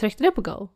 Tryckte 0.00 0.22
du 0.22 0.30
på 0.30 0.40
go? 0.40 0.68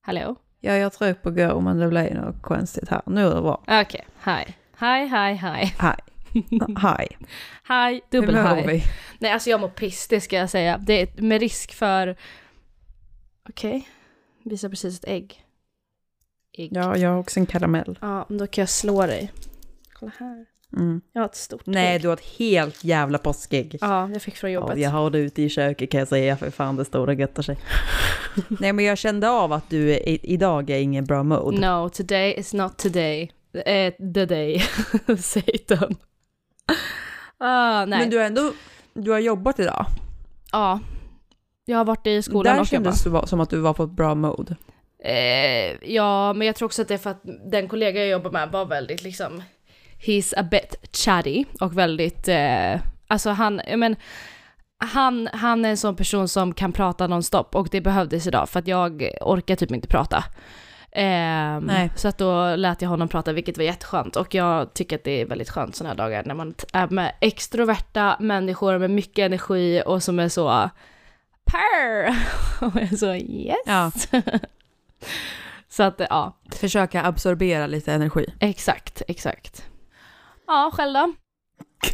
Hallå? 0.00 0.36
Ja, 0.60 0.72
jag 0.72 0.92
tryckte 0.92 1.22
på 1.22 1.30
go 1.30 1.60
men 1.60 1.78
det 1.78 1.88
blev 1.88 2.14
något 2.14 2.42
konstigt 2.42 2.88
här. 2.88 3.02
Nu 3.06 3.26
är 3.26 3.34
det 3.34 3.40
bra. 3.40 3.62
Okej, 3.66 4.06
hi. 4.24 4.54
Hi, 4.80 5.06
hi, 5.06 5.32
hi. 5.32 5.64
Hi. 5.64 5.94
Hi. 6.82 7.26
Hi, 7.68 8.00
dubbel 8.10 8.34
Hur 8.34 8.42
mår 8.42 8.56
hi. 8.56 8.66
vi? 8.66 8.82
Nej, 9.18 9.32
alltså 9.32 9.50
jag 9.50 9.60
mår 9.60 9.68
piss, 9.68 10.08
det 10.08 10.20
ska 10.20 10.36
jag 10.36 10.50
säga. 10.50 10.78
Det 10.78 11.00
är 11.00 11.22
med 11.22 11.40
risk 11.40 11.72
för... 11.72 12.16
Okej, 13.48 13.88
visar 14.44 14.68
precis 14.68 14.98
ett 14.98 15.08
ägg. 15.08 15.44
Ägg. 16.52 16.76
Ja, 16.76 16.96
jag 16.96 17.10
har 17.10 17.18
också 17.18 17.40
en 17.40 17.46
karamell. 17.46 17.98
Ja, 18.00 18.26
men 18.28 18.38
då 18.38 18.46
kan 18.46 18.62
jag 18.62 18.68
slå 18.68 19.06
dig. 19.06 19.32
Kolla 19.92 20.12
här. 20.18 20.46
Mm. 20.76 21.00
Jag 21.12 21.20
har 21.22 21.26
ett 21.26 21.36
stort 21.36 21.66
Nej, 21.66 21.94
ägg. 21.96 22.02
du 22.02 22.08
har 22.08 22.14
ett 22.14 22.24
helt 22.38 22.84
jävla 22.84 23.18
påskägg. 23.18 23.78
Ja, 23.80 24.08
jag 24.12 24.22
fick 24.22 24.36
från 24.36 24.52
Ja, 24.52 24.60
jobbet. 24.60 24.78
jag 24.78 24.90
har 24.90 25.10
det 25.10 25.18
ute 25.18 25.42
i 25.42 25.48
köket 25.48 25.90
kan 25.90 25.98
jag 25.98 26.08
säga, 26.08 26.36
för 26.36 26.50
fan 26.50 26.76
det 26.76 26.84
och 26.98 27.14
göttar 27.14 27.42
sig. 27.42 27.58
Nej, 28.48 28.72
men 28.72 28.84
jag 28.84 28.98
kände 28.98 29.30
av 29.30 29.52
att 29.52 29.70
du 29.70 29.90
i, 29.90 30.20
idag 30.22 30.70
är 30.70 30.78
ingen 30.78 31.04
bra 31.04 31.22
mode. 31.22 31.60
No, 31.68 31.88
today 31.88 32.34
is 32.38 32.54
not 32.54 32.78
today. 32.78 33.32
Eh, 33.66 33.92
the 34.14 34.26
day. 34.26 34.58
Satan. 35.18 35.94
Ah, 37.38 37.84
nej. 37.84 37.98
Men 37.98 38.10
du 38.10 38.16
har 38.18 38.24
ändå, 38.24 38.52
du 38.94 39.10
har 39.10 39.18
jobbat 39.18 39.58
idag. 39.60 39.86
Ja. 40.52 40.80
Jag 41.64 41.78
har 41.78 41.84
varit 41.84 42.06
i 42.06 42.22
skolan 42.22 42.54
Där 42.54 42.60
och 42.60 42.72
jobbat. 42.72 42.98
kändes 43.00 43.22
det 43.22 43.26
som 43.28 43.40
att 43.40 43.50
du 43.50 43.58
var 43.58 43.72
på 43.72 43.82
ett 43.84 43.90
bra 43.90 44.14
mode. 44.14 44.56
Eh, 45.04 45.92
ja, 45.94 46.32
men 46.32 46.46
jag 46.46 46.56
tror 46.56 46.66
också 46.66 46.82
att 46.82 46.88
det 46.88 46.94
är 46.94 46.98
för 46.98 47.10
att 47.10 47.20
den 47.50 47.68
kollega 47.68 48.00
jag 48.00 48.08
jobbar 48.08 48.30
med 48.30 48.50
var 48.50 48.64
väldigt 48.66 49.02
liksom, 49.02 49.42
he's 50.02 50.34
a 50.36 50.42
bit 50.42 50.96
chatty 50.96 51.44
och 51.60 51.78
väldigt, 51.78 52.28
eh, 52.28 52.80
alltså 53.06 53.30
han, 53.30 53.60
jag 53.68 53.78
men, 53.78 53.96
han, 54.78 55.28
han 55.32 55.64
är 55.64 55.70
en 55.70 55.76
sån 55.76 55.96
person 55.96 56.28
som 56.28 56.54
kan 56.54 56.72
prata 56.72 57.06
nonstop 57.06 57.54
och 57.54 57.68
det 57.70 57.80
behövdes 57.80 58.26
idag 58.26 58.48
för 58.48 58.58
att 58.58 58.68
jag 58.68 59.10
orkar 59.20 59.56
typ 59.56 59.70
inte 59.70 59.88
prata. 59.88 60.24
Nej. 60.94 61.90
så 61.96 62.08
att 62.08 62.18
då 62.18 62.56
lät 62.56 62.82
jag 62.82 62.88
honom 62.88 63.08
prata 63.08 63.32
vilket 63.32 63.56
var 63.56 63.64
jätteskönt 63.64 64.16
och 64.16 64.34
jag 64.34 64.74
tycker 64.74 64.96
att 64.96 65.04
det 65.04 65.20
är 65.20 65.26
väldigt 65.26 65.50
skönt 65.50 65.76
sådana 65.76 65.90
här 65.90 65.96
dagar 65.96 66.24
när 66.24 66.34
man 66.34 66.54
är 66.72 66.88
med 66.88 67.12
extroverta 67.20 68.16
människor 68.20 68.78
med 68.78 68.90
mycket 68.90 69.26
energi 69.26 69.82
och 69.86 70.02
som 70.02 70.18
är 70.18 70.28
så 70.28 70.70
purr! 71.44 72.16
Och 72.66 72.76
jag 72.76 72.92
är 72.92 72.96
så 72.96 73.14
yes! 73.14 73.56
Ja. 73.66 73.90
Så 75.68 75.82
att 75.82 76.00
ja, 76.10 76.36
Försöka 76.50 77.04
absorbera 77.04 77.66
lite 77.66 77.92
energi. 77.92 78.26
exakt, 78.40 79.02
exakt. 79.08 79.71
Ja, 80.52 80.70
själv 80.74 80.92
då? 80.94 81.12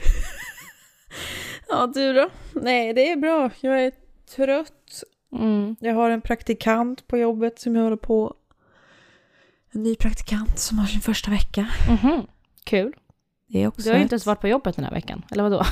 Ja, 1.68 1.86
du 1.86 2.12
då? 2.12 2.28
Nej, 2.52 2.92
det 2.94 3.10
är 3.12 3.16
bra. 3.16 3.50
Jag 3.60 3.84
är 3.84 3.92
trött. 4.36 5.02
Mm. 5.32 5.76
Jag 5.80 5.94
har 5.94 6.10
en 6.10 6.20
praktikant 6.20 7.06
på 7.06 7.18
jobbet 7.18 7.60
som 7.60 7.76
jag 7.76 7.82
håller 7.82 7.96
på. 7.96 8.34
En 9.72 9.82
ny 9.82 9.94
praktikant 9.96 10.58
som 10.58 10.78
har 10.78 10.86
sin 10.86 11.00
första 11.00 11.30
vecka. 11.30 11.66
Mhm. 11.88 12.26
Kul. 12.64 12.92
Det 13.48 13.62
är 13.62 13.66
också 13.68 13.82
Du 13.82 13.88
har 13.90 13.96
ju 13.96 14.02
inte 14.02 14.14
ens 14.14 14.26
varit 14.26 14.40
på 14.40 14.48
jobbet 14.48 14.76
den 14.76 14.84
här 14.84 14.92
veckan, 14.92 15.24
eller 15.30 15.42
vadå? 15.42 15.62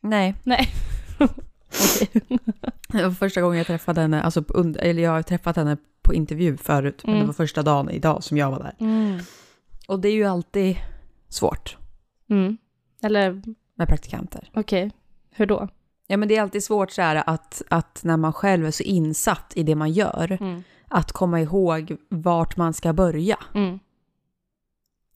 Nej. 0.00 0.34
Nej. 0.44 0.68
Det 2.88 3.02
var 3.02 3.10
första 3.10 3.40
gången 3.40 3.58
jag 3.58 3.66
träffade 3.66 4.00
henne, 4.00 4.22
alltså 4.22 4.44
eller 4.78 5.02
jag 5.02 5.10
har 5.10 5.22
träffat 5.22 5.56
henne 5.56 5.76
på 6.02 6.14
intervju 6.14 6.56
förut, 6.56 7.00
men 7.04 7.12
det 7.12 7.18
Mm. 7.18 7.26
var 7.26 7.34
första 7.34 7.62
dagen 7.62 7.90
idag 7.90 8.24
som 8.24 8.36
jag 8.36 8.50
var 8.50 8.58
där. 8.58 8.74
Mm. 8.80 9.18
Och 9.88 10.00
det 10.00 10.08
är 10.08 10.12
ju 10.12 10.24
alltid 10.24 10.76
svårt 11.34 11.76
Mm. 12.30 12.56
Eller, 13.02 13.42
med 13.74 13.88
praktikanter. 13.88 14.50
okej, 14.54 14.90
hur 15.30 15.46
då? 15.46 15.68
Ja 16.06 16.16
men 16.16 16.28
det 16.28 16.36
är 16.36 16.42
alltid 16.42 16.64
svårt 16.64 16.90
så 16.90 17.02
här 17.02 17.22
att, 17.26 17.62
att 17.70 18.00
när 18.04 18.16
man 18.16 18.32
själv 18.32 18.66
är 18.66 18.70
så 18.70 18.82
insatt 18.82 19.52
i 19.56 19.62
det 19.62 19.74
man 19.74 19.92
gör, 19.92 20.36
Mm. 20.40 20.62
att 20.88 21.12
komma 21.12 21.40
ihåg 21.40 21.96
vart 22.08 22.56
man 22.56 22.72
ska 22.72 22.92
börja. 22.92 23.36
Mm. 23.54 23.78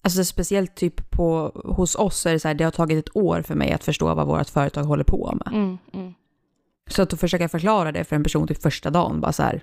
Alltså 0.03 0.25
speciellt 0.25 0.75
typ 0.75 1.11
på, 1.11 1.53
hos 1.65 1.95
oss 1.95 2.27
är 2.27 2.33
det 2.33 2.41
så 2.41 2.49
här, 2.49 2.55
det 2.55 2.65
har 2.65 2.71
tagit 2.71 2.99
ett 3.09 3.17
år 3.17 3.43
för 3.43 3.55
mig 3.55 3.73
att 3.73 3.85
förstå 3.85 4.15
vad 4.15 4.27
vårt 4.27 4.49
företag 4.51 4.85
håller 4.85 5.05
på 5.05 5.35
med. 5.45 5.55
Mm. 5.55 5.79
Mm. 5.93 6.15
Så 6.91 7.03
att 7.03 7.21
försöka 7.21 7.49
förklara 7.49 7.93
det 7.93 8.05
för 8.05 8.17
en 8.17 8.23
person 8.23 8.47
typ 8.49 8.63
första 8.63 8.91
dagen, 8.91 9.21
bara 9.21 9.33
så 9.33 9.43
här, 9.43 9.63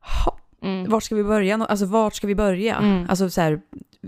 "Ha, 0.00 0.38
Mm. 0.62 0.90
vart 0.90 1.02
ska 1.02 1.14
vi 1.14 1.24
börja? 1.24 1.54
Alltså 1.64 1.86
vart 1.86 2.14
ska 2.14 2.26
vi 2.26 2.34
börja? 2.34 2.76
Mm. 2.76 3.06
Alltså 3.08 3.30
så 3.30 3.40
här, 3.40 3.60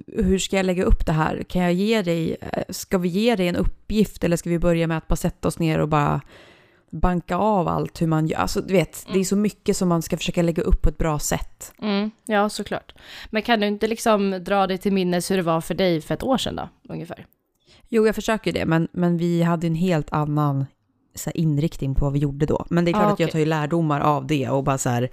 hur 0.06 0.38
ska 0.38 0.56
jag 0.56 0.66
lägga 0.66 0.84
upp 0.84 1.06
det 1.06 1.12
här? 1.12 1.42
Kan 1.42 1.62
jag 1.62 1.72
ge 1.72 2.02
dig, 2.02 2.36
eh, 2.40 2.62
ska 2.68 2.98
vi 2.98 3.08
ge 3.08 3.36
dig 3.36 3.48
en 3.48 3.56
uppgift 3.56 4.24
eller 4.24 4.36
ska 4.36 4.50
vi 4.50 4.58
börja 4.58 4.86
med 4.86 4.98
att 4.98 5.08
bara 5.08 5.16
sätta 5.16 5.48
oss 5.48 5.58
ner 5.58 5.78
och 5.78 5.88
bara 5.88 6.20
banka 6.90 7.36
av 7.36 7.68
allt 7.68 8.02
hur 8.02 8.06
man 8.06 8.26
gör? 8.26 8.38
Alltså 8.38 8.60
du 8.60 8.72
vet, 8.72 9.06
det 9.12 9.18
är 9.20 9.24
så 9.24 9.36
mycket 9.36 9.76
som 9.76 9.88
man 9.88 10.02
ska 10.02 10.16
försöka 10.16 10.42
lägga 10.42 10.62
upp 10.62 10.82
på 10.82 10.88
ett 10.88 10.98
bra 10.98 11.18
sätt. 11.18 11.72
Mm. 11.82 12.10
Ja, 12.26 12.48
såklart. 12.48 12.94
Men 13.30 13.42
kan 13.42 13.60
du 13.60 13.66
inte 13.66 13.86
liksom 13.86 14.30
dra 14.44 14.66
dig 14.66 14.78
till 14.78 14.92
minnes 14.92 15.30
hur 15.30 15.36
det 15.36 15.42
var 15.42 15.60
för 15.60 15.74
dig 15.74 16.00
för 16.00 16.14
ett 16.14 16.22
år 16.22 16.38
sedan 16.38 16.56
då, 16.56 16.68
ungefär? 16.88 17.26
Jo, 17.88 18.06
jag 18.06 18.14
försöker 18.14 18.52
det, 18.52 18.66
men, 18.66 18.88
men 18.92 19.18
vi 19.18 19.42
hade 19.42 19.66
en 19.66 19.74
helt 19.74 20.12
annan 20.12 20.66
så 21.14 21.30
här, 21.30 21.36
inriktning 21.36 21.94
på 21.94 22.04
vad 22.04 22.12
vi 22.12 22.18
gjorde 22.18 22.46
då. 22.46 22.66
Men 22.70 22.84
det 22.84 22.90
är 22.90 22.92
klart 22.92 23.04
Ah, 23.04 23.12
att 23.12 23.20
jag 23.20 23.30
tar 23.30 23.38
ju 23.38 23.44
lärdomar 23.44 24.00
av 24.00 24.26
det 24.26 24.48
och 24.48 24.64
bara 24.64 24.78
så 24.78 24.88
här, 24.88 25.10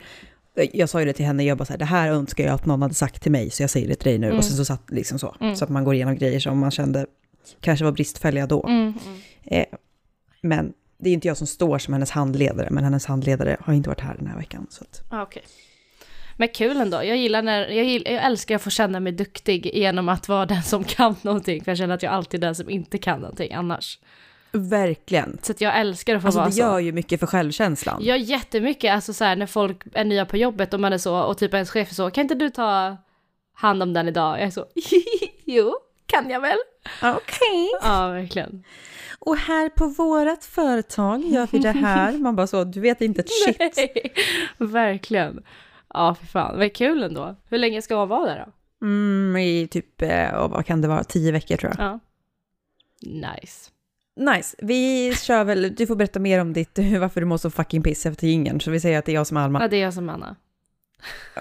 jag 0.73 0.89
sa 0.89 0.99
ju 0.99 1.05
det 1.05 1.13
till 1.13 1.25
henne, 1.25 1.43
jag 1.43 1.57
bara 1.57 1.65
så 1.65 1.73
här, 1.73 1.77
det 1.77 1.85
här 1.85 2.09
önskar 2.11 2.43
jag 2.43 2.53
att 2.53 2.65
någon 2.65 2.81
hade 2.81 2.93
sagt 2.93 3.21
till 3.23 3.31
mig, 3.31 3.49
så 3.49 3.63
jag 3.63 3.69
säger 3.69 3.87
det 3.87 3.95
till 3.95 4.09
dig 4.09 4.17
nu. 4.17 4.27
Mm. 4.27 4.37
Och 4.37 4.45
sen 4.45 4.57
så 4.57 4.65
satt 4.65 4.91
liksom 4.91 5.19
så, 5.19 5.35
Mm. 5.41 5.55
så 5.55 5.63
att 5.63 5.69
man 5.71 5.83
går 5.83 5.93
igenom 5.95 6.15
grejer 6.15 6.39
som 6.39 6.59
man 6.59 6.71
kände 6.71 7.05
kanske 7.61 7.85
var 7.85 7.91
bristfälliga 7.91 8.47
då. 8.47 8.65
Mm. 8.67 8.93
Eh, 9.43 9.65
men 10.41 10.73
det 10.97 11.09
är 11.09 11.13
inte 11.13 11.27
jag 11.27 11.37
som 11.37 11.47
står 11.47 11.77
som 11.79 11.93
hennes 11.93 12.11
handledare, 12.11 12.67
men 12.71 12.83
hennes 12.83 13.05
handledare 13.05 13.57
har 13.59 13.73
inte 13.73 13.89
varit 13.89 14.01
här 14.01 14.15
den 14.17 14.27
här 14.27 14.37
veckan. 14.37 14.67
Så 14.69 14.83
att, 14.83 15.03
Ah, 15.09 15.21
okej. 15.23 15.43
Men 16.37 16.47
kul 16.47 16.77
ändå. 16.77 16.97
Jag 17.03 17.17
gillar 17.17 17.41
när, 17.41 17.67
jag, 17.67 17.85
gill, 17.85 18.03
jag 18.05 18.23
älskar 18.25 18.55
att 18.55 18.61
få 18.61 18.69
känna 18.69 18.99
mig 18.99 19.13
duktig 19.13 19.71
genom 19.73 20.09
att 20.09 20.27
vara 20.29 20.45
den 20.45 20.63
som 20.63 20.83
kan 20.83 21.15
någonting. 21.21 21.63
För 21.63 21.71
jag 21.71 21.77
känner 21.77 21.95
att 21.95 22.03
jag 22.03 22.13
alltid 22.13 22.43
är 22.43 22.47
den 22.47 22.55
som 22.55 22.69
inte 22.69 22.97
kan 22.97 23.19
någonting 23.19 23.53
annars. 23.53 23.99
Verkligen. 24.59 25.37
Så 25.41 25.53
jag 25.57 25.79
älskar 25.79 26.15
att 26.15 26.21
få 26.21 26.27
Alltså 26.27 26.39
vara 26.39 26.47
det 26.49 26.53
så. 26.53 26.59
gör 26.59 26.79
ju 26.79 26.91
mycket 26.91 27.19
för 27.19 27.27
självkänslan. 27.27 28.01
Ja, 28.03 28.15
jättemycket. 28.17 28.93
Alltså 28.93 29.13
så 29.13 29.23
här 29.23 29.35
när 29.35 29.45
folk 29.47 29.81
är 29.93 30.03
nya 30.05 30.25
på 30.25 30.37
jobbet 30.37 30.73
och 30.73 30.79
man 30.79 30.93
är 30.93 30.97
så 30.97 31.19
och 31.19 31.37
typ 31.37 31.53
ens 31.53 31.69
chef 31.69 31.89
är 31.91 31.95
så, 31.95 32.11
kan 32.11 32.21
inte 32.21 32.35
du 32.35 32.49
ta 32.49 32.97
hand 33.53 33.83
om 33.83 33.93
den 33.93 34.07
idag? 34.07 34.37
Jag 34.39 34.43
är 34.47 34.51
så, 34.51 34.65
jo, 35.45 35.73
kan 36.05 36.29
jag 36.29 36.39
väl? 36.39 36.57
Okej. 37.03 37.69
Ja, 37.81 38.07
verkligen. 38.07 38.63
Och 39.19 39.37
här 39.37 39.69
på 39.69 39.87
vårat 39.87 40.45
företag 40.45 41.25
gör 41.25 41.47
vi 41.51 41.57
det 41.59 41.71
här. 41.71 42.17
Man 42.17 42.35
bara 42.35 42.47
så, 42.47 42.63
du 42.63 42.79
vet 42.79 43.01
inte 43.01 43.21
ett 43.21 43.29
shit. 43.45 43.57
Nej, 43.77 44.13
verkligen. 44.57 45.43
Ja, 45.93 46.15
för 46.15 46.25
fan. 46.25 46.57
Vad 46.57 46.73
kul 46.73 47.03
ändå. 47.03 47.35
Hur 47.49 47.57
länge 47.57 47.81
ska 47.81 47.95
man 47.95 48.07
vara 48.07 48.25
där 48.25 48.45
då? 48.45 48.51
Mm, 48.85 49.37
i 49.37 49.67
typ, 49.71 50.01
eh, 50.01 50.47
vad 50.47 50.65
kan 50.65 50.81
det 50.81 50.87
vara, 50.87 51.03
tio 51.03 51.31
veckor 51.31 51.57
tror 51.57 51.73
jag. 51.77 51.85
Ja. 51.87 51.99
Nice. 53.01 53.71
Nice, 54.15 54.55
vi 54.59 55.13
kör 55.15 55.43
väl, 55.43 55.75
du 55.75 55.87
får 55.87 55.95
berätta 55.95 56.19
mer 56.19 56.41
om 56.41 56.53
ditt, 56.53 56.79
varför 56.99 57.19
du 57.21 57.25
mår 57.25 57.37
så 57.37 57.49
fucking 57.49 57.83
piss 57.83 58.05
efter 58.05 58.27
ingen. 58.27 58.59
Så 58.59 58.71
vi 58.71 58.79
säger 58.79 58.99
att 58.99 59.05
det 59.05 59.11
är 59.11 59.13
jag 59.13 59.27
som 59.27 59.37
är 59.37 59.41
Alma. 59.41 59.61
Ja, 59.61 59.67
det 59.67 59.77
är 59.77 59.81
jag 59.81 59.93
som 59.93 60.09
Anna. 60.09 60.35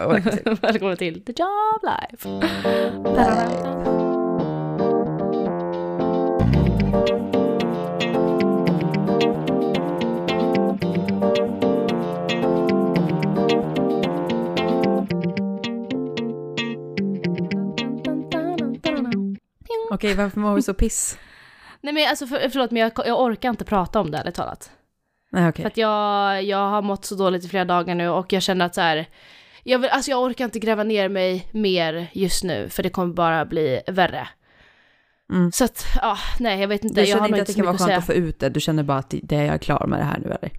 Och- 0.07 0.63
Välkommen 0.63 0.97
till 0.97 1.25
The 1.25 1.33
Job 1.33 1.83
Life. 1.83 2.29
Okej, 19.91 20.15
varför 20.15 20.41
mår 20.41 20.55
vi 20.55 20.63
så 20.63 20.75
piss? 20.75 21.19
Nej 21.85 21.95
men 21.95 22.09
alltså 22.09 22.27
för, 22.27 22.49
förlåt 22.49 22.71
men 22.71 22.83
jag, 22.83 22.93
jag 23.07 23.21
orkar 23.21 23.51
inte 23.51 23.65
prata 23.65 24.01
om 24.01 24.11
det 24.11 24.19
ärligt 24.19 24.35
talat. 24.35 24.71
Nej, 25.33 25.49
okej. 25.49 25.63
För 25.63 25.71
att 25.71 25.77
jag, 25.77 26.43
jag 26.43 26.69
har 26.69 26.83
mått 26.83 27.05
så 27.05 27.15
dåligt 27.15 27.45
i 27.45 27.49
flera 27.49 27.65
dagar 27.65 27.95
nu 27.95 28.09
och 28.09 28.33
jag 28.33 28.43
känner 28.43 28.67
att 28.67 28.75
så 28.75 28.81
här, 28.81 29.07
jag, 29.63 29.79
vill, 29.79 29.91
alltså 29.91 30.11
jag 30.11 30.23
orkar 30.23 30.45
inte 30.45 30.59
gräva 30.59 30.83
ner 30.85 31.09
mig 31.09 31.49
mer 31.53 32.07
just 32.13 32.45
nu 32.45 32.69
för 32.69 32.83
det 32.83 32.91
kommer 32.91 33.15
bara 33.15 33.45
bli 33.45 33.81
värre. 33.87 34.29
Mm. 35.33 35.53
Så 35.53 35.65
att, 35.65 35.87
ja, 36.03 36.17
nej 36.41 36.61
jag 36.61 36.69
vet 36.69 36.85
inte. 36.85 36.95
Du 36.95 37.01
jag 37.01 37.09
känner 37.09 37.21
har 37.21 37.29
inte 37.29 37.41
att 37.41 37.47
det 37.47 37.55
kan 37.55 37.65
vara 37.65 37.77
skönt 37.79 37.87
säga. 37.89 37.99
att 37.99 38.07
få 38.07 38.13
ut 38.13 38.39
det, 38.41 38.49
du 38.49 38.61
känner 38.61 38.83
bara 38.83 38.99
att 38.99 39.15
det 39.23 39.37
är 39.37 39.45
jag 39.45 39.61
klar 39.61 39.87
med 39.87 39.99
det 39.99 40.05
här 40.05 40.19
nu 40.19 40.27
eller? 40.27 40.51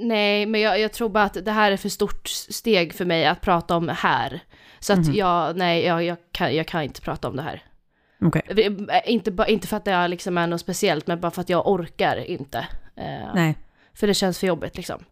Nej, 0.00 0.46
men 0.46 0.60
jag, 0.60 0.80
jag 0.80 0.92
tror 0.92 1.08
bara 1.08 1.24
att 1.24 1.44
det 1.44 1.52
här 1.52 1.72
är 1.72 1.76
för 1.76 1.88
stort 1.88 2.28
steg 2.28 2.94
för 2.94 3.04
mig 3.04 3.26
att 3.26 3.40
prata 3.40 3.76
om 3.76 3.88
här. 3.88 4.40
Så 4.80 4.92
att 4.92 4.98
Mhm. 5.06 5.14
jag, 5.14 5.56
nej, 5.56 5.84
jag, 5.84 6.04
jag, 6.04 6.16
kan, 6.32 6.56
jag 6.56 6.66
kan 6.66 6.82
inte 6.82 7.00
prata 7.00 7.28
om 7.28 7.36
det 7.36 7.42
här. 7.42 7.62
Okej. 8.20 8.42
Vi- 8.48 8.86
Inte, 9.04 9.44
inte 9.48 9.66
för 9.66 9.76
att 9.76 9.84
det 9.84 10.08
liksom 10.08 10.38
är 10.38 10.46
något 10.46 10.60
speciellt, 10.60 11.06
men 11.06 11.20
bara 11.20 11.30
för 11.30 11.40
att 11.40 11.48
jag 11.48 11.66
orkar 11.68 12.16
inte. 12.16 12.58
Eh, 12.96 13.34
Nej. 13.34 13.58
För 13.94 14.06
det 14.06 14.14
känns 14.14 14.38
för 14.38 14.46
jobbigt 14.46 14.76
liksom. 14.76 15.04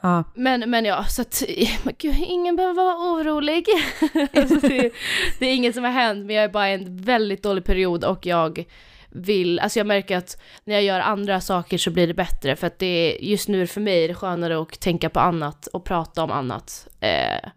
Ja. 0.00 0.24
Men, 0.34 0.70
men 0.70 0.84
ja, 0.84 1.04
så 1.04 1.22
att, 1.22 1.42
men 1.84 1.94
gud, 1.98 2.16
ingen 2.18 2.56
behöver 2.56 2.74
vara 2.84 2.96
orolig. 2.96 3.66
alltså 4.34 4.68
det, 4.68 4.92
det 5.38 5.46
är 5.46 5.54
inget 5.54 5.74
som 5.74 5.84
har 5.84 5.90
hänt, 5.90 6.26
men 6.26 6.36
jag 6.36 6.44
är 6.44 6.48
bara 6.48 6.70
i 6.70 6.74
en 6.74 6.96
väldigt 6.96 7.42
dålig 7.42 7.64
period 7.64 8.04
och 8.04 8.26
jag 8.26 8.64
vill, 9.10 9.60
alltså 9.60 9.78
jag 9.78 9.86
märker 9.86 10.16
att 10.16 10.42
när 10.64 10.74
jag 10.74 10.82
gör 10.82 11.00
andra 11.00 11.40
saker 11.40 11.78
så 11.78 11.90
blir 11.90 12.06
det 12.06 12.14
bättre 12.14 12.56
för 12.56 12.66
att 12.66 12.78
det 12.78 12.86
är, 12.86 13.24
just 13.24 13.48
nu 13.48 13.66
för 13.66 13.80
mig 13.80 14.04
är 14.04 14.08
det 14.08 14.14
skönare 14.14 14.60
att 14.62 14.80
tänka 14.80 15.10
på 15.10 15.20
annat 15.20 15.66
och 15.66 15.84
prata 15.84 16.22
om 16.24 16.30
annat 16.30 16.88
eh, 17.00 17.50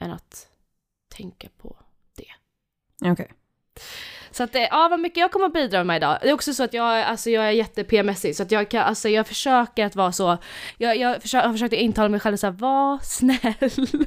än 0.00 0.10
att 0.12 0.48
tänka 1.16 1.48
på 1.58 1.76
det. 2.16 3.10
Okej. 3.10 3.28
Så 4.32 4.42
att, 4.42 4.54
eh, 4.54 4.62
ja 4.62 4.88
vad 4.90 5.00
mycket 5.00 5.18
jag 5.18 5.30
kommer 5.30 5.46
att 5.46 5.52
bidra 5.52 5.84
med 5.84 5.96
idag. 5.96 6.18
Det 6.22 6.28
är 6.28 6.32
också 6.32 6.54
så 6.54 6.64
att 6.64 6.74
jag, 6.74 7.02
alltså 7.02 7.30
jag 7.30 7.44
är 7.44 7.50
jätte-PMSig 7.50 8.36
så 8.36 8.42
att 8.42 8.50
jag 8.50 8.68
kan, 8.68 8.82
alltså 8.82 9.08
jag 9.08 9.26
försöker 9.26 9.86
att 9.86 9.96
vara 9.96 10.12
så, 10.12 10.38
jag, 10.78 10.96
jag 10.96 11.22
försöker, 11.22 11.46
har 11.46 11.54
försökt 11.54 11.74
intala 11.74 12.08
mig 12.08 12.20
själv 12.20 12.36
såhär, 12.36 12.52
var 12.54 12.98
snäll. 13.02 13.86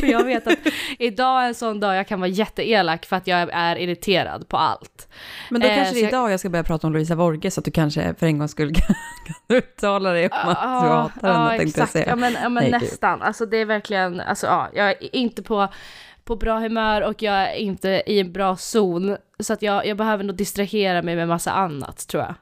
För 0.00 0.06
jag 0.06 0.24
vet 0.24 0.46
att 0.46 0.58
idag 0.98 1.42
är 1.42 1.46
en 1.46 1.54
sån 1.54 1.80
dag 1.80 1.96
jag 1.96 2.08
kan 2.08 2.20
vara 2.20 2.30
jätteelak 2.30 3.06
för 3.06 3.16
att 3.16 3.26
jag 3.26 3.48
är 3.52 3.76
irriterad 3.76 4.48
på 4.48 4.56
allt. 4.56 5.08
Men 5.50 5.60
då 5.60 5.66
Eh, 5.66 5.76
kanske 5.76 5.94
det 5.94 6.00
är 6.00 6.08
idag 6.08 6.32
jag 6.32 6.40
ska 6.40 6.48
börja 6.48 6.64
prata 6.64 6.86
om 6.86 6.92
Louisa 6.92 7.14
Vorge 7.14 7.50
så 7.50 7.60
att 7.60 7.64
du 7.64 7.70
kanske 7.70 8.14
för 8.14 8.26
en 8.26 8.38
gångs 8.38 8.50
skull 8.50 8.74
kan, 8.74 8.86
kan 9.26 9.56
uttala 9.56 10.10
dig 10.12 10.24
om 10.24 10.48
att 10.48 10.62
du 10.62 10.68
Ja, 10.68 11.10
hatar 11.12 11.32
henne 11.32 11.52
ja, 11.52 11.58
tänkte 11.58 11.62
jag 11.80 11.84
exakt. 11.84 11.92
säga. 11.92 12.06
Ja 12.08 12.16
men, 12.16 12.32
ja, 12.32 12.48
men 12.48 12.54
Nej, 12.54 12.72
gud. 12.72 12.82
nästan. 12.82 13.22
Alltså 13.22 13.46
det 13.46 13.56
är 13.56 13.64
verkligen, 13.64 14.20
alltså 14.20 14.46
ja, 14.46 14.70
jag 14.74 14.88
är 14.90 15.16
inte 15.16 15.42
på, 15.42 15.68
på 16.24 16.36
bra 16.36 16.58
humör 16.58 17.02
och 17.02 17.22
jag 17.22 17.34
är 17.34 17.54
inte 17.54 18.02
i 18.06 18.20
en 18.20 18.32
bra 18.32 18.56
zon. 18.56 19.16
Så 19.38 19.52
att 19.52 19.62
jag, 19.62 19.86
jag 19.86 19.96
behöver 19.96 20.24
nog 20.24 20.36
distrahera 20.36 21.02
mig 21.02 21.16
med 21.16 21.28
massa 21.28 21.52
annat 21.52 22.06
tror 22.08 22.22
jag. 22.22 22.34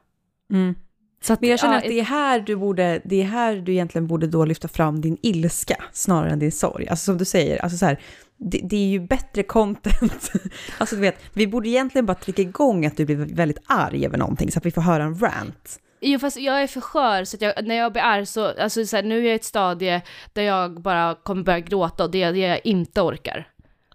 Mm. 0.53 0.75
Så 1.23 1.33
att, 1.33 1.41
Men 1.41 1.49
jag 1.49 1.59
känner 1.59 1.73
ja, 1.73 1.79
att 1.79 1.85
det 1.85 1.99
är 1.99 2.03
här 2.03 2.39
du 2.39 2.55
borde, 2.55 3.01
det 3.03 3.21
är 3.21 3.25
här 3.25 3.55
du 3.55 3.71
egentligen 3.71 4.07
borde 4.07 4.27
då 4.27 4.45
lyfta 4.45 4.67
fram 4.67 5.01
din 5.01 5.17
ilska 5.21 5.83
snarare 5.91 6.31
än 6.31 6.39
din 6.39 6.51
sorg. 6.51 6.87
Alltså 6.87 7.05
som 7.05 7.17
du 7.17 7.25
säger, 7.25 7.57
alltså 7.57 7.77
så 7.77 7.85
här, 7.85 7.99
det, 8.37 8.59
det 8.63 8.75
är 8.75 8.87
ju 8.87 8.99
bättre 8.99 9.43
content. 9.43 10.31
alltså 10.77 10.95
du 10.95 11.01
vet, 11.01 11.15
vi 11.33 11.47
borde 11.47 11.69
egentligen 11.69 12.05
bara 12.05 12.15
trycka 12.15 12.41
igång 12.41 12.85
att 12.85 12.97
du 12.97 13.05
blir 13.05 13.15
väldigt 13.15 13.63
arg 13.65 14.05
över 14.05 14.17
någonting 14.17 14.51
så 14.51 14.59
att 14.59 14.65
vi 14.65 14.71
får 14.71 14.81
höra 14.81 15.03
en 15.03 15.19
rant. 15.19 15.79
Jo 16.01 16.19
fast 16.19 16.37
jag 16.37 16.61
är 16.61 16.67
för 16.67 16.81
skör 16.81 17.23
så 17.23 17.37
att 17.37 17.41
jag, 17.41 17.67
när 17.67 17.75
jag 17.75 17.91
blir 17.91 18.01
arg 18.01 18.25
så, 18.25 18.61
alltså 18.61 18.85
så 18.85 18.95
här, 18.95 19.03
nu 19.03 19.19
är 19.19 19.23
jag 19.23 19.31
i 19.31 19.35
ett 19.35 19.43
stadie 19.43 20.01
där 20.33 20.41
jag 20.41 20.81
bara 20.81 21.15
kommer 21.15 21.43
börja 21.43 21.59
gråta 21.59 22.03
och 22.03 22.11
det 22.11 22.23
är 22.23 22.33
det 22.33 22.39
jag 22.39 22.61
inte 22.63 23.01
orkar. 23.01 23.47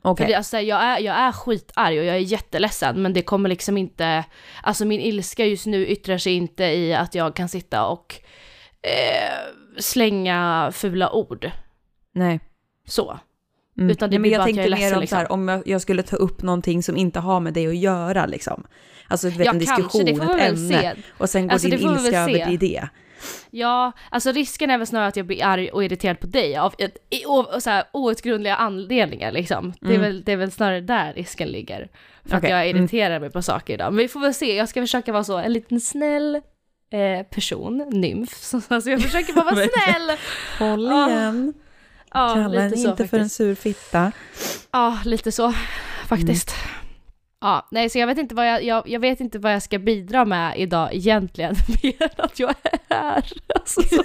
Okej. 0.06 0.26
För 0.26 0.31
det, 0.31 0.37
alltså, 0.37 0.58
jag, 0.58 0.82
är, 0.82 0.99
jag 0.99 1.17
är 1.17 1.32
skitarg 1.32 1.99
och 1.99 2.05
jag 2.05 2.17
är 2.17 2.20
jätteledsen 2.20 3.03
men 3.03 3.12
det 3.12 3.23
kommer 3.23 3.49
liksom 3.49 3.76
inte, 3.76 4.25
alltså 4.62 4.85
min 4.85 5.00
ilska 5.00 5.44
just 5.44 5.67
nu 5.67 5.87
yttrar 5.87 6.19
sig 6.19 6.32
inte 6.32 6.64
i 6.64 6.94
att 6.94 7.14
jag 7.14 7.37
kan 7.37 7.49
sitta 7.49 7.87
och 7.87 8.14
eh, 8.82 9.53
slänga 9.79 10.70
fula 10.73 11.12
ord. 11.12 11.50
Nej. 12.12 12.41
Så. 12.87 13.19
Mm. 13.79 13.91
Utan 13.91 14.11
det 14.11 14.19
Nej, 14.19 14.20
men 14.20 14.31
jag 14.31 14.44
tänkte 14.44 14.61
jag 14.62 14.67
är 14.67 14.70
mer 14.70 14.81
ledsen, 14.81 14.99
om 14.99 15.06
så 15.06 15.17
här, 15.17 15.32
om 15.32 15.49
jag, 15.49 15.62
jag 15.67 15.81
skulle 15.81 16.03
ta 16.03 16.17
upp 16.17 16.43
någonting 16.43 16.82
som 16.82 16.97
inte 16.97 17.20
har 17.20 17.41
med 17.41 17.52
det 17.52 17.67
att 17.67 17.76
göra 17.76 18.26
liksom. 18.26 18.67
Alltså 19.09 19.31
du 19.31 19.37
vet, 19.37 19.47
Ja 19.47 19.52
en 19.52 19.59
diskussion, 19.59 20.06
kanske, 20.06 20.35
vi 20.35 20.43
ett 20.43 20.49
ämne. 20.49 20.81
se. 20.81 20.93
Och 21.19 21.31
sen 21.31 21.47
går 21.47 21.52
Alltså, 21.52 21.69
din 21.69 21.81
ilska 21.81 22.20
över 22.20 22.52
i 22.52 22.56
det. 22.56 22.88
Ja, 23.51 23.93
alltså 24.11 24.33
risken 24.33 24.71
är 24.71 24.79
väl 24.79 24.87
snarare 24.87 25.09
att 25.09 25.17
jag 25.17 25.27
blir 25.27 25.45
arg 25.45 25.69
och 25.69 25.85
irriterad 25.85 26.21
på 26.21 26.27
dig 26.27 26.57
av 26.57 26.75
ett, 26.79 26.97
och 27.27 27.63
så 27.63 27.71
här, 27.71 27.85
outgrundliga 27.93 28.57
anledningar 28.57 29.33
liksom. 29.33 29.73
Det, 29.81 29.87
är 29.87 29.91
Mm. 29.91 30.01
väl, 30.03 30.25
det 30.25 30.33
är 30.33 30.37
väl 30.37 30.51
snarare 30.53 30.81
där 30.81 31.13
risken 31.13 31.49
ligger. 31.49 31.89
För 32.25 32.37
Okej, 32.37 32.53
att 32.53 32.59
jag 32.59 32.71
mm. 32.71 32.77
irriterar 32.83 33.21
mig 33.21 33.31
på 33.31 33.43
saker 33.43 33.75
idag. 33.75 33.93
Men 33.93 33.99
vi 33.99 34.09
får 34.09 34.21
väl 34.21 34.35
se, 34.35 34.57
jag 34.57 34.69
ska 34.69 34.81
försöka 34.81 35.13
vara 35.13 35.25
så, 35.25 35.37
en 35.39 35.53
liten 35.53 35.81
snäll 35.81 36.35
eh, 36.93 37.27
person, 37.31 37.79
nymf. 37.91 38.35
Så, 38.41 38.61
alltså 38.69 38.91
jag 38.91 39.03
försöker 39.03 39.33
bara 39.33 39.45
vara 39.45 39.55
snäll. 39.85 40.17
Håll 40.59 40.87
igen, 40.87 41.55
Ja, 42.15 42.35
kalla 42.35 42.61
henne 42.61 42.77
inte 42.77 42.97
för 42.97 43.03
en 43.03 43.09
faktiskt. 43.09 43.35
sur 43.37 43.55
fitta. 43.55 44.12
Ja, 44.71 44.99
lite 45.05 45.33
så 45.33 45.53
faktiskt. 46.09 46.55
Ja, 47.41 47.69
nej 47.71 47.91
så 47.91 47.99
jag 47.99 48.06
vet 48.06 48.19
inte 48.19 48.35
vad 48.35 48.49
jag, 48.49 48.65
jag, 48.65 48.88
jag 48.88 49.00
vet 49.00 49.21
inte 49.21 49.38
vad 49.38 49.53
jag 49.53 49.62
ska 49.62 49.79
bidra 49.79 50.25
med 50.25 50.55
idag 50.59 50.88
egentligen, 50.94 51.55
mer 51.83 52.11
att 52.17 52.38
jag 52.38 52.50
är 52.62 52.79
här. 52.94 53.25
Alltså, 53.55 53.83
så, 53.83 54.03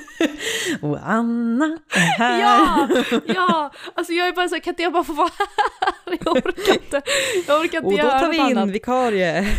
Och 0.88 1.00
Anna 1.04 1.66
är 1.95 2.00
här. 2.00 2.42
ja, 2.42 2.88
ja, 3.28 3.72
alltså 3.95 4.13
jag 4.13 4.28
är 4.28 4.31
bara 4.31 4.50
så 4.50 4.60
kan 4.60 4.72
inte 4.72 4.83
jag 4.83 4.94
bara 4.94 5.04
få 5.04 5.13
vara 5.13 5.30
här? 5.39 6.18
Jag 6.24 6.36
orkar 6.38 6.74
inte, 6.74 7.01
jag 7.48 7.62
orkar 7.62 7.78
inte 7.78 7.88
Och 7.88 7.92
då 7.98 8.19
tar 8.19 8.30
vi 8.30 8.38
in 8.38 8.57
annat. 8.57 8.69
vikarie. 8.69 9.48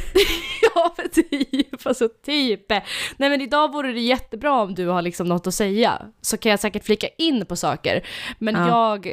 Ja, 0.74 0.94
men 0.96 1.08
typ, 1.08 1.86
alltså 1.86 2.08
typ. 2.24 2.70
Nej 3.16 3.30
men 3.30 3.40
idag 3.40 3.72
vore 3.72 3.92
det 3.92 4.00
jättebra 4.00 4.52
om 4.62 4.74
du 4.74 4.86
har 4.86 5.02
liksom 5.02 5.26
något 5.28 5.46
att 5.46 5.54
säga, 5.54 6.02
så 6.20 6.36
kan 6.36 6.50
jag 6.50 6.60
säkert 6.60 6.84
flika 6.84 7.06
in 7.18 7.46
på 7.46 7.56
saker. 7.56 8.06
Men 8.38 8.54
Ja. 8.54 8.68
jag, 8.68 9.12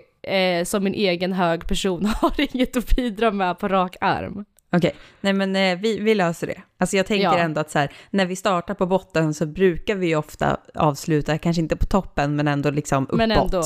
eh, 0.59 0.63
som 0.65 0.83
min 0.83 0.93
egen 0.93 1.33
hög 1.33 1.67
person, 1.67 2.05
har 2.05 2.33
inget 2.37 2.77
att 2.77 2.95
bidra 2.95 3.31
med 3.31 3.59
på 3.59 3.67
rak 3.67 3.95
arm. 4.01 4.45
Okej, 4.71 4.95
nej 5.21 5.33
men 5.33 5.55
eh, 5.55 5.77
vi, 5.79 5.99
vi 5.99 6.15
löser 6.15 6.47
det. 6.47 6.61
Alltså 6.77 6.97
jag 6.97 7.05
tänker 7.05 7.23
Ja. 7.23 7.37
ändå 7.37 7.61
att 7.61 7.71
så 7.71 7.79
här, 7.79 7.91
när 8.09 8.25
vi 8.25 8.35
startar 8.35 8.73
på 8.73 8.85
botten 8.85 9.33
så 9.33 9.45
brukar 9.45 9.95
vi 9.95 10.07
ju 10.07 10.15
ofta 10.15 10.57
avsluta, 10.75 11.37
kanske 11.37 11.61
inte 11.61 11.75
på 11.75 11.85
toppen, 11.85 12.35
men 12.35 12.47
ändå 12.47 12.69
liksom 12.71 13.03
uppåt. 13.03 13.17
Men 13.17 13.31
ändå. 13.31 13.63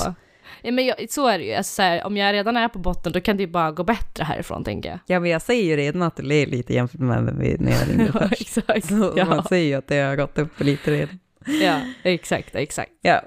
Ja, 0.62 0.72
men 0.72 0.86
jag, 0.86 0.96
så 1.10 1.28
är 1.28 1.38
det 1.40 1.44
ju. 1.46 1.54
Alltså, 1.54 1.74
så 1.76 1.82
här, 1.82 2.04
om 2.06 2.18
jag 2.18 2.34
redan 2.34 2.58
är 2.58 2.68
på 2.68 2.80
botten 2.80 3.12
då 3.12 3.22
kan 3.22 3.38
det 3.38 3.44
ju 3.44 3.48
bara 3.50 3.72
gå 3.72 3.84
bättre 3.84 4.24
härifrån 4.24 4.64
tänker 4.64 4.90
jag. 4.90 5.00
Ja, 5.06 5.20
men 5.20 5.32
jag 5.32 5.42
säger 5.42 5.64
ju 5.64 5.76
redan 5.78 6.02
att 6.02 6.16
det 6.16 6.36
är 6.36 6.46
lite 6.46 6.74
jämfört 6.74 7.00
med 7.00 7.24
när 7.24 7.34
vi- 7.34 7.58
när 7.60 7.72
jag 7.72 7.90
ringde 7.90 8.04
Ja, 8.14 8.28
först. 8.30 8.42
exakt. 8.42 8.86
Så 8.88 8.94
man 8.94 9.14
Ja, 9.16 9.46
säger 9.50 9.68
ju 9.68 9.74
att 9.74 9.88
det 9.88 10.00
har 10.00 10.16
gått 10.16 10.38
upp 10.38 10.60
lite 10.60 10.92
redan. 10.92 11.20
ja, 11.64 11.80
exakt, 12.04 12.56
exakt. 12.56 12.92
Ja. 13.02 13.22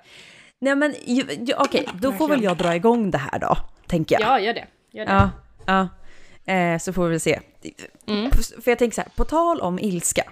Nej 0.60 0.76
men 0.76 0.94
ju- 1.06 1.26
ju- 1.46 1.54
okej, 1.58 1.88
då 1.94 2.12
får 2.12 2.28
väl 2.28 2.42
jag 2.42 2.56
dra 2.56 2.74
igång 2.74 3.10
det 3.10 3.18
här 3.18 3.38
då, 3.38 3.56
tänker 3.86 4.20
jag. 4.20 4.28
Ja, 4.30 4.40
gör 4.40 4.54
det. 4.54 4.64
Gör 4.92 5.06
det. 5.06 5.12
Ja, 5.12 5.30
ja. 5.66 5.88
Eh, 6.46 6.78
så 6.78 6.92
får 6.92 7.04
vi 7.04 7.10
väl 7.10 7.20
se. 7.20 7.40
Mm. 8.06 8.30
För 8.62 8.70
jag 8.70 8.78
tänker 8.78 8.94
så 8.94 9.00
här, 9.00 9.10
på 9.16 9.24
tal 9.24 9.60
om 9.60 9.78
ilska 9.78 10.22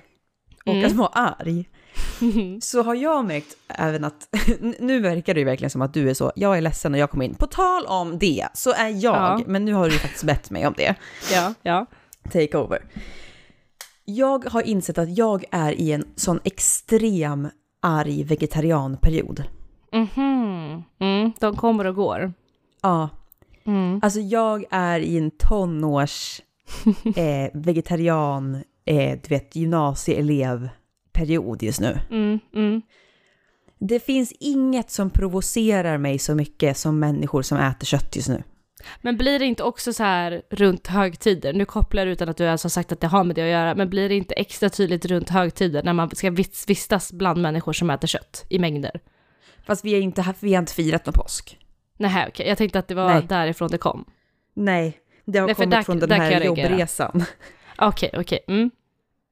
och 0.66 0.72
Mm. 0.72 0.86
att 0.86 0.92
vara 0.92 1.08
arg, 1.08 1.68
så 2.62 2.82
har 2.82 2.94
jag 2.94 3.24
märkt 3.24 3.56
även 3.68 4.04
att, 4.04 4.28
nu 4.78 5.00
verkar 5.00 5.34
det 5.34 5.40
ju 5.40 5.44
verkligen 5.46 5.70
som 5.70 5.82
att 5.82 5.94
du 5.94 6.10
är 6.10 6.14
så, 6.14 6.32
jag 6.36 6.56
är 6.56 6.60
ledsen 6.60 6.94
och 6.94 7.00
jag 7.00 7.10
kommer 7.10 7.24
in. 7.24 7.34
På 7.34 7.46
tal 7.46 7.86
om 7.86 8.18
det, 8.18 8.46
så 8.54 8.72
är 8.72 8.88
jag, 8.88 9.14
Ja. 9.14 9.40
men 9.46 9.64
nu 9.64 9.72
har 9.72 9.86
du 9.86 9.92
ju 9.92 9.98
faktiskt 9.98 10.24
bett 10.24 10.50
mig 10.50 10.66
om 10.66 10.74
det, 10.76 10.94
Ja, 11.32 11.54
ja. 11.62 11.86
take 12.32 12.58
over. 12.58 12.82
Jag 14.04 14.44
har 14.50 14.62
insett 14.62 14.98
att 14.98 15.16
jag 15.18 15.44
är 15.50 15.72
i 15.72 15.92
en 15.92 16.04
sån 16.16 16.40
extrem 16.44 17.48
arg 17.82 18.24
vegetarianperiod. 18.24 19.44
Mhm. 19.92 20.82
Mm, 21.00 21.32
de 21.40 21.56
kommer 21.56 21.84
och 21.84 21.94
går. 21.94 22.32
Ja, 22.82 23.08
Mm. 23.66 24.00
Alltså 24.02 24.20
jag 24.20 24.64
är 24.70 25.00
i 25.00 25.18
en 25.18 25.30
tonårs 25.30 26.40
eh, 27.16 27.50
vegetarian, 27.54 28.54
eh, 28.84 29.18
du 29.22 29.28
vet, 29.28 29.56
gymnasieelevperiod 29.56 31.62
just 31.62 31.80
nu. 31.80 31.98
Mm, 32.10 32.38
mm. 32.54 32.82
Det 33.78 34.00
finns 34.00 34.32
inget 34.40 34.90
som 34.90 35.10
provocerar 35.10 35.98
mig 35.98 36.18
så 36.18 36.34
mycket 36.34 36.76
som 36.76 36.98
människor 36.98 37.42
som 37.42 37.58
äter 37.58 37.86
kött 37.86 38.16
just 38.16 38.28
nu. 38.28 38.42
Men 39.02 39.16
blir 39.16 39.38
det 39.38 39.44
inte 39.44 39.62
också 39.62 39.92
så 39.92 40.02
här 40.02 40.42
runt 40.50 40.86
högtider, 40.86 41.52
nu 41.52 41.64
kopplar 41.64 42.06
du 42.06 42.12
utan 42.12 42.28
att 42.28 42.36
du 42.36 42.44
ens 42.44 42.62
har 42.62 42.70
sagt 42.70 42.92
att 42.92 43.00
det 43.00 43.06
har 43.06 43.24
med 43.24 43.36
det 43.36 43.42
att 43.42 43.48
göra, 43.48 43.74
men 43.74 43.90
blir 43.90 44.08
det 44.08 44.14
inte 44.14 44.34
extra 44.34 44.68
tydligt 44.68 45.04
runt 45.04 45.30
högtider 45.30 45.82
när 45.82 45.92
man 45.92 46.10
ska 46.16 46.30
vis- 46.30 46.64
vistas 46.68 47.12
bland 47.12 47.42
människor 47.42 47.72
som 47.72 47.90
äter 47.90 48.08
kött 48.08 48.44
i 48.48 48.58
mängder? 48.58 49.00
Fast 49.66 49.84
vi, 49.84 49.94
är 49.94 50.00
inte, 50.00 50.34
vi 50.40 50.54
har 50.54 50.62
inte 50.62 50.74
firat 50.74 51.06
någon 51.06 51.12
påsk. 51.12 51.58
Nej, 51.96 52.26
okej, 52.28 52.48
jag 52.48 52.58
tänkte 52.58 52.78
att 52.78 52.88
det 52.88 52.94
var 52.94 53.14
Nej. 53.14 53.26
därifrån 53.28 53.68
det 53.70 53.78
kom. 53.78 54.04
Nej, 54.54 54.98
det 55.24 55.38
har 55.38 55.46
Nej, 55.46 55.54
kommit 55.54 55.70
där- 55.70 55.82
från 55.82 55.98
den 55.98 56.10
här 56.20 56.44
jobbresan. 56.44 57.24
Okej, 57.78 58.10
okej. 58.16 58.38
Mm. 58.48 58.70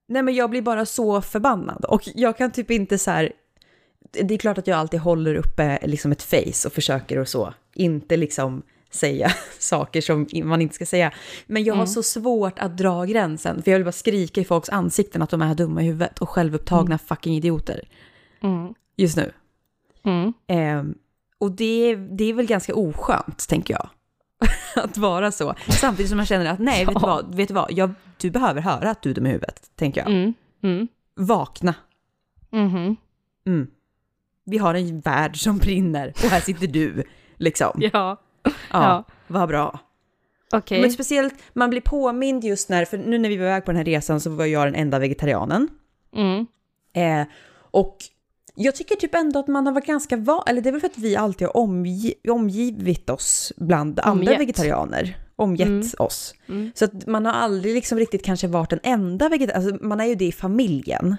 Nej 0.08 0.22
men 0.22 0.34
jag 0.34 0.50
blir 0.50 0.62
bara 0.62 0.86
så 0.86 1.20
förbannad 1.22 1.84
och 1.84 2.02
jag 2.14 2.36
kan 2.38 2.50
typ 2.50 2.70
inte 2.70 2.98
så 2.98 3.10
här... 3.10 3.32
Det 4.12 4.34
är 4.34 4.38
klart 4.38 4.58
att 4.58 4.66
jag 4.66 4.78
alltid 4.78 5.00
håller 5.00 5.34
uppe 5.34 5.78
liksom 5.82 6.12
ett 6.12 6.22
face 6.22 6.66
och 6.68 6.72
försöker 6.72 7.18
och 7.18 7.28
så, 7.28 7.54
inte 7.74 8.16
liksom 8.16 8.62
säga 8.90 9.30
saker 9.58 10.00
som 10.00 10.26
man 10.44 10.62
inte 10.62 10.74
ska 10.74 10.86
säga. 10.86 11.12
Men 11.46 11.64
jag 11.64 11.74
har 11.74 11.78
Mm. 11.82 11.86
så 11.86 12.02
svårt 12.02 12.58
att 12.58 12.76
dra 12.76 13.04
gränsen, 13.04 13.62
för 13.62 13.70
jag 13.70 13.78
vill 13.78 13.84
bara 13.84 13.92
skrika 13.92 14.40
i 14.40 14.44
folks 14.44 14.68
ansikten 14.68 15.22
att 15.22 15.30
de 15.30 15.42
är 15.42 15.54
dumma 15.54 15.82
i 15.82 15.84
huvudet 15.86 16.18
och 16.18 16.28
självupptagna 16.28 16.98
fucking 16.98 17.34
idioter 17.36 17.80
Mm. 18.40 18.74
just 18.96 19.16
nu. 19.16 19.32
Mm. 20.04 20.94
Och 21.42 21.52
det, 21.52 21.90
är- 21.90 21.96
det 21.96 22.24
är 22.24 22.34
väl 22.34 22.46
ganska 22.46 22.74
oskönt, 22.74 23.48
tänker 23.48 23.74
jag. 23.74 23.88
att 24.84 24.96
vara 24.96 25.32
så. 25.32 25.54
Samtidigt 25.68 26.10
som 26.10 26.18
jag 26.18 26.28
känner 26.28 26.46
att 26.46 26.58
nej, 26.58 26.84
vet 26.84 26.94
du 26.94 27.00
vad, 27.00 27.34
vet 27.34 27.48
du, 27.48 27.54
vad? 27.54 27.72
Jag, 27.72 27.90
du 28.16 28.30
behöver 28.30 28.60
höra 28.60 28.90
att 28.90 29.02
du 29.02 29.10
är 29.10 29.14
dum 29.14 29.26
i 29.26 29.30
huvudet, 29.30 29.70
tänker 29.76 30.00
jag. 30.00 30.10
Mm. 30.10 30.34
Mm. 30.62 30.88
Vakna. 31.16 31.74
Mhm. 32.50 32.96
Mm. 33.46 33.66
Vi 34.44 34.58
har 34.58 34.74
en 34.74 35.00
värld 35.00 35.36
som 35.42 35.58
brinner 35.58 36.08
och 36.08 36.30
här 36.30 36.40
sitter 36.40 36.66
du, 36.66 37.02
liksom. 37.36 37.72
Ja, 37.92 38.16
Ja, 38.44 38.50
ja. 38.70 39.04
vad 39.26 39.48
bra. 39.48 39.78
okej. 40.52 40.80
Men 40.80 40.92
speciellt, 40.92 41.34
man 41.52 41.70
blir 41.70 41.80
påmind 41.80 42.44
just 42.44 42.68
när, 42.68 42.84
för 42.84 42.98
nu 42.98 43.18
när 43.18 43.28
vi 43.28 43.36
var 43.36 43.44
iväg 43.46 43.64
på 43.64 43.70
den 43.70 43.76
här 43.78 43.84
resan 43.84 44.20
så 44.20 44.30
var 44.30 44.44
jag 44.46 44.66
den 44.66 44.74
enda 44.74 44.98
vegetarianen. 44.98 45.68
Mm. 46.16 46.46
Eh, 46.94 47.26
och 47.70 47.96
jag 48.54 48.74
tycker 48.74 48.96
typ 48.96 49.14
ändå 49.14 49.38
att 49.40 49.48
man 49.48 49.66
har 49.66 49.72
varit 49.72 49.86
ganska 49.86 50.16
van, 50.16 50.42
eller 50.46 50.60
det 50.62 50.68
är 50.68 50.72
väl 50.72 50.80
för 50.80 50.88
att 50.88 50.98
vi 50.98 51.16
alltid 51.16 51.46
har 51.46 51.54
omgi- 51.54 52.30
omgivit 52.30 53.10
oss 53.10 53.52
bland 53.56 54.00
andra 54.00 54.12
Omgett. 54.12 54.40
vegetarianer. 54.40 55.16
omgett 55.36 55.68
Mm. 55.68 55.88
oss. 55.98 56.34
Mm. 56.48 56.70
Så 56.74 56.84
att 56.84 57.06
man 57.06 57.26
har 57.26 57.32
aldrig 57.32 57.74
liksom 57.74 57.98
riktigt 57.98 58.24
kanske 58.24 58.46
varit 58.46 58.70
den 58.70 58.80
enda 58.82 59.28
vegetarian, 59.28 59.64
alltså 59.66 59.84
man 59.86 60.00
är 60.00 60.04
ju 60.04 60.14
det 60.14 60.24
i 60.24 60.32
familjen. 60.32 61.16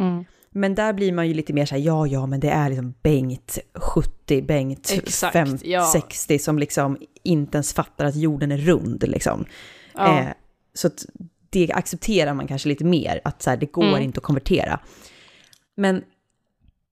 Mm. 0.00 0.24
Men 0.50 0.74
där 0.74 0.92
blir 0.92 1.12
man 1.12 1.28
ju 1.28 1.34
lite 1.34 1.52
mer 1.52 1.66
så 1.66 1.74
här, 1.74 1.82
ja 1.82 2.06
ja 2.06 2.26
men 2.26 2.40
det 2.40 2.50
är 2.50 2.68
liksom 2.68 2.94
Bengt 3.02 3.58
70, 3.74 4.42
Bengt 4.42 4.90
Exakt, 4.92 5.32
50, 5.32 5.70
ja. 5.70 5.90
60 5.92 6.38
som 6.38 6.58
liksom 6.58 6.98
inte 7.22 7.56
ens 7.56 7.72
fattar 7.72 8.04
att 8.04 8.16
jorden 8.16 8.52
är 8.52 8.56
rund 8.58 9.04
liksom. 9.08 9.44
Ja. 9.94 10.18
Eh, 10.20 10.26
så 10.74 10.86
att 10.86 11.06
det 11.50 11.70
accepterar 11.72 12.34
man 12.34 12.46
kanske 12.46 12.68
lite 12.68 12.84
mer, 12.84 13.20
att 13.24 13.42
så 13.42 13.50
här, 13.50 13.56
det 13.56 13.66
går 13.72 13.84
Mm. 13.88 14.02
inte 14.02 14.18
att 14.18 14.24
konvertera. 14.24 14.80
Men, 15.76 16.02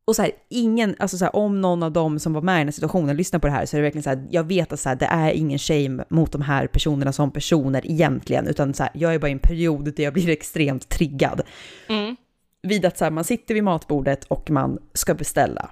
och 0.09 0.17
så 0.17 0.23
här, 0.23 0.31
ingen, 0.49 0.97
alltså 0.99 1.19
så 1.19 1.25
här, 1.25 1.37
om 1.37 1.61
någon 1.61 1.83
av 1.83 1.93
dem 1.93 2.19
som 2.19 2.33
var 2.33 2.43
med 2.43 2.57
i 2.57 2.59
den 2.59 2.67
här 2.67 2.73
situationen 2.73 3.17
lyssnar 3.17 3.41
på 3.41 3.47
det 3.47 3.53
här 3.53 3.67
så 3.67 3.77
är 3.77 3.79
det 3.79 3.83
verkligen 3.83 4.03
så 4.03 4.11
här, 4.11 4.27
jag 4.31 4.45
vet 4.45 4.73
att 4.73 4.81
så 4.81 4.89
här, 4.89 4.97
det 4.97 5.07
är 5.07 5.31
ingen 5.33 5.59
shame 5.59 6.05
mot 6.09 6.33
de 6.33 6.43
här 6.43 6.67
personerna 6.67 7.13
som 7.13 7.31
personer 7.31 7.87
egentligen, 7.91 8.47
utan 8.47 8.75
så 8.75 8.83
här, 8.83 8.93
jag 8.95 9.15
är 9.15 9.19
bara 9.19 9.29
i 9.29 9.33
en 9.33 9.39
period 9.39 9.95
där 9.97 10.03
jag 10.05 10.13
blir 10.13 10.29
extremt 10.39 10.89
triggad 10.89 11.43
Mm. 11.89 12.17
vid 12.63 12.85
att 12.85 12.99
så 12.99 13.05
här, 13.05 13.11
man 13.11 13.25
sitter 13.25 13.55
vid 13.55 13.65
matbordet 13.65 14.25
och 14.25 14.51
man 14.51 14.79
ska 14.93 15.15
beställa. 15.15 15.71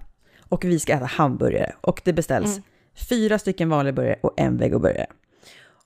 Och 0.49 0.65
vi 0.65 0.79
ska 0.79 0.93
äta 0.93 1.05
hamburgare 1.05 1.73
och 1.81 2.01
det 2.05 2.13
beställs 2.13 2.51
Mm. 2.51 2.63
fyra 3.09 3.39
stycken 3.39 3.69
vanliga 3.69 3.93
burgare 3.93 4.19
och 4.23 4.33
en 4.37 4.57
vegoburgare. 4.57 5.07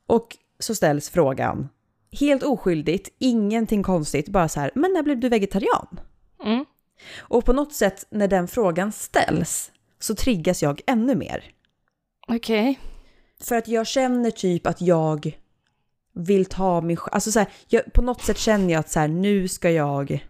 Och 0.06 0.36
så 0.58 0.74
ställs 0.74 1.10
frågan, 1.10 1.68
helt 2.20 2.42
oskyldigt, 2.42 3.08
ingenting 3.18 3.82
konstigt, 3.82 4.28
bara 4.28 4.48
så 4.48 4.60
här, 4.60 4.70
men 4.74 4.92
när 4.92 5.02
blev 5.02 5.20
du 5.20 5.28
vegetarian? 5.28 6.00
Mm. 6.44 6.64
Och 7.18 7.44
på 7.44 7.52
något 7.52 7.72
sätt 7.74 8.06
när 8.10 8.28
den 8.28 8.48
frågan 8.48 8.92
ställs 8.92 9.72
så 9.98 10.14
triggas 10.14 10.62
jag 10.62 10.80
ännu 10.86 11.14
mer. 11.14 11.44
Okej. 12.28 12.80
För 13.44 13.56
att 13.56 13.68
jag 13.68 13.86
känner 13.86 14.30
typ 14.30 14.66
att 14.66 14.80
jag 14.80 15.38
vill 16.14 16.46
ta 16.46 16.80
mig 16.80 16.96
sj- 16.96 17.08
Alltså 17.12 17.32
så 17.32 17.38
här, 17.38 17.48
jag, 17.68 17.92
på 17.92 18.02
något 18.02 18.22
sätt 18.22 18.38
känner 18.38 18.72
jag 18.72 18.80
att 18.80 18.90
så 18.90 19.00
här, 19.00 19.08
nu 19.08 19.48
ska 19.48 19.70
jag... 19.70 20.26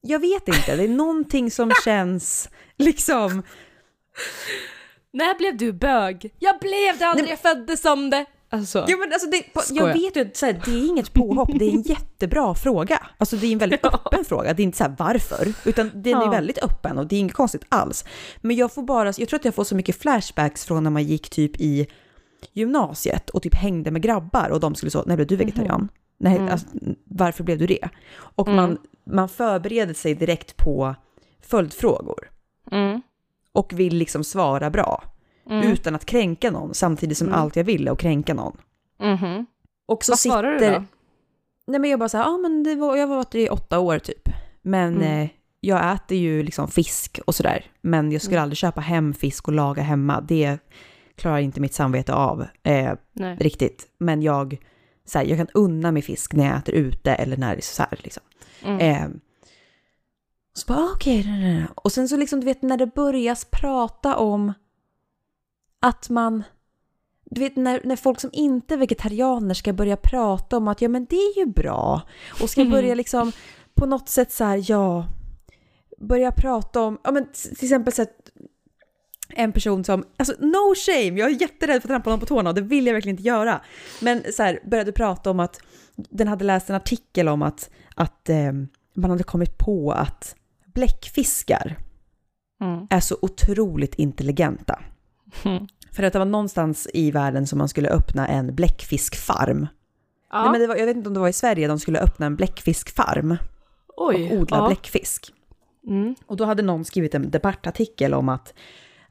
Jag 0.00 0.18
vet 0.18 0.48
inte, 0.48 0.76
det 0.76 0.84
är 0.84 0.88
någonting 0.88 1.50
som 1.50 1.72
känns 1.84 2.48
liksom... 2.76 3.42
När 5.12 5.38
blev 5.38 5.56
du 5.56 5.72
bög? 5.72 6.34
Jag 6.38 6.58
blev 6.60 6.98
det 6.98 7.06
aldrig, 7.06 7.30
jag 7.30 7.38
föddes 7.38 7.82
som 7.82 8.10
det. 8.10 8.24
Alltså. 8.48 8.84
Ja, 8.88 8.96
men 8.96 9.12
alltså 9.12 9.30
det, 9.30 9.42
på, 9.54 9.60
jag 9.70 9.92
vet 9.92 10.16
ju 10.16 10.20
att 10.20 10.36
så 10.36 10.46
här, 10.46 10.62
det 10.64 10.70
är 10.70 10.86
inget 10.88 11.12
påhopp, 11.12 11.50
det 11.58 11.64
är 11.64 11.70
en 11.72 11.82
jättebra 11.86 12.54
fråga. 12.54 13.06
Alltså 13.18 13.36
det 13.36 13.46
är 13.46 13.52
en 13.52 13.58
väldigt 13.58 13.80
Ja. 13.82 13.88
öppen 14.04 14.24
fråga, 14.24 14.54
det 14.54 14.62
är 14.62 14.64
inte 14.64 14.78
så 14.78 14.84
här 14.84 14.94
varför, 14.98 15.48
utan 15.64 15.90
den 15.94 16.12
Ja. 16.12 16.26
är 16.26 16.30
väldigt 16.30 16.58
öppen 16.58 16.98
och 16.98 17.06
det 17.06 17.16
är 17.16 17.20
inget 17.20 17.34
konstigt 17.34 17.64
alls. 17.68 18.04
Men 18.40 18.56
jag 18.56 18.72
får 18.74 18.82
bara, 18.82 19.12
jag 19.16 19.28
tror 19.28 19.34
att 19.38 19.44
jag 19.44 19.54
får 19.54 19.64
så 19.64 19.74
mycket 19.74 19.96
flashbacks 20.02 20.64
från 20.64 20.82
när 20.82 20.90
man 20.90 21.04
gick 21.04 21.30
typ 21.30 21.60
i 21.60 21.86
gymnasiet 22.52 23.30
och 23.30 23.42
typ 23.42 23.54
hängde 23.54 23.90
med 23.90 24.02
grabbar 24.02 24.48
och 24.50 24.60
de 24.60 24.74
skulle 24.74 24.90
så, 24.90 25.02
när 25.06 25.16
blev 25.16 25.26
du 25.28 25.36
vegetarian? 25.36 25.88
Nej, 26.18 26.36
Mm. 26.36 26.52
alltså, 26.52 26.66
varför 27.04 27.44
blev 27.44 27.58
du 27.58 27.66
det? 27.66 27.88
Och 28.16 28.48
Mm. 28.48 28.56
man, 28.56 28.78
man 29.10 29.28
förbereder 29.28 29.94
sig 29.94 30.14
direkt 30.14 30.56
på 30.56 30.94
följdfrågor 31.42 32.30
Mm. 32.70 33.00
och 33.52 33.72
vill 33.80 33.96
liksom 33.96 34.24
svara 34.24 34.70
bra 34.70 35.02
Mm. 35.50 35.68
utan 35.72 35.94
att 35.94 36.06
kränka 36.06 36.50
någon 36.50 36.74
samtidigt 36.74 37.18
som 37.18 37.28
Mm. 37.28 37.40
allt 37.40 37.56
jag 37.56 37.64
ville 37.64 37.90
och 37.90 37.98
kränka 37.98 38.34
någon. 38.34 38.56
Mhm. 39.00 39.46
Och 39.86 40.04
så 40.04 40.12
Vad 40.12 40.18
svarar 40.18 40.52
du 40.52 40.58
sitter, 40.58 40.74
då? 40.80 40.84
Nej 41.66 41.80
men 41.80 41.90
jag 41.90 41.98
bara 41.98 42.08
så 42.08 42.16
här, 42.16 42.24
ja 42.24 42.36
men 42.38 42.62
det 42.62 42.74
var, 42.74 42.96
jag 42.96 43.06
har 43.06 43.16
varit 43.16 43.34
i 43.34 43.48
åtta 43.48 43.78
år 43.78 43.98
typ. 43.98 44.28
Men 44.62 44.96
Mm. 44.96 45.22
eh, 45.22 45.28
jag 45.60 45.92
äter 45.94 46.18
ju 46.18 46.42
liksom 46.42 46.68
fisk 46.68 47.20
och 47.26 47.34
sådär. 47.34 47.64
Men 47.80 48.12
jag 48.12 48.22
skulle 48.22 48.36
Mm. 48.36 48.42
aldrig 48.42 48.58
köpa 48.58 48.80
hem 48.80 49.14
fisk 49.14 49.48
och 49.48 49.54
laga 49.54 49.82
hemma. 49.82 50.20
Det 50.20 50.58
klarar 51.16 51.38
inte 51.38 51.60
mitt 51.60 51.74
samvete 51.74 52.14
av 52.14 52.46
eh, 52.62 52.92
riktigt. 53.38 53.86
Men 53.98 54.22
jag, 54.22 54.56
så 55.04 55.18
här, 55.18 55.26
jag 55.26 55.38
kan 55.38 55.48
unna 55.54 55.92
mig 55.92 56.02
fisk 56.02 56.32
när 56.34 56.44
jag 56.46 56.56
äter 56.56 56.74
ute 56.74 57.14
eller 57.14 57.36
när 57.36 57.50
det 57.56 57.60
är 57.60 57.62
så 57.62 57.82
här 57.82 57.98
liksom. 58.02 58.22
Mm. 58.64 58.78
Eh, 58.80 59.08
så 60.54 60.66
bara, 60.72 60.78
ah, 60.78 60.90
okej, 60.94 61.20
okay, 61.20 61.62
och 61.74 61.92
sen 61.92 62.08
så 62.08 62.16
liksom, 62.16 62.40
du 62.40 62.46
vet, 62.46 62.62
när 62.62 62.76
det 62.76 62.86
börjas 62.94 63.44
prata 63.44 64.16
om 64.16 64.52
att 65.80 66.08
man, 66.10 66.42
du 67.24 67.40
vet, 67.40 67.56
när, 67.56 67.80
när 67.84 67.96
folk 67.96 68.20
som 68.20 68.30
inte 68.32 68.74
är 68.74 68.78
vegetarianer 68.78 69.54
ska 69.54 69.72
börja 69.72 69.96
prata 69.96 70.56
om 70.56 70.68
att 70.68 70.80
ja, 70.82 70.88
men 70.88 71.04
det 71.04 71.16
är 71.16 71.38
ju 71.38 71.46
bra, 71.46 72.02
och 72.42 72.50
ska 72.50 72.60
Mm. 72.60 72.72
börja 72.72 72.94
liksom 72.94 73.32
på 73.74 73.86
något 73.86 74.08
sätt 74.08 74.32
så 74.32 74.44
här, 74.44 74.64
ja, 74.70 75.06
börja 75.98 76.32
prata 76.32 76.80
om, 76.82 76.98
ja 77.04 77.10
men 77.12 77.28
till 77.32 77.64
exempel 77.64 77.92
så 77.92 78.02
att 78.02 78.30
en 79.28 79.52
person 79.52 79.84
som, 79.84 80.04
alltså 80.16 80.34
no 80.38 80.74
shame, 80.86 81.20
jag 81.20 81.30
är 81.30 81.40
jätterädd 81.40 81.82
för 81.82 81.88
att 81.88 81.90
trampa 81.92 82.10
någon 82.10 82.20
på 82.20 82.26
tårna 82.26 82.50
och 82.50 82.54
det 82.54 82.60
vill 82.60 82.86
jag 82.86 82.94
verkligen 82.94 83.14
inte 83.18 83.28
göra. 83.28 83.60
Men 84.00 84.22
så 84.32 84.42
här, 84.42 84.60
började 84.64 84.92
prata 84.92 85.30
om 85.30 85.40
att 85.40 85.60
den 85.96 86.28
hade 86.28 86.44
läst 86.44 86.70
en 86.70 86.76
artikel 86.76 87.28
om 87.28 87.42
att, 87.42 87.70
att 87.94 88.28
eh, 88.28 88.52
man 88.94 89.10
hade 89.10 89.22
kommit 89.22 89.58
på 89.58 89.92
att 89.92 90.34
bläckfiskar 90.74 91.76
Mm. 92.60 92.86
är 92.90 93.00
så 93.00 93.16
otroligt 93.22 93.94
intelligenta. 93.94 94.80
Mm. 95.44 95.66
För 95.92 96.02
att 96.02 96.12
det 96.12 96.18
var 96.18 96.26
någonstans 96.26 96.88
i 96.94 97.10
världen 97.10 97.46
som 97.46 97.58
man 97.58 97.68
skulle 97.68 97.88
öppna 97.88 98.26
en 98.28 98.54
bläckfiskfarm. 98.54 99.58
Nej, 99.60 99.68
Ja. 100.30 100.50
men 100.52 100.60
det 100.60 100.66
var, 100.66 100.76
jag 100.76 100.86
vet 100.86 100.96
inte 100.96 101.08
om 101.08 101.14
det 101.14 101.20
var 101.20 101.28
i 101.28 101.32
Sverige 101.32 101.68
de 101.68 101.78
skulle 101.78 101.98
öppna 102.00 102.26
en 102.26 102.36
bläckfiskfarm 102.36 103.36
och 103.96 104.08
Oj. 104.08 104.38
odla 104.38 104.56
ja. 104.56 104.66
bläckfisk. 104.66 105.32
Mm. 105.86 106.14
Och 106.26 106.36
då 106.36 106.44
hade 106.44 106.62
någon 106.62 106.84
skrivit 106.84 107.14
en 107.14 107.30
debattartikel 107.30 108.14
om 108.14 108.28
att, 108.28 108.54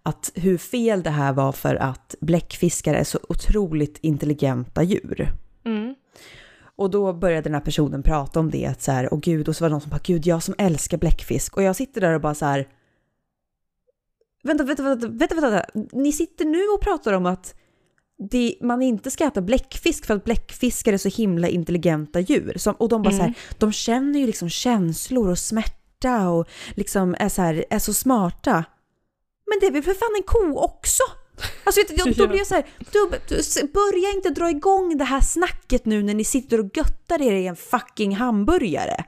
att 0.03 0.31
hur 0.35 0.57
fel 0.57 1.03
det 1.03 1.09
här 1.09 1.33
var 1.33 1.51
för 1.51 1.75
att 1.75 2.15
bläckfiskar 2.21 2.93
är 2.93 3.03
så 3.03 3.19
otroligt 3.29 3.97
intelligenta 4.01 4.83
djur. 4.83 5.33
Mm. 5.65 5.95
Och 6.77 6.89
då 6.89 7.13
började 7.13 7.41
den 7.41 7.53
här 7.53 7.61
personen 7.61 8.03
prata 8.03 8.39
om 8.39 8.51
det, 8.51 8.65
att 8.65 8.81
så 8.81 8.91
här, 8.91 9.13
åh 9.13 9.19
gud, 9.19 9.49
och 9.49 9.55
så 9.55 9.63
var 9.63 9.69
det 9.69 9.73
någon 9.73 9.81
som 9.81 9.89
bara, 9.89 10.01
gud, 10.03 10.25
jag 10.27 10.43
som 10.43 10.55
älskar 10.57 10.97
bläckfisk. 10.97 11.57
Och 11.57 11.63
jag 11.63 11.75
sitter 11.75 12.01
där 12.01 12.13
och 12.13 12.21
bara 12.21 12.35
så 12.35 12.45
här, 12.45 12.67
vänta, 14.45 14.63
vänta, 14.63 14.83
vänta, 14.83 15.07
vänta, 15.07 15.35
vänta, 15.35 15.65
ni 15.93 16.11
sitter 16.11 16.45
nu 16.45 16.63
och 16.67 16.81
pratar 16.81 17.13
om 17.13 17.25
att 17.25 17.55
det, 18.31 18.55
man 18.61 18.81
inte 18.81 19.11
ska 19.11 19.25
äta 19.25 19.41
bläckfisk 19.41 20.05
för 20.05 20.13
att 20.13 20.23
bläckfiskar 20.23 20.93
är 20.93 20.97
så 20.97 21.09
himla 21.09 21.47
intelligenta 21.47 22.19
djur. 22.19 22.53
Som, 22.57 22.73
och 22.75 22.89
de 22.89 23.01
bara 23.01 23.11
så 23.11 23.17
här, 23.17 23.23
Mm. 23.25 23.35
de 23.57 23.71
känner 23.71 24.19
ju 24.19 24.25
liksom 24.25 24.49
känslor 24.49 25.29
och 25.29 25.39
smärta 25.39 26.29
och 26.29 26.47
liksom 26.75 27.15
är 27.19 27.29
så 27.29 27.41
här, 27.41 27.65
är 27.69 27.79
så 27.79 27.93
smarta. 27.93 28.63
Men 29.49 29.59
det 29.61 29.65
är 29.67 29.71
väl 29.71 29.83
för 29.83 29.93
fan 29.93 30.15
en 30.17 30.23
ko 30.23 30.59
också? 30.59 31.03
Alltså 31.63 31.81
vet 31.81 31.87
du, 32.05 32.11
då, 32.17 32.27
blir 32.27 32.37
jag 32.37 32.47
så 32.47 32.55
här, 32.55 32.65
då, 32.91 33.09
s- 33.35 33.59
börja 33.73 34.11
inte 34.15 34.29
dra 34.29 34.49
igång 34.49 34.97
det 34.97 35.03
här 35.03 35.21
snacket 35.21 35.85
nu 35.85 36.03
när 36.03 36.13
ni 36.13 36.23
sitter 36.23 36.59
och 36.59 36.77
göttar 36.77 37.21
er 37.21 37.33
i 37.33 37.47
en 37.47 37.55
fucking 37.55 38.15
hamburgare. 38.15 39.03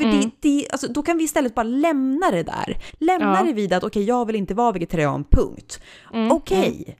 För 0.00 0.08
Mm. 0.08 0.20
det, 0.20 0.30
det, 0.40 0.66
alltså, 0.70 0.88
då 0.88 1.02
kan 1.02 1.18
vi 1.18 1.24
istället 1.24 1.54
bara 1.54 1.62
lämna 1.62 2.30
det 2.30 2.42
där. 2.42 2.76
Lämna 2.98 3.36
Ja. 3.40 3.42
det 3.46 3.52
vid 3.52 3.72
att 3.72 3.84
okej, 3.84 4.02
jag 4.04 4.26
vill 4.26 4.36
inte 4.36 4.54
vara 4.54 4.72
vegetarian, 4.72 5.24
punkt. 5.30 5.80
Mm. 6.14 6.32
Okej, 6.32 6.96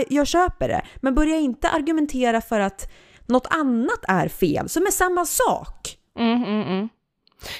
I- 0.00 0.14
jag 0.14 0.26
köper 0.26 0.68
det. 0.68 0.82
Men 0.96 1.14
börja 1.14 1.36
inte 1.36 1.68
argumentera 1.68 2.40
för 2.40 2.60
att 2.60 2.92
något 3.26 3.46
annat 3.50 4.04
är 4.08 4.28
fel, 4.28 4.68
som 4.68 4.86
är 4.86 4.90
samma 4.90 5.24
sak. 5.24 5.96
Mm, 6.18 6.44
mm, 6.44 6.62
mm. 6.68 6.88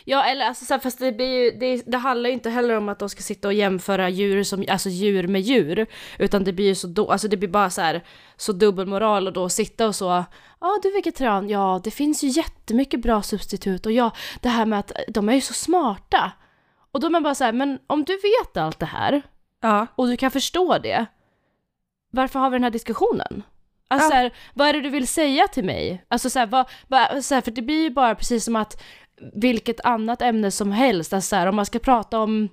Ja, 0.05 0.25
eller 0.25 0.47
alltså 0.47 0.65
så 0.65 0.75
här, 0.75 0.81
fast 0.81 0.99
det 0.99 1.13
blir 1.13 1.27
ju, 1.45 1.51
det, 1.59 1.83
det 1.87 1.97
handlar 1.99 2.31
ju 2.31 2.35
inte 2.35 2.51
heller 2.51 2.77
om 2.77 2.89
att 2.89 2.99
de 2.99 3.09
ska 3.09 3.23
sitta 3.23 3.49
och 3.49 3.55
jämföra 3.55 4.09
djur 4.09 4.45
som, 4.45 4.65
alltså 4.69 4.89
djur 4.89 5.29
med 5.29 5.41
djur, 5.41 5.87
utan 6.19 6.45
det 6.45 6.53
blir 6.53 6.67
ju 6.67 6.75
så 6.75 6.87
då, 6.87 7.13
alltså 7.13 7.29
det 7.29 7.37
blir 7.37 7.49
bara 7.49 7.71
så 7.71 7.81
här, 7.81 8.05
så 8.37 8.53
dubbelmoral 8.53 9.27
och 9.27 9.33
då 9.33 9.49
sitta 9.49 9.87
och 9.87 9.95
så, 9.95 10.05
ja 10.05 10.25
ah, 10.59 10.79
du 10.83 10.89
är 10.89 10.93
vegetarian, 10.93 11.49
ja 11.49 11.81
det 11.85 11.91
finns 11.91 12.25
ju 12.25 12.29
jättemycket 12.29 13.01
bra 13.03 13.23
substitut 13.23 13.87
och 13.87 13.93
ja, 13.93 14.11
det 14.41 14.49
här 14.49 14.67
med 14.67 14.79
att 14.79 14.93
de 15.09 15.29
är 15.29 15.35
ju 15.35 15.41
så 15.41 15.55
smarta. 15.55 16.33
Och 16.93 17.01
då 17.01 17.07
är 17.07 17.11
man 17.11 17.23
bara 17.23 17.35
så 17.35 17.45
här, 17.45 17.53
men 17.53 17.79
om 17.87 18.05
du 18.05 18.13
vet 18.13 18.57
allt 18.57 18.79
det 18.79 18.87
här, 18.87 19.23
Ja. 19.63 19.87
och 19.97 20.07
du 20.07 20.17
kan 20.17 20.31
förstå 20.31 20.79
det, 20.79 21.07
varför 22.11 22.39
har 22.39 22.51
vi 22.51 22.55
den 22.55 22.65
här 22.65 22.71
diskussionen? 22.71 23.43
Alltså 23.89 24.07
Ja. 24.07 24.11
så 24.11 24.17
här, 24.17 24.33
vad 24.55 24.69
är 24.69 24.73
det 24.73 24.81
du 24.81 24.89
vill 24.91 25.07
säga 25.09 25.49
till 25.49 25.65
mig? 25.65 26.05
Alltså 26.09 26.31
så 26.31 26.39
här, 26.39 26.47
vad, 26.47 26.69
vad, 26.89 27.25
så 27.25 27.35
här, 27.35 27.41
för 27.43 27.51
det 27.51 27.63
blir 27.63 27.83
ju 27.83 27.91
bara 27.91 28.15
precis 28.15 28.45
som 28.45 28.57
att 28.57 28.83
vilket 29.35 29.81
annat 29.85 30.23
ämne 30.23 30.51
som 30.51 30.73
helst, 30.73 31.13
alltså 31.13 31.29
så 31.29 31.37
här, 31.37 31.47
om 31.47 31.57
man 31.57 31.67
ska 31.67 31.79
prata 31.79 32.19
om 32.19 32.49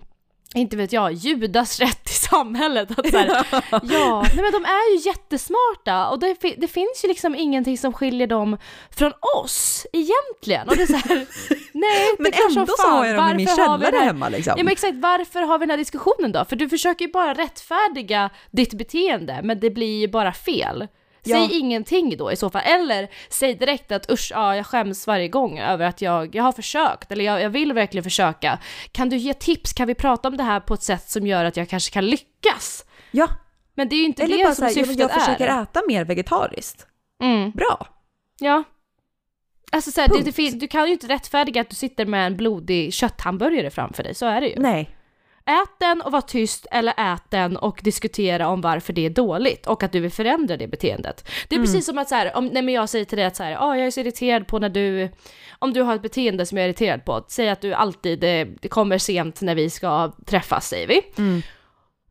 inte 0.55 0.77
vet 0.77 0.93
jag, 0.93 1.13
judas 1.13 1.79
rätt 1.79 2.10
i 2.10 2.13
samhället. 2.13 3.00
Att 3.00 3.12
så 3.12 3.17
här, 3.17 3.46
ja, 3.72 4.25
nej 4.36 4.43
men 4.43 4.51
de 4.51 4.65
är 4.65 4.93
ju 4.93 5.10
jättesmarta 5.10 6.10
och 6.10 6.20
det, 6.20 6.38
det 6.58 6.67
finns 6.67 7.03
ju 7.03 7.08
liksom 7.08 7.36
ingenting 7.36 7.77
som 7.77 7.93
skiljer 7.93 8.27
dem 8.27 8.58
från 8.89 9.12
oss 9.38 9.88
egentligen. 9.93 10.70
Och 10.70 10.75
det 10.75 10.82
är 10.82 10.88
så 10.88 10.96
här, 10.96 11.15
nej, 11.74 12.15
det 12.17 12.24
Men 12.24 12.34
är 12.34 12.60
ändå 12.60 12.74
så 12.77 12.89
har 12.89 13.05
jag 13.05 13.15
dem 13.15 13.29
i 13.29 13.34
min 13.34 13.46
varför 13.46 13.62
har 13.63 13.77
vi 13.77 13.86
källare 13.86 14.05
hemma 14.05 14.29
liksom. 14.29 14.53
Ja 14.58 14.63
men 14.63 14.72
exakt, 14.72 14.96
varför 14.96 15.41
har 15.41 15.60
vi 15.60 15.65
den 15.65 15.70
här 15.70 15.77
diskussionen 15.77 16.32
då? 16.32 16.46
För 16.46 16.55
du 16.55 16.70
försöker 16.70 17.05
ju 17.05 17.12
bara 17.12 17.34
rättfärdiga 17.34 18.29
ditt 18.51 18.74
beteende, 18.74 19.39
men 19.43 19.60
det 19.60 19.70
blir 19.70 20.00
ju 20.00 20.08
bara 20.08 20.34
fel. 20.34 20.88
Säg 21.23 21.33
Ja. 21.33 21.49
ingenting 21.51 22.17
då 22.17 22.31
i 22.31 22.35
så 22.35 22.49
fall, 22.49 22.61
eller 22.65 23.09
säg 23.29 23.55
direkt 23.55 23.91
att 23.91 24.11
usch, 24.11 24.31
ja, 24.35 24.55
jag 24.55 24.65
skäms 24.65 25.07
varje 25.07 25.27
gång 25.27 25.59
över 25.59 25.85
att 25.85 26.01
jag, 26.01 26.35
jag 26.35 26.43
har 26.43 26.51
försökt, 26.51 27.11
eller 27.11 27.25
jag, 27.25 27.41
jag 27.41 27.49
vill 27.49 27.73
verkligen 27.73 28.03
försöka. 28.03 28.59
Kan 28.91 29.09
du 29.09 29.17
ge 29.17 29.33
tips, 29.33 29.73
kan 29.73 29.87
vi 29.87 29.95
prata 29.95 30.27
om 30.27 30.37
det 30.37 30.43
här 30.43 30.59
på 30.59 30.73
ett 30.73 30.83
sätt 30.83 31.09
som 31.09 31.27
gör 31.27 31.45
att 31.45 31.57
jag 31.57 31.69
kanske 31.69 31.93
kan 31.93 32.05
lyckas? 32.05 32.85
Ja, 33.11 33.27
Men 33.75 33.89
det 33.89 33.95
är 33.95 33.97
ju 33.97 34.05
inte 34.05 34.23
Eller 34.23 34.37
det 34.37 34.43
bara 34.43 34.55
som 34.55 34.63
här, 34.63 34.69
jag, 34.69 34.75
syftet 34.87 34.99
jag 34.99 35.11
försöker 35.11 35.47
är. 35.47 35.61
äta 35.63 35.81
mer 35.87 36.05
vegetariskt. 36.05 36.87
Mm. 37.23 37.51
Bra. 37.51 37.87
Ja. 38.39 38.63
Alltså 39.71 39.91
så 39.91 40.01
här, 40.01 40.23
det, 40.25 40.31
fin- 40.31 40.59
du 40.59 40.67
kan 40.67 40.87
ju 40.87 40.93
inte 40.93 41.07
rättfärdiga 41.07 41.61
att 41.61 41.69
du 41.69 41.75
sitter 41.75 42.05
med 42.05 42.27
en 42.27 42.37
blodig 42.37 42.93
kötthamburgare 42.93 43.69
framför 43.71 44.03
dig, 44.03 44.15
så 44.15 44.25
är 44.25 44.41
det 44.41 44.47
ju. 44.47 44.59
Nej. 44.59 44.89
Ät 45.45 45.79
den 45.79 46.01
och 46.01 46.12
var 46.12 46.21
tyst 46.21 46.65
eller 46.71 46.93
ät 47.13 47.23
den 47.29 47.57
och 47.57 47.79
diskutera 47.83 48.47
om 48.47 48.62
varför 48.62 48.93
det 48.93 49.05
är 49.05 49.09
dåligt 49.09 49.67
och 49.67 49.83
att 49.83 49.91
du 49.91 50.00
vill 50.00 50.12
förändra 50.12 50.57
det 50.57 50.67
beteendet. 50.67 51.29
Det 51.47 51.55
är 51.55 51.57
Mm. 51.57 51.65
precis 51.67 51.85
som 51.85 51.97
att 51.97 52.09
så 52.09 52.15
här, 52.15 52.38
om 52.38 52.45
nej 52.45 52.62
men 52.62 52.73
jag 52.73 52.89
säger 52.89 53.05
till 53.05 53.17
dig 53.17 53.25
att 53.25 53.35
så 53.35 53.43
här, 53.43 53.57
ah, 53.59 53.77
jag 53.77 53.88
är 53.88 53.91
så 53.91 54.00
irriterad 54.00 54.47
på 54.47 54.59
när 54.59 54.69
du, 54.69 55.09
om 55.59 55.73
du 55.73 55.81
har 55.81 55.95
ett 55.95 56.01
beteende 56.01 56.45
som 56.45 56.57
jag 56.57 56.65
är 56.65 56.69
irriterad 56.69 57.05
på, 57.05 57.25
säg 57.27 57.50
att 57.50 57.62
du 57.62 57.73
alltid 57.73 58.19
det, 58.19 58.43
det 58.62 58.67
kommer 58.67 58.97
sent 58.97 59.41
när 59.41 59.55
vi 59.55 59.69
ska 59.69 60.12
träffas 60.25 60.67
säger 60.67 60.88
vi. 60.88 61.01
Mm. 61.17 61.41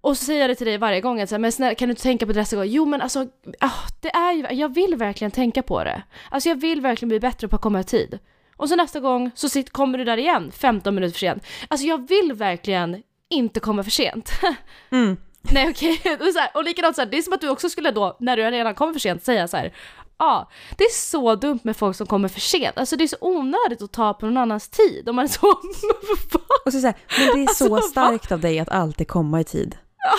Och 0.01 0.17
så 0.19 0.25
säger 0.25 0.41
jag 0.41 0.51
det 0.51 0.55
till 0.55 0.67
dig 0.67 0.79
varje 0.79 1.01
gång, 1.01 1.21
att 1.21 1.29
så 1.29 1.35
här, 1.35 1.41
men 1.41 1.53
snälla, 1.53 1.75
kan 1.75 1.89
du 1.89 1.91
inte 1.93 2.03
tänka 2.03 2.27
på 2.27 2.33
det 2.33 2.39
nästa 2.41 2.57
gång? 2.57 2.67
Jo 2.69 2.85
men 2.85 3.01
alltså, 3.01 3.27
ah, 3.61 3.71
det 4.01 4.09
är 4.11 4.33
ju, 4.33 4.47
jag 4.51 4.75
vill 4.75 4.95
verkligen 4.97 5.31
tänka 5.31 5.63
på 5.63 5.85
det. 5.85 6.03
Alltså 6.31 6.49
jag 6.49 6.57
vill 6.61 6.81
verkligen 6.81 7.09
bli 7.09 7.21
bättre 7.21 7.49
på 7.49 7.57
att 7.57 7.63
komma 7.63 7.81
i 7.81 7.85
tid. 7.85 8.19
Och 8.57 8.69
så 8.69 8.77
nästa 8.77 9.01
gång 9.01 9.31
så 9.35 9.49
sitt, 9.49 9.71
kommer 9.73 9.99
du 9.99 10.05
där 10.05 10.17
igen, 10.17 10.53
15 10.55 10.95
minuter 10.95 11.13
för 11.13 11.19
sent. 11.19 11.47
Alltså 11.69 11.87
jag 11.87 12.09
vill 12.09 12.33
verkligen 12.33 13.03
inte 13.33 13.61
komma 13.61 13.83
för 13.83 13.91
sent. 13.91 14.31
Mm. 14.91 15.17
Nej 15.41 15.69
okej, 15.71 16.01
och, 16.21 16.33
så 16.33 16.39
här, 16.39 16.51
och 16.55 16.65
likadant 16.65 16.97
så 16.97 17.03
här, 17.03 17.09
det 17.09 17.19
är 17.19 17.23
som 17.23 17.33
att 17.33 17.41
du 17.41 17.49
också 17.49 17.69
skulle 17.71 17.91
då, 17.91 18.17
när 18.21 18.37
du 18.37 18.43
redan 18.43 18.75
kommer 18.75 18.93
för 18.93 19.01
sent, 19.01 19.25
säga 19.25 19.49
så 19.49 19.57
här. 19.57 19.73
Ja, 20.19 20.51
det 20.79 20.85
är 20.85 20.93
så 20.93 21.35
dumt 21.35 21.61
med 21.63 21.77
folk 21.77 21.97
som 21.97 22.07
kommer 22.07 22.29
för 22.29 22.41
sent. 22.41 22.79
Alltså 22.79 22.97
det 22.97 23.05
är 23.05 23.09
så 23.09 23.17
onödigt 23.21 23.83
att 23.83 23.93
ta 23.93 24.15
på 24.15 24.27
någon 24.27 24.37
annans 24.37 24.69
tid. 24.69 25.09
Om 25.09 25.17
man 25.17 25.25
är 25.25 25.29
så... 25.29 25.47
Och 26.65 26.73
så 26.73 26.81
säger 26.81 26.95
men 27.19 27.27
det 27.27 27.43
är 27.43 27.49
Alltså, 27.49 27.69
så 27.69 27.81
starkt 27.81 28.33
av 28.33 28.41
dig 28.41 28.59
att 28.59 28.69
alltid 28.69 29.09
komma 29.09 29.41
i 29.41 29.45
tid. 29.45 29.77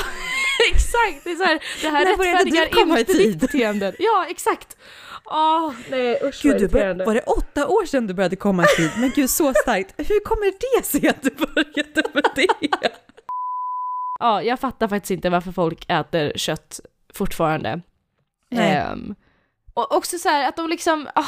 exakt! 0.71 1.23
Det 1.23 1.31
är 1.31 1.35
så 1.35 1.43
här, 1.43 1.59
det 1.81 1.89
här 1.89 2.05
rättfärdigar 2.05 2.99
inte 2.99 3.13
ditt 3.13 3.39
beteende. 3.39 3.95
Ja, 3.99 4.25
exakt! 4.29 4.77
Åh, 5.25 5.73
nej 5.89 6.19
usch 6.23 6.41
Gud, 6.43 6.57
du 6.59 6.67
bör, 6.67 7.05
var 7.05 7.13
det 7.13 7.21
åtta 7.21 7.67
år 7.67 7.85
sedan 7.85 8.07
du 8.07 8.13
började 8.13 8.35
komma 8.35 8.65
tid? 8.77 8.91
Men 8.97 9.11
gud, 9.15 9.29
så 9.29 9.53
starkt. 9.63 9.93
Hur 9.97 10.19
kommer 10.23 10.45
det 10.45 10.85
sig 10.85 11.07
att 11.07 11.21
du 11.23 11.29
började 11.29 12.03
med 12.13 12.23
det? 12.35 12.69
Ja, 14.19 14.41
jag 14.41 14.59
fattar 14.59 14.87
faktiskt 14.87 15.11
inte 15.11 15.29
varför 15.29 15.51
folk 15.51 15.85
äter 15.89 16.33
kött 16.35 16.79
fortfarande. 17.13 17.81
Nej. 18.51 18.75
Ehm, 18.75 19.15
och 19.73 19.95
också 19.95 20.17
så 20.17 20.29
här 20.29 20.47
att 20.49 20.55
de 20.55 20.69
liksom, 20.69 21.07
ah, 21.15 21.25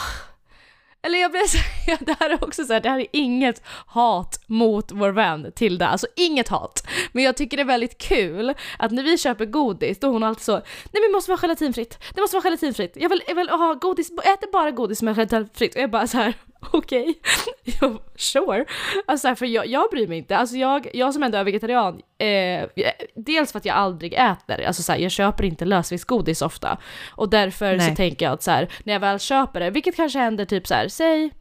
eller 1.06 1.20
jag 1.20 1.32
blir 1.32 1.48
så 1.48 1.58
ja, 1.88 1.98
det 2.00 2.16
här 2.20 2.30
är 2.30 2.44
också 2.44 2.66
så 2.66 2.74
här, 2.74 2.80
det 2.80 2.90
här 2.90 3.00
är 3.00 3.08
inget 3.12 3.62
hat 3.88 4.40
mot 4.48 4.92
vår 4.92 5.10
vän 5.10 5.52
Tilda, 5.56 5.88
alltså 5.88 6.08
inget 6.16 6.48
hat. 6.48 6.88
Men 7.12 7.24
jag 7.24 7.38
tycker 7.38 7.58
det 7.58 7.64
är 7.64 7.68
väldigt 7.68 7.98
kul 7.98 8.54
att 8.80 8.92
när 8.92 9.04
vi 9.04 9.18
köper 9.18 9.46
godis, 9.46 10.00
då 10.00 10.08
är 10.08 10.12
hon 10.12 10.24
alltid 10.24 10.44
så, 10.44 10.54
nej 10.54 10.64
men 10.92 11.02
det 11.02 11.12
måste 11.12 11.32
vara 11.32 11.40
gelatinfritt, 11.42 12.00
det 12.16 12.22
måste 12.22 12.36
vara 12.36 12.44
gelatinfritt, 12.44 12.94
jag 12.96 13.10
vill, 13.10 13.22
jag 13.28 13.36
vill 13.36 13.50
ha 13.50 13.74
godis, 13.74 14.12
jag 14.16 14.34
äter 14.34 14.52
bara 14.52 14.72
godis 14.72 15.00
som 15.00 15.08
är 15.08 15.14
gelatinfritt. 15.14 15.76
Och 15.76 15.82
jag 15.82 15.92
bara 15.92 16.08
så 16.08 16.18
här, 16.18 16.34
okej, 16.72 17.20
okay. 17.82 17.98
sure. 18.16 18.66
Alltså 19.06 19.28
här, 19.28 19.36
för 19.36 19.46
jag, 19.46 19.68
jag 19.68 19.90
bryr 19.92 20.08
mig 20.08 20.18
inte, 20.18 20.38
alltså 20.38 20.56
jag, 20.56 20.88
jag 20.94 21.14
som 21.14 21.24
ändå 21.24 21.38
är 21.38 21.44
vegetarian, 21.44 22.02
eh, 22.18 22.70
dels 23.16 23.52
för 23.52 23.60
att 23.60 23.66
jag 23.66 23.76
aldrig 23.76 24.14
äter, 24.14 24.62
alltså 24.68 24.84
så 24.84 24.92
här, 24.92 25.00
jag 25.00 25.12
köper 25.12 25.44
inte 25.44 25.66
lösviktsgodis 25.66 26.42
ofta. 26.42 26.78
Och 27.10 27.30
därför 27.30 27.78
Nej. 27.78 27.90
så 27.90 27.96
tänker 27.96 28.26
jag 28.26 28.34
att 28.34 28.44
så 28.44 28.52
här, 28.52 28.70
när 28.84 28.94
jag 28.94 29.00
väl 29.00 29.20
köper 29.20 29.60
det, 29.60 29.70
vilket 29.70 29.96
kanske 29.96 30.20
händer 30.20 30.46
typ 30.46 30.68
så 30.68 30.74
här, 30.74 30.88
säg 30.88 31.32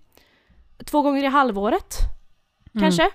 två 0.84 1.02
gånger 1.02 1.24
i 1.24 1.26
halvåret, 1.26 1.96
kanske. 2.80 3.10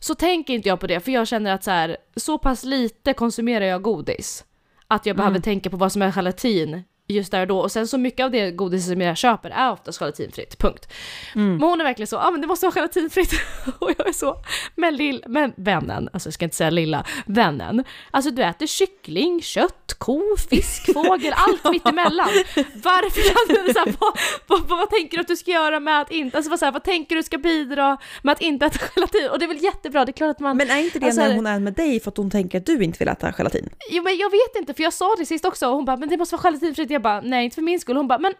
Så 0.00 0.14
tänker 0.14 0.54
inte 0.54 0.68
jag 0.68 0.80
på 0.80 0.86
det, 0.86 1.00
för 1.00 1.12
jag 1.12 1.28
känner 1.28 1.52
att 1.52 1.64
så 1.64 1.70
här, 1.70 1.96
så 2.16 2.38
pass 2.38 2.64
lite 2.64 3.12
konsumerar 3.12 3.64
jag 3.64 3.82
godis. 3.82 4.44
Att 4.88 5.06
jag 5.06 5.16
behöver 5.16 5.40
tänka 5.40 5.70
på 5.70 5.76
vad 5.76 5.92
som 5.92 6.02
är 6.02 6.12
gelatin 6.12 6.84
just 7.08 7.30
där 7.30 7.40
och 7.40 7.46
då. 7.46 7.58
Och 7.58 7.72
sen 7.72 7.88
så 7.88 7.98
mycket 7.98 8.24
av 8.24 8.30
det 8.30 8.50
godis 8.50 8.86
som 8.86 9.00
jag 9.00 9.16
köper 9.16 9.50
är 9.50 9.72
oftast 9.72 10.00
gelatinfritt, 10.00 10.58
punkt. 10.58 10.92
Men 11.34 11.62
hon 11.62 11.80
är 11.80 11.84
verkligen 11.84 12.06
så, 12.06 12.16
ja 12.16 12.26
ah, 12.26 12.30
men 12.30 12.40
det 12.40 12.46
måste 12.46 12.66
vara 12.66 12.74
gelatinfritt. 12.74 13.32
och 13.78 13.90
jag 13.98 14.08
är 14.08 14.12
så, 14.12 14.36
men, 14.74 14.96
lill, 14.96 15.24
men 15.26 15.52
vännen, 15.56 16.08
alltså 16.12 16.26
jag 16.26 16.34
ska 16.34 16.44
inte 16.44 16.56
säga 16.56 16.70
lilla, 16.70 17.04
vännen. 17.26 17.84
Alltså 18.10 18.30
du 18.30 18.42
äter 18.42 18.66
kyckling, 18.66 19.42
kött, 19.42 19.94
ko, 19.98 20.22
fisk, 20.50 20.92
fågel, 20.92 21.34
allt 21.36 21.72
mittemellan. 21.72 22.28
Varför? 22.74 23.72
Så 23.72 23.78
här, 23.78 23.94
vad, 23.98 24.18
vad, 24.46 24.68
vad, 24.68 24.78
vad 24.78 24.90
tänker 24.90 25.16
du 25.16 25.20
att 25.20 25.28
du 25.28 25.36
ska 25.36 25.50
göra 25.50 25.80
med 25.80 26.00
att 26.00 26.10
inte, 26.10 26.36
alltså 26.36 26.50
vad, 26.50 26.58
så 26.58 26.64
här, 26.64 26.72
vad 26.72 26.84
tänker 26.84 27.16
du 27.16 27.22
ska 27.22 27.38
bidra 27.38 27.96
med 28.22 28.32
att 28.32 28.40
inte 28.40 28.66
äta 28.66 28.78
gelatin? 28.94 29.30
Och 29.30 29.38
det 29.38 29.44
är 29.44 29.48
väl 29.48 29.62
jättebra, 29.62 30.04
det 30.04 30.10
är 30.10 30.12
klart 30.12 30.30
att 30.30 30.40
man... 30.40 30.56
Men 30.56 30.70
är 30.70 30.78
inte 30.78 30.98
det 30.98 31.06
Alltså, 31.06 31.20
när 31.20 31.34
hon 31.34 31.46
är 31.46 31.60
med 31.60 31.74
dig 31.74 32.00
för 32.00 32.10
att 32.10 32.16
hon 32.16 32.30
tänker 32.30 32.58
att 32.58 32.66
du 32.66 32.84
inte 32.84 32.98
vill 32.98 33.08
äta 33.08 33.32
gelatin? 33.32 33.70
Jo 33.90 34.02
men 34.02 34.16
jag 34.16 34.30
vet 34.30 34.56
inte, 34.56 34.74
för 34.74 34.82
jag 34.82 34.92
sa 34.92 35.14
det 35.18 35.26
sist 35.26 35.44
också 35.44 35.68
och 35.68 35.74
hon 35.76 35.84
bara 35.84 35.96
“men 35.96 36.08
det 36.08 36.16
måste 36.16 36.36
vara 36.36 36.42
gelatinfritt”. 36.42 36.90
Jag 36.90 37.02
bara 37.04 37.20
“nej, 37.20 37.44
inte 37.44 37.54
för 37.54 37.62
min 37.62 37.80
skull”. 37.80 37.96
Hon 37.96 38.08
bara 38.08 38.18
“men 38.18 38.34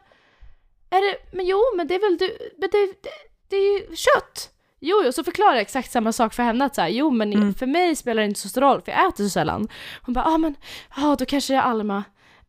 är 0.90 1.00
det, 1.10 1.36
men 1.36 1.46
jo 1.46 1.58
men 1.76 1.86
det 1.86 1.94
är 1.94 2.00
väl 2.00 2.16
du, 2.18 2.38
men 2.58 2.68
det, 2.72 2.86
det, 3.02 3.10
det 3.48 3.56
är 3.56 3.78
ju 3.78 3.96
kött”. 3.96 4.50
Jo, 4.80 5.02
jo, 5.04 5.12
så 5.12 5.24
förklarar 5.24 5.52
jag 5.52 5.60
exakt 5.60 5.92
samma 5.92 6.12
sak 6.12 6.34
för 6.34 6.42
henne 6.42 6.64
att 6.64 6.74
så 6.74 6.80
här, 6.80 6.88
jo 6.88 7.10
men 7.10 7.54
för 7.54 7.66
mig 7.66 7.96
spelar 7.96 8.22
det 8.22 8.28
inte 8.28 8.40
så 8.40 8.48
stor 8.48 8.60
roll 8.60 8.82
för 8.82 8.92
jag 8.92 9.08
äter 9.08 9.24
så 9.24 9.30
sällan. 9.30 9.68
Hon 10.02 10.12
bara 10.12 10.24
“ja 10.24 10.34
ah, 10.34 10.38
men, 10.38 10.54
ja 10.96 11.16
då 11.18 11.24
kanske 11.24 11.52
det 11.52 11.58
är 11.58 11.62
Alma”. 11.62 12.04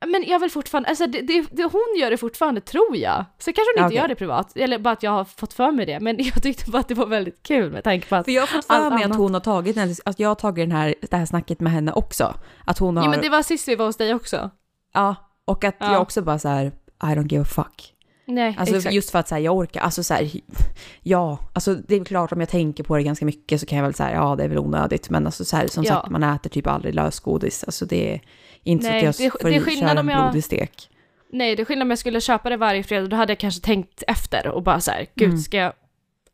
Men 0.05 0.23
jag 0.27 0.39
vill 0.39 0.51
fortfarande, 0.51 0.89
alltså 0.89 1.07
det, 1.07 1.21
det, 1.21 1.45
det, 1.51 1.63
hon 1.63 1.95
gör 1.99 2.11
det 2.11 2.17
fortfarande 2.17 2.61
tror 2.61 2.97
jag. 2.97 3.25
Så 3.37 3.53
kanske 3.53 3.73
hon 3.75 3.85
inte 3.85 3.95
gör 3.95 4.07
det 4.07 4.15
privat, 4.15 4.57
eller 4.57 4.79
bara 4.79 4.91
att 4.91 5.03
jag 5.03 5.11
har 5.11 5.25
fått 5.25 5.53
för 5.53 5.71
mig 5.71 5.85
det. 5.85 5.99
Men 5.99 6.15
jag 6.23 6.43
tyckte 6.43 6.71
bara 6.71 6.79
att 6.79 6.87
det 6.87 6.93
var 6.93 7.05
väldigt 7.05 7.43
kul 7.43 7.71
med 7.71 7.83
tanke 7.83 8.07
på 8.07 8.15
att 8.15 8.25
För 8.25 8.31
jag 8.31 8.41
har 8.41 8.47
fått 8.47 8.65
för 8.65 8.89
mig 8.89 9.03
att 9.03 9.15
hon 9.15 9.33
har 9.33 9.41
tagit 9.41 9.77
att 10.05 10.19
jag 10.19 10.29
har 10.29 10.35
tagit 10.35 10.69
den 10.69 10.77
här, 10.77 10.95
det 11.01 11.17
här 11.17 11.25
snacket 11.25 11.59
med 11.59 11.73
henne 11.73 11.91
också. 11.91 12.33
Att 12.65 12.77
hon 12.77 12.97
har, 12.97 13.05
Jo 13.05 13.11
men 13.11 13.21
det 13.21 13.29
var 13.29 13.43
sist 13.43 13.67
vi 13.67 13.75
var 13.75 13.85
hos 13.85 13.97
dig 13.97 14.13
också. 14.13 14.49
ja, 14.93 15.15
och 15.45 15.63
att 15.63 15.75
Ja. 15.79 15.91
jag 15.93 16.01
också 16.01 16.21
bara 16.21 16.39
så 16.39 16.47
här, 16.49 16.65
I 17.03 17.05
don't 17.05 17.27
give 17.31 17.41
a 17.41 17.45
fuck. 17.45 17.91
Nej, 18.27 18.55
Alltså 18.59 18.75
exakt. 18.75 18.95
just 18.95 19.09
för 19.09 19.19
att 19.19 19.27
så 19.27 19.35
här, 19.35 19.41
jag 19.41 19.55
orkar, 19.57 19.81
alltså 19.81 20.03
så 20.03 20.13
här, 20.13 20.29
ja, 21.03 21.39
alltså 21.53 21.75
det 21.75 21.95
är 21.95 22.05
klart 22.05 22.31
om 22.31 22.39
jag 22.39 22.49
tänker 22.49 22.83
på 22.83 22.97
det 22.97 23.03
ganska 23.03 23.25
mycket 23.25 23.59
så 23.59 23.65
kan 23.65 23.77
jag 23.77 23.85
väl 23.85 23.93
säga, 23.93 24.11
ja 24.13 24.35
det 24.35 24.43
är 24.43 24.47
väl 24.47 24.57
onödigt, 24.57 25.09
men 25.09 25.25
alltså 25.25 25.45
så 25.45 25.57
här, 25.57 25.67
som 25.67 25.83
Ja. 25.83 25.93
sagt 25.93 26.09
man 26.09 26.23
äter 26.23 26.49
typ 26.49 26.67
aldrig 26.67 26.95
lösgodis, 26.95 27.63
alltså 27.63 27.85
det 27.85 28.13
är 28.13 28.21
inte 28.63 28.89
Nej, 28.89 29.01
så 29.01 29.09
att 29.09 29.19
jag 29.19 29.31
det 29.53 29.59
får 29.61 29.71
är 29.71 29.75
köra 29.79 29.89
en 29.99 30.07
jag- 30.07 30.23
blodig 30.23 30.43
stek. 30.43 30.89
Nej, 31.29 31.55
det 31.55 31.61
är 31.63 31.65
skillnad 31.65 31.85
om 31.85 31.89
jag 31.89 31.99
skulle 31.99 32.21
köpa 32.21 32.49
det 32.49 32.57
varje 32.57 32.83
fredag, 32.83 33.07
då 33.07 33.15
hade 33.15 33.31
jag 33.31 33.39
kanske 33.39 33.61
tänkt 33.61 34.03
efter 34.07 34.47
och 34.47 34.63
bara 34.63 34.79
så 34.81 34.91
här, 34.91 35.05
gud 35.15 35.27
Mm. 35.29 35.39
ska 35.41 35.57
jag 35.57 35.73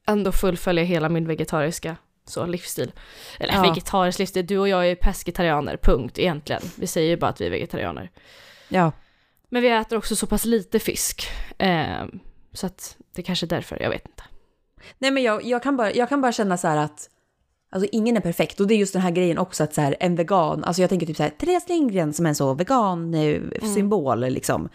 ändå 0.08 0.32
fullfölja 0.32 0.84
hela 0.84 1.10
min 1.10 1.28
vegetariska 1.28 1.95
så, 2.28 2.45
livsstil? 2.45 2.91
Eller 3.39 3.54
Ja. 3.54 3.62
vegetarisk 3.62 4.19
livsstil, 4.19 4.45
du 4.47 4.58
och 4.58 4.67
jag 4.69 4.88
är 4.88 4.95
pescetarianer, 4.95 5.78
punkt 5.78 6.19
egentligen. 6.19 6.62
Vi 6.76 6.88
säger 6.88 7.10
ju 7.10 7.17
bara 7.17 7.28
att 7.30 7.41
vi 7.41 7.45
är 7.45 7.50
vegetarianer. 7.52 8.12
Ja, 8.72 8.92
Men 9.50 9.62
vi 9.62 9.70
äter 9.70 9.98
också 9.98 10.16
så 10.16 10.28
pass 10.28 10.46
lite 10.46 10.80
fisk, 10.80 11.28
eh, 11.58 12.06
så 12.54 12.66
att 12.66 12.98
det 13.16 13.22
kanske 13.22 13.46
är 13.46 13.48
därför, 13.48 13.82
jag 13.82 13.90
vet 13.90 14.08
inte. 14.08 14.24
nej 14.98 15.12
men 15.12 15.24
jag, 15.24 15.44
jag, 15.44 15.64
kan 15.64 15.78
bara, 15.78 15.94
jag 15.94 16.10
kan 16.10 16.22
bara 16.22 16.32
känna 16.32 16.58
så 16.58 16.68
här 16.68 16.78
att 16.78 17.10
Alltså 17.74 17.90
ingen 17.92 18.18
är 18.18 18.22
perfekt 18.22 18.60
och 18.60 18.68
det 18.68 18.74
är 18.74 18.78
just 18.78 18.94
den 18.94 19.02
här 19.02 19.12
grejen 19.12 19.38
också 19.38 19.64
att 19.64 19.74
så 19.74 19.82
här, 19.82 19.96
en 20.00 20.16
vegan, 20.16 20.64
alltså 20.64 20.82
jag 20.82 20.90
tänker 20.90 21.06
typ 21.08 21.18
så 21.18 21.24
här, 21.24 21.30
Therese 21.30 21.70
Lindgren 21.70 22.14
som 22.14 22.26
är 22.26 22.30
en 22.30 22.36
så 22.36 22.54
vegan 22.54 23.14
eh, 23.14 23.42
symbol 23.74 24.20
liksom, 24.20 24.70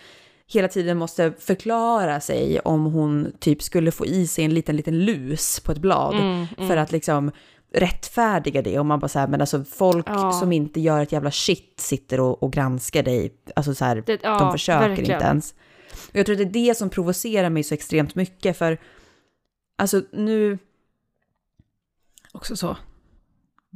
hela 0.47 0.69
tiden 0.69 0.99
måste 0.99 1.33
förklara 1.39 2.21
sig 2.21 2.61
om 2.61 2.85
hon 2.85 3.33
typ 3.39 3.63
skulle 3.63 3.91
få 3.91 4.07
i 4.07 4.27
sig 4.27 4.45
en 4.45 4.55
liten, 4.55 4.77
liten 4.77 5.05
lus 5.05 5.61
på 5.61 5.73
ett 5.73 5.79
blad 5.79 6.15
Mm, 6.15 6.47
för 6.69 6.77
att 6.77 6.93
liksom 6.93 7.31
rättfärdiga 7.77 8.63
det. 8.63 8.79
Och 8.79 8.87
man 8.87 8.99
bara 8.99 9.09
så 9.09 9.19
här, 9.19 9.27
men 9.29 9.41
alltså 9.41 9.65
folk 9.65 10.07
Ja. 10.09 10.33
som 10.33 10.53
inte 10.53 10.81
gör 10.81 11.03
ett 11.03 11.13
jävla 11.13 11.31
shit 11.31 11.75
sitter 11.81 12.21
och, 12.21 12.43
och 12.43 12.53
granskar 12.53 13.03
dig, 13.03 13.35
alltså 13.57 13.75
så 13.75 13.85
här, 13.85 14.03
Det, 14.07 14.21
ja, 14.23 14.39
de 14.39 14.53
försöker 14.53 14.89
verkligen. 14.89 15.13
inte 15.15 15.27
ens. 15.27 15.55
Och 16.09 16.17
jag 16.17 16.27
tror 16.27 16.35
att 16.41 16.53
det 16.53 16.61
är 16.61 16.67
det 16.69 16.75
som 16.75 16.91
provocerar 16.91 17.51
mig 17.51 17.63
så 17.63 17.75
extremt 17.75 18.15
mycket, 18.15 18.59
för 18.59 18.79
alltså 19.79 20.03
nu... 20.13 20.59
Också 22.33 22.57
så. 22.57 22.77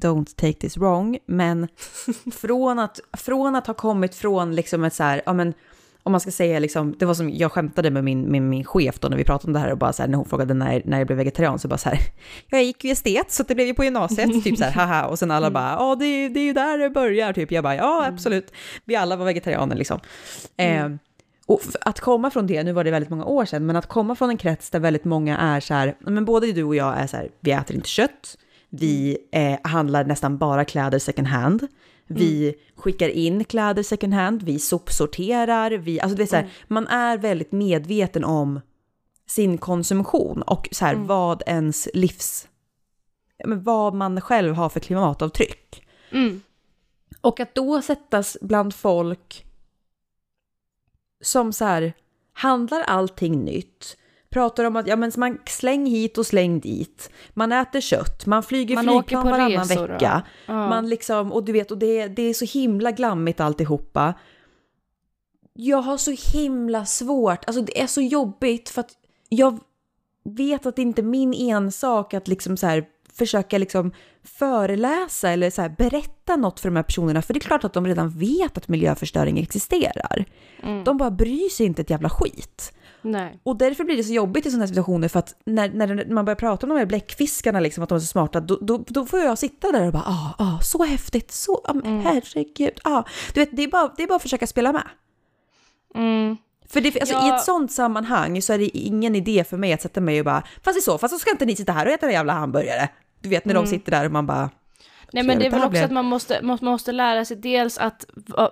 Don't 0.03 0.37
take 0.37 0.53
this 0.53 0.77
wrong, 0.77 1.19
men 1.27 1.69
från 2.33 2.79
att, 2.79 3.01
från 3.13 3.57
att 3.57 3.67
ha 3.67 3.75
kommit 3.75 4.15
från 4.15 4.55
liksom 4.55 4.85
ett 4.85 4.95
så 4.95 5.03
här, 5.03 5.23
ja 5.27 5.33
men 5.33 5.55
om 6.03 6.13
man 6.13 6.21
ska 6.21 6.31
säga 6.31 6.59
liksom, 6.59 6.95
det 6.99 7.05
var 7.07 7.15
som 7.15 7.31
jag 7.31 7.53
skämtade 7.53 7.91
med 7.91 8.05
min, 8.05 8.33
min, 8.33 8.49
min 8.49 8.65
chef 8.65 8.99
då 8.99 9.09
när 9.09 9.17
vi 9.17 9.25
pratade 9.25 9.47
om 9.47 9.53
det 9.53 9.59
här 9.59 9.73
och 9.73 9.79
bara 9.79 9.93
så 9.93 10.03
här, 10.03 10.09
när 10.09 10.17
hon 10.17 10.27
frågade 10.27 10.55
när, 10.55 10.83
när 10.85 10.99
jag 10.99 11.07
blev 11.07 11.17
vegetarian 11.19 11.59
så 11.59 11.69
bara 11.69 11.79
så 11.79 11.89
här, 11.89 11.99
ja, 12.49 12.59
jag 12.59 12.65
gick 12.65 12.85
ju 12.85 12.91
estet 12.91 13.31
så 13.33 13.43
det 13.43 13.55
blev 13.55 13.67
ju 13.67 13.75
på 13.75 13.85
gymnasiet, 13.85 14.45
typ 14.45 14.59
så 14.59 14.65
här, 14.65 14.73
haha, 14.73 15.07
och 15.07 15.19
sen 15.19 15.31
alla 15.31 15.51
bara, 15.51 15.71
ja 15.79 15.95
det, 15.99 16.05
är- 16.05 16.29
det 16.31 16.41
är 16.41 16.45
ju 16.45 16.53
där 16.53 16.79
det 16.79 16.91
börjar, 16.91 17.33
typ, 17.33 17.53
jag 17.53 17.65
bara, 17.65 17.77
ja 17.77 18.07
absolut, 18.07 18.53
vi 18.85 18.97
alla 18.97 19.17
var 19.17 19.25
vegetarianer 19.25 19.77
liksom. 19.77 20.01
Eh, 20.57 20.89
och 21.47 21.61
att 21.81 22.01
komma 22.01 22.31
från 22.31 22.47
det, 22.47 22.63
nu 22.63 22.73
var 22.73 22.85
det 22.85 22.91
väldigt 22.91 23.11
många 23.11 23.25
år 23.25 23.45
sedan, 23.45 23.67
men 23.67 23.77
att 23.77 23.87
komma 23.87 24.15
från 24.15 24.31
en 24.31 24.37
krets 24.37 24.71
där 24.71 24.81
väldigt 24.81 25.05
många 25.05 25.39
är 25.39 25.61
så 25.61 25.75
här, 25.75 25.95
men 26.01 26.25
både 26.25 26.53
du 26.53 26.65
och 26.65 26.75
jag 26.77 26.99
är 26.99 27.07
så 27.07 27.17
här, 27.17 27.29
vi 27.41 27.51
äter 27.51 27.77
inte 27.77 27.89
kött, 27.89 28.37
vi 28.71 29.19
eh, 29.33 29.71
handlar 29.71 30.05
nästan 30.05 30.39
bara 30.39 30.65
kläder 30.65 30.99
second 30.99 31.27
hand, 31.29 31.67
vi 32.15 32.55
skickar 32.77 33.09
in 33.09 33.45
kläder 33.45 33.83
second 33.83 34.15
hand, 34.15 34.43
vi 34.43 34.59
sopsorterar, 34.59 35.71
vi, 35.71 36.01
alltså 36.01 36.17
det 36.17 36.23
är 36.23 36.27
så 36.27 36.37
här, 36.37 36.51
man 36.69 36.87
är 36.87 37.19
väldigt 37.19 37.53
medveten 37.53 38.25
om 38.25 38.61
sin 39.27 39.59
konsumtion 39.59 40.43
och 40.43 40.69
så 40.73 40.85
här, 40.85 40.95
vad 40.95 41.43
ens 41.47 41.89
livs, 41.95 42.49
vad 43.45 43.95
man 43.95 44.21
själv 44.21 44.55
har 44.55 44.69
för 44.69 44.81
klimatavtryck. 44.81 45.87
Mm. 46.11 46.43
Och 47.21 47.41
att 47.41 47.55
då 47.55 47.83
sättas 47.83 48.37
bland 48.41 48.75
folk 48.75 49.47
som 51.21 51.53
så 51.53 51.65
här, 51.65 51.93
handlar 52.33 52.83
allting 52.83 53.45
nytt, 53.45 53.97
pratar 54.31 54.65
om 54.65 54.77
att 54.77 54.87
ja, 54.87 54.97
men 54.97 55.13
man 55.17 55.39
släng 55.47 55.87
hit 55.87 56.19
och 56.19 56.27
släng 56.27 56.61
dit, 56.61 57.11
man 57.31 57.53
äter 57.53 57.81
kött, 57.81 58.27
man 58.27 58.43
flyger 58.43 58.75
Man 58.75 58.85
flygplan 58.85 58.99
åker 58.99 59.17
på 59.17 59.37
varannan 59.37 59.69
resor, 59.69 59.89
vecka, 59.89 60.23
Ja. 60.47 60.69
man 60.69 60.89
liksom, 60.89 61.33
och 61.33 61.45
du 61.45 61.53
vet, 61.53 61.71
och 61.71 61.79
det, 61.79 62.07
det 62.09 62.23
är 62.23 62.35
så 62.35 62.45
himla 62.45 62.91
glammigt 62.91 63.41
alltihopa. 63.41 64.15
Jag 65.53 65.83
har 65.83 65.97
så 65.97 66.39
himla 66.39 66.85
svårt, 66.87 67.45
alltså 67.45 67.63
det 67.63 67.81
är 67.81 67.87
så 67.87 68.01
jobbigt 68.01 68.69
för 68.69 68.81
att 68.81 68.91
jag 69.29 69.59
vet 70.25 70.67
att 70.67 70.77
det 70.77 70.83
inte 70.83 71.01
är 71.01 71.05
min 71.05 71.35
ensak 71.35 72.15
att 72.15 72.29
liksom 72.29 72.57
så 72.57 72.67
här 72.67 72.85
försöka 73.13 73.59
liksom 73.59 73.93
föreläsa 74.23 75.31
eller 75.31 75.51
så 75.51 75.69
berätta 75.79 76.37
något 76.37 76.61
för 76.61 76.69
de 76.69 76.77
här 76.77 76.83
personerna, 76.83 77.23
för 77.23 77.35
det 77.35 77.39
är 77.39 77.41
klart 77.41 77.65
att 77.65 77.73
de 77.73 77.87
redan 77.87 78.11
vet 78.11 78.57
att 78.57 78.69
miljöförstöring 78.69 79.39
existerar. 79.39 80.25
Mm. 80.63 80.85
De 80.85 80.97
bara 80.97 81.11
bryr 81.11 81.49
sig 81.49 81.67
inte 81.67 81.83
ett 81.83 81.91
jävla 81.91 82.11
skit. 82.11 82.73
Nej. 83.03 83.41
Och 83.43 83.57
därför 83.57 83.85
blir 83.85 83.97
det 83.97 84.05
så 84.05 84.13
jobbigt 84.13 84.47
i 84.47 84.51
sådana 84.51 84.63
här 84.63 84.69
situationer 84.69 85.09
för 85.09 85.19
att 85.19 85.35
när, 85.47 85.69
när 85.69 86.07
man 86.15 86.25
börjar 86.25 86.37
prata 86.37 86.67
om 86.67 86.71
de 86.71 86.79
här 86.79 86.87
bläckfiskarna, 86.87 87.61
liksom, 87.61 87.83
att 87.83 87.89
de 87.89 87.95
är 87.97 88.01
så 88.01 88.07
smarta, 88.07 88.41
då, 88.41 88.59
då, 88.61 88.85
då 88.89 89.07
får 89.07 89.21
jag 89.21 89.39
sitta 89.39 89.73
där 89.73 89.87
och 89.87 89.93
bara 89.93 90.05
ah, 90.07 90.35
ah, 90.39 90.61
så 90.63 90.85
häftigt, 90.85 91.31
så, 91.33 91.61
ah, 91.65 91.73
Mm. 91.73 92.01
herregud, 92.01 92.81
ah. 92.85 93.03
Du 93.35 93.41
vet, 93.41 93.49
det 93.57 93.63
är, 93.63 93.69
bara, 93.69 93.93
det 93.97 94.03
är 94.03 94.07
bara 94.07 94.17
att 94.17 94.23
försöka 94.23 94.47
spela 94.47 94.73
med. 94.73 94.89
Mm. 95.95 96.37
För 96.69 96.81
det, 96.81 97.01
alltså, 97.01 97.15
Ja. 97.15 97.27
i 97.27 97.31
ett 97.31 97.45
sånt 97.45 97.73
sammanhang 97.73 98.43
så 98.43 98.53
är 98.53 98.59
det 98.59 98.77
ingen 98.79 99.17
idé 99.17 99.45
för 99.45 99.57
mig 99.57 99.73
att 99.73 99.83
sätta 99.83 100.01
mig 100.01 100.19
och 100.19 100.25
bara, 100.25 100.43
fast 100.65 100.79
i 100.79 100.81
så 100.81 100.99
fall 100.99 101.11
så 101.11 101.19
ska 101.19 101.31
inte 101.31 101.45
ni 101.45 101.57
sitta 101.57 101.73
här 101.73 101.87
och 101.87 101.93
äta 101.93 102.07
en 102.07 102.13
jävla 102.13 102.33
hamburgare. 102.33 102.89
Du 103.21 103.29
vet 103.29 103.45
när 103.45 103.55
de 103.55 103.67
sitter 103.67 103.91
där 103.91 104.05
och 104.07 104.13
man 104.13 104.27
bara, 104.27 104.51
Nej 105.13 105.23
men 105.23 105.39
det 105.39 105.47
är 105.47 105.51
väl 105.51 105.65
också 105.65 105.85
att 105.85 105.91
man 105.91 106.05
måste, 106.05 106.43
måste, 106.43 106.65
måste 106.65 106.93
lära 106.93 107.25
sig 107.25 107.37
dels 107.37 107.79
att 107.79 108.05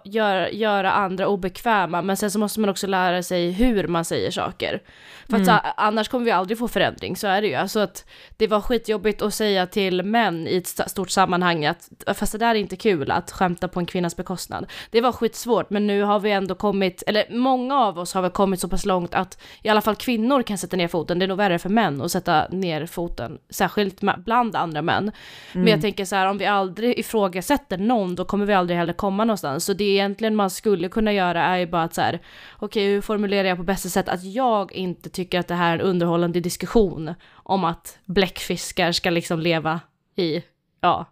göra, 0.04 0.50
göra 0.50 0.92
andra 0.92 1.28
obekväma, 1.28 2.02
men 2.02 2.16
sen 2.16 2.30
så 2.30 2.38
måste 2.38 2.60
man 2.60 2.70
också 2.70 2.86
lära 2.86 3.22
sig 3.22 3.50
hur 3.50 3.88
man 3.88 4.04
säger 4.04 4.30
saker. 4.30 4.82
För 5.30 5.36
att 5.36 5.46
så, 5.46 5.58
annars 5.76 6.08
kommer 6.08 6.24
vi 6.24 6.30
aldrig 6.30 6.58
få 6.58 6.68
förändring, 6.68 7.16
så 7.16 7.26
är 7.26 7.42
det 7.42 7.48
ju. 7.48 7.54
Alltså 7.54 7.80
att 7.80 8.04
det 8.36 8.46
var 8.46 8.60
skitjobbigt 8.60 9.22
att 9.22 9.34
säga 9.34 9.66
till 9.66 10.02
män 10.02 10.46
i 10.46 10.56
ett 10.56 10.90
stort 10.90 11.10
sammanhang 11.10 11.66
att 11.66 11.90
fast 12.14 12.32
det 12.32 12.38
där 12.38 12.50
är 12.50 12.54
inte 12.54 12.76
kul 12.76 13.10
att 13.10 13.30
skämta 13.30 13.68
på 13.68 13.80
en 13.80 13.86
kvinnas 13.86 14.16
bekostnad. 14.16 14.66
Det 14.90 15.00
var 15.00 15.12
skitsvårt, 15.12 15.70
men 15.70 15.86
nu 15.86 16.02
har 16.02 16.20
vi 16.20 16.30
ändå 16.30 16.54
kommit, 16.54 17.02
eller 17.06 17.26
många 17.30 17.78
av 17.78 17.98
oss 17.98 18.14
har 18.14 18.22
väl 18.22 18.30
kommit 18.30 18.60
så 18.60 18.68
pass 18.68 18.86
långt 18.86 19.14
att 19.14 19.38
i 19.62 19.68
alla 19.68 19.80
fall 19.80 19.96
kvinnor 19.96 20.42
kan 20.42 20.58
sätta 20.58 20.76
ner 20.76 20.88
foten. 20.88 21.18
Det 21.18 21.24
är 21.24 21.28
nog 21.28 21.38
värre 21.38 21.58
för 21.58 21.68
män 21.68 22.02
att 22.02 22.12
sätta 22.12 22.48
ner 22.48 22.86
foten, 22.86 23.38
särskilt 23.50 24.00
bland 24.18 24.56
andra 24.56 24.82
män. 24.82 25.12
Men 25.52 25.66
jag 25.66 25.80
tänker 25.80 26.04
så 26.04 26.16
här, 26.16 26.26
om 26.26 26.38
vi 26.38 26.44
aldrig 26.48 26.98
ifrågasätter 26.98 27.78
någon, 27.78 28.14
då 28.14 28.24
kommer 28.24 28.46
vi 28.46 28.54
aldrig 28.54 28.78
heller 28.78 28.92
komma 28.92 29.24
någonstans. 29.24 29.64
Så 29.64 29.72
det 29.72 29.84
egentligen 29.84 30.36
man 30.36 30.50
skulle 30.50 30.88
kunna 30.88 31.12
göra 31.12 31.42
är 31.44 31.56
ju 31.58 31.66
bara 31.66 31.82
att 31.82 31.94
så 31.94 32.00
här, 32.00 32.20
okej, 32.58 32.86
hur 32.86 33.00
formulerar 33.00 33.48
jag 33.48 33.56
på 33.56 33.62
bästa 33.64 33.88
sätt 33.88 34.08
att 34.08 34.24
jag 34.24 34.72
inte 34.72 35.10
tycker 35.10 35.40
att 35.40 35.48
det 35.48 35.54
här 35.54 35.70
är 35.70 35.74
en 35.74 35.80
underhållande 35.80 36.40
diskussion 36.40 37.14
om 37.32 37.64
att 37.64 37.98
bläckfiskar 38.04 38.92
ska 38.92 39.10
liksom 39.10 39.40
leva 39.40 39.80
i, 40.16 40.42
ja, 40.80 41.06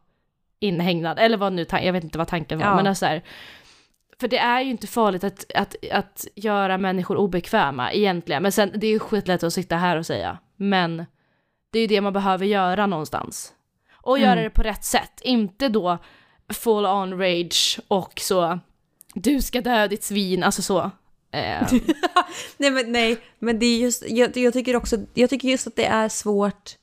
inhägnad, 0.60 1.18
eller 1.18 1.36
vad 1.36 1.52
nu, 1.52 1.66
jag 1.70 1.92
vet 1.92 2.04
inte 2.04 2.18
vad 2.18 2.28
tanken 2.28 2.58
var, 2.58 2.66
Ja. 2.66 2.76
men 2.76 2.86
alltså 2.86 3.04
så 3.04 3.06
här, 3.06 3.22
för 4.20 4.28
det 4.28 4.38
är 4.38 4.60
ju 4.60 4.70
inte 4.70 4.86
farligt 4.86 5.24
att, 5.24 5.44
att, 5.54 5.74
att 5.92 6.26
göra 6.34 6.78
människor 6.78 7.16
obekväma 7.16 7.92
egentligen, 7.92 8.42
men 8.42 8.52
sen 8.52 8.70
det 8.74 8.86
är 8.86 8.90
ju 8.90 8.98
skitlätt 8.98 9.42
att 9.42 9.52
sitta 9.52 9.76
här 9.76 9.96
och 9.96 10.06
säga, 10.06 10.38
men 10.56 11.06
det 11.72 11.78
är 11.78 11.80
ju 11.80 11.86
det 11.86 12.00
man 12.00 12.12
behöver 12.12 12.46
göra 12.46 12.86
någonstans. 12.86 13.52
Och 14.06 14.18
göra 14.18 14.32
Mm. 14.32 14.44
det 14.44 14.50
på 14.50 14.62
rätt 14.62 14.84
sätt, 14.84 15.20
inte 15.22 15.68
då 15.68 15.98
full 16.52 16.86
on 16.86 17.18
rage 17.18 17.80
och 17.88 18.12
så 18.20 18.58
du 19.14 19.42
ska 19.42 19.60
dö 19.60 19.86
ditt 19.88 20.04
svin, 20.04 20.42
alltså 20.42 20.62
så. 20.62 20.78
Eh, 21.30 21.72
nej 22.56 22.70
men 22.70 22.92
nej, 22.92 23.16
men 23.38 23.58
det 23.58 23.66
är 23.66 23.78
just, 23.78 24.04
jag, 24.08 24.36
jag 24.36 24.52
tycker 24.52 24.76
också, 24.76 24.96
jag 25.14 25.30
tycker 25.30 25.48
just 25.48 25.66
att 25.66 25.76
det 25.76 25.86
är 25.86 26.08
svårt. 26.08 26.76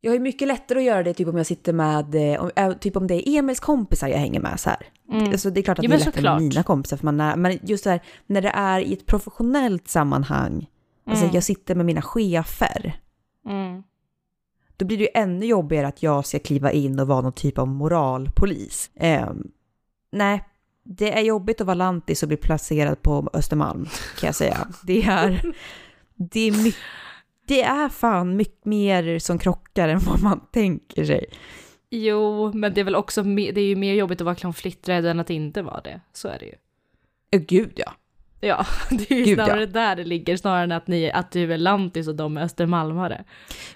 Jag 0.00 0.10
har 0.10 0.14
ju 0.14 0.20
mycket 0.22 0.48
lättare 0.48 0.78
att 0.78 0.84
göra 0.84 1.02
det 1.02 1.14
typ 1.14 1.28
om 1.28 1.36
jag 1.36 1.46
sitter 1.46 1.72
med, 1.72 2.14
eh, 2.34 2.40
om, 2.42 2.50
äh, 2.56 2.72
typ 2.72 2.96
om 2.96 3.06
det 3.06 3.28
är 3.28 3.38
Emils 3.38 3.60
kompisar 3.60 4.08
jag 4.08 4.18
hänger 4.18 4.40
med 4.40 4.60
så 4.60 4.70
här. 4.70 4.86
mm. 5.12 5.30
Alltså 5.30 5.50
det 5.50 5.60
är 5.60 5.62
klart 5.62 5.78
att 5.78 5.84
Ja, 5.84 5.88
det 5.90 5.94
är 5.94 5.98
lättare 5.98 6.14
såklart. 6.14 6.40
med 6.40 6.48
mina 6.48 6.62
kompisar, 6.62 6.96
för 6.96 7.04
man 7.04 7.20
är, 7.20 7.36
men 7.36 7.58
just 7.62 7.84
det 7.84 7.90
här, 7.90 8.00
när 8.26 8.42
det 8.42 8.48
är 8.54 8.80
i 8.80 8.92
ett 8.92 9.06
professionellt 9.06 9.88
sammanhang, 9.88 10.66
alltså 11.06 11.24
Mm. 11.24 11.34
jag 11.34 11.44
sitter 11.44 11.74
med 11.74 11.86
mina 11.86 12.02
chefer, 12.02 13.00
Mm. 13.46 13.82
Då 14.76 14.84
blir 14.84 14.98
det 14.98 15.04
ju 15.04 15.10
ännu 15.14 15.46
jobbigare 15.46 15.86
att 15.86 16.02
jag 16.02 16.26
ska 16.26 16.38
kliva 16.38 16.72
in 16.72 17.00
och 17.00 17.06
vara 17.06 17.20
någon 17.20 17.32
typ 17.32 17.58
av 17.58 17.68
moralpolis. 17.68 18.90
Ehm, 18.94 19.50
nej, 20.12 20.44
det 20.84 21.18
är 21.18 21.22
jobbigt 21.22 21.60
att 21.60 21.66
vara 21.66 21.74
lantis 21.74 22.22
och 22.22 22.28
bli 22.28 22.36
placerad 22.36 23.02
på 23.02 23.30
Östermalm, 23.32 23.84
kan 24.20 24.26
jag 24.26 24.34
säga. 24.34 24.68
Det 24.86 25.02
är, 25.02 25.54
det 26.14 26.40
är, 26.40 26.64
my, 26.64 26.72
det 27.46 27.62
är 27.62 27.88
fan 27.88 28.36
mycket 28.36 28.64
mer 28.64 29.18
som 29.18 29.38
krockar 29.38 29.88
än 29.88 29.98
vad 29.98 30.22
man 30.22 30.40
tänker 30.52 31.04
sig. 31.04 31.26
Jo, 31.90 32.52
men 32.52 32.74
det 32.74 32.80
är 32.80 32.84
väl 32.84 32.96
också, 32.96 33.22
det 33.22 33.60
är 33.60 33.68
ju 33.68 33.76
mer 33.76 33.94
jobbigt 33.94 34.20
att 34.20 34.24
vara 34.24 34.34
konflikträdd 34.34 35.06
än 35.06 35.20
att 35.20 35.30
inte 35.30 35.62
vara 35.62 35.80
det. 35.80 36.00
Så 36.12 36.28
är 36.28 36.38
det 36.38 36.46
ju. 36.46 36.54
Gud 37.38 37.72
ja. 37.76 37.92
Ja, 38.40 38.66
det 38.90 39.10
är 39.10 39.18
ju 39.18 39.24
Gud, 39.24 39.38
ja. 39.38 39.44
snarare 39.44 39.66
där 39.66 39.96
det 39.96 40.04
ligger, 40.04 40.36
snarare 40.36 40.64
än 40.64 40.72
att, 40.72 40.86
ni, 40.86 41.10
att 41.10 41.30
du 41.30 41.52
är 41.52 41.58
lantis 41.58 42.08
och 42.08 42.14
de 42.14 42.36
är 42.36 42.42
östermalmare. 42.42 43.24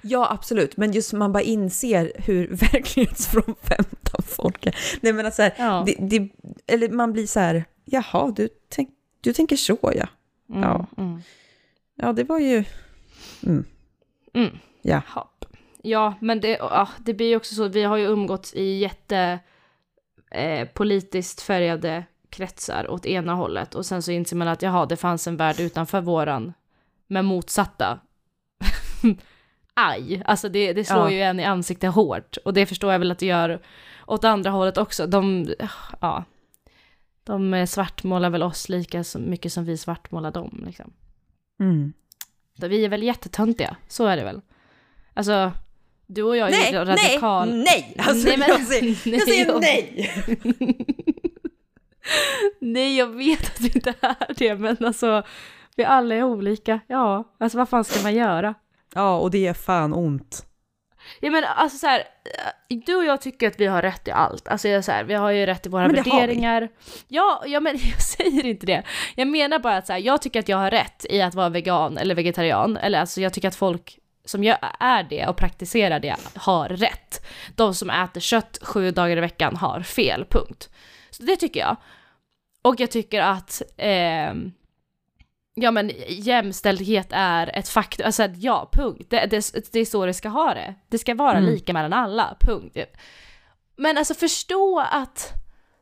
Ja, 0.03 0.29
absolut. 0.31 0.77
Men 0.77 0.93
just 0.93 1.13
man 1.13 1.33
bara 1.33 1.43
inser 1.43 2.13
hur 2.17 2.49
verklighetsfrånvända 2.73 4.23
folk 4.23 4.67
är. 4.67 4.77
Nej, 5.01 5.13
men 5.13 5.27
alltså, 5.27 5.51
Ja. 5.59 5.85
det, 5.87 5.97
det, 5.99 6.29
eller 6.67 6.89
man 6.89 7.13
blir 7.13 7.27
så 7.27 7.41
här, 7.41 7.65
jaha, 7.85 8.33
du, 8.37 8.49
tänk, 8.69 8.91
du 9.21 9.33
tänker 9.33 9.57
så 9.57 9.79
ja. 9.83 10.09
Mm, 10.51 10.63
ja. 10.63 10.87
Mm. 10.97 11.23
Ja, 11.97 12.13
det 12.13 12.25
var 12.25 12.39
ju... 12.39 12.65
Mm. 13.47 13.65
Mm. 14.35 14.59
Ja. 14.83 15.03
Hopp. 15.07 15.45
Ja, 15.83 16.15
men 16.21 16.41
det, 16.41 16.49
ja, 16.49 16.89
det 16.99 17.15
blir 17.15 17.27
ju 17.27 17.37
också 17.37 17.55
så, 17.55 17.69
vi 17.69 17.83
har 17.83 17.97
ju 17.97 18.05
umgåtts 18.07 18.55
i 18.55 18.79
jätte 18.79 19.39
eh, 20.31 20.69
politiskt 20.69 21.41
färgade 21.41 22.05
kretsar 22.31 22.91
åt 22.91 23.07
ena 23.07 23.35
hållet 23.35 23.75
och 23.75 23.87
sen 23.87 24.03
så 24.03 24.11
inser 24.13 24.37
man 24.37 24.49
att 24.49 24.63
jaha, 24.63 24.87
det 24.87 24.97
fanns 24.97 25.27
en 25.27 25.37
värld 25.37 25.61
utanför 25.61 26.01
våran 26.01 26.53
med 27.07 27.25
motsatta. 27.25 27.99
Aj, 29.75 30.23
alltså 30.25 30.49
det, 30.49 30.73
det 30.73 30.85
slår 30.85 30.99
Ja. 30.99 31.11
ju 31.11 31.21
en 31.21 31.41
i 31.41 31.45
ansiktet 31.45 31.95
hårt 31.95 32.37
och 32.45 32.55
det 32.55 32.67
förstår 32.67 32.93
jag 32.93 32.99
väl 32.99 33.11
att 33.11 33.19
det 33.19 33.27
gör 33.27 33.61
åt 34.07 34.25
andra 34.25 34.51
hållet 34.51 34.79
också. 34.79 35.07
De, 35.07 35.47
ja, 36.01 36.25
de 37.25 37.67
svartmålar 37.67 38.31
väl 38.31 38.43
oss 38.43 38.69
lika 38.69 39.05
så 39.05 39.19
mycket 39.19 39.53
som 39.53 39.65
vi 39.65 39.77
svartmålar 39.77 40.31
dem 40.31 40.63
liksom. 40.67 40.93
Mm. 41.61 41.93
Så 42.61 42.69
Vi 42.69 42.85
är 42.85 42.89
väl 42.89 43.03
jättetöntiga, 43.03 43.77
så 43.89 44.07
är 44.07 44.17
det 44.17 44.25
väl. 44.25 44.41
Alltså, 45.15 45.53
du 46.07 46.23
och 46.23 46.37
jag 46.37 46.49
är 46.49 46.53
Nej, 46.73 46.73
radikal... 46.85 47.49
nej, 47.49 47.65
nej! 47.65 47.97
Alltså, 47.99 48.29
Nej, 48.29 48.39
men- 48.39 48.49
jag 48.49 48.61
säger, 48.67 49.09
jag 49.13 49.23
säger 49.23 49.61
nej! 49.61 50.11
Nej, 52.61 52.97
jag 52.97 53.07
vet 53.07 53.47
att 53.47 53.61
vi 53.61 53.67
inte 53.75 53.95
är 54.01 54.35
det, 54.37 54.55
men 54.55 54.77
alltså, 54.87 55.23
vi 55.77 55.85
alla 55.85 56.15
är 56.15 56.23
olika. 56.23 56.81
Ja, 56.87 57.25
alltså 57.41 57.59
vad 57.59 57.69
fan 57.69 57.85
ska 57.85 58.03
man 58.03 58.15
göra? 58.15 58.55
Ja, 58.95 59.19
och 59.19 59.31
det 59.31 59.47
är 59.47 59.55
fan 59.55 59.95
ont. 59.95 60.47
Ja 61.21 61.31
men 61.31 61.45
alltså 61.45 61.79
så 61.79 61.87
här, 61.87 62.03
du 62.69 62.97
och 62.97 63.05
jag 63.05 63.21
tycker 63.21 63.49
att 63.49 63.61
vi 63.61 63.67
har 63.67 63.83
rätt 63.83 64.09
i 64.09 64.11
allt. 64.11 64.49
Alltså 64.49 64.83
så 64.83 64.93
här, 64.93 65.05
vi 65.05 65.15
har 65.15 65.31
ju 65.31 65.47
rätt 65.47 65.67
i 65.67 65.69
våra 65.69 65.87
Men 65.87 65.95
det 65.95 65.99
har 66.01 66.05
vi. 66.05 66.11
värderingar. 66.21 66.69
Ja, 67.09 67.43
ja, 67.47 67.61
men 67.61 67.73
jag 67.93 68.03
säger 68.03 68.47
inte 68.47 68.67
det. 68.67 68.83
Jag 69.17 69.29
menar 69.29 69.59
bara 69.59 69.77
att 69.77 69.87
så 69.87 69.93
här, 69.93 70.01
jag 70.01 70.23
tycker 70.23 70.41
att 70.41 70.49
jag 70.49 70.57
har 70.57 70.71
rätt 70.71 71.07
i 71.11 71.23
att 71.23 71.35
vara 71.35 71.49
vegan 71.49 71.99
eller 71.99 72.15
vegetarian. 72.15 72.77
Eller 72.77 73.01
alltså 73.01 73.21
jag 73.21 73.33
tycker 73.33 73.49
att 73.49 73.55
folk 73.57 73.99
som 74.25 74.45
jag 74.45 74.59
är 74.81 75.03
det 75.03 75.27
och 75.27 75.37
praktiserar 75.37 76.01
det 76.01 76.17
har 76.35 76.69
rätt. 76.69 77.27
De 77.57 77.75
som 77.75 77.91
äter 77.91 78.21
kött 78.21 78.59
sju 78.63 78.91
dagar 78.91 79.17
i 79.17 79.21
veckan 79.21 79.57
har 79.57 79.81
fel, 79.83 80.25
punkt. 80.31 80.71
Så 81.11 81.23
det 81.23 81.37
tycker 81.37 81.61
jag. 81.61 81.77
Och 82.63 82.81
jag 82.81 82.91
tycker 82.91 83.21
att 83.21 83.63
ehm, 83.77 84.53
Ja 85.55 85.71
men 85.71 85.91
jämställdhet 86.09 87.09
är 87.11 87.59
ett 87.59 87.69
faktum, 87.69 88.07
alltså 88.07 88.23
ja, 88.37 88.71
punkt. 88.73 89.07
Det, 89.09 89.27
det, 89.27 89.73
det 89.73 89.81
är 89.81 89.85
så 89.85 90.07
det 90.07 90.15
ska 90.15 90.29
ha 90.29 90.55
det. 90.55 90.75
Det 90.89 90.99
ska 90.99 91.15
vara 91.15 91.39
Mm. 91.39 91.51
lika 91.51 91.73
mellan 91.73 91.93
alla, 91.93 92.37
punkt. 92.41 92.77
Men 93.77 93.99
alltså 93.99 94.15
förstå 94.15 94.81
att, 94.81 95.33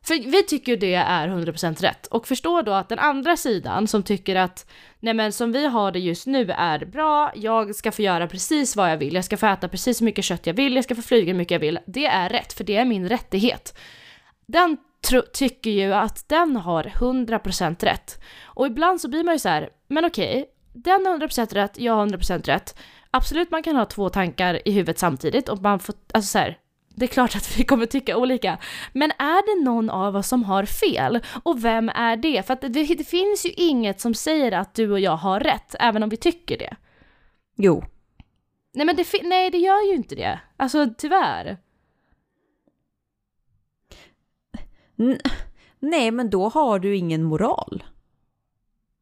för 0.03 0.31
vi 0.31 0.43
tycker 0.43 0.77
det 0.77 0.93
är 0.93 1.27
100% 1.27 1.81
rätt. 1.81 2.07
Och 2.07 2.27
förstå 2.27 2.61
då 2.61 2.71
att 2.71 2.89
den 2.89 2.99
andra 2.99 3.37
sidan 3.37 3.87
som 3.87 4.03
tycker 4.03 4.35
att 4.35 4.69
nej 4.99 5.13
men 5.13 5.31
som 5.31 5.51
vi 5.51 5.67
har 5.67 5.91
det 5.91 5.99
just 5.99 6.27
nu 6.27 6.51
är 6.51 6.85
bra, 6.85 7.31
jag 7.35 7.75
ska 7.75 7.91
få 7.91 8.01
göra 8.01 8.27
precis 8.27 8.75
vad 8.75 8.91
jag 8.91 8.97
vill, 8.97 9.13
jag 9.13 9.25
ska 9.25 9.37
få 9.37 9.45
äta 9.47 9.67
precis 9.67 9.97
så 9.97 10.03
mycket 10.03 10.25
kött 10.25 10.47
jag 10.47 10.53
vill, 10.53 10.75
jag 10.75 10.83
ska 10.83 10.95
få 10.95 11.01
flyga 11.01 11.27
hur 11.27 11.37
mycket 11.37 11.51
jag 11.51 11.59
vill. 11.59 11.79
Det 11.87 12.05
är 12.05 12.29
rätt, 12.29 12.53
för 12.53 12.63
det 12.63 12.75
är 12.75 12.85
min 12.85 13.09
rättighet. 13.09 13.77
Den 14.45 14.77
tycker 15.33 15.69
ju 15.71 15.93
att 15.93 16.29
den 16.29 16.55
har 16.55 16.83
100% 16.83 17.85
rätt. 17.85 18.21
Och 18.43 18.67
ibland 18.67 19.01
så 19.01 19.09
blir 19.09 19.23
man 19.23 19.35
ju 19.35 19.39
så 19.39 19.49
här, 19.49 19.69
men 19.87 20.05
okej, 20.05 20.45
den 20.73 21.05
har 21.05 21.17
100% 21.17 21.53
rätt, 21.53 21.79
jag 21.79 21.93
har 21.93 22.07
100% 22.07 22.45
rätt. 22.45 22.79
Absolut, 23.11 23.51
man 23.51 23.63
kan 23.63 23.75
ha 23.75 23.85
två 23.85 24.09
tankar 24.09 24.67
i 24.67 24.71
huvudet 24.71 24.99
samtidigt 24.99 25.49
och 25.49 25.61
man 25.61 25.79
får, 25.79 25.95
alltså 26.13 26.31
så 26.31 26.37
här, 26.37 26.57
det 26.99 27.05
är 27.05 27.07
klart 27.07 27.35
att 27.35 27.57
vi 27.57 27.63
kommer 27.63 27.85
tycka 27.85 28.17
olika. 28.17 28.57
Men 28.93 29.11
är 29.11 29.55
det 29.55 29.65
någon 29.65 29.89
av 29.89 30.15
oss 30.15 30.27
som 30.27 30.43
har 30.43 30.65
fel? 30.65 31.19
Och 31.43 31.65
vem 31.65 31.89
är 31.89 32.17
det? 32.17 32.47
För 32.47 32.53
att 32.53 32.61
det, 32.61 32.69
det 32.69 33.07
finns 33.07 33.45
ju 33.45 33.49
inget 33.49 34.01
som 34.01 34.13
säger 34.13 34.51
att 34.51 34.75
du 34.75 34.91
och 34.91 34.99
jag 34.99 35.17
har 35.17 35.39
rätt, 35.39 35.75
även 35.79 36.03
om 36.03 36.09
vi 36.09 36.17
tycker 36.17 36.57
det. 36.57 36.75
Jo. 37.55 37.83
Nej 38.73 38.85
men 38.85 38.95
det, 38.95 39.07
nej, 39.23 39.49
det 39.49 39.57
gör 39.57 39.87
ju 39.87 39.95
inte 39.95 40.15
det. 40.15 40.39
Alltså 40.57 40.87
tyvärr. 40.97 41.57
Nej, 45.79 46.11
men 46.11 46.29
då 46.29 46.49
har 46.49 46.79
du 46.79 46.95
ingen 46.95 47.23
moral. 47.23 47.83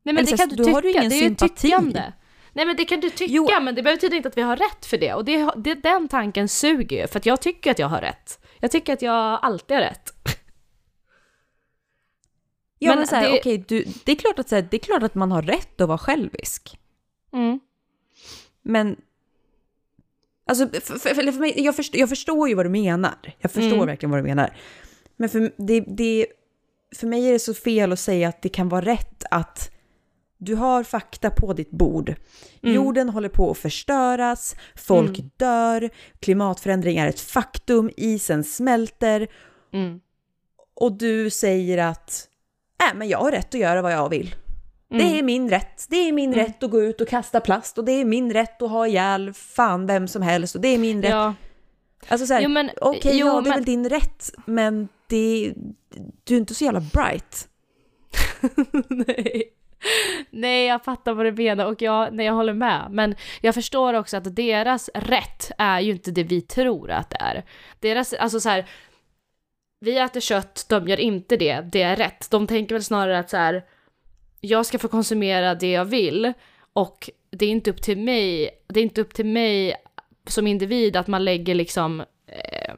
Nej 0.04 0.16
men 0.16 0.26
det 0.26 0.38
kan 0.38 0.50
du 0.50 0.56
tycka, 0.56 0.72
har 0.72 0.82
du 0.82 0.92
ingen 0.92 1.10
det 1.10 1.16
är 1.16 1.30
ju 1.30 1.36
tyckande. 1.36 2.14
Nej 2.54 2.66
men 2.66 2.76
det 2.76 2.86
kan 2.86 3.00
du 3.00 3.10
tycka, 3.10 3.34
jo. 3.34 3.48
men 3.62 3.76
det 3.76 3.84
betyder 3.84 4.18
inte 4.18 4.30
att 4.30 4.38
vi 4.38 4.42
har 4.42 4.56
rätt 4.56 4.86
för 4.86 4.98
det. 4.98 5.14
Och 5.14 5.26
det, 5.26 5.52
det, 5.56 5.76
den 5.76 6.08
tanken 6.08 6.48
suger 6.48 7.02
ju, 7.02 7.08
för 7.08 7.20
att 7.20 7.26
jag 7.26 7.42
tycker 7.42 7.72
att 7.72 7.80
jag 7.80 7.88
har 7.88 8.02
rätt. 8.02 8.40
Jag 8.60 8.72
tycker 8.72 8.94
att 8.94 9.02
jag 9.02 9.40
alltid 9.42 9.78
har 9.78 9.84
rätt. 9.84 10.14
Ja 12.80 12.90
men, 12.90 12.98
men 12.98 13.08
såhär, 13.08 13.32
det... 13.32 13.40
okej, 13.40 13.62
okay, 13.62 13.86
det, 14.04 14.12
är 14.12 14.16
klart 14.16 14.40
att, 14.40 14.50
det 14.50 14.74
är 14.74 14.80
klart 14.80 15.04
att 15.04 15.16
man 15.16 15.32
har 15.32 15.42
rätt 15.42 15.82
att 15.82 15.88
vara 15.88 15.98
självisk. 15.98 16.80
Mm. 17.34 17.60
Men 18.62 18.96
Alltså, 20.46 20.68
för, 20.70 21.00
för, 21.00 21.32
för 21.32 21.40
mig, 21.40 21.54
jag, 21.64 21.76
förstår, 21.76 22.00
jag 22.00 22.10
förstår 22.10 22.50
ju 22.50 22.56
vad 22.56 22.66
du 22.66 22.70
menar. 22.70 23.36
Jag 23.40 23.52
förstår 23.52 23.76
mm. 23.76 23.86
verkligen 23.86 24.12
vad 24.12 24.20
du 24.20 24.24
menar. 24.24 24.54
Men 25.18 25.30
för, 25.30 25.52
det, 25.58 25.80
det, 25.80 26.28
för 26.96 27.08
mig 27.08 27.28
är 27.28 27.34
det 27.34 27.40
så 27.40 27.54
fel 27.54 27.92
att 27.92 28.00
säga 28.00 28.30
att 28.30 28.42
det 28.42 28.50
kan 28.50 28.70
vara 28.70 28.82
rätt 28.82 29.24
att 29.32 29.72
du 30.38 30.56
har 30.56 30.84
fakta 30.84 31.30
på 31.30 31.54
ditt 31.54 31.72
bord. 31.72 32.16
Mm. 32.64 32.76
Jorden 32.76 33.10
håller 33.10 33.30
på 33.30 33.52
att 33.52 33.58
förstöras, 33.58 34.56
folk 34.76 35.20
mm. 35.20 35.32
dör, 35.38 35.90
klimatförändring 36.20 36.98
är 36.98 37.08
ett 37.08 37.20
faktum, 37.20 37.92
isen 37.98 38.44
smälter. 38.44 39.28
Mm. 39.74 40.00
Och 40.76 40.98
du 40.98 41.30
säger 41.30 41.78
att 41.78 42.28
äh, 42.84 42.98
men 42.98 43.10
jag 43.10 43.20
har 43.20 43.32
rätt 43.32 43.56
att 43.56 43.62
göra 43.62 43.82
vad 43.82 43.94
jag 43.94 44.10
vill. 44.10 44.36
Det 44.90 45.04
är 45.04 45.14
mm. 45.14 45.26
min 45.26 45.50
rätt. 45.50 45.86
Det 45.90 45.96
är 45.96 46.12
min 46.12 46.34
mm. 46.34 46.46
rätt 46.46 46.64
att 46.64 46.72
gå 46.72 46.82
ut 46.82 47.02
och 47.02 47.08
kasta 47.08 47.40
plast 47.40 47.78
och 47.78 47.86
det 47.86 47.92
är 47.92 48.06
min 48.06 48.34
rätt 48.34 48.62
att 48.62 48.70
ha 48.70 48.88
ihjäl 48.88 49.34
fan 49.34 49.88
vem 49.88 50.08
som 50.08 50.22
helst 50.22 50.56
och 50.56 50.62
det 50.62 50.68
är 50.68 50.78
min 50.78 51.02
rätt. 51.02 51.12
Ja. 51.12 51.34
Alltså 52.08 52.28
såhär, 52.28 52.72
okej, 52.82 53.00
okay, 53.00 53.18
ja 53.18 53.42
det 53.42 53.50
är 53.50 53.54
väl 53.54 53.66
din 53.66 53.90
rätt, 53.90 54.32
men 54.46 54.88
det, 55.08 55.54
du 56.24 56.36
är 56.36 56.40
inte 56.40 56.56
så 56.56 56.64
jävla 56.64 56.80
bright. 56.80 57.48
Nej. 58.88 59.54
Nej, 60.30 60.66
jag 60.66 60.84
fattar 60.84 61.14
vad 61.14 61.26
du 61.26 61.32
menar 61.32 61.66
och 61.66 61.82
jag, 61.82 62.14
nej, 62.14 62.26
jag 62.26 62.34
håller 62.34 62.54
med. 62.54 62.88
Men 62.92 63.16
jag 63.42 63.56
förstår 63.56 63.94
också 63.94 64.18
att 64.18 64.36
deras 64.36 64.90
rätt 64.94 65.52
är 65.58 65.80
ju 65.80 65.92
inte 65.92 66.12
det 66.12 66.24
vi 66.24 66.42
tror 66.42 66.92
att 66.92 67.10
det 67.10 67.18
är. 67.20 67.46
Deras, 67.80 68.14
alltså 68.14 68.40
så 68.40 68.50
här, 68.50 68.70
vi 69.80 69.98
äter 69.98 70.20
kött, 70.20 70.66
de 70.70 70.88
gör 70.88 71.00
inte 71.00 71.38
det, 71.38 71.62
det 71.62 71.82
är 71.82 71.96
rätt. 71.96 72.32
De 72.32 72.48
tänker 72.48 72.76
väl 72.76 72.84
snarare 72.84 73.20
att 73.20 73.30
så 73.30 73.38
här, 73.38 73.66
jag 74.42 74.66
ska 74.66 74.80
få 74.80 74.88
konsumera 74.88 75.56
det 75.56 75.72
jag 75.72 75.86
vill 75.86 76.34
och 76.74 77.10
det 77.30 77.46
är 77.46 77.50
inte 77.50 77.70
upp 77.70 77.82
till 77.82 77.98
mig, 77.98 78.50
det 78.68 78.80
är 78.80 78.84
inte 78.84 79.02
upp 79.02 79.14
till 79.14 79.26
mig 79.26 79.76
som 80.28 80.48
individ 80.48 80.96
att 80.96 81.08
man 81.08 81.26
lägger 81.26 81.56
liksom 81.56 82.02
eh, 82.28 82.74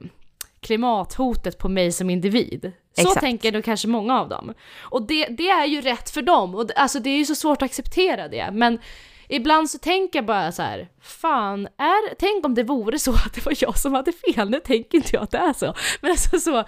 klimathotet 0.69 1.57
på 1.57 1.69
mig 1.69 1.91
som 1.91 2.09
individ. 2.09 2.71
Så 2.95 3.01
Exakt. 3.01 3.19
tänker 3.19 3.51
då 3.51 3.61
kanske 3.61 3.87
många 3.87 4.19
av 4.19 4.29
dem. 4.29 4.53
Och 4.81 5.07
det, 5.07 5.25
det 5.25 5.49
är 5.49 5.65
ju 5.65 5.81
rätt 5.81 6.09
för 6.09 6.21
dem, 6.21 6.55
och 6.55 6.67
det, 6.67 6.73
alltså 6.73 6.99
det 6.99 7.09
är 7.09 7.17
ju 7.17 7.25
så 7.25 7.35
svårt 7.35 7.61
att 7.61 7.65
acceptera 7.65 8.27
det. 8.27 8.49
Men 8.53 8.79
ibland 9.27 9.69
så 9.69 9.77
tänker 9.77 10.19
jag 10.19 10.25
bara 10.25 10.51
så 10.51 10.61
här, 10.61 10.89
fan, 11.01 11.67
är, 11.77 12.15
tänk 12.15 12.45
om 12.45 12.55
det 12.55 12.63
vore 12.63 12.99
så 12.99 13.11
att 13.11 13.33
det 13.33 13.45
var 13.45 13.53
jag 13.59 13.77
som 13.77 13.93
hade 13.93 14.11
fel, 14.11 14.49
nu 14.49 14.59
tänker 14.59 14.97
inte 14.97 15.09
jag 15.13 15.23
att 15.23 15.31
det 15.31 15.37
är 15.37 15.53
så. 15.53 15.73
Men 16.01 16.11
alltså 16.11 16.39
så, 16.39 16.63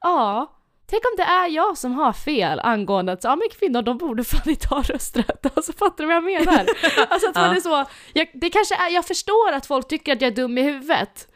ja, 0.00 0.52
Tänk 0.88 1.04
om 1.04 1.12
det 1.16 1.22
är 1.22 1.48
jag 1.48 1.78
som 1.78 1.92
har 1.92 2.12
fel 2.12 2.60
angående 2.60 3.12
att 3.12 3.24
ja 3.24 3.36
men 3.36 3.48
kvinnor 3.58 3.82
de 3.82 3.98
borde 3.98 4.24
fan 4.24 4.48
inte 4.50 4.68
ha 4.68 4.82
rösträtt. 4.82 5.56
Alltså 5.56 5.72
fattar 5.72 6.04
du 6.04 6.06
vad 6.06 6.16
jag 6.16 6.24
menar? 6.24 6.66
Alltså 7.08 7.28
att 7.28 7.34
man 7.34 7.50
ja. 7.50 7.56
är 7.56 7.60
så, 7.60 7.84
jag, 8.12 8.30
det 8.34 8.50
kanske 8.50 8.74
är, 8.74 8.88
jag 8.88 9.06
förstår 9.06 9.52
att 9.52 9.66
folk 9.66 9.88
tycker 9.88 10.12
att 10.12 10.20
jag 10.20 10.32
är 10.32 10.36
dum 10.36 10.58
i 10.58 10.62
huvudet. 10.62 11.28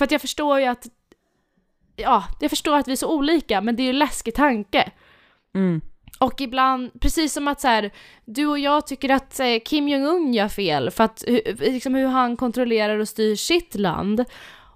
För 0.00 0.04
att 0.04 0.10
jag 0.10 0.20
förstår 0.20 0.60
ju 0.60 0.66
att, 0.66 0.86
ja, 2.00 2.24
jag 2.40 2.50
förstår 2.50 2.76
att 2.76 2.88
vi 2.88 2.92
är 2.92 2.96
så 2.96 3.14
olika 3.14 3.60
men 3.60 3.76
det 3.76 3.82
är 3.82 3.84
ju 3.84 3.90
en 3.90 3.98
läskig 3.98 4.34
tanke. 4.34 4.90
Mm. 5.54 5.80
Och 6.18 6.40
ibland, 6.40 7.00
precis 7.00 7.32
som 7.32 7.48
att 7.48 7.60
så 7.60 7.68
här, 7.68 7.90
du 8.24 8.46
och 8.46 8.58
jag 8.58 8.86
tycker 8.86 9.08
att 9.08 9.40
eh, 9.40 9.58
Kim 9.64 9.88
Jong-Un 9.88 10.34
gör 10.34 10.48
fel 10.48 10.90
för 10.90 11.04
att 11.04 11.24
liksom 11.58 11.94
hur 11.94 12.06
han 12.06 12.36
kontrollerar 12.36 12.98
och 12.98 13.08
styr 13.08 13.36
sitt 13.36 13.74
land. 13.74 14.24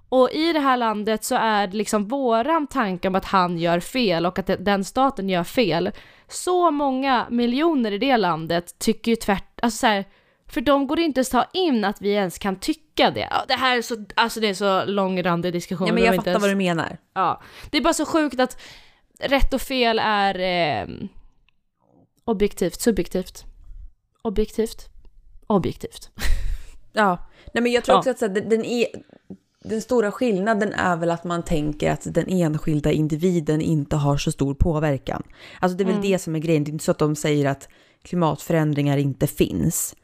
Och 0.09 0.31
i 0.31 0.53
det 0.53 0.59
här 0.59 0.77
landet 0.77 1.23
så 1.23 1.35
är 1.35 1.67
liksom 1.67 2.07
våran 2.07 2.67
tanke 2.67 3.07
om 3.07 3.15
att 3.15 3.25
han 3.25 3.57
gör 3.57 3.79
fel 3.79 4.25
och 4.25 4.39
att 4.39 4.49
den 4.59 4.83
staten 4.83 5.29
gör 5.29 5.43
fel. 5.43 5.91
Så 6.27 6.71
många 6.71 7.25
miljoner 7.29 7.91
i 7.91 7.97
det 7.97 8.17
landet 8.17 8.79
tycker 8.79 9.11
ju 9.11 9.15
tvärt, 9.15 9.59
alltså 9.61 9.77
så 9.77 9.87
här, 9.87 10.05
för 10.47 10.61
de 10.61 10.87
går 10.87 10.99
inte 10.99 11.19
ens 11.19 11.29
ta 11.29 11.45
in 11.53 11.85
att 11.85 12.01
vi 12.01 12.09
ens 12.09 12.37
kan 12.37 12.55
tycka 12.55 13.11
det. 13.11 13.29
Det 13.47 13.53
här 13.53 13.77
är 13.77 13.81
så, 13.81 14.05
alltså 14.15 14.39
det 14.39 14.47
är 14.47 14.53
så 14.53 14.85
långrandig 14.85 15.53
diskussion. 15.53 15.87
Ja 15.87 15.93
men 15.93 16.03
jag 16.03 16.15
fattar 16.15 16.31
ens, 16.31 16.41
vad 16.41 16.51
du 16.51 16.55
menar. 16.55 16.97
Ja. 17.13 17.41
Det 17.69 17.77
är 17.77 17.81
bara 17.81 17.93
så 17.93 18.05
sjukt 18.05 18.39
att 18.39 18.61
rätt 19.19 19.53
och 19.53 19.61
fel 19.61 19.99
är 20.03 20.39
eh, 20.39 20.87
objektivt, 22.25 22.81
subjektivt. 22.81 23.45
Objektivt, 24.21 24.89
objektivt. 25.47 26.09
Ja, 26.97 27.29
nej 27.53 27.63
men 27.63 27.71
jag 27.71 27.83
tror 27.83 27.97
också 27.97 28.09
ja. 28.09 28.11
att 28.11 28.19
så 28.19 28.27
här, 28.27 28.33
den 28.33 28.65
är, 28.65 28.87
den 29.63 29.81
stora 29.81 30.11
skillnaden 30.11 30.73
är 30.73 30.95
väl 30.95 31.11
att 31.11 31.23
man 31.23 31.43
tänker 31.43 31.91
att 31.91 32.13
den 32.13 32.27
enskilda 32.27 32.91
individen 32.91 33.61
inte 33.61 33.95
har 33.95 34.17
så 34.17 34.31
stor 34.31 34.53
påverkan. 34.53 35.23
Alltså 35.59 35.77
det 35.77 35.83
är 35.83 35.85
väl 35.85 35.95
mm. 35.95 36.11
det 36.11 36.19
som 36.19 36.35
är 36.35 36.39
grejen, 36.39 36.63
det 36.63 36.69
är 36.69 36.71
inte 36.71 36.85
så 36.85 36.91
att 36.91 36.99
de 36.99 37.15
säger 37.15 37.45
att 37.45 37.69
klimatförändringar 38.01 38.97
inte 38.97 39.27
finns. 39.27 39.95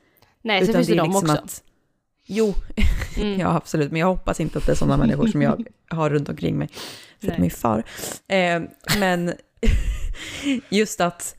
Nej, 0.42 0.66
så 0.66 0.74
finns 0.74 0.88
det, 0.88 0.94
det 0.94 1.00
de 1.00 1.04
liksom 1.08 1.30
också. 1.30 1.44
Att, 1.44 1.64
jo, 2.26 2.54
mm. 3.18 3.40
ja 3.40 3.56
absolut, 3.56 3.92
men 3.92 4.00
jag 4.00 4.08
hoppas 4.08 4.40
inte 4.40 4.58
att 4.58 4.66
det 4.66 4.72
är 4.72 4.76
sådana 4.76 4.98
människor 4.98 5.28
som 5.28 5.42
jag 5.42 5.68
har 5.90 6.10
runt 6.10 6.30
omkring 6.30 6.58
mig, 6.58 6.70
förutom 7.20 7.42
min 7.42 7.52
far. 7.52 7.84
Eh, 8.28 8.62
men 9.00 9.34
just 10.70 11.02
att 11.02 11.36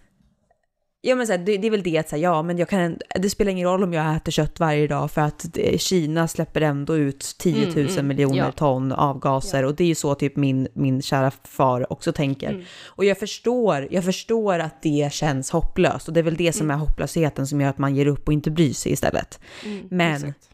Ja 1.04 1.14
men 1.14 1.26
så 1.26 1.32
här, 1.32 1.38
det, 1.38 1.56
det, 1.56 1.66
är 1.66 1.70
väl 1.70 1.82
det 1.82 1.98
att 1.98 2.08
säga, 2.08 2.22
ja 2.22 2.42
men 2.42 2.58
jag 2.58 2.68
kan, 2.68 2.98
det 3.14 3.30
spelar 3.30 3.52
ingen 3.52 3.68
roll 3.68 3.82
om 3.82 3.92
jag 3.92 4.16
äter 4.16 4.32
kött 4.32 4.60
varje 4.60 4.86
dag 4.86 5.10
för 5.10 5.20
att 5.20 5.46
Kina 5.76 6.28
släpper 6.28 6.60
ändå 6.60 6.96
ut 6.96 7.36
10 7.38 7.66
000 7.66 7.76
mm, 7.76 7.88
mm, 7.88 8.06
miljoner 8.06 8.36
ja. 8.38 8.52
ton 8.52 8.92
avgaser 8.92 9.62
ja. 9.62 9.68
och 9.68 9.74
det 9.74 9.84
är 9.84 9.88
ju 9.88 9.94
så 9.94 10.14
typ 10.14 10.36
min, 10.36 10.68
min 10.74 11.02
kära 11.02 11.30
far 11.30 11.92
också 11.92 12.12
tänker. 12.12 12.50
Mm. 12.50 12.64
Och 12.86 13.04
jag 13.04 13.18
förstår, 13.18 13.88
jag 13.90 14.04
förstår 14.04 14.58
att 14.58 14.82
det 14.82 15.12
känns 15.12 15.50
hopplöst 15.50 16.08
och 16.08 16.14
det 16.14 16.20
är 16.20 16.24
väl 16.24 16.36
det 16.36 16.52
som 16.52 16.66
mm. 16.66 16.74
är 16.74 16.78
hopplösheten 16.86 17.46
som 17.46 17.60
gör 17.60 17.68
att 17.68 17.78
man 17.78 17.96
ger 17.96 18.06
upp 18.06 18.26
och 18.26 18.32
inte 18.32 18.50
bryr 18.50 18.72
sig 18.72 18.92
istället. 18.92 19.40
Mm, 19.64 19.88
men 19.90 20.14
exakt. 20.14 20.50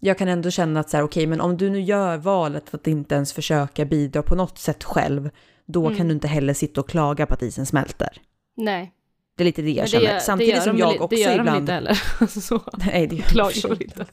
jag 0.00 0.18
kan 0.18 0.28
ändå 0.28 0.50
känna 0.50 0.80
att 0.80 0.90
så 0.90 0.96
här, 0.96 1.04
okej 1.04 1.20
okay, 1.20 1.26
men 1.26 1.40
om 1.40 1.56
du 1.56 1.70
nu 1.70 1.80
gör 1.80 2.16
valet 2.16 2.74
att 2.74 2.86
inte 2.86 3.14
ens 3.14 3.32
försöka 3.32 3.84
bidra 3.84 4.22
på 4.22 4.34
något 4.34 4.58
sätt 4.58 4.84
själv, 4.84 5.30
då 5.66 5.82
kan 5.82 5.94
mm. 5.94 6.08
du 6.08 6.14
inte 6.14 6.28
heller 6.28 6.54
sitta 6.54 6.80
och 6.80 6.88
klaga 6.88 7.26
på 7.26 7.34
att 7.34 7.42
isen 7.42 7.66
smälter. 7.66 8.20
Nej. 8.56 8.92
Det 9.36 9.42
är 9.42 9.44
lite 9.44 9.62
det 9.62 9.70
jag 9.70 9.88
känner. 9.88 10.18
Samtidigt 10.18 10.62
som 10.62 10.78
jag 10.78 11.02
också 11.02 11.16
ibland... 11.16 11.38
Det 11.38 11.42
gör 11.42 11.44
de 11.44 11.56
inte 11.56 11.72
heller. 11.72 11.94
så. 12.40 12.60
Nej, 12.72 13.06
det 13.06 13.16
gör 13.16 13.68
de 13.68 13.84
inte. 13.84 14.06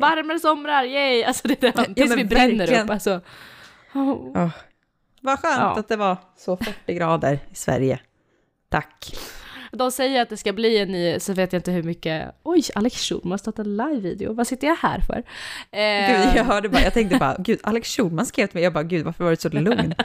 Varmare 0.00 0.38
somrar, 0.38 0.84
yay! 0.84 1.22
Alltså 1.22 1.48
det 1.48 1.64
är 1.64 1.72
tills 1.94 2.10
ja, 2.10 2.16
vi 2.16 2.24
brinner 2.24 2.56
verkligen. 2.56 2.84
upp. 2.84 2.90
Alltså. 2.90 3.20
Oh. 3.94 4.10
Oh. 4.10 4.50
Vad 5.20 5.38
skönt 5.38 5.58
ja. 5.58 5.78
att 5.78 5.88
det 5.88 5.96
var 5.96 6.16
så 6.36 6.56
40 6.56 6.94
grader 6.94 7.38
i 7.52 7.54
Sverige. 7.54 8.00
Tack. 8.68 9.16
De 9.72 9.90
säger 9.90 10.22
att 10.22 10.28
det 10.28 10.36
ska 10.36 10.52
bli 10.52 10.78
en 10.78 10.92
ny, 10.92 11.20
så 11.20 11.32
vet 11.32 11.52
jag 11.52 11.60
inte 11.60 11.70
hur 11.70 11.82
mycket, 11.82 12.34
oj, 12.42 12.62
Alex 12.74 12.96
Schulman 13.08 13.30
har 13.30 13.38
startat 13.38 13.66
en 13.66 13.76
live-video, 13.76 14.32
vad 14.32 14.46
sitter 14.46 14.66
jag 14.66 14.76
här 14.76 15.00
för? 15.00 15.22
Eh... 15.70 16.24
Gud, 16.24 16.36
jag 16.36 16.44
hörde 16.44 16.68
bara, 16.68 16.82
jag 16.82 16.94
tänkte 16.94 17.18
bara, 17.18 17.36
gud, 17.38 17.60
Alex 17.62 17.96
Schulman 17.96 18.26
skrev 18.26 18.46
till 18.46 18.54
mig, 18.54 18.64
jag 18.64 18.72
bara, 18.72 18.84
gud, 18.84 19.04
varför 19.04 19.24
var 19.24 19.30
du 19.30 19.36
så 19.36 19.48
lugn? 19.48 19.94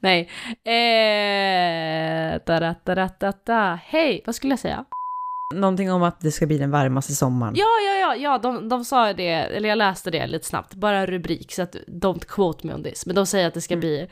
Nej. 0.00 0.30
Eh, 0.64 2.40
da. 3.44 3.78
Hej, 3.84 4.22
vad 4.26 4.34
skulle 4.34 4.52
jag 4.52 4.58
säga? 4.58 4.84
Någonting 5.54 5.92
om 5.92 6.02
att 6.02 6.20
det 6.20 6.30
ska 6.30 6.46
bli 6.46 6.58
den 6.58 6.70
varmaste 6.70 7.12
sommaren. 7.12 7.54
Ja, 7.56 7.66
ja, 7.86 7.94
ja, 7.94 8.16
ja, 8.16 8.38
de, 8.38 8.68
de 8.68 8.84
sa 8.84 9.12
det, 9.12 9.28
eller 9.28 9.68
jag 9.68 9.78
läste 9.78 10.10
det 10.10 10.26
lite 10.26 10.46
snabbt, 10.46 10.74
bara 10.74 10.98
en 10.98 11.06
rubrik, 11.06 11.52
så 11.52 11.62
att 11.62 11.76
don't 11.86 12.24
quote 12.24 12.66
me 12.66 12.74
on 12.74 12.82
this. 12.82 13.06
Men 13.06 13.14
de 13.14 13.26
säger 13.26 13.48
att 13.48 13.54
det 13.54 13.60
ska 13.60 13.74
mm. 13.74 13.80
bli 13.80 14.08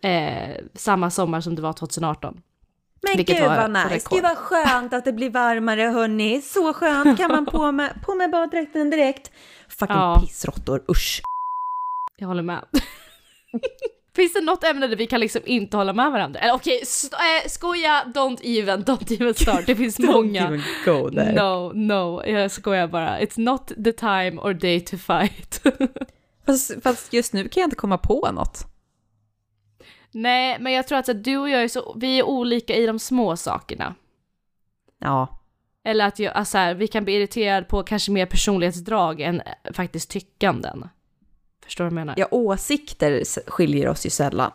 eh, 0.00 0.64
samma 0.74 1.10
sommar 1.10 1.40
som 1.40 1.54
det 1.54 1.62
var 1.62 1.72
2018. 1.72 2.40
Men 3.02 3.16
Vilket 3.16 3.38
gud 3.38 3.46
vad 3.46 3.70
nice, 3.70 4.08
gud 4.10 4.22
vad 4.22 4.36
skönt 4.36 4.92
att 4.92 5.04
det 5.04 5.12
blir 5.12 5.30
varmare 5.30 5.82
hörni. 5.82 6.42
Så 6.42 6.72
skönt, 6.72 7.18
kan 7.18 7.30
man 7.32 7.46
på 7.46 7.72
med, 7.72 8.02
på 8.02 8.14
med 8.14 8.30
baddräkten 8.30 8.90
direkt. 8.90 9.30
Fucking 9.68 9.96
ja. 9.96 10.20
pissråttor, 10.20 10.84
usch. 10.90 11.22
Jag 12.18 12.28
håller 12.28 12.42
med. 12.42 12.64
Finns 14.16 14.32
det 14.32 14.40
något 14.40 14.64
ämne 14.64 14.86
där 14.86 14.96
vi 14.96 15.06
kan 15.06 15.20
liksom 15.20 15.42
inte 15.44 15.76
hålla 15.76 15.92
med 15.92 16.12
varandra? 16.12 16.40
Eller 16.40 16.54
okej, 16.54 16.76
okay, 16.76 17.36
äh, 17.44 17.48
skoja, 17.48 18.04
don't 18.14 18.40
even, 18.42 18.84
don't 18.84 19.12
even 19.14 19.34
start. 19.34 19.66
Det 19.66 19.76
finns 19.76 19.98
många. 20.14 20.46
Even 20.46 20.62
go 20.84 21.10
there. 21.10 21.32
No, 21.32 21.72
no, 21.74 22.26
jag 22.26 22.50
skojar 22.50 22.88
bara. 22.88 23.20
It's 23.20 23.40
not 23.40 23.66
the 23.84 23.92
time 23.92 24.40
or 24.40 24.54
day 24.54 24.80
to 24.80 24.96
fight. 24.96 25.62
Fast, 26.46 26.82
fast 26.82 27.12
just 27.12 27.32
nu 27.32 27.48
kan 27.48 27.60
jag 27.60 27.66
inte 27.66 27.76
komma 27.76 27.98
på 27.98 28.30
något. 28.32 28.66
Nej, 30.12 30.56
men 30.60 30.72
jag 30.72 30.88
tror 30.88 30.98
att 30.98 31.06
så, 31.06 31.12
du 31.12 31.36
och 31.36 31.50
jag 31.50 31.62
är 31.62 31.68
så, 31.68 31.96
vi 32.00 32.18
är 32.18 32.22
olika 32.22 32.74
i 32.74 32.86
de 32.86 32.98
små 32.98 33.36
sakerna. 33.36 33.94
Ja. 34.98 35.42
Eller 35.84 36.06
att 36.06 36.18
jag, 36.18 36.32
alltså 36.32 36.58
här, 36.58 36.74
vi 36.74 36.86
kan 36.86 37.04
bli 37.04 37.14
irriterade 37.14 37.66
på 37.66 37.82
kanske 37.82 38.12
mer 38.12 38.26
personlighetsdrag 38.26 39.20
än 39.20 39.40
eh, 39.40 39.72
faktiskt 39.72 40.10
tyckanden. 40.10 40.88
Förstår 41.66 41.84
du 41.84 41.90
vad 41.90 42.00
jag 42.00 42.06
menar? 42.06 42.14
Ja, 42.18 42.28
åsikter 42.30 43.22
skiljer 43.50 43.88
oss 43.88 44.06
ju 44.06 44.10
sällan. 44.10 44.52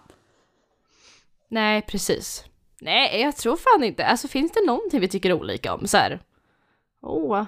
Nej, 1.49 1.81
precis. 1.81 2.45
Nej, 2.81 3.21
jag 3.21 3.37
tror 3.37 3.57
fan 3.57 3.83
inte. 3.83 4.05
Alltså 4.05 4.27
finns 4.27 4.51
det 4.51 4.65
någonting 4.67 4.99
vi 4.99 5.07
tycker 5.07 5.33
olika 5.33 5.73
om? 5.73 5.87
Så 5.87 5.97
här, 5.97 6.19
åh, 7.01 7.43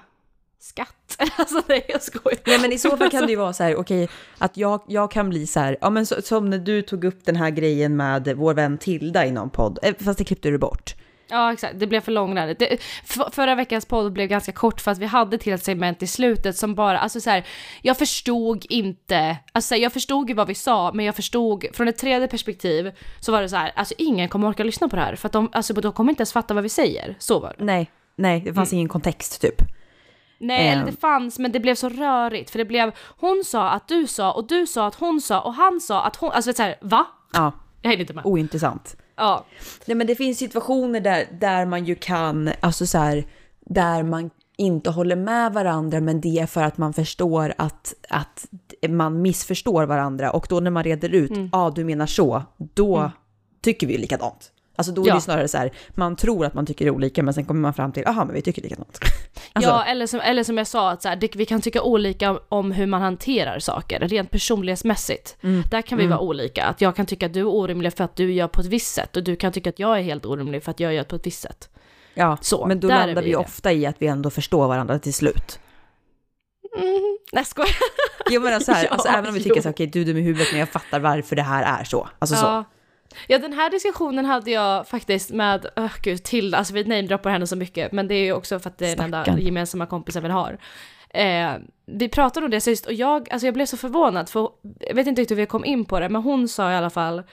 skatt. 0.60 1.16
alltså 1.38 1.62
nej, 1.68 1.86
jag 1.90 2.02
skojar. 2.02 2.40
Nej 2.46 2.60
men 2.60 2.72
i 2.72 2.78
så 2.78 2.98
fall 2.98 3.10
kan 3.10 3.26
det 3.26 3.32
ju 3.32 3.36
vara 3.38 3.54
så 3.54 3.64
här, 3.64 3.76
okej, 3.76 4.10
att 4.38 4.58
jag, 4.58 4.82
jag 4.88 5.12
kan 5.12 5.30
bli 5.30 5.48
så 5.48 5.60
här, 5.60 5.78
ja 5.82 5.90
men 5.90 6.06
så, 6.06 6.22
som 6.22 6.50
när 6.50 6.58
du 6.58 6.82
tog 6.82 7.04
upp 7.04 7.26
den 7.26 7.36
här 7.36 7.50
grejen 7.50 7.96
med 7.96 8.34
vår 8.38 8.54
vän 8.54 8.78
Tilda 8.78 9.26
i 9.26 9.32
någon 9.32 9.50
podd, 9.50 9.80
eh, 9.82 9.96
fast 10.00 10.18
det 10.18 10.26
klippte 10.26 10.50
du 10.50 10.58
bort. 10.58 10.96
Ja, 11.30 11.54
exakt. 11.54 11.80
Det 11.80 11.88
blev 11.88 12.02
för 12.02 12.12
långrandigt. 12.12 12.60
Det, 12.60 12.78
för, 13.06 13.30
förra 13.32 13.56
veckans 13.56 13.86
podd 13.86 14.14
blev 14.14 14.28
ganska 14.28 14.52
kort 14.52 14.82
för 14.82 14.92
att 14.92 14.98
vi 14.98 15.06
hade 15.06 15.38
till 15.38 15.54
ett 15.54 15.64
segment 15.64 16.04
i 16.04 16.08
slutet 16.08 16.58
som 16.58 16.76
bara, 16.76 17.00
alltså 17.00 17.20
så 17.22 17.30
här, 17.30 17.44
jag 17.82 17.98
förstod 17.98 18.66
inte, 18.70 19.38
alltså 19.52 19.68
så 19.68 19.76
här, 19.76 19.82
jag 19.82 19.94
förstod 19.94 20.30
ju 20.30 20.36
vad 20.36 20.48
vi 20.48 20.56
sa, 20.56 20.92
men 20.94 21.06
jag 21.06 21.16
förstod 21.16 21.66
från 21.74 21.88
ett 21.88 21.98
tredje 21.98 22.28
perspektiv 22.28 22.92
så 23.20 23.32
var 23.32 23.42
det 23.42 23.50
så 23.50 23.56
här, 23.56 23.72
alltså 23.76 23.94
ingen 23.98 24.30
kommer 24.30 24.48
orka 24.50 24.64
lyssna 24.64 24.90
på 24.90 24.96
det 24.96 25.02
här 25.02 25.16
för 25.16 25.28
att 25.28 25.34
de, 25.34 25.50
alltså 25.54 25.74
de 25.74 25.92
kommer 25.94 26.12
inte 26.12 26.22
ens 26.22 26.34
fatta 26.34 26.54
vad 26.54 26.64
vi 26.64 26.70
säger. 26.70 27.16
Så 27.20 27.40
var 27.40 27.56
det. 27.58 27.64
Nej, 27.64 27.92
nej, 28.16 28.42
det 28.42 28.54
fanns 28.54 28.74
ingen 28.74 28.90
kontext 28.90 29.42
typ. 29.42 29.62
Nej, 30.40 30.68
eller 30.70 30.82
Ehm. 30.82 30.86
det 30.86 31.00
fanns, 31.02 31.40
men 31.40 31.52
det 31.52 31.60
blev 31.60 31.76
så 31.76 31.90
rörigt 31.90 32.50
för 32.50 32.60
det 32.60 32.66
blev, 32.66 32.92
hon 33.20 33.44
sa 33.46 33.70
att 33.70 33.88
du 33.88 34.08
sa 34.08 34.32
och 34.32 34.48
du 34.48 34.68
sa 34.68 34.88
att 34.88 34.96
hon 34.96 35.22
sa 35.22 35.42
och 35.42 35.54
han 35.54 35.80
sa 35.82 36.04
att 36.04 36.16
hon, 36.16 36.32
alltså 36.32 36.54
så 36.54 36.64
här, 36.64 36.76
va? 36.82 37.06
Ja, 37.34 37.52
Jag 37.82 37.90
hängde 37.90 38.02
inte 38.02 38.14
med. 38.14 38.26
ointressant. 38.26 38.96
Ja. 39.24 39.46
Nej 39.86 39.96
men 39.96 40.08
det 40.08 40.16
finns 40.16 40.38
situationer 40.38 41.00
där, 41.00 41.28
där 41.40 41.66
man 41.66 41.86
ju 41.86 41.96
kan, 41.96 42.50
alltså 42.60 42.88
så 42.88 42.98
här, 42.98 43.26
där 43.60 44.04
man 44.04 44.30
inte 44.58 44.90
håller 44.90 45.16
med 45.16 45.54
varandra 45.54 46.02
men 46.02 46.22
det 46.22 46.40
är 46.40 46.46
för 46.46 46.64
att 46.64 46.78
man 46.78 46.94
förstår 46.94 47.54
att, 47.58 47.94
att 48.10 48.46
man 48.90 49.22
missförstår 49.22 49.84
varandra 49.86 50.32
och 50.32 50.46
då 50.50 50.60
när 50.60 50.72
man 50.72 50.84
reder 50.84 51.10
ut, 51.10 51.32
ja 51.32 51.48
ah, 51.52 51.70
du 51.70 51.84
menar 51.84 52.06
så, 52.06 52.44
då 52.58 53.12
tycker 53.62 53.88
vi 53.88 53.98
likadant. 53.98 54.53
Alltså 54.76 54.94
då 54.94 55.02
är 55.02 55.04
det 55.06 55.10
Ja. 55.10 55.16
ju 55.16 55.22
snarare 55.22 55.48
så 55.48 55.58
här, 55.58 55.72
man 55.90 56.16
tror 56.16 56.46
att 56.46 56.54
man 56.54 56.66
tycker 56.66 56.90
olika 56.90 57.24
men 57.24 57.34
sen 57.34 57.46
kommer 57.46 57.62
man 57.62 57.74
fram 57.74 57.92
till, 57.92 58.08
aha 58.08 58.26
men 58.26 58.34
vi 58.36 58.42
tycker 58.42 58.62
likadant. 58.62 59.00
Alltså, 59.56 59.72
ja, 59.72 59.84
eller 59.84 60.08
som, 60.08 60.20
eller 60.20 60.44
som 60.44 60.58
jag 60.58 60.68
sa, 60.68 60.92
att 60.92 61.02
så 61.02 61.10
här, 61.10 61.16
det, 61.16 61.36
vi 61.36 61.46
kan 61.46 61.62
tycka 61.62 61.82
olika 61.82 62.40
om 62.50 62.72
hur 62.72 62.86
man 62.86 63.02
hanterar 63.02 63.60
saker, 63.60 64.00
rent 64.00 64.32
personlighetsmässigt. 64.32 65.38
Mm. 65.42 65.64
Där 65.72 65.82
kan 65.82 65.98
vi 65.98 66.08
vara 66.08 66.20
olika. 66.20 66.66
Att 66.66 66.82
jag 66.82 66.96
kan 66.96 67.06
tycka 67.06 67.26
att 67.26 67.34
du 67.34 67.40
är 67.40 67.48
orimlig 67.48 67.94
för 67.94 68.04
att 68.04 68.16
du 68.16 68.34
gör 68.34 68.48
på 68.48 68.62
ett 68.62 68.68
visst 68.68 68.94
sätt 68.94 69.18
och 69.18 69.24
du 69.24 69.36
kan 69.36 69.52
tycka 69.52 69.70
att 69.70 69.80
jag 69.80 69.98
är 70.00 70.04
helt 70.04 70.26
orimlig 70.26 70.64
för 70.64 70.72
att 70.72 70.80
jag 70.80 70.94
gör 70.94 71.04
på 71.04 71.16
ett 71.16 71.26
visst 71.28 71.42
sätt. 71.42 71.70
ja, 72.14 72.38
Så, 72.42 72.66
men 72.66 72.80
då 72.80 72.88
landar 72.88 73.22
vi 73.22 73.28
vi 73.28 73.32
det. 73.32 73.38
ofta 73.38 73.72
i 73.72 73.86
att 73.86 73.96
vi 74.00 74.08
ändå 74.08 74.30
förstår 74.30 74.68
varandra 74.68 75.00
till 75.00 75.14
slut. 75.14 75.60
Mm. 76.78 77.18
Nej, 77.32 77.46
skojar. 77.46 77.76
Jo 78.30 78.42
men 78.42 78.54
alltså, 78.54 78.72
här, 78.72 78.84
Ja, 78.90 78.90
alltså 78.90 79.08
även 79.08 79.28
om 79.28 79.34
vi 79.34 79.44
tycker 79.44 79.62
så 79.62 79.70
okej 79.70 79.88
du 79.88 80.02
är 80.02 80.06
dum 80.06 80.18
i 80.18 80.22
huvudet 80.22 80.48
men 80.52 80.60
jag 80.60 80.70
fattar 80.70 81.00
varför 81.00 81.36
det 81.36 81.42
här 81.42 81.80
är 81.80 81.84
så. 81.84 82.10
Alltså 82.20 82.36
så. 82.36 82.64
Ja. 83.28 83.40
den 83.40 83.54
här 83.54 83.70
diskussionen 83.70 84.26
hade 84.26 84.52
jag 84.52 84.88
faktiskt 84.88 85.32
med, 85.32 85.66
öh 85.76 85.92
gud, 86.02 86.24
till, 86.24 86.56
alltså 86.56 86.74
vi 86.74 86.84
namedroppar 86.84 87.30
henne 87.30 87.48
så 87.48 87.56
mycket, 87.56 87.92
men 87.92 88.08
det 88.08 88.16
är 88.16 88.24
ju 88.24 88.34
också 88.34 88.60
för 88.60 88.70
att 88.70 88.78
det 88.78 88.92
är 88.92 88.96
den 88.96 89.14
enda 89.14 89.40
gemensamma 89.40 89.86
kompisen 89.86 90.24
vi 90.24 90.30
har. 90.30 90.58
Eh, 91.10 91.52
vi 91.86 92.10
pratade 92.10 92.46
om 92.46 92.52
det 92.52 92.62
sist 92.62 92.86
och 92.86 92.94
jag, 92.94 93.32
alltså 93.32 93.48
jag 93.48 93.54
blev 93.54 93.66
så 93.66 93.78
förvånad 93.78 94.30
för 94.30 94.50
jag 94.80 94.96
vet 94.96 95.08
inte 95.08 95.22
riktigt 95.22 95.38
hur 95.38 95.42
vi 95.42 95.48
kom 95.48 95.66
in 95.66 95.86
på 95.86 96.00
det, 96.00 96.10
men 96.10 96.22
hon 96.22 96.48
sa 96.48 96.72
i 96.72 96.76
alla 96.76 96.90
fall 96.90 97.24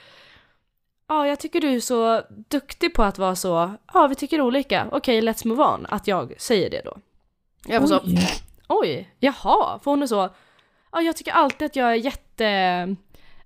Ja, 1.07 1.27
jag 1.27 1.39
tycker 1.39 1.61
du 1.61 1.69
är 1.69 1.79
så 1.79 2.21
duktig 2.47 2.93
på 2.93 3.03
att 3.03 3.17
vara 3.17 3.35
så, 3.35 3.71
ja 3.93 4.07
vi 4.07 4.15
tycker 4.15 4.41
olika, 4.41 4.87
okej 4.91 5.21
let's 5.21 5.47
move 5.47 5.63
on, 5.63 5.85
att 5.89 6.07
jag 6.07 6.33
säger 6.37 6.69
det 6.69 6.81
då. 6.85 6.97
Jag 7.67 7.79
var 7.79 7.87
så, 7.87 8.01
Oj. 8.67 9.09
jaha, 9.19 9.79
för 9.79 9.91
hon 9.91 10.03
är 10.03 10.07
så, 10.07 10.29
ja 10.91 11.01
jag 11.01 11.17
tycker 11.17 11.31
alltid 11.31 11.65
att 11.65 11.75
jag 11.75 11.91
är 11.91 11.95
jätte, 11.95 12.95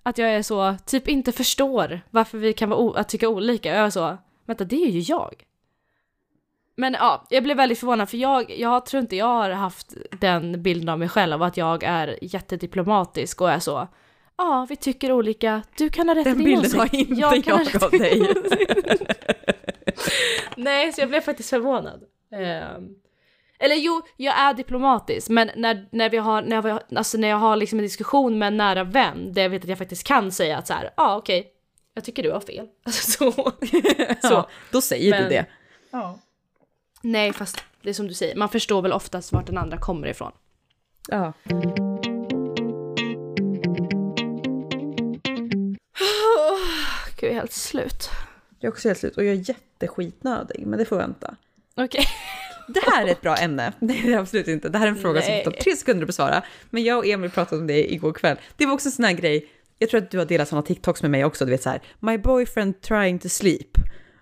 att 0.06 0.18
jag 0.18 0.30
är 0.30 0.42
så, 0.42 0.76
typ 0.86 1.08
inte 1.08 1.32
förstår 1.32 2.02
varför 2.10 2.38
vi 2.38 2.54
kan 2.54 2.70
vara 2.70 3.00
att 3.00 3.10
tycka 3.10 3.30
olika. 3.30 3.76
Jag 3.76 3.86
är 3.86 3.90
så, 3.90 4.18
vänta 4.46 4.64
det 4.64 4.84
är 4.84 4.90
ju 4.90 5.00
jag. 5.00 5.44
Men 6.78 6.94
ja, 6.94 7.28
jag 7.30 7.44
blev 7.44 7.58
väldigt 7.58 7.80
förvånad 7.80 8.10
för 8.10 8.18
jag, 8.18 8.60
jag 8.60 8.86
tror 8.86 9.02
inte 9.02 9.16
jag 9.16 9.26
har 9.26 9.50
haft 9.50 9.94
den 10.20 10.64
bilden 10.64 10.90
av 10.90 11.00
mig 11.00 11.10
själv, 11.10 11.44
att 11.44 11.58
jag 11.58 11.84
är 11.84 12.20
jättediplomatisk 12.22 13.42
och 13.42 13.52
är 13.52 13.60
så, 13.60 13.88
ja 14.38 14.66
vi 14.70 14.76
tycker 14.76 15.12
olika, 15.12 15.62
du 15.78 15.90
kan 15.90 16.10
ha 16.10 16.16
rätt 16.16 16.24
Den 16.24 16.42
i 16.42 16.44
din 16.44 16.62
bilden 16.62 16.80
har 16.80 16.96
inte 16.96 17.14
jag, 17.14 17.58
ha 17.58 17.60
rätt 17.60 17.84
av 17.84 17.92
dig. 17.92 18.20
min 18.20 18.38
åsikt." 18.38 18.74
Nej, 20.58 20.94
så 20.94 21.02
jag 21.02 21.10
blev 21.10 21.22
faktiskt 21.22 21.50
förvånad. 21.50 22.04
Ehm, 22.32 22.96
eller 23.66 23.76
jo, 23.76 24.02
jag 24.18 24.40
är 24.40 24.54
diplomatisk, 24.54 25.30
men 25.30 25.52
när, 25.56 25.88
när, 25.92 26.10
vi 26.10 26.18
har, 26.18 26.42
när, 26.42 26.62
vi, 26.62 26.96
alltså 26.98 27.18
när 27.18 27.28
jag 27.28 27.38
har 27.38 27.56
liksom 27.56 27.80
en 27.80 27.84
diskussion 27.84 28.38
med 28.38 28.48
en 28.48 28.58
nära 28.58 28.84
vän, 28.84 29.34
där 29.34 29.42
jag 29.42 29.50
vet 29.50 29.64
att 29.64 29.70
jag 29.70 29.78
faktiskt 29.78 30.04
kan 30.08 30.32
säga 30.32 30.58
att 30.58 30.68
så 30.68 30.74
här, 30.74 30.84
ja 30.84 30.92
ah, 31.04 31.18
okej, 31.18 31.52
jag 31.94 32.04
tycker 32.04 32.24
du 32.24 32.32
har 32.32 32.40
fel. 32.40 32.68
Alltså 32.86 33.12
så. 33.12 33.32
så. 33.32 33.52
Ja, 34.22 34.50
då 34.72 34.82
säger 34.82 35.12
Men- 35.12 35.24
du 35.24 35.30
det. 35.30 35.46
Nej, 37.02 37.34
fast 37.34 37.64
det 37.82 37.90
är 37.90 37.94
som 37.94 38.08
du 38.08 38.14
säger, 38.14 38.36
man 38.36 38.50
förstår 38.50 38.82
väl 38.82 38.94
oftast 38.94 39.32
vart 39.32 39.46
den 39.46 39.58
andra 39.58 39.78
kommer 39.78 40.08
ifrån. 40.08 40.32
Ja. 41.08 41.34
Gud, 47.18 47.30
jag 47.30 47.30
är 47.30 47.34
helt 47.34 47.52
slut. 47.54 48.10
Jag 48.60 48.68
är 48.68 48.72
också 48.72 48.88
helt 48.90 49.00
slut 49.00 49.18
och 49.18 49.24
jag 49.24 49.36
är 49.36 49.50
jätteskitnödig, 49.50 50.66
men 50.68 50.80
det 50.80 50.86
får 50.86 50.98
vänta. 50.98 51.36
Okej. 51.76 52.06
Det 52.68 52.80
här 52.86 53.08
är 53.08 53.12
ett 53.12 53.22
bra 53.22 53.36
ämne. 53.36 53.74
Nej, 53.80 54.02
det 54.06 54.14
är 54.14 54.18
absolut 54.18 54.48
inte. 54.48 54.70
Det 54.70 54.78
här 54.78 54.88
är 54.88 54.92
en 54.92 54.98
fråga 54.98 55.20
Nej. 55.20 55.44
som 55.44 55.54
tar 55.54 55.60
tre 55.60 55.76
sekunder 55.76 56.04
att 56.04 56.08
besvara. 56.08 56.44
Men 56.70 56.84
jag 56.84 56.98
och 56.98 57.06
Emil 57.06 57.32
pratade 57.32 57.62
om 57.62 57.68
det 57.68 57.94
igår 57.94 58.14
kväll. 58.14 58.38
Det 58.58 58.66
var 58.66 58.74
också 58.74 58.88
en 58.88 58.92
sån 58.92 59.06
här 59.06 59.14
grej. 59.14 59.48
Jag 59.80 59.90
tror 59.90 60.02
att 60.02 60.12
du 60.12 60.18
har 60.18 60.26
delat 60.26 60.48
sådana 60.48 60.66
TikToks 60.66 61.02
med 61.02 61.12
mig 61.12 61.26
också. 61.26 61.46
Du 61.46 61.52
vet 61.52 61.64
så 61.64 61.70
här, 61.70 61.82
my 62.00 62.18
boyfriend 62.18 62.82
trying 62.82 63.20
to 63.20 63.30
sleep. 63.30 63.78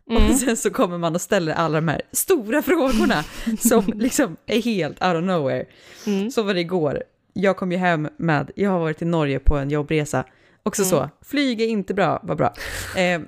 Och 0.06 0.36
sen 0.36 0.58
så 0.58 0.70
kommer 0.70 0.98
man 0.98 1.16
och 1.16 1.22
ställer 1.22 1.54
alla 1.54 1.76
de 1.76 1.88
här 1.88 2.02
stora 2.12 2.62
frågorna 2.62 3.24
som 3.60 3.94
liksom 3.96 4.38
är 4.46 4.62
helt 4.62 5.04
out 5.04 5.16
of 5.16 5.24
nowhere. 5.24 5.66
Mm. 6.08 6.32
Så 6.32 6.44
var 6.44 6.54
det 6.54 6.60
igår. 6.60 7.04
Jag 7.34 7.58
kom 7.58 7.72
ju 7.72 7.78
hem 7.78 8.10
med, 8.18 8.52
jag 8.56 8.72
har 8.72 8.80
varit 8.80 9.02
i 9.02 9.06
Norge 9.06 9.40
på 9.40 9.58
en 9.58 9.70
jobbresa. 9.70 10.26
Också 10.64 10.86
så, 10.86 11.10
flyg 11.22 11.62
är 11.62 11.68
inte 11.68 11.94
bra, 11.94 12.20
vad 12.24 12.38
bra. 12.38 12.54
Eh, 12.98 13.22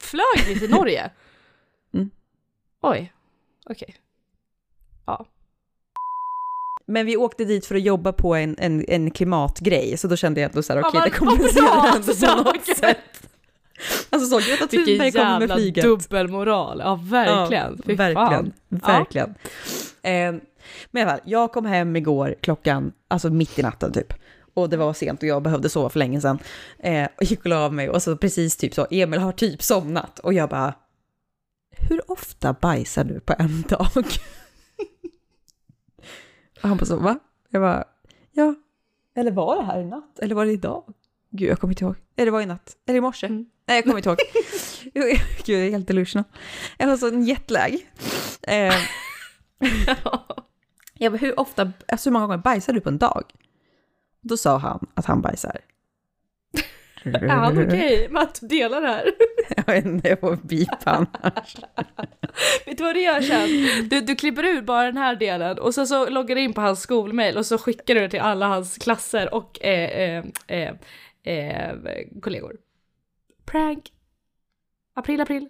Flög 0.00 0.46
vi 0.46 0.58
till 0.58 0.70
Norge? 0.70 1.10
Mm. 1.94 2.10
Oj. 2.82 3.12
Okej. 3.70 3.96
Ja. 5.08 5.26
Men 6.86 7.06
vi 7.06 7.16
åkte 7.16 7.44
dit 7.44 7.66
för 7.66 7.74
att 7.74 7.82
jobba 7.82 8.12
på 8.12 8.34
en, 8.34 8.56
en, 8.58 8.84
en 8.88 9.10
klimatgrej, 9.10 9.96
så 9.96 10.08
då 10.08 10.16
kände 10.16 10.40
jag 10.40 10.50
ändå 10.50 10.62
så 10.62 10.72
här, 10.72 10.80
Ja, 10.80 10.88
okej, 10.88 11.00
vad- 11.00 11.10
det 11.10 11.16
kompenserar 11.16 11.96
ändå 11.96 12.12
att 12.12 12.20
på 12.20 12.42
något 12.42 12.66
sätt. 12.78 12.98
Alltså 14.10 14.28
så, 14.40 14.48
Greta 14.50 14.66
Vilken 14.70 14.84
Thunberg 14.86 15.12
kommer 15.12 15.32
med 15.32 15.40
jävla 15.40 15.54
flyget. 15.56 15.84
dubbelmoral. 15.84 16.78
Ja, 16.84 17.00
verkligen. 17.02 17.82
Ja, 17.86 17.94
verkligen, 17.94 18.52
verkligen. 18.68 19.34
Eh, 20.02 20.32
men 20.90 21.00
i 21.00 21.02
alla 21.02 21.10
fall, 21.10 21.20
jag 21.24 21.52
kom 21.52 21.64
hem 21.66 21.96
igår 21.96 22.34
klockan, 22.40 22.92
alltså 23.08 23.30
mitt 23.30 23.58
i 23.58 23.62
natten 23.62 23.92
typ. 23.92 24.12
Och 24.54 24.68
det 24.68 24.76
var 24.76 24.92
sent 24.92 25.22
och 25.22 25.28
jag 25.28 25.42
behövde 25.42 25.68
sova 25.68 25.88
för 25.90 25.98
länge 25.98 26.20
sedan. 26.20 26.38
Eh, 26.78 27.08
och 27.16 27.22
gick 27.24 27.40
och 27.40 27.46
la 27.46 27.70
mig 27.70 27.88
och 27.90 28.02
så 28.02 28.16
precis 28.16 28.56
typ 28.56 28.74
så, 28.74 28.86
Emil 28.90 29.20
har 29.20 29.32
typ 29.32 29.62
somnat. 29.62 30.18
Och 30.18 30.32
jag 30.32 30.48
bara, 30.48 30.74
hur 31.76 32.10
ofta 32.10 32.52
bajsar 32.52 33.04
du 33.04 33.20
på 33.20 33.34
en 33.38 33.64
dag? 33.68 33.88
Och 36.62 36.68
han 36.68 36.76
bara 36.76 36.86
så, 36.86 36.96
va? 36.96 37.18
Jag 37.48 37.62
bara, 37.62 37.84
ja. 38.32 38.54
Eller 39.14 39.30
var 39.30 39.56
det 39.56 39.62
här 39.62 39.80
i 39.80 39.84
natt? 39.84 40.18
Eller 40.18 40.34
var 40.34 40.46
det 40.46 40.52
idag? 40.52 40.84
Gud, 41.30 41.48
jag 41.50 41.60
kommer 41.60 41.72
inte 41.72 41.84
ihåg. 41.84 41.96
Eller 42.16 42.26
det 42.26 42.30
var 42.30 42.40
i 42.40 42.46
natt. 42.46 42.76
Eller 42.86 42.98
i 42.98 43.00
morse. 43.00 43.26
Mm. 43.26 43.46
Nej, 43.66 43.76
jag 43.76 43.84
kommer 43.84 43.96
inte 43.96 44.08
ihåg. 44.08 44.18
Gud, 44.94 45.18
jag 45.46 45.66
är 45.66 45.70
helt 45.70 45.88
delusional. 45.88 46.24
Jag 46.78 46.86
har 46.86 46.96
sån 46.96 47.24
jetlag. 47.24 47.86
Eh, 48.42 48.74
jag 50.94 51.12
bara, 51.12 51.18
hur 51.18 51.40
ofta, 51.40 51.72
alltså 51.88 52.10
hur 52.10 52.12
många 52.12 52.26
gånger 52.26 52.38
bajsar 52.38 52.72
du 52.72 52.80
på 52.80 52.88
en 52.88 52.98
dag? 52.98 53.24
Då 54.20 54.36
sa 54.36 54.58
han 54.58 54.86
att 54.94 55.06
han 55.06 55.20
bajsar. 55.20 55.60
Är 57.04 57.28
han 57.28 57.66
okej 57.66 58.08
med 58.10 58.22
att 58.22 58.38
dela 58.42 58.80
det 58.80 58.86
här? 58.86 59.10
Jag 59.56 59.74
vet 59.74 59.84
inte, 59.84 60.08
jag 60.08 60.20
får 60.20 60.36
bipa 60.36 60.90
annars. 60.90 61.56
Vet 62.66 62.78
du 62.78 62.84
vad 62.84 62.94
du 62.94 63.02
gör 63.02 63.20
sen? 63.20 63.88
Du, 63.88 64.00
du 64.00 64.16
klipper 64.16 64.42
ut 64.42 64.64
bara 64.64 64.86
den 64.86 64.96
här 64.96 65.16
delen 65.16 65.58
och 65.58 65.74
sen 65.74 65.86
så 65.86 66.10
loggar 66.10 66.34
du 66.36 66.42
in 66.42 66.52
på 66.52 66.60
hans 66.60 66.80
skolmail 66.80 67.36
och 67.36 67.46
så 67.46 67.58
skickar 67.58 67.94
du 67.94 68.00
det 68.00 68.08
till 68.08 68.20
alla 68.20 68.46
hans 68.46 68.78
klasser 68.78 69.34
och 69.34 69.64
eh, 69.64 70.18
eh, 70.18 70.24
eh, 70.46 70.74
eh, 71.24 71.74
kollegor. 72.22 72.56
Prank. 73.44 73.92
April, 74.94 75.20
april. 75.20 75.48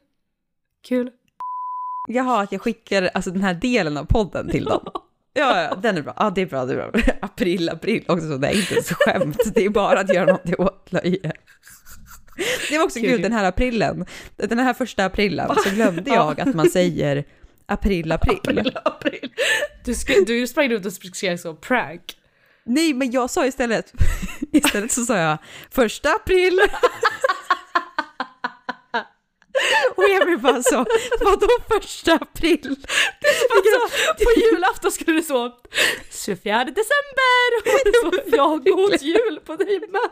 Kul. 0.88 1.10
Jaha, 2.08 2.42
att 2.42 2.52
jag 2.52 2.60
skickar 2.60 3.10
alltså 3.14 3.30
den 3.30 3.42
här 3.42 3.54
delen 3.54 3.96
av 3.96 4.04
podden 4.04 4.50
till 4.50 4.64
dem. 4.64 4.80
Ja, 5.32 5.62
ja, 5.62 5.74
den 5.74 5.96
är 5.96 6.02
bra. 6.02 6.14
Ja, 6.16 6.30
det 6.30 6.40
är 6.40 6.46
bra. 6.46 6.64
Det 6.64 6.72
är 6.72 6.76
bra. 6.76 7.02
April, 7.20 7.68
april. 7.68 8.04
Också 8.08 8.28
så, 8.28 8.36
det 8.36 8.48
är 8.48 8.56
inte 8.56 8.74
ens 8.74 8.88
skämt. 8.92 9.54
Det 9.54 9.64
är 9.64 9.70
bara 9.70 10.00
att 10.00 10.14
göra 10.14 10.26
någonting 10.26 10.54
åt 10.58 10.92
löje. 10.92 11.32
Det 12.70 12.78
var 12.78 12.84
också 12.84 13.00
kul, 13.00 13.22
den 13.22 13.32
här 13.32 13.44
aprilen. 13.44 14.06
Den 14.36 14.58
här 14.58 14.74
första 14.74 15.04
aprilen 15.04 15.54
så 15.64 15.70
glömde 15.70 16.10
jag 16.10 16.40
att 16.40 16.54
man 16.54 16.70
säger 16.70 17.24
april, 17.66 18.12
april. 18.12 18.38
april, 18.44 18.78
april. 18.84 19.32
Du, 19.84 19.94
ska, 19.94 20.12
du 20.26 20.46
sprang 20.46 20.68
runt 20.68 20.86
och 20.86 20.92
skrev 20.92 21.36
så 21.36 21.54
prank. 21.54 22.16
Nej, 22.64 22.94
men 22.94 23.10
jag 23.10 23.30
sa 23.30 23.46
istället, 23.46 23.92
istället 24.52 24.92
så 24.92 25.04
sa 25.04 25.16
jag 25.16 25.38
första 25.70 26.14
april. 26.14 26.60
Och 29.96 30.08
Emil 30.08 30.38
bara 30.38 30.62
så, 30.62 30.86
vadå 31.20 31.48
första 31.68 32.14
april? 32.14 32.76
Alltså, 33.56 34.24
på 34.24 34.40
julafton 34.40 34.92
skulle 34.92 35.16
du 35.16 35.22
så, 35.22 35.52
24 36.24 36.64
december, 36.64 37.48
och 37.64 37.94
så, 37.94 38.36
ja, 38.36 38.60
god 38.64 39.02
jul 39.02 39.40
på 39.46 39.56
dig 39.56 39.80
med. 39.80 40.10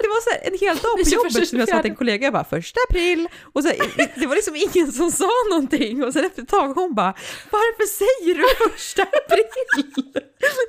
Det 0.00 0.08
var 0.08 0.20
så 0.22 0.30
här, 0.30 0.40
en 0.42 0.58
hel 0.58 0.76
dag 0.76 1.04
på 1.04 1.10
jobbet 1.10 1.48
som 1.48 1.58
jag 1.58 1.68
sa 1.68 1.82
till 1.82 1.90
en 1.90 1.96
kollega, 1.96 2.24
jag 2.26 2.32
bara 2.32 2.44
första 2.44 2.80
april, 2.88 3.28
och 3.52 3.62
så 3.62 3.68
här, 3.68 3.76
det 4.20 4.26
var 4.26 4.34
liksom 4.34 4.56
ingen 4.56 4.92
som 4.92 5.10
sa 5.10 5.30
någonting 5.50 6.04
och 6.04 6.12
sen 6.12 6.24
efter 6.24 6.42
ett 6.42 6.48
tag 6.48 6.68
hon 6.74 6.94
bara 6.94 7.14
varför 7.50 7.86
säger 7.86 8.34
du 8.34 8.70
första 8.70 9.02
april? 9.02 9.44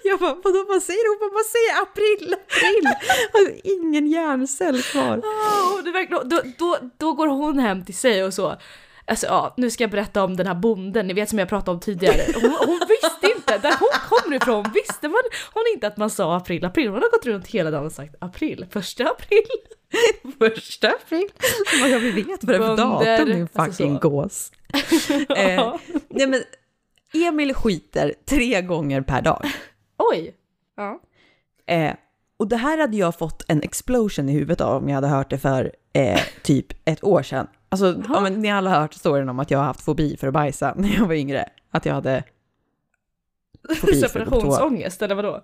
Jag 0.03 0.19
bara 0.19 0.33
vadå 0.43 0.65
vad 0.67 0.83
säger 0.83 1.09
hon? 1.09 1.19
Bara, 1.19 1.33
vad 1.33 1.45
säger 1.45 1.81
april, 1.81 2.35
april? 2.47 2.87
Alltså, 3.33 3.53
ingen 3.63 4.07
hjärncell 4.07 4.81
kvar. 4.81 5.17
Oh, 5.17 5.83
det 5.83 5.91
verkligen, 5.91 6.29
då, 6.29 6.41
då, 6.57 6.77
då 6.97 7.13
går 7.13 7.27
hon 7.27 7.59
hem 7.59 7.85
till 7.85 7.97
sig 7.97 8.23
och 8.23 8.33
så 8.33 8.57
Alltså 9.05 9.25
ja, 9.25 9.53
nu 9.57 9.69
ska 9.69 9.83
jag 9.83 9.91
berätta 9.91 10.23
om 10.23 10.37
den 10.37 10.47
här 10.47 10.55
bonden, 10.55 11.07
ni 11.07 11.13
vet 11.13 11.29
som 11.29 11.39
jag 11.39 11.49
pratade 11.49 11.71
om 11.71 11.79
tidigare. 11.79 12.21
Hon, 12.33 12.51
hon 12.65 12.79
visste 12.89 13.12
inte, 13.55 13.67
där 13.67 13.77
hon 13.79 13.89
kommer 14.09 14.35
ifrån 14.35 14.65
visste 14.73 15.07
man, 15.07 15.21
hon 15.53 15.63
inte 15.73 15.87
att 15.87 15.97
man 15.97 16.09
sa 16.09 16.35
april, 16.35 16.65
april. 16.65 16.87
Hon 16.87 17.01
har 17.01 17.11
gått 17.11 17.25
runt 17.25 17.47
hela 17.47 17.71
dagen 17.71 17.85
och 17.85 17.91
sagt 17.91 18.15
april, 18.19 18.65
första 18.69 19.03
april. 19.03 19.43
Första 20.39 20.89
april? 20.89 21.27
Vad 21.81 21.89
jag 21.89 21.99
vet 21.99 22.43
vad 22.43 22.55
det 22.55 22.55
är 22.55 22.59
för 22.59 22.77
datum 22.77 23.25
din 23.25 23.41
alltså 23.53 23.71
fucking 23.71 23.93
alltså 23.93 24.09
gås. 24.09 24.51
eh, 25.37 25.75
nej 26.09 26.27
men, 26.27 26.43
Emil 27.13 27.53
skiter 27.53 28.13
tre 28.29 28.61
gånger 28.61 29.01
per 29.01 29.21
dag. 29.21 29.45
Oj! 29.97 30.35
Ja. 30.77 30.99
Eh, 31.67 31.93
och 32.37 32.47
det 32.47 32.55
här 32.55 32.77
hade 32.77 32.97
jag 32.97 33.17
fått 33.17 33.45
en 33.47 33.61
explosion 33.61 34.29
i 34.29 34.31
huvudet 34.31 34.61
av 34.61 34.83
om 34.83 34.89
jag 34.89 34.95
hade 34.95 35.07
hört 35.07 35.29
det 35.29 35.37
för 35.37 35.71
eh, 35.93 36.19
typ 36.43 36.67
ett 36.85 37.03
år 37.03 37.23
sedan. 37.23 37.47
Alltså, 37.69 38.01
ja, 38.09 38.19
men 38.19 38.33
ni 38.33 38.51
alla 38.51 38.69
har 38.69 38.81
hört 38.81 38.93
storyn 38.93 39.29
om 39.29 39.39
att 39.39 39.51
jag 39.51 39.59
har 39.59 39.65
haft 39.65 39.81
fobi 39.81 40.17
för 40.17 40.27
att 40.27 40.33
bajsa 40.33 40.73
när 40.77 40.95
jag 40.95 41.05
var 41.05 41.13
yngre. 41.13 41.49
Att 41.71 41.85
jag 41.85 41.93
hade 41.93 42.23
fobi 43.75 43.95
Separationsångest 43.95 45.01
eller 45.01 45.15
vadå? 45.15 45.43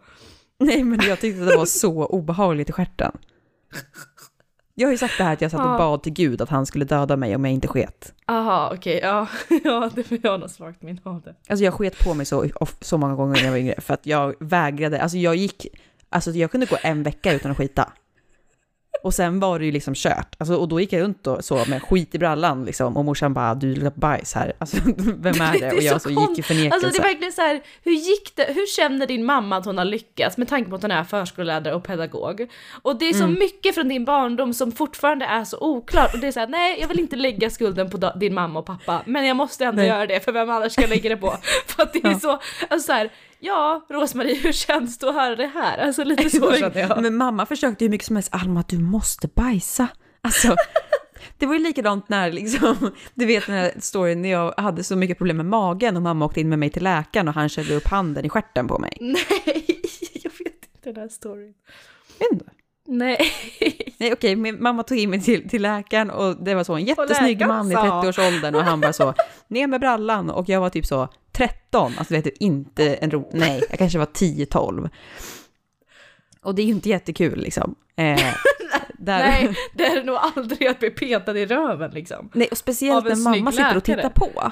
Nej, 0.59 0.83
men 0.83 0.99
jag 1.07 1.19
tyckte 1.19 1.45
det 1.45 1.57
var 1.57 1.65
så 1.65 2.05
obehagligt 2.05 2.69
i 2.69 2.71
stjärten. 2.71 3.11
Jag 4.75 4.87
har 4.87 4.91
ju 4.91 4.97
sagt 4.97 5.17
det 5.17 5.23
här 5.23 5.33
att 5.33 5.41
jag 5.41 5.51
satt 5.51 5.59
och 5.59 5.77
bad 5.77 6.03
till 6.03 6.13
Gud 6.13 6.41
att 6.41 6.49
han 6.49 6.65
skulle 6.65 6.85
döda 6.85 7.17
mig 7.17 7.35
om 7.35 7.45
jag 7.45 7.53
inte 7.53 7.67
sket. 7.67 8.13
Aha, 8.27 8.71
okej, 8.73 8.97
okay, 8.97 9.09
ja. 9.09 9.27
ja, 9.63 9.89
det 9.95 10.11
var 10.11 10.19
jag 10.23 10.39
något 10.39 10.51
svagt 10.51 10.81
min 10.81 10.99
av 11.03 11.21
det. 11.21 11.35
Alltså 11.49 11.65
jag 11.65 11.73
sket 11.73 12.03
på 12.03 12.13
mig 12.13 12.25
så, 12.25 12.45
så 12.81 12.97
många 12.97 13.15
gånger 13.15 13.33
när 13.33 13.43
jag 13.43 13.51
var 13.51 13.57
yngre 13.57 13.81
för 13.81 13.93
att 13.93 14.05
jag 14.05 14.35
vägrade, 14.39 15.01
alltså 15.01 15.17
jag 15.17 15.35
gick, 15.35 15.67
alltså 16.09 16.31
jag 16.31 16.51
kunde 16.51 16.65
gå 16.65 16.77
en 16.81 17.03
vecka 17.03 17.33
utan 17.33 17.51
att 17.51 17.57
skita. 17.57 17.93
Och 19.03 19.13
sen 19.13 19.39
var 19.39 19.59
det 19.59 19.65
ju 19.65 19.71
liksom 19.71 19.93
kört. 19.95 20.35
Alltså, 20.37 20.55
och 20.55 20.67
då 20.67 20.79
gick 20.79 20.93
jag 20.93 21.01
runt 21.01 21.27
och 21.27 21.45
så 21.45 21.65
med 21.67 21.83
skit 21.83 22.15
i 22.15 22.19
brallan 22.19 22.65
liksom. 22.65 22.97
Och 22.97 23.05
morsan 23.05 23.33
bara, 23.33 23.55
du 23.55 23.75
luktar 23.75 23.99
bajs 23.99 24.33
här. 24.33 24.53
Alltså, 24.57 24.77
vem 24.97 25.41
är 25.41 25.59
det? 25.59 25.71
Och 25.71 25.81
jag 25.81 26.01
så, 26.01 26.09
så 26.09 26.09
gick 26.09 26.39
i 26.39 26.43
förnekelse. 26.43 26.75
Alltså 26.75 27.01
det 27.01 27.07
är 27.07 27.09
verkligen 27.09 27.33
så 27.33 27.41
här, 27.41 27.61
hur 27.83 27.91
gick 27.91 28.35
det? 28.35 28.53
Hur 28.53 28.67
känner 28.67 29.07
din 29.07 29.25
mamma 29.25 29.57
att 29.57 29.65
hon 29.65 29.77
har 29.77 29.85
lyckats 29.85 30.37
med 30.37 30.47
tanke 30.47 30.69
på 30.69 30.75
att 30.75 30.81
hon 30.81 30.91
är 30.91 31.03
förskollärare 31.03 31.75
och 31.75 31.83
pedagog? 31.83 32.47
Och 32.81 32.99
det 32.99 33.09
är 33.09 33.13
så 33.13 33.23
mm. 33.23 33.39
mycket 33.39 33.75
från 33.75 33.87
din 33.87 34.05
barndom 34.05 34.53
som 34.53 34.71
fortfarande 34.71 35.25
är 35.25 35.43
så 35.43 35.57
oklart. 35.59 36.13
Och 36.13 36.19
det 36.19 36.27
är 36.27 36.31
så 36.31 36.39
här, 36.39 36.47
nej 36.47 36.77
jag 36.81 36.87
vill 36.87 36.99
inte 36.99 37.15
lägga 37.15 37.49
skulden 37.49 37.89
på 37.89 37.97
din 38.15 38.33
mamma 38.33 38.59
och 38.59 38.65
pappa. 38.65 39.01
Men 39.05 39.25
jag 39.25 39.37
måste 39.37 39.65
ändå 39.65 39.81
nej. 39.81 39.87
göra 39.87 40.05
det, 40.05 40.19
för 40.19 40.31
vem 40.31 40.49
annars 40.49 40.71
ska 40.71 40.81
jag 40.81 40.89
lägga 40.89 41.09
det 41.09 41.17
på? 41.17 41.37
för 41.67 41.83
att 41.83 41.93
det 41.93 42.05
är 42.05 42.11
ja. 42.11 42.19
så, 42.19 42.39
alltså 42.69 42.85
så 42.85 42.93
här, 42.93 43.09
ja, 43.39 43.85
Rosmarie, 43.89 44.35
hur 44.35 44.51
känns 44.51 44.97
det 44.97 45.09
att 45.09 45.15
höra 45.15 45.35
det 45.35 45.47
här? 45.47 45.77
Alltså 45.77 46.03
lite 46.03 46.29
så 46.39 46.55
jag. 46.73 47.01
Men 47.01 47.15
mamma 47.15 47.45
försökte 47.45 47.83
ju 47.83 47.89
mycket 47.89 48.07
som 48.07 48.15
helst, 48.15 48.29
Alma 48.33 48.63
du 48.67 48.77
måste 48.77 49.27
bajsa. 49.27 49.87
Alltså, 50.21 50.55
det 51.37 51.45
var 51.45 51.53
ju 51.53 51.59
likadant 51.59 52.09
när 52.09 52.31
liksom, 52.31 52.91
du 53.13 53.25
vet 53.25 53.45
den 53.45 53.55
här 53.55 53.71
storyn 53.79 54.21
när 54.21 54.29
jag 54.29 54.53
hade 54.57 54.83
så 54.83 54.95
mycket 54.95 55.17
problem 55.17 55.37
med 55.37 55.45
magen 55.45 55.95
och 55.95 56.01
mamma 56.01 56.25
åkte 56.25 56.41
in 56.41 56.49
med 56.49 56.59
mig 56.59 56.69
till 56.69 56.83
läkaren 56.83 57.27
och 57.27 57.33
han 57.33 57.49
körde 57.49 57.75
upp 57.75 57.87
handen 57.87 58.25
i 58.25 58.29
stjärten 58.29 58.67
på 58.67 58.79
mig. 58.79 58.97
Nej, 58.99 59.81
jag 60.13 60.31
vet 60.31 60.47
inte 60.47 60.89
den 60.93 60.95
här 60.95 61.09
storyn. 61.09 61.53
Ändå. 62.31 62.45
Nej. 62.89 63.17
Nej 63.97 64.13
okej, 64.13 64.35
min 64.35 64.63
mamma 64.63 64.83
tog 64.83 64.97
in 64.97 65.09
mig 65.09 65.21
till, 65.21 65.49
till 65.49 65.61
läkaren 65.61 66.09
och 66.09 66.43
det 66.43 66.55
var 66.55 66.63
så 66.63 66.73
en 66.73 66.85
jättesnygg 66.85 67.47
man 67.47 67.71
i 67.71 67.75
30-årsåldern 67.75 68.55
och 68.55 68.63
han 68.63 68.81
bara 68.81 68.93
så, 68.93 69.13
ner 69.47 69.67
med 69.67 69.79
brallan 69.79 70.29
och 70.29 70.49
jag 70.49 70.61
var 70.61 70.69
typ 70.69 70.85
så 70.85 71.07
13, 71.31 71.93
alltså 71.97 72.13
vet 72.13 72.23
du, 72.23 72.31
inte 72.39 72.95
en 72.95 73.11
ro, 73.11 73.29
nej, 73.33 73.63
jag 73.69 73.79
kanske 73.79 73.99
var 73.99 74.05
10-12. 74.05 74.89
Och 76.41 76.55
det 76.55 76.61
är 76.61 76.65
ju 76.65 76.71
inte 76.71 76.89
jättekul 76.89 77.39
liksom. 77.39 77.75
Eh, 77.95 78.15
där... 78.97 79.19
Nej, 79.19 79.55
det 79.73 79.85
är 79.85 80.03
nog 80.03 80.15
aldrig 80.15 80.67
att 80.67 80.79
bli 80.79 80.89
petad 80.89 81.39
i 81.39 81.45
röven 81.45 81.91
liksom. 81.91 82.29
Nej, 82.33 82.47
och 82.51 82.57
speciellt 82.57 83.05
när 83.05 83.15
mamma 83.15 83.51
sitter 83.51 83.77
och 83.77 83.83
tittar 83.83 84.09
på. 84.09 84.51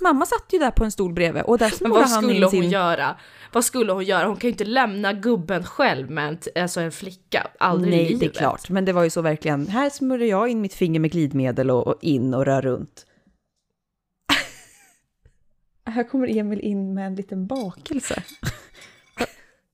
mamma 0.00 0.26
satt 0.26 0.46
ju 0.50 0.58
där 0.58 0.70
på 0.70 0.84
en 0.84 0.92
stol 0.92 1.12
bredvid 1.12 1.42
och 1.42 1.58
där 1.58 1.72
Men 1.80 1.90
vad 1.90 2.10
skulle 2.10 2.46
hon 2.46 2.70
göra? 2.70 3.16
Vad 3.52 3.64
skulle 3.64 3.92
hon 3.92 4.04
göra? 4.04 4.26
Hon 4.26 4.36
kan 4.36 4.48
ju 4.48 4.52
inte 4.52 4.64
lämna 4.64 5.12
gubben 5.12 5.64
själv 5.64 6.10
med 6.10 6.28
en, 6.28 6.62
alltså 6.62 6.80
en 6.80 6.92
flicka, 6.92 7.50
aldrig 7.58 7.92
Nej, 7.92 8.00
i 8.00 8.08
livet. 8.08 8.20
det 8.20 8.26
är 8.26 8.40
klart. 8.40 8.70
Men 8.70 8.84
det 8.84 8.92
var 8.92 9.04
ju 9.04 9.10
så 9.10 9.22
verkligen, 9.22 9.66
här 9.66 9.90
smörjer 9.90 10.28
jag 10.28 10.48
in 10.48 10.60
mitt 10.60 10.74
finger 10.74 11.00
med 11.00 11.10
glidmedel 11.12 11.70
och, 11.70 11.86
och 11.86 11.98
in 12.00 12.34
och 12.34 12.44
rör 12.44 12.62
runt. 12.62 13.06
här 15.84 16.04
kommer 16.04 16.38
Emil 16.38 16.60
in 16.60 16.94
med 16.94 17.06
en 17.06 17.14
liten 17.14 17.46
bakelse. 17.46 18.22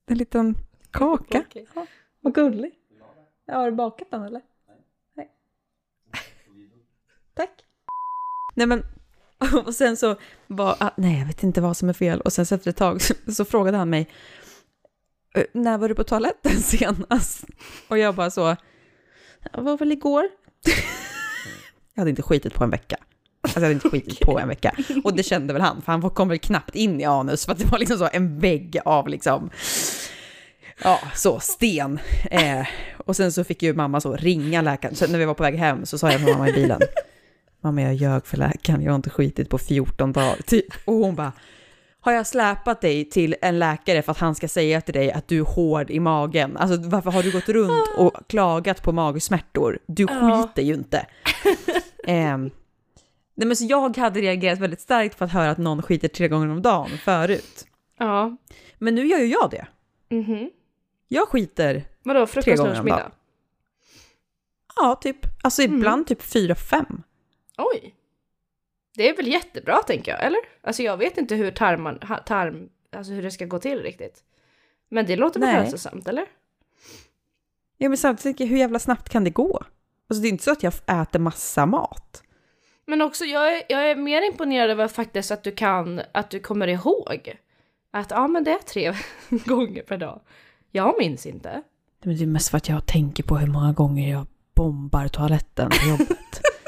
en 0.05 0.17
liten 0.17 0.55
kaka. 0.91 1.39
Okay. 1.39 1.65
Ja, 1.75 1.85
vad 2.19 2.33
gullig. 2.33 2.71
Ja, 3.45 3.55
har 3.55 3.71
du 3.71 3.77
bakat 3.77 4.11
den 4.11 4.23
eller? 4.23 4.41
Nej. 5.15 5.31
Tack. 7.33 7.63
Nej 8.55 8.67
men 8.67 8.83
Och 9.65 9.75
sen 9.75 9.97
så 9.97 10.15
var, 10.47 10.75
ah, 10.79 10.89
nej 10.97 11.19
jag 11.19 11.25
vet 11.25 11.43
inte 11.43 11.61
vad 11.61 11.77
som 11.77 11.89
är 11.89 11.93
fel. 11.93 12.21
Och 12.21 12.33
sen 12.33 12.45
så 12.45 12.55
efter 12.55 12.69
ett 12.69 12.77
tag 12.77 13.01
så, 13.01 13.13
så 13.33 13.45
frågade 13.45 13.77
han 13.77 13.89
mig, 13.89 14.07
eh, 15.35 15.43
när 15.53 15.77
var 15.77 15.89
du 15.89 15.95
på 15.95 16.03
toaletten 16.03 16.51
senast? 16.61 17.45
Och 17.87 17.97
jag 17.97 18.15
bara 18.15 18.31
så, 18.31 18.55
det 19.53 19.61
var 19.61 19.77
väl 19.77 19.91
igår. 19.91 20.23
jag 21.93 22.01
hade 22.01 22.09
inte 22.09 22.21
skitit 22.21 22.53
på 22.53 22.63
en 22.63 22.69
vecka. 22.69 22.97
Alltså 23.41 23.59
jag 23.59 23.63
hade 23.63 23.73
inte 23.73 23.89
skitit 23.89 24.19
på 24.19 24.39
en 24.39 24.47
vecka. 24.47 24.75
Och 25.03 25.15
det 25.15 25.23
kände 25.23 25.53
väl 25.53 25.61
han, 25.61 25.81
för 25.81 25.91
han 25.91 26.09
kom 26.09 26.27
väl 26.29 26.39
knappt 26.39 26.75
in 26.75 27.01
i 27.01 27.05
anus, 27.05 27.45
för 27.45 27.51
att 27.51 27.59
det 27.59 27.65
var 27.65 27.79
liksom 27.79 27.97
så 27.97 28.09
en 28.13 28.39
vägg 28.39 28.79
av 28.85 29.07
liksom, 29.07 29.49
ja, 30.83 30.99
så 31.15 31.39
sten. 31.39 31.99
Eh, 32.31 32.67
och 32.97 33.15
sen 33.15 33.31
så 33.31 33.43
fick 33.43 33.63
ju 33.63 33.73
mamma 33.73 34.01
så 34.01 34.15
ringa 34.15 34.61
läkaren, 34.61 34.95
så 34.95 35.07
när 35.07 35.19
vi 35.19 35.25
var 35.25 35.33
på 35.33 35.43
väg 35.43 35.55
hem 35.55 35.85
så 35.85 35.97
sa 35.97 36.11
jag 36.11 36.25
till 36.25 36.33
mamma 36.33 36.49
i 36.49 36.53
bilen, 36.53 36.81
mamma 37.61 37.81
jag 37.81 37.93
ljög 37.93 38.25
för 38.25 38.37
läkaren, 38.37 38.81
jag 38.81 38.91
har 38.91 38.95
inte 38.95 39.09
skitit 39.09 39.49
på 39.49 39.57
14 39.57 40.11
dagar. 40.11 40.35
Typ. 40.45 40.65
Och 40.85 40.93
hon 40.93 41.15
bara, 41.15 41.31
har 41.99 42.11
jag 42.11 42.27
släpat 42.27 42.81
dig 42.81 43.09
till 43.09 43.35
en 43.41 43.59
läkare 43.59 44.01
för 44.01 44.11
att 44.11 44.17
han 44.17 44.35
ska 44.35 44.47
säga 44.47 44.81
till 44.81 44.93
dig 44.93 45.11
att 45.11 45.27
du 45.27 45.39
är 45.39 45.43
hård 45.43 45.91
i 45.91 45.99
magen? 45.99 46.57
Alltså 46.57 46.89
varför 46.89 47.11
har 47.11 47.23
du 47.23 47.31
gått 47.31 47.49
runt 47.49 47.87
och 47.97 48.13
klagat 48.27 48.83
på 48.83 48.91
magsmärtor? 48.91 49.79
Du 49.87 50.07
skiter 50.07 50.61
ju 50.61 50.73
inte. 50.73 51.05
um, 52.07 52.13
nej 53.35 53.47
men 53.47 53.55
så 53.55 53.65
jag 53.65 53.97
hade 53.97 54.21
reagerat 54.21 54.59
väldigt 54.59 54.81
starkt 54.81 55.17
på 55.17 55.23
att 55.23 55.31
höra 55.31 55.51
att 55.51 55.57
någon 55.57 55.81
skiter 55.81 56.07
tre 56.07 56.27
gånger 56.27 56.49
om 56.49 56.61
dagen 56.61 56.89
förut. 57.03 57.65
Ja. 57.99 58.37
Men 58.77 58.95
nu 58.95 59.07
gör 59.07 59.19
ju 59.19 59.25
jag 59.25 59.49
det. 59.51 59.67
Mm 60.09 60.49
jag 61.09 61.27
skiter 61.27 61.83
Vadå, 62.03 62.27
frukost, 62.27 62.45
tre 62.45 62.55
gånger 62.55 62.79
om 62.79 62.85
dagen. 62.85 63.11
Ja, 64.75 64.99
typ. 65.01 65.17
Alltså 65.41 65.61
mm. 65.61 65.77
ibland 65.77 66.07
typ 66.07 66.21
fyra, 66.21 66.55
fem. 66.55 67.03
Oj. 67.59 67.95
Det 68.95 69.09
är 69.09 69.15
väl 69.15 69.27
jättebra 69.27 69.77
tänker 69.77 70.11
jag, 70.11 70.23
eller? 70.23 70.39
Alltså 70.61 70.83
jag 70.83 70.97
vet 70.97 71.17
inte 71.17 71.35
hur 71.35 71.51
tarman, 71.51 71.99
tarm, 72.25 72.69
alltså 72.91 73.13
hur 73.13 73.23
det 73.23 73.31
ska 73.31 73.45
gå 73.45 73.59
till 73.59 73.81
riktigt. 73.81 74.23
Men 74.89 75.05
det 75.05 75.15
låter 75.15 75.39
väl 75.39 75.49
hälsosamt, 75.49 76.07
eller? 76.07 76.25
Ja 77.77 77.89
men 77.89 77.97
samtidigt 77.97 78.23
tänker 78.23 78.43
jag, 78.43 78.49
hur 78.49 78.57
jävla 78.57 78.79
snabbt 78.79 79.09
kan 79.09 79.23
det 79.23 79.29
gå? 79.29 79.63
Alltså 80.09 80.21
det 80.21 80.27
är 80.27 80.29
inte 80.29 80.43
så 80.43 80.51
att 80.51 80.63
jag 80.63 80.73
äter 81.01 81.19
massa 81.19 81.65
mat. 81.65 82.23
Men 82.85 83.01
också, 83.01 83.25
jag 83.25 83.57
är, 83.57 83.63
jag 83.69 83.91
är 83.91 83.95
mer 83.95 84.21
imponerad 84.21 84.69
över 84.69 84.87
faktiskt 84.87 85.31
att 85.31 85.43
du 85.43 85.51
kan, 85.51 86.01
att 86.11 86.29
du 86.29 86.39
kommer 86.39 86.67
ihåg. 86.67 87.35
Att 87.91 88.11
ja 88.11 88.27
men 88.27 88.43
det 88.43 88.51
är 88.51 88.59
tre 88.59 88.93
gånger 89.45 89.81
per 89.81 89.97
dag. 89.97 90.21
Jag 90.71 90.95
minns 90.99 91.25
inte. 91.25 91.61
Men 92.03 92.17
det 92.17 92.23
är 92.23 92.27
mest 92.27 92.49
för 92.49 92.57
att 92.57 92.69
jag 92.69 92.85
tänker 92.85 93.23
på 93.23 93.37
hur 93.37 93.47
många 93.47 93.73
gånger 93.73 94.11
jag 94.11 94.27
bombar 94.55 95.07
toaletten 95.07 95.69
på 95.69 95.89
jobbet. 95.89 96.41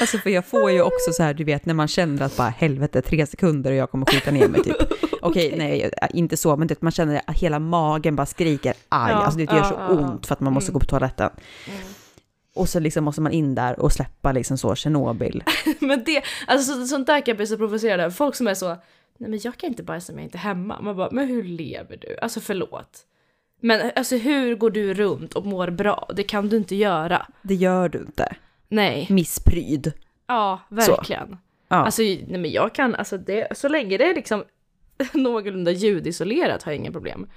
Alltså 0.00 0.18
för 0.18 0.30
jag 0.30 0.46
får 0.46 0.70
ju 0.70 0.82
också 0.82 1.12
så 1.12 1.22
här, 1.22 1.34
du 1.34 1.44
vet 1.44 1.66
när 1.66 1.74
man 1.74 1.88
känner 1.88 2.22
att 2.22 2.36
bara 2.36 2.48
helvete, 2.48 3.02
tre 3.02 3.26
sekunder 3.26 3.70
och 3.70 3.76
jag 3.76 3.90
kommer 3.90 4.06
skita 4.06 4.30
ner 4.30 4.48
mig 4.48 4.62
typ. 4.62 4.76
Okej, 5.22 5.54
nej, 5.56 5.90
inte 6.10 6.36
så, 6.36 6.56
men 6.56 6.68
det, 6.68 6.82
man 6.82 6.92
känner 6.92 7.20
att 7.26 7.38
hela 7.38 7.58
magen 7.58 8.16
bara 8.16 8.26
skriker 8.26 8.74
aj, 8.88 9.12
Ja, 9.12 9.16
alltså 9.16 9.38
det 9.38 9.44
gör 9.44 9.56
ja, 9.56 9.64
så 9.64 9.74
ja, 9.78 9.88
ont 9.88 10.26
för 10.26 10.34
att 10.34 10.40
man 10.40 10.52
måste 10.52 10.70
Mm. 10.70 10.74
gå 10.74 10.80
på 10.80 10.86
toaletten. 10.86 11.30
Mm. 11.68 11.80
Och 12.54 12.68
så 12.68 12.80
liksom 12.80 13.04
måste 13.04 13.20
man 13.20 13.32
in 13.32 13.54
där 13.54 13.80
och 13.80 13.92
släppa 13.92 14.32
liksom 14.32 14.58
så 14.58 14.74
Tjernobyl. 14.74 15.44
Men 15.80 16.04
det, 16.04 16.22
alltså 16.46 16.72
så, 16.74 16.86
sånt 16.86 17.06
där 17.06 17.18
kan 17.20 17.24
jag 17.26 17.36
bli 17.36 17.46
så 17.46 17.56
provocerad 17.56 18.00
av. 18.00 18.10
Folk 18.10 18.34
som 18.34 18.46
är 18.46 18.54
så, 18.54 18.68
nej 19.18 19.30
men 19.30 19.40
jag 19.42 19.56
kan 19.56 19.68
inte 19.68 19.82
bajsa 19.82 20.12
om 20.12 20.18
jag 20.18 20.26
inte 20.26 20.38
är 20.38 20.40
hemma. 20.40 20.80
Man 20.80 20.96
bara, 20.96 21.08
men 21.10 21.28
hur 21.28 21.42
lever 21.42 21.96
du? 21.96 22.16
Alltså 22.22 22.40
förlåt. 22.40 23.00
Men 23.60 23.90
alltså 23.96 24.16
hur 24.16 24.54
går 24.56 24.70
du 24.70 24.94
runt 24.94 25.34
och 25.34 25.46
mår 25.46 25.70
bra? 25.70 26.08
Det 26.16 26.22
kan 26.22 26.48
du 26.48 26.56
inte 26.56 26.76
göra. 26.76 27.26
Det 27.42 27.54
gör 27.54 27.88
du 27.88 27.98
inte. 27.98 28.34
Nej. 28.72 29.06
Misspryd. 29.10 29.92
Ja, 30.26 30.60
verkligen. 30.68 31.38
Ja. 31.68 31.76
Alltså, 31.76 32.02
nej 32.02 32.38
men 32.38 32.50
jag 32.50 32.74
kan, 32.74 32.94
alltså 32.94 33.18
det, 33.18 33.58
så 33.58 33.68
länge 33.68 33.98
det 33.98 34.04
är 34.10 34.14
liksom 34.14 34.44
någorlunda 35.12 35.70
ljudisolerat 35.70 36.62
har 36.62 36.72
jag 36.72 36.76
inga 36.78 36.92
problem. 36.92 37.28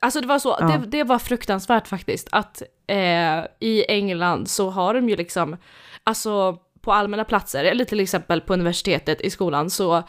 Alltså 0.00 0.20
det 0.20 0.26
var 0.26 0.38
så, 0.38 0.56
Ja. 0.60 0.66
det, 0.66 0.86
det 0.86 1.04
var 1.04 1.18
fruktansvärt 1.18 1.88
faktiskt 1.88 2.28
att 2.32 2.62
eh, 2.86 3.44
i 3.60 3.84
England 3.88 4.48
så 4.48 4.70
har 4.70 4.94
de 4.94 5.08
ju 5.08 5.16
liksom, 5.16 5.56
alltså 6.04 6.58
på 6.80 6.92
allmänna 6.92 7.24
platser, 7.24 7.64
eller 7.64 7.84
till 7.84 8.00
exempel 8.00 8.40
på 8.40 8.52
universitetet 8.52 9.20
i 9.20 9.30
skolan, 9.30 9.70
så 9.70 10.02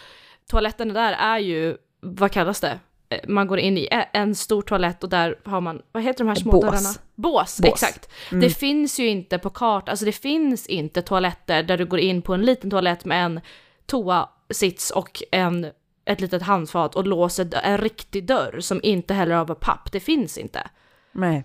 toaletterna 0.49 0.93
där 0.93 1.13
är 1.13 1.39
ju, 1.39 1.77
vad 2.01 2.31
kallas 2.31 2.59
det? 2.61 2.79
Eh, 3.09 3.19
Man 3.27 3.47
går 3.47 3.59
in 3.59 3.77
i 3.77 3.87
en 4.13 4.35
stor 4.35 4.61
toalett 4.61 5.03
och 5.03 5.09
där 5.09 5.39
har 5.45 5.61
man, 5.61 5.81
vad 5.91 6.03
heter 6.03 6.23
de 6.23 6.27
här 6.27 6.35
små 6.35 6.51
Bås. 6.51 6.61
dörrarna? 6.61 6.89
Bås, 7.15 7.59
Bås. 7.59 7.71
exakt. 7.73 8.09
Mm. 8.31 8.41
Det 8.41 8.49
finns 8.49 8.99
ju 8.99 9.07
inte 9.07 9.37
på 9.37 9.49
kart, 9.49 9.89
alltså 9.89 10.05
det 10.05 10.11
finns 10.11 10.67
inte 10.67 11.01
toaletter 11.01 11.63
där 11.63 11.77
du 11.77 11.85
går 11.85 11.99
in 11.99 12.21
på 12.21 12.33
en 12.33 12.41
liten 12.41 12.69
toalett 12.69 13.05
med 13.05 13.25
en 13.25 13.41
toasits 13.85 14.91
och 14.91 15.23
en, 15.31 15.71
ett 16.05 16.21
litet 16.21 16.41
handfat 16.41 16.95
och 16.95 17.07
låser 17.07 17.49
en 17.63 17.77
riktig 17.77 18.25
dörr 18.25 18.59
som 18.59 18.79
inte 18.83 19.13
heller 19.13 19.35
av 19.35 19.53
papp. 19.53 19.91
Det 19.91 19.99
finns 19.99 20.37
inte. 20.37 20.69
Nej. 21.11 21.43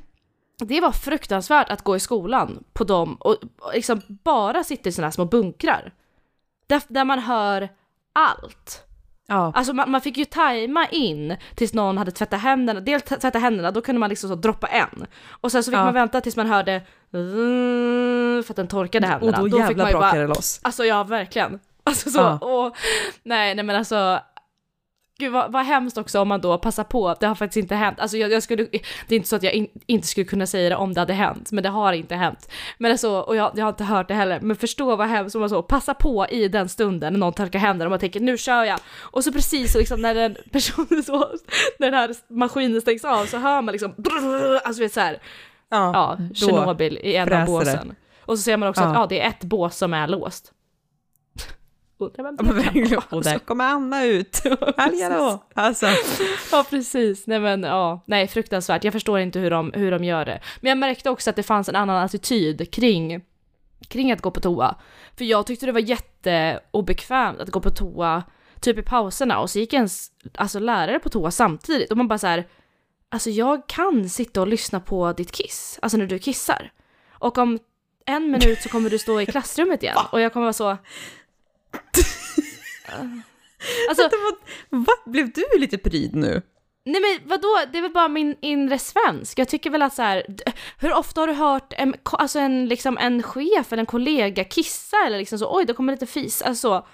Det 0.59 0.81
var 0.81 0.93
fruktansvärt 0.93 1.71
att 1.71 1.83
gå 1.83 1.97
i 1.97 2.01
skolan 2.01 2.65
på 2.73 2.85
dem 2.85 3.15
och, 3.15 3.37
och 3.59 3.75
liksom 3.75 4.01
bara 4.09 4.65
sitta 4.65 4.89
i 4.89 4.93
sådana 4.93 5.07
här 5.07 5.13
små 5.13 5.25
bunkrar. 5.25 5.93
Där, 6.67 6.83
där 6.89 7.05
man 7.05 7.19
hör 7.19 7.69
allt. 8.13 8.85
Ja. 9.27 9.53
Alltså 9.55 9.73
man, 9.73 9.91
man 9.91 10.01
fick 10.01 10.17
ju 10.17 10.25
tajma 10.25 10.87
in 10.89 11.37
tills 11.55 11.75
någon 11.75 11.99
hade 11.99 12.11
tvättat 12.11 12.41
händerna, 12.41 12.81
dels 12.81 13.03
t- 13.03 13.17
tvätta 13.17 13.39
händerna, 13.39 13.71
då 13.71 13.81
kunde 13.81 13.99
man 13.99 14.09
liksom 14.11 14.29
så 14.31 14.35
droppa 14.37 14.67
en. 14.67 15.07
Och 15.31 15.53
sen 15.53 15.65
så 15.65 15.71
fick 15.71 15.79
Ja. 15.79 15.85
man 15.85 15.95
vänta 15.95 16.21
tills 16.21 16.37
man 16.37 16.47
hörde 16.47 16.83
för 18.45 18.53
att 18.53 18.57
den 18.57 18.69
torkade 18.69 19.07
Och 19.07 19.11
händerna. 19.13 19.39
då 19.39 19.45
fick 19.45 19.59
jävlar 19.59 19.91
brakar 19.93 20.19
det 20.19 20.27
loss. 20.27 20.61
Alltså 20.63 20.85
ja, 20.85 21.05
verkligen. 21.05 21.61
Alltså 21.85 22.11
så, 22.11 22.19
Ja. 22.19 22.39
och, 22.39 22.77
nej, 23.23 23.55
nej 23.55 23.65
men 23.65 23.77
alltså, 23.77 24.19
gud 25.19 25.33
vad, 25.33 25.53
vad 25.53 25.65
hemskt 25.65 25.99
också 25.99 26.21
om 26.21 26.29
man 26.29 26.41
då 26.41 26.59
passar 26.59 26.85
på, 26.85 27.17
det 27.21 27.27
har 27.27 27.35
faktiskt 27.35 27.57
inte 27.57 27.75
hänt. 27.75 28.01
Alltså 28.01 28.17
jag, 28.17 28.33
jag 28.33 28.43
skulle, 28.43 28.67
det 29.09 29.15
är 29.15 29.17
inte 29.17 29.29
så 29.29 29.37
att 29.37 29.43
jag 29.43 29.53
in, 29.53 29.69
inte 29.87 30.07
skulle 30.07 30.25
kunna 30.25 30.47
säga 30.47 30.69
det 30.69 30.77
om 30.77 30.95
det 30.95 31.01
hade 31.01 31.13
hänt, 31.13 31.53
men 31.53 31.63
det 31.63 31.69
har 31.69 31.93
inte 31.93 32.15
hänt. 32.15 32.49
Men 32.79 32.91
alltså, 32.91 33.11
och 33.21 33.37
jag, 33.37 33.53
jag 33.57 33.65
har 33.65 33.69
inte 33.69 33.85
hört 33.85 34.09
det 34.09 34.15
heller, 34.15 34.41
men 34.41 34.57
förstå 34.57 34.97
vad 34.97 35.09
hemskt 35.09 35.35
om 35.35 35.41
man 35.41 35.51
så, 35.51 35.63
passa 35.63 35.95
på 35.95 36.27
i 36.31 36.49
den 36.49 36.69
stunden 36.69 37.13
när 37.13 37.21
någon 37.21 37.33
torkar 37.33 37.59
händerna 37.59 37.87
och 37.87 37.91
man 37.91 38.01
tänker 38.01 38.21
nu 38.21 38.39
kör 38.39 38.65
jag. 38.65 38.79
Och 39.01 39.25
så 39.25 39.33
precis 39.33 39.73
så 39.73 39.79
liksom 39.79 40.03
när 40.03 40.15
den 40.15 40.37
personen 40.53 41.03
så, 41.03 41.19
när 41.79 41.91
den 41.91 41.95
här 41.95 42.15
maskinen 42.29 42.81
stängs 42.81 43.05
av 43.05 43.27
så 43.27 43.39
hör 43.39 43.63
man 43.63 43.73
liksom, 43.73 43.95
brrr, 43.97 44.61
alltså 44.65 44.83
vet 44.83 44.93
så 44.93 45.01
här, 45.01 45.19
ja, 45.71 46.17
då 46.19 46.35
Tjernobyl 46.35 46.99
i 47.03 47.17
en 47.17 47.23
av 47.23 47.29
fräser 47.29 47.41
det. 47.41 47.47
båsen. 47.47 47.95
Och 48.21 48.39
så 48.39 48.43
ser 48.43 48.57
man 48.57 48.69
också 48.69 48.83
Ja. 48.83 48.89
att 48.89 48.95
ja, 48.95 49.07
det 49.07 49.21
är 49.21 49.29
ett 49.29 49.45
bås 49.45 49.77
som 49.77 49.95
är 49.95 50.09
låst. 50.09 50.53
Kan 51.99 52.25
verkligen. 52.55 52.91
vara. 52.91 53.05
Och 53.11 53.25
där 53.25 53.39
kommer 53.39 53.65
Anna 53.65 54.05
ut. 54.05 54.41
Då. 54.45 55.45
Alltså. 55.55 55.87
Ja 56.53 56.67
precis, 56.71 57.27
nej 57.27 57.41
men 57.41 57.63
ja, 57.63 58.03
nej 58.07 58.29
fruktansvärt. 58.29 58.85
Jag 58.85 58.93
förstår 58.93 59.19
inte 59.19 59.39
hur 59.39 59.51
de, 59.51 59.73
hur 59.75 59.91
de 59.91 60.05
gör 60.05 60.25
det. 60.25 60.41
Men 60.61 60.69
jag 60.69 60.79
märkte 60.79 61.11
också 61.11 61.31
att 61.31 61.37
det 61.37 61.43
fanns 61.43 61.69
en 61.69 61.77
annan 61.77 62.05
attityd 62.05 62.73
kring, 62.73 63.25
kring 63.89 64.13
att 64.13 64.21
gå 64.21 64.31
på 64.31 64.41
toa. 64.41 64.75
För 65.17 65.25
jag 65.25 65.47
tyckte 65.47 65.67
det 65.67 65.73
var 65.73 65.81
jätteobekvämt 65.81 67.41
att 67.41 67.51
gå 67.51 67.61
på 67.61 67.71
toa 67.71 68.23
typ 68.61 68.79
i 68.79 68.83
pauserna 68.83 69.41
och 69.41 69.51
så 69.51 69.59
gick 69.59 69.73
ens 69.73 70.11
alltså, 70.35 70.59
lärare 70.59 70.99
på 70.99 71.09
toa 71.09 71.31
samtidigt 71.31 71.91
och 71.91 71.97
man 71.97 72.09
bara 72.09 72.19
så 72.19 72.27
här, 72.27 72.47
alltså 73.09 73.31
jag 73.31 73.67
kan 73.67 74.09
sitta 74.09 74.41
och 74.41 74.47
lyssna 74.47 74.81
på 74.81 75.13
ditt 75.13 75.33
kiss, 75.33 75.79
alltså 75.83 75.99
när 75.99 76.07
du 76.07 76.19
kissar. 76.19 76.73
Och 77.11 77.39
om 77.39 77.59
en 78.07 78.31
minut 78.31 78.63
så 78.63 78.69
kommer 78.69 78.91
du 78.91 78.99
stå 78.99 79.21
i 79.21 79.27
klassrummet 79.27 79.83
igen 79.83 79.97
och 80.11 80.21
jag 80.21 80.33
kommer 80.33 80.45
vara 80.45 80.53
så... 80.53 80.77
Alltså, 83.89 84.09
Va? 84.71 84.93
Blev 85.07 85.33
du 85.33 85.45
lite 85.59 85.79
pryd 85.79 86.15
nu? 86.15 86.43
Nej 86.87 87.01
men 87.01 87.29
vadå, 87.29 87.49
det 87.73 87.79
är 87.79 87.83
väl 87.83 87.93
bara 87.93 88.09
min 88.09 88.37
inre 88.41 88.79
svensk. 88.79 89.39
Jag 89.39 89.49
tycker 89.49 89.71
väl 89.71 89.83
att 89.83 89.95
så 89.95 90.03
här, 90.03 90.27
hur 90.79 90.93
ofta 90.95 91.21
har 91.21 91.27
du 91.29 91.33
hört 91.33 91.73
en, 91.77 91.95
alltså 92.03 92.39
en, 92.39 92.67
liksom 92.69 92.99
en 92.99 93.23
chef 93.23 93.73
eller 93.73 93.81
en 93.83 93.87
kollega 93.87 94.45
kissa 94.45 94.97
eller 95.07 95.19
liksom 95.19 95.39
så 95.39 95.57
oj 95.57 95.65
det 95.65 95.73
kommer 95.75 95.93
lite 95.93 96.07
fis, 96.07 96.43
alltså 96.43 96.87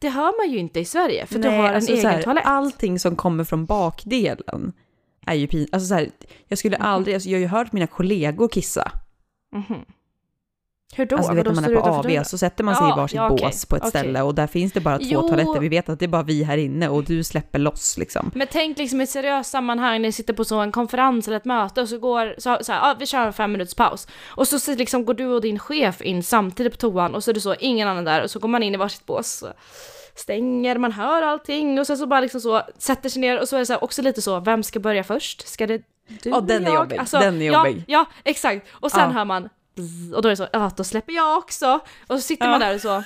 det 0.00 0.08
hör 0.08 0.38
man 0.44 0.52
ju 0.52 0.58
inte 0.58 0.80
i 0.80 0.84
Sverige 0.84 1.26
för 1.26 1.38
du 1.38 1.48
har 1.48 1.68
en 1.68 1.74
alltså 1.74 1.92
egen 1.92 2.06
här, 2.10 2.22
toalett. 2.22 2.46
Allting 2.46 2.98
som 2.98 3.16
kommer 3.16 3.44
från 3.44 3.66
bakdelen 3.66 4.72
är 5.26 5.34
ju 5.34 5.46
pinsamt. 5.46 5.74
Alltså 5.74 5.88
så 5.88 5.94
här, 5.94 6.10
jag 6.48 6.58
skulle 6.58 6.78
Mhm. 6.78 6.86
aldrig, 6.86 7.14
alltså 7.14 7.28
jag 7.28 7.36
har 7.36 7.40
ju 7.40 7.46
hört 7.46 7.72
mina 7.72 7.86
kollegor 7.86 8.48
kissa. 8.48 8.92
Mhm. 9.54 9.84
Hur 10.94 11.06
då? 11.06 11.16
Alltså 11.16 11.32
vet 11.32 11.46
när 11.46 11.54
man 11.54 11.64
är 11.64 11.74
på 11.74 11.80
AV 11.80 12.22
så 12.24 12.38
sätter 12.38 12.64
man 12.64 12.74
sig 12.74 12.84
Ja, 12.84 12.94
i 12.94 12.96
varsitt 12.96 13.16
ja, 13.16 13.30
okej, 13.30 13.46
bås 13.46 13.66
på 13.66 13.76
ett 13.76 13.82
okej. 13.82 13.90
ställe 13.90 14.22
och 14.22 14.34
där 14.34 14.46
finns 14.46 14.72
det 14.72 14.80
bara 14.80 14.98
två 14.98 15.04
Jo. 15.08 15.28
toaletter. 15.28 15.60
Vi 15.60 15.68
vet 15.68 15.88
att 15.88 15.98
det 15.98 16.04
är 16.04 16.08
bara 16.08 16.22
vi 16.22 16.42
här 16.44 16.56
inne 16.58 16.88
och 16.88 17.04
du 17.04 17.24
släpper 17.24 17.58
loss 17.58 17.98
liksom. 17.98 18.30
Men 18.34 18.46
tänk 18.50 18.78
liksom 18.78 19.00
i 19.00 19.04
ett 19.04 19.10
seriöst 19.10 19.50
sammanhang 19.50 19.92
när 19.92 19.98
ni 20.08 20.12
sitter 20.12 20.34
på 20.34 20.44
så 20.44 20.60
en 20.60 20.72
konferens 20.72 21.26
eller 21.28 21.36
ett 21.36 21.44
möte 21.44 21.80
och 21.82 21.88
så 21.88 21.98
går, 21.98 22.34
så, 22.38 22.58
så 22.60 22.72
här, 22.72 22.90
ah, 22.90 22.96
vi 22.98 23.06
kör 23.06 23.26
en 23.26 23.32
fem 23.32 23.52
minuters 23.52 23.74
paus. 23.74 24.08
Och 24.26 24.48
så, 24.48 24.58
så 24.58 24.74
liksom 24.74 25.04
går 25.04 25.14
du 25.14 25.26
och 25.26 25.40
din 25.40 25.58
chef 25.58 26.00
in 26.02 26.22
samtidigt 26.22 26.72
på 26.72 26.78
toan 26.78 27.14
och 27.14 27.24
så 27.24 27.30
är 27.30 27.34
det 27.34 27.40
så 27.40 27.54
ingen 27.54 27.88
annan 27.88 28.04
där 28.04 28.22
och 28.22 28.30
så 28.30 28.38
går 28.38 28.48
man 28.48 28.62
in 28.62 28.74
i 28.74 28.76
varsitt 28.76 29.06
bås. 29.06 29.44
Stänger, 30.14 30.78
man 30.78 30.92
hör 30.92 31.22
allting 31.22 31.78
och 31.78 31.86
sen 31.86 31.98
så 31.98 32.06
bara 32.06 32.20
liksom 32.20 32.40
så 32.40 32.62
sätter 32.78 33.08
sig 33.08 33.20
ner 33.20 33.40
och 33.40 33.48
så 33.48 33.56
är 33.56 33.60
det 33.60 33.66
så 33.66 33.72
här, 33.72 33.84
också 33.84 34.02
lite 34.02 34.22
så, 34.22 34.40
vem 34.40 34.62
ska 34.62 34.80
börja 34.80 35.04
först? 35.04 35.48
Ska 35.48 35.66
det 35.66 35.82
du 36.22 36.30
Ja, 36.30 36.40
den 36.40 36.66
är 36.66 36.70
jag? 36.70 36.80
jobbig, 36.92 37.00
den 37.12 37.42
är 37.42 37.46
jobbig. 37.46 37.84
Ja, 37.86 37.98
ja 37.98 38.06
exakt. 38.24 38.66
Och 38.72 38.90
sen 38.90 39.00
Ja. 39.00 39.06
hör 39.10 39.24
man 39.24 39.48
och 40.14 40.22
då 40.22 40.28
är 40.28 40.30
det 40.30 40.36
så, 40.36 40.48
ja 40.52 40.70
då 40.76 40.84
släpper 40.84 41.12
jag 41.12 41.38
också. 41.38 41.80
Och 42.06 42.16
så 42.16 42.20
sitter 42.20 42.44
Ja. 42.44 42.50
man 42.50 42.60
där 42.60 42.74
och 42.74 42.80
så. 42.80 43.02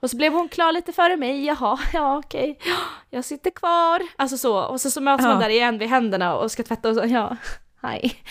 Och 0.00 0.10
så 0.10 0.16
blev 0.16 0.32
hon 0.32 0.48
klar 0.48 0.72
lite 0.72 0.92
före 0.92 1.16
mig, 1.16 1.44
jaha, 1.46 1.78
ja 1.92 2.18
okej, 2.18 2.58
Ja, 2.64 2.76
jag 3.10 3.24
sitter 3.24 3.50
kvar. 3.50 4.02
Alltså 4.16 4.38
så, 4.38 4.58
och 4.64 4.80
så, 4.80 4.90
så 4.90 5.00
möts 5.00 5.22
man 5.22 5.32
Ja. 5.32 5.38
där 5.38 5.48
igen 5.48 5.78
vid 5.78 5.88
händerna 5.88 6.36
och 6.36 6.52
ska 6.52 6.62
tvätta 6.62 6.88
och 6.88 6.94
så, 6.94 7.02
ja, 7.06 7.36
hej. 7.82 8.22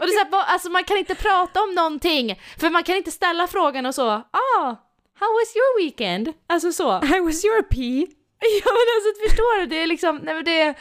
och 0.00 0.06
det 0.06 0.12
är 0.12 0.24
så 0.24 0.36
här, 0.36 0.44
alltså 0.44 0.70
man 0.70 0.84
kan 0.84 0.96
inte 0.96 1.14
prata 1.14 1.62
om 1.62 1.74
någonting, 1.74 2.40
för 2.58 2.70
man 2.70 2.82
kan 2.82 2.96
inte 2.96 3.10
ställa 3.10 3.46
frågan 3.46 3.86
och 3.86 3.94
så, 3.94 4.08
ah, 4.10 4.76
how 5.20 5.28
was 5.40 5.56
your 5.56 5.78
weekend? 5.84 6.32
Alltså 6.48 6.72
så. 6.72 6.88
I 7.04 7.20
was 7.20 7.44
your 7.44 7.62
pee. 7.62 8.06
Ja 8.64 8.70
men 8.72 8.86
alltså 8.96 9.28
förstår 9.28 9.60
du, 9.60 9.66
det 9.66 9.82
är 9.82 9.86
liksom, 9.86 10.16
nej 10.16 10.34
men 10.34 10.44
det 10.44 10.60
är, 10.60 10.74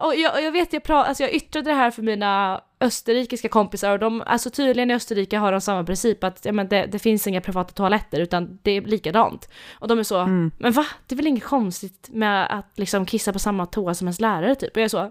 och 0.00 0.14
jag, 0.14 0.42
jag 0.42 0.52
vet 0.52 0.72
jag 0.72 0.82
pra, 0.82 1.04
alltså 1.04 1.22
jag 1.22 1.32
yttrade 1.32 1.70
det 1.70 1.76
här 1.76 1.90
för 1.90 2.02
mina 2.02 2.60
österrikiska 2.80 3.48
kompisar 3.48 3.92
och 3.92 3.98
de, 3.98 4.22
alltså 4.26 4.50
tydligen 4.50 4.90
i 4.90 4.94
Österrike 4.94 5.38
har 5.38 5.52
de 5.52 5.60
samma 5.60 5.84
princip 5.84 6.24
att 6.24 6.44
ja, 6.44 6.52
men 6.52 6.68
det, 6.68 6.86
det 6.86 6.98
finns 6.98 7.26
inga 7.26 7.40
privata 7.40 7.72
toaletter 7.72 8.20
utan 8.20 8.58
det 8.62 8.70
är 8.70 8.80
likadant. 8.80 9.48
Och 9.78 9.88
de 9.88 9.98
är 9.98 10.02
så, 10.02 10.18
Mm. 10.18 10.50
men 10.58 10.72
va? 10.72 10.86
Det 11.06 11.14
är 11.14 11.16
väl 11.16 11.26
inget 11.26 11.44
konstigt 11.44 12.08
med 12.12 12.58
att 12.58 12.72
liksom 12.78 13.06
kissa 13.06 13.32
på 13.32 13.38
samma 13.38 13.66
toa 13.66 13.94
som 13.94 14.06
ens 14.06 14.20
lärare 14.20 14.54
typ? 14.54 14.70
Och 14.70 14.76
jag 14.76 14.84
är 14.84 14.88
så, 14.88 14.98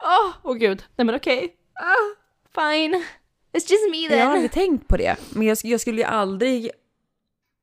åh 0.00 0.52
oh, 0.52 0.54
gud, 0.56 0.84
nej 0.96 1.04
men 1.04 1.14
okej, 1.14 1.54
ah, 1.74 2.14
fine, 2.62 2.94
it's 3.52 3.70
just 3.70 3.90
me 3.90 3.96
Jag 4.04 4.10
har 4.10 4.16
then. 4.18 4.28
aldrig 4.30 4.52
tänkt 4.52 4.88
på 4.88 4.96
det. 4.96 5.16
Men 5.30 5.46
jag, 5.46 5.58
jag 5.62 5.80
skulle 5.80 5.98
ju 6.00 6.04
aldrig... 6.06 6.70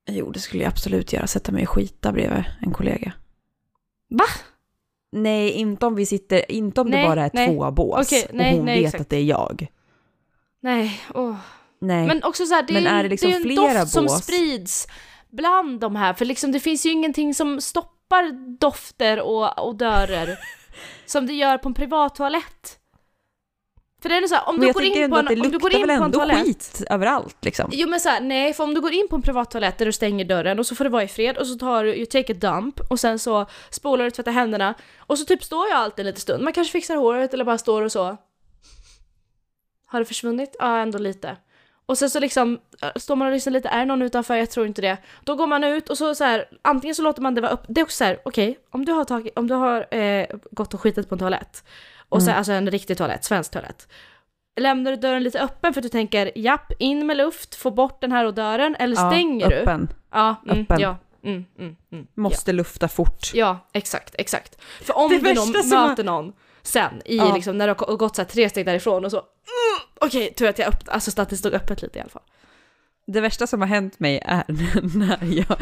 Jo, 0.10 0.32
det 0.32 0.40
skulle 0.40 0.64
jag 0.64 0.70
absolut 0.72 1.14
göra. 1.14 1.28
Sätta 1.28 1.52
mig 1.52 1.64
och 1.64 1.70
skita 1.70 2.12
bredvid 2.12 2.44
en 2.62 2.74
kollega. 2.74 3.14
Va? 4.10 4.26
Nej, 5.16 5.52
inte 5.52 5.86
om 5.86 5.96
vi 5.96 6.06
sitter... 6.06 6.52
Inte 6.52 6.82
om 6.82 6.88
Nej, 6.88 7.02
det 7.02 7.08
bara 7.08 7.26
är 7.26 7.32
nej. 7.34 7.48
två 7.48 7.72
bås 7.72 8.08
Okej, 8.08 8.28
nej, 8.34 8.52
och 8.52 8.58
hon 8.58 8.66
vet 8.66 8.86
exakt. 8.86 9.02
att 9.02 9.10
det 9.10 9.18
är 9.18 9.24
jag. 9.24 9.68
Nej, 10.62 11.02
åh. 11.14 11.36
Nej. 11.82 12.08
Men 12.08 12.24
också 12.24 12.46
så 12.46 12.54
här, 12.54 12.64
det 12.64 12.78
är, 12.78 12.86
är 12.86 13.04
det 13.04 13.10
liksom 13.10 13.32
det 13.32 13.38
är 13.38 13.70
en 13.70 13.80
doft 13.80 13.92
som 13.92 14.06
bås? 14.06 14.24
sprids 14.24 14.88
bland 15.30 15.80
de 15.80 15.96
här, 15.96 16.14
för 16.14 16.26
liksom 16.26 16.52
det 16.52 16.60
finns 16.60 16.86
ju 16.86 16.92
ingenting 16.92 17.34
som 17.34 17.62
stoppar 17.62 18.58
dofter 18.60 19.22
och 19.22 19.68
odörer 19.68 20.40
som 21.06 21.28
det 21.28 21.34
gör 21.34 21.58
på 21.58 21.70
en 21.70 21.74
privat 21.74 22.16
toalett. 22.16 22.80
För 24.06 24.10
det 24.10 24.18
är 24.18 24.28
så 24.28 24.36
här, 24.36 24.50
om 24.50 24.60
du 24.60 24.74
går 24.74 24.84
in 24.84 25.10
på 25.12 25.18
en, 25.18 25.26
det 25.26 25.42
om 25.42 25.52
du 25.52 25.58
går 25.58 25.76
in 25.76 25.88
på 25.88 26.04
en 26.04 26.12
toalett. 26.12 26.46
skit 26.46 26.84
överallt 26.90 27.38
liksom. 27.42 27.70
Jo 27.74 27.90
men 27.90 28.00
såhär, 28.00 28.22
nej 28.22 28.54
för 28.54 28.64
om 28.64 28.74
du 28.74 28.82
går 28.82 28.94
in 28.94 29.08
på 29.08 29.16
en 29.16 29.22
privat 29.22 29.52
toalett 29.52 29.78
där 29.78 29.86
du 29.86 29.92
stänger 29.92 30.26
dörren 30.26 30.60
och 30.60 30.66
så 30.66 30.76
får 30.76 30.84
du 30.84 30.90
vara 30.90 31.04
i 31.04 31.08
fred 31.08 31.38
och 31.38 31.48
så 31.48 31.56
tar 31.56 31.84
du, 31.84 31.96
you 31.96 32.06
take 32.06 32.34
a 32.34 32.36
dump 32.40 32.80
och 32.90 33.00
sen 33.00 33.20
så 33.20 33.46
spolar 33.70 34.04
du 34.04 34.08
och 34.08 34.14
tvättar 34.14 34.32
händerna 34.32 34.74
och 34.98 35.20
så 35.20 35.26
typ 35.26 35.44
står 35.44 35.68
jag 35.68 35.78
alltid 35.78 36.00
en 36.00 36.06
liten 36.06 36.22
stund, 36.22 36.44
man 36.44 36.54
kanske 36.54 36.72
fixar 36.72 36.96
håret 36.96 37.34
eller 37.34 37.46
bara 37.46 37.58
står 37.58 37.82
och 37.82 37.92
så. 37.92 38.18
Har 39.86 40.00
det 40.00 40.06
försvunnit? 40.06 40.56
Ja, 40.60 40.78
ändå 40.78 40.98
lite. 40.98 41.38
Och 41.86 41.98
sen 41.98 42.10
så 42.10 42.20
liksom 42.20 42.60
äh, 42.82 42.90
står 42.96 43.16
man 43.16 43.28
och 43.28 43.34
lyssnar 43.34 43.54
lite, 43.54 43.70
är 43.70 43.80
det 43.80 43.86
någon 43.86 44.02
utanför? 44.02 44.36
Jag 44.36 44.50
tror 44.52 44.68
inte 44.68 44.82
det. 44.82 44.98
Då 45.24 45.36
går 45.36 45.48
man 45.48 45.64
ut 45.64 45.90
och 45.90 45.98
så, 45.98 46.16
så 46.16 46.24
här, 46.24 46.50
antingen 46.62 46.96
så 46.96 47.02
låter 47.02 47.22
man 47.22 47.36
det 47.36 47.42
vara 47.42 47.52
upp. 47.52 47.64
Det 47.68 47.82
är 47.82 47.86
också 47.86 47.98
så 47.98 48.04
här, 48.04 48.20
okej, 48.26 48.60
om 48.70 48.86
du 48.86 48.92
har, 48.92 49.06
tagit, 49.06 49.40
om 49.40 49.48
du 49.48 49.54
har 49.54 49.96
eh, 49.96 50.28
gått 50.52 50.74
och 50.74 50.82
skitit 50.82 51.10
på 51.10 51.16
en 51.16 51.20
toalett, 51.20 51.64
och 52.10 52.22
så, 52.24 52.30
Mm. 52.30 52.38
alltså 52.38 52.52
en 52.52 52.72
riktig 52.72 52.98
toalett, 52.98 53.24
svensk 53.24 53.52
toalett. 53.52 53.88
Lämnar 54.60 54.92
du 54.92 54.98
dörren 54.98 55.24
lite 55.24 55.40
öppen 55.42 55.74
för 55.74 55.82
att 55.82 55.84
du 55.84 55.90
tänker, 55.90 56.32
japp, 56.36 56.72
in 56.80 57.08
med 57.08 57.18
luft, 57.18 57.56
få 57.56 57.72
bort 57.72 58.02
den 58.02 58.12
här 58.12 58.28
odören, 58.28 58.76
eller 58.80 58.96
Ja, 58.96 59.12
stänger 59.12 59.50
du? 59.50 59.56
öppen. 59.56 59.90
Ja, 60.12 60.36
mm, 60.46 60.62
Öppen. 60.62 60.80
ja. 60.80 60.98
Mm, 61.24 61.46
mm, 61.60 61.76
mm, 61.92 62.08
Måste 62.14 62.54
lufta 62.54 62.88
fort. 62.88 63.32
Ja, 63.34 63.68
exakt, 63.74 64.16
exakt. 64.18 64.62
För 64.62 64.98
om 64.98 65.10
Det 65.10 65.18
du 65.20 65.34
någon, 65.34 65.52
möter 65.70 66.04
någon 66.04 66.34
sen, 66.62 67.02
i 67.06 67.18
Ja. 67.18 67.34
liksom, 67.36 67.58
när 67.58 67.68
du 67.68 67.76
har 67.78 67.96
gått 67.98 68.16
så 68.16 68.26
tre 68.26 68.50
steg 68.50 68.66
därifrån 68.66 69.06
och 69.06 69.12
så, 69.12 69.18
mm, 69.18 69.90
okej, 70.02 70.34
tur 70.34 70.48
att 70.50 70.60
jag 70.60 70.68
öppnade, 70.68 70.92
alltså 70.92 71.12
så 71.12 71.22
att 71.22 71.30
det 71.30 71.38
stod 71.38 71.54
öppet 71.54 71.82
lite 71.82 71.98
i 72.00 72.02
alla 72.02 72.10
fall. 72.10 72.22
Det 73.08 73.22
värsta 73.22 73.48
som 73.48 73.62
har 73.62 73.68
hänt 73.68 74.00
mig 74.00 74.22
är 74.26 74.44
när 74.98 75.38
jag... 75.38 75.58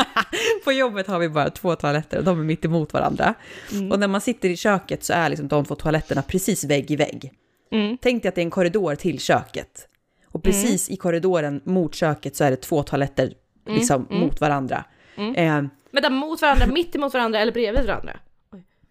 på 0.64 0.72
jobbet 0.72 1.06
har 1.06 1.18
vi 1.18 1.28
bara 1.28 1.50
två 1.50 1.76
toaletter 1.76 2.18
och 2.18 2.24
de 2.24 2.40
är 2.40 2.44
mitt 2.44 2.64
emot 2.64 2.92
varandra. 2.92 3.34
Mm. 3.72 3.92
Och 3.92 4.00
när 4.00 4.08
man 4.08 4.20
sitter 4.20 4.48
i 4.48 4.56
köket 4.56 5.04
så 5.04 5.12
är 5.12 5.28
liksom 5.28 5.48
de 5.48 5.64
två 5.64 5.74
toaletterna 5.74 6.22
precis 6.22 6.64
vägg 6.64 6.90
i 6.90 6.96
vägg. 6.96 7.32
Mm. 7.70 7.98
Tänk 8.02 8.22
dig 8.22 8.28
att 8.28 8.34
det 8.34 8.40
är 8.40 8.44
en 8.44 8.50
korridor 8.50 8.94
till 8.94 9.20
köket. 9.20 9.88
Och 10.26 10.42
precis 10.42 10.90
i 10.90 10.96
korridoren 10.96 11.60
mot 11.64 11.94
köket 11.94 12.36
så 12.36 12.44
är 12.44 12.50
det 12.50 12.56
två 12.56 12.82
toaletter 12.82 13.32
liksom 13.66 14.06
mm. 14.10 14.20
mot 14.20 14.40
varandra. 14.40 14.84
Mm. 15.16 15.34
Eh, 15.34 15.70
Men 15.90 16.02
där 16.02 16.10
mot 16.10 16.42
varandra, 16.42 16.66
mitt 16.66 16.94
emot 16.96 17.14
varandra 17.14 17.38
eller 17.40 17.52
bredvid 17.52 17.86
varandra? 17.86 18.16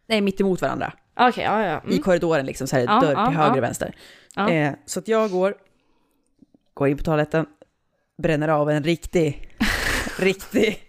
nej, 0.07 0.21
mitt 0.21 0.41
emot 0.41 0.61
varandra. 0.61 0.93
Okej, 1.19 1.43
ja, 1.43 1.65
ja. 1.65 1.81
I 1.87 1.91
Mm. 1.91 2.03
korridoren 2.03 2.45
liksom, 2.45 2.67
så 2.67 2.75
här 2.75 2.83
Ja, 2.83 2.99
dörr 2.99 3.25
till 3.25 3.37
höger 3.37 3.57
och 3.57 3.63
vänster. 3.63 3.95
Eh, 4.49 4.73
så 4.85 4.99
att 4.99 5.07
jag 5.07 5.31
går, 5.31 5.55
går 6.73 6.87
in 6.87 6.97
på 6.97 7.03
toaletten, 7.03 7.45
bränner 8.21 8.47
av 8.47 8.69
en 8.69 8.83
riktig, 8.83 9.49
riktig, 10.19 10.79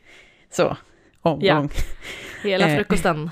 så, 0.50 0.76
omgång. 1.22 1.70
Hela 2.42 2.68
eh, 2.68 2.76
frukosten. 2.76 3.30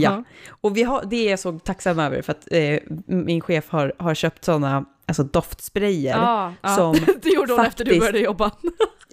Ja. 0.00 0.24
Och 0.60 0.76
vi 0.76 0.82
har, 0.82 1.04
det 1.04 1.16
är 1.16 1.30
jag 1.30 1.38
så 1.38 1.58
tacksam 1.58 1.98
över 1.98 2.22
för 2.22 2.32
att 2.32 2.52
eh, 2.52 2.78
min 3.06 3.40
chef 3.40 3.68
har, 3.68 3.92
har 3.98 4.14
köpt 4.14 4.44
sådana 4.44 4.84
alltså 5.06 5.22
doftsprayer. 5.22 6.16
Ja, 6.16 6.52
ja. 6.62 6.68
som 6.68 6.92
det 7.22 7.28
gjorde 7.28 7.52
hon 7.52 7.64
efter 7.64 7.84
du 7.84 7.90
faktiskt- 7.90 8.00
började 8.00 8.18
jobba. 8.18 8.50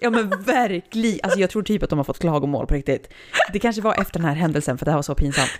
Ja 0.00 0.10
men 0.10 0.28
verkligen, 0.42 1.20
alltså 1.22 1.40
jag 1.40 1.50
tror 1.50 1.62
typ 1.62 1.82
att 1.82 1.90
de 1.90 1.98
har 1.98 2.04
fått 2.04 2.18
klagomål 2.18 2.66
på 2.66 2.74
riktigt. 2.74 3.08
Det 3.52 3.58
kanske 3.58 3.82
var 3.82 3.94
efter 4.00 4.18
den 4.20 4.28
här 4.28 4.34
händelsen 4.34 4.78
för 4.78 4.84
det 4.84 4.90
här 4.90 4.98
var 4.98 5.02
så 5.02 5.14
pinsamt. 5.14 5.50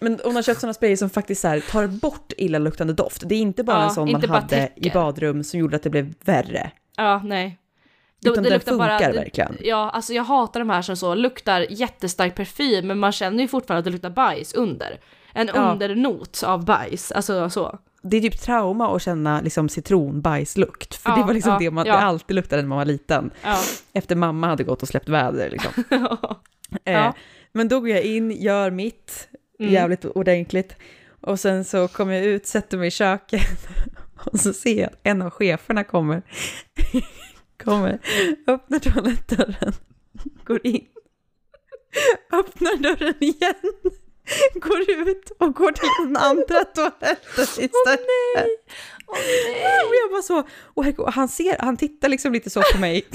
Men 0.00 0.20
hon 0.24 0.34
har 0.34 0.42
köpt 0.42 0.60
sådana 0.60 0.74
sprayer 0.74 0.96
som 0.96 1.10
faktiskt 1.10 1.40
så 1.40 1.48
här, 1.48 1.60
tar 1.60 1.86
bort 1.86 2.32
illaluktande 2.36 2.92
doft. 2.92 3.22
Det 3.28 3.34
är 3.34 3.38
inte 3.38 3.64
bara 3.64 3.76
Ja, 3.76 3.84
en 3.84 3.90
sån 3.90 4.12
man 4.12 4.24
hade 4.28 4.68
i 4.76 4.90
badrum 4.90 5.44
som 5.44 5.60
gjorde 5.60 5.76
att 5.76 5.82
det 5.82 5.90
blev 5.90 6.14
värre. 6.24 6.70
Ja, 6.96 7.20
nej. 7.24 7.58
Utan 8.26 8.44
den 8.44 8.52
luktar 8.52 8.72
funkar 8.72 9.12
det- 9.12 9.18
verkligen. 9.18 9.56
Ja, 9.60 9.90
alltså 9.90 10.12
jag 10.12 10.24
hatar 10.24 10.60
de 10.60 10.70
här 10.70 10.82
som 10.82 10.96
så 10.96 11.14
luktar 11.14 11.66
jättestark 11.70 12.34
parfym, 12.34 12.86
men 12.86 12.98
man 12.98 13.12
känner 13.12 13.42
ju 13.42 13.48
fortfarande 13.48 13.78
att 13.78 13.84
det 13.84 13.90
luktar 13.90 14.10
bajs 14.10 14.54
under. 14.54 15.00
En 15.34 15.50
Ja. 15.54 15.72
undernot 15.72 16.42
av 16.46 16.64
bajs, 16.64 17.12
alltså 17.12 17.50
så. 17.50 17.78
Det 18.02 18.16
är 18.16 18.20
typ 18.20 18.40
trauma 18.40 18.96
att 18.96 19.02
känna 19.02 19.40
liksom 19.40 19.68
citronbajslukt. 19.68 20.94
För 20.94 21.10
Ja, 21.10 21.16
det 21.16 21.22
var 21.22 21.34
liksom 21.34 21.52
ja, 21.52 21.58
det 21.58 21.70
man 21.70 21.84
det 21.84 21.92
alltid 21.92 22.36
luktade 22.36 22.62
när 22.62 22.68
man 22.68 22.78
var 22.78 22.84
liten. 22.84 23.30
Efter 23.92 24.16
mamma 24.16 24.46
hade 24.46 24.64
gått 24.64 24.82
och 24.82 24.88
släppt 24.88 25.08
väder 25.08 25.50
liksom. 25.50 25.72
Eh. 26.84 27.10
Men 27.52 27.68
då 27.68 27.80
går 27.80 27.88
jag 27.88 28.02
in, 28.02 28.30
gör 28.30 28.70
mitt, 28.70 29.28
Mm. 29.58 29.72
jävligt 29.72 30.04
ordentligt. 30.04 30.76
Och 31.20 31.40
sen 31.40 31.64
så 31.64 31.88
kommer 31.88 32.14
jag 32.14 32.24
ut, 32.24 32.46
sätter 32.46 32.78
mig 32.78 32.88
i 32.88 32.90
köket 32.90 33.68
och 34.24 34.40
så 34.40 34.52
ser 34.52 34.80
jag 34.80 34.86
att 34.86 34.98
en 35.02 35.22
av 35.22 35.30
cheferna 35.30 35.84
kommer, 35.84 36.22
kommer, 37.64 37.98
öppnar 38.46 38.78
toalettdörren, 38.78 39.72
går 40.44 40.66
in, 40.66 40.86
öppnar 42.32 42.76
dörren 42.76 43.14
igen, 43.20 43.54
går 44.54 44.90
ut 44.90 45.30
och 45.38 45.54
går 45.54 45.72
till 45.72 45.88
den 46.06 46.16
andra 46.16 46.64
toaletten 46.64 47.44
istället. 47.44 47.70
Åh 49.06 49.18
nej! 49.46 49.80
Och 49.88 49.94
jag 49.94 50.10
bara 50.10 50.22
så, 50.22 50.48
och 50.74 50.98
och 50.98 51.12
han 51.12 51.28
ser, 51.28 51.56
han 51.58 51.76
tittar 51.76 52.08
liksom 52.08 52.32
lite 52.32 52.50
så 52.50 52.62
på 52.74 52.78
mig. 52.80 53.06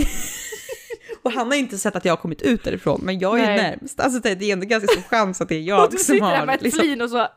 Och 1.22 1.32
han 1.32 1.48
har 1.48 1.56
inte 1.56 1.78
sett 1.78 1.96
att 1.96 2.06
jag 2.06 2.12
har 2.12 2.18
kommit 2.18 2.42
ut 2.42 2.64
därifrån, 2.64 3.02
men 3.04 3.20
jag 3.20 3.40
är 3.40 3.46
Nej. 3.46 3.58
närmst. 3.58 4.00
Alltså 4.00 4.20
det 4.20 4.30
är 4.30 4.54
ändå 4.54 4.66
ganska 4.66 4.88
stor 4.88 5.02
chans 5.02 5.42
att 5.42 5.50
det 5.50 5.56
är 5.56 5.60
Och 5.60 5.66
jag 5.66 5.92
du 5.92 5.98
som 5.98 6.16
sitter 6.16 6.28
där 6.28 6.38
har 6.38 6.46
med 6.46 6.56
ett 6.56 6.62
liksom, 6.62 6.82
flin 6.82 7.02
och 7.02 7.10
så... 7.10 7.28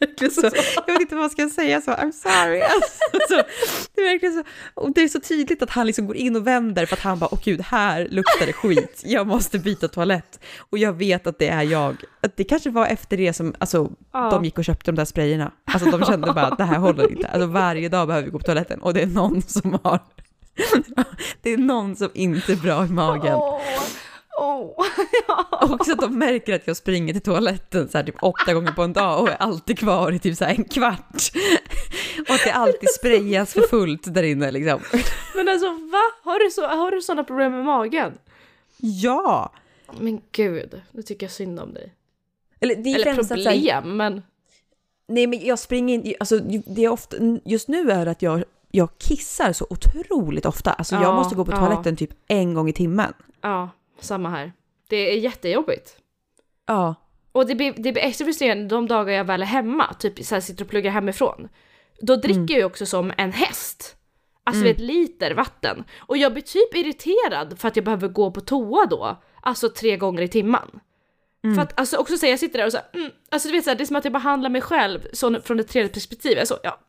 verkligen 0.00 0.30
så, 0.30 0.42
jag 0.86 0.92
vet 0.92 1.00
inte 1.00 1.14
vad 1.14 1.24
jag 1.24 1.30
ska 1.30 1.48
säga 1.48 1.80
så, 1.80 1.90
I'm 1.90 2.12
sorry. 2.12 2.60
Alltså, 2.60 2.98
så, 3.28 3.34
det 3.94 4.00
är 4.00 4.12
verkligen 4.12 4.34
så, 4.34 4.42
och 4.74 4.92
det 4.94 5.02
är 5.02 5.08
så 5.08 5.20
tydligt 5.20 5.62
att 5.62 5.70
han 5.70 5.86
liksom 5.86 6.06
går 6.06 6.16
in 6.16 6.36
och 6.36 6.46
vänder 6.46 6.86
för 6.86 6.96
att 6.96 7.02
han 7.02 7.18
bara, 7.18 7.28
åh 7.32 7.38
gud, 7.44 7.60
här 7.60 8.08
luktar 8.10 8.46
det 8.46 8.52
skit, 8.52 9.02
jag 9.04 9.26
måste 9.26 9.58
byta 9.58 9.88
toalett. 9.88 10.40
Och 10.70 10.78
jag 10.78 10.92
vet 10.92 11.26
att 11.26 11.38
det 11.38 11.48
är 11.48 11.62
jag. 11.62 11.96
Att 12.20 12.36
det 12.36 12.44
kanske 12.44 12.70
var 12.70 12.86
efter 12.86 13.16
det 13.16 13.32
som, 13.32 13.54
alltså, 13.58 13.90
Ja. 14.12 14.30
de 14.30 14.44
gick 14.44 14.58
och 14.58 14.64
köpte 14.64 14.90
de 14.90 14.96
där 14.96 15.04
sprayerna. 15.04 15.52
Alltså 15.64 15.90
de 15.90 16.04
kände 16.04 16.32
bara 16.32 16.46
att 16.46 16.58
det 16.58 16.64
här 16.64 16.78
håller 16.78 17.10
inte. 17.10 17.28
Alltså 17.28 17.46
varje 17.46 17.88
dag 17.88 18.06
behöver 18.08 18.24
vi 18.24 18.30
gå 18.30 18.38
på 18.38 18.44
toaletten 18.44 18.82
och 18.82 18.94
det 18.94 19.02
är 19.02 19.06
någon 19.06 19.42
som 19.42 19.78
har, 19.82 19.98
det 21.42 21.50
är 21.50 21.58
någon 21.58 21.96
som 21.96 22.10
inte 22.14 22.52
är 22.52 22.56
bra 22.56 22.84
i 22.86 22.88
magen. 22.88 23.34
Åh, 23.34 23.60
åh. 24.40 24.86
Ja. 25.28 25.46
Också 25.70 25.92
att 25.92 26.00
de 26.00 26.18
märker 26.18 26.54
att 26.54 26.66
jag 26.66 26.76
springer 26.76 27.12
till 27.12 27.22
toaletten 27.22 27.88
så 27.88 27.98
här 27.98 28.04
typ 28.04 28.22
åtta 28.22 28.54
gånger 28.54 28.72
på 28.72 28.82
en 28.82 28.92
dag 28.92 29.20
och 29.22 29.28
är 29.28 29.36
alltid 29.36 29.78
kvar 29.78 30.12
i 30.12 30.18
typ 30.18 30.36
så 30.36 30.44
här 30.44 30.54
en 30.54 30.64
kvart. 30.64 31.22
Och 32.28 32.34
att 32.34 32.44
det 32.44 32.52
alltid 32.52 32.90
sprayas 32.90 33.52
för 33.52 33.60
fullt 33.62 34.14
där 34.14 34.22
inne 34.22 34.50
liksom. 34.50 34.80
Men 35.34 35.48
alltså 35.48 35.66
va? 35.66 36.02
Har 36.22 36.38
du, 36.44 36.50
så, 36.50 36.66
har 36.66 36.90
du 36.90 37.02
sådana 37.02 37.24
problem 37.24 37.52
med 37.52 37.64
magen? 37.64 38.12
Ja! 38.76 39.52
Men 40.00 40.20
gud, 40.32 40.82
nu 40.92 41.02
tycker 41.02 41.26
jag 41.26 41.30
synd 41.32 41.60
om 41.60 41.74
dig. 41.74 41.92
Eller 42.60 42.76
det 42.76 42.90
är 42.90 42.94
Eller 42.94 43.14
främst 43.14 43.32
att 43.32 43.38
här, 43.38 43.52
problem, 43.52 43.96
men... 43.96 44.22
nej 45.08 45.26
men 45.26 45.46
jag 45.46 45.58
springer 45.58 45.94
in, 45.94 46.14
alltså 46.20 46.38
det 46.66 46.84
är 46.84 46.88
ofta, 46.88 47.16
just 47.44 47.68
nu 47.68 47.90
är 47.90 48.04
det 48.04 48.10
att 48.10 48.22
jag, 48.22 48.44
jag 48.70 48.88
kissar 48.98 49.52
så 49.52 49.66
otroligt 49.70 50.46
ofta. 50.46 50.72
Alltså 50.72 50.94
jag 50.94 51.04
Ja, 51.04 51.14
måste 51.14 51.34
gå 51.34 51.44
på 51.44 51.52
ja. 51.52 51.56
toaletten 51.56 51.96
typ 51.96 52.10
en 52.28 52.54
gång 52.54 52.68
i 52.68 52.72
timmen. 52.72 53.12
Ja, 53.40 53.70
samma 54.04 54.28
här. 54.28 54.52
Det 54.88 54.96
är 54.96 55.16
jättejobbigt. 55.18 55.96
Ja. 56.66 56.94
Och 57.32 57.46
det 57.46 57.54
blir, 57.54 57.72
det 57.76 57.92
blir 57.92 57.98
extra 58.02 58.24
frustrerande 58.24 58.74
de 58.74 58.86
dagar 58.88 59.12
jag 59.14 59.24
väl 59.24 59.42
är 59.42 59.46
hemma, 59.46 59.94
typ 59.94 60.24
så 60.24 60.34
här, 60.34 60.40
sitter 60.40 60.64
och 60.64 60.70
pluggar 60.70 60.90
hemifrån. 60.90 61.48
Då 62.00 62.16
dricker 62.16 62.38
Mm. 62.40 62.60
jag 62.60 62.66
också 62.66 62.86
som 62.86 63.12
en 63.16 63.32
häst. 63.32 63.96
Alltså 64.44 64.62
Mm. 64.62 64.72
vet, 64.72 64.80
liter 64.82 65.34
vatten. 65.34 65.84
Och 65.98 66.16
jag 66.16 66.32
blir 66.32 66.42
typ 66.42 66.74
irriterad 66.74 67.58
för 67.58 67.68
att 67.68 67.76
jag 67.76 67.84
behöver 67.84 68.08
gå 68.08 68.30
på 68.30 68.40
toa 68.40 68.86
då. 68.86 69.22
Alltså 69.40 69.68
tre 69.68 69.96
gånger 69.96 70.22
i 70.22 70.28
timmen. 70.28 70.80
Mm. 71.44 71.54
För 71.56 71.62
att 71.62 71.80
alltså 71.80 71.96
också 71.96 72.16
säga 72.16 72.30
jag 72.30 72.40
sitter 72.40 72.58
där 72.58 72.66
och 72.66 72.72
så 72.72 72.78
här, 72.78 72.86
mm, 72.94 73.10
alltså 73.30 73.48
du 73.48 73.54
vet 73.54 73.64
så 73.64 73.70
här, 73.70 73.76
det 73.76 73.84
är 73.84 73.86
som 73.86 73.96
att 73.96 74.04
jag 74.04 74.12
behandlar 74.12 74.50
mig 74.50 74.60
själv 74.60 75.00
så, 75.12 75.40
från 75.40 75.60
ett 75.60 75.68
tredje 75.68 75.88
perspektiv. 75.92 76.38
Jag 76.38 76.48
så, 76.48 76.58
ja. 76.62 76.80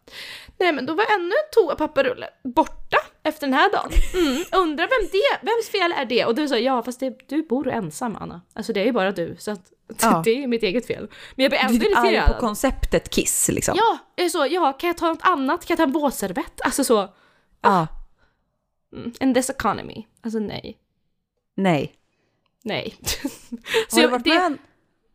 Nej 0.60 0.74
men 0.74 0.86
då 0.86 0.94
var 0.94 1.06
ännu 1.16 1.26
en 1.26 1.52
toapapperrulle 1.54 2.30
borta 2.44 2.98
efter 3.24 3.48
den 3.48 3.54
här 3.54 3.72
dagen. 3.72 3.92
Mm, 4.14 4.44
undrar 4.52 4.84
vem 4.88 5.10
det, 5.12 5.52
vems 5.52 5.70
fel 5.70 5.92
är 5.92 6.06
det? 6.06 6.26
Och 6.26 6.36
du 6.36 6.48
sa 6.48 6.58
ja 6.58 6.84
fast 6.84 7.00
det, 7.00 7.30
du 7.30 7.44
bor 7.44 7.68
ensam 7.70 8.16
Anna. 8.16 8.42
Alltså 8.54 8.74
det 8.74 8.80
är 8.82 8.86
ju 8.86 8.92
bara 8.92 9.12
du 9.12 9.36
så 9.40 9.52
att 9.52 9.72
Ja. 10.02 10.22
det 10.26 10.44
är 10.44 10.48
mitt 10.48 10.64
eget 10.64 10.88
fel. 10.88 11.08
Men 11.36 11.44
jag 11.44 11.52
blir 11.52 11.60
Du 11.60 11.66
ändå 11.66 11.86
är 11.86 11.90
typ 11.90 11.98
arg 11.98 12.04
på 12.04 12.10
irriterad. 12.12 12.40
konceptet 12.40 13.10
kiss 13.10 13.50
liksom. 13.54 13.76
Ja, 13.78 13.98
jag 14.16 14.26
är 14.26 14.30
så, 14.30 14.48
ja 14.50 14.74
kan 14.74 14.88
jag 14.88 14.98
ta 14.98 15.08
något 15.08 15.20
annat? 15.22 15.66
Kan 15.66 15.74
jag 15.74 15.78
ta 15.78 15.84
en 15.84 15.92
våtservett? 16.02 16.62
Alltså 16.62 16.84
så, 16.84 17.14
ja. 17.62 17.88
mm, 18.96 19.14
in 19.20 19.34
this 19.34 19.50
economy. 19.50 20.06
Alltså 20.24 20.40
nej. 20.40 20.78
Nej. 21.56 21.94
Nej. 22.64 22.96
Har 23.92 24.02
du, 24.02 24.08
varit 24.08 24.24
det, 24.24 24.58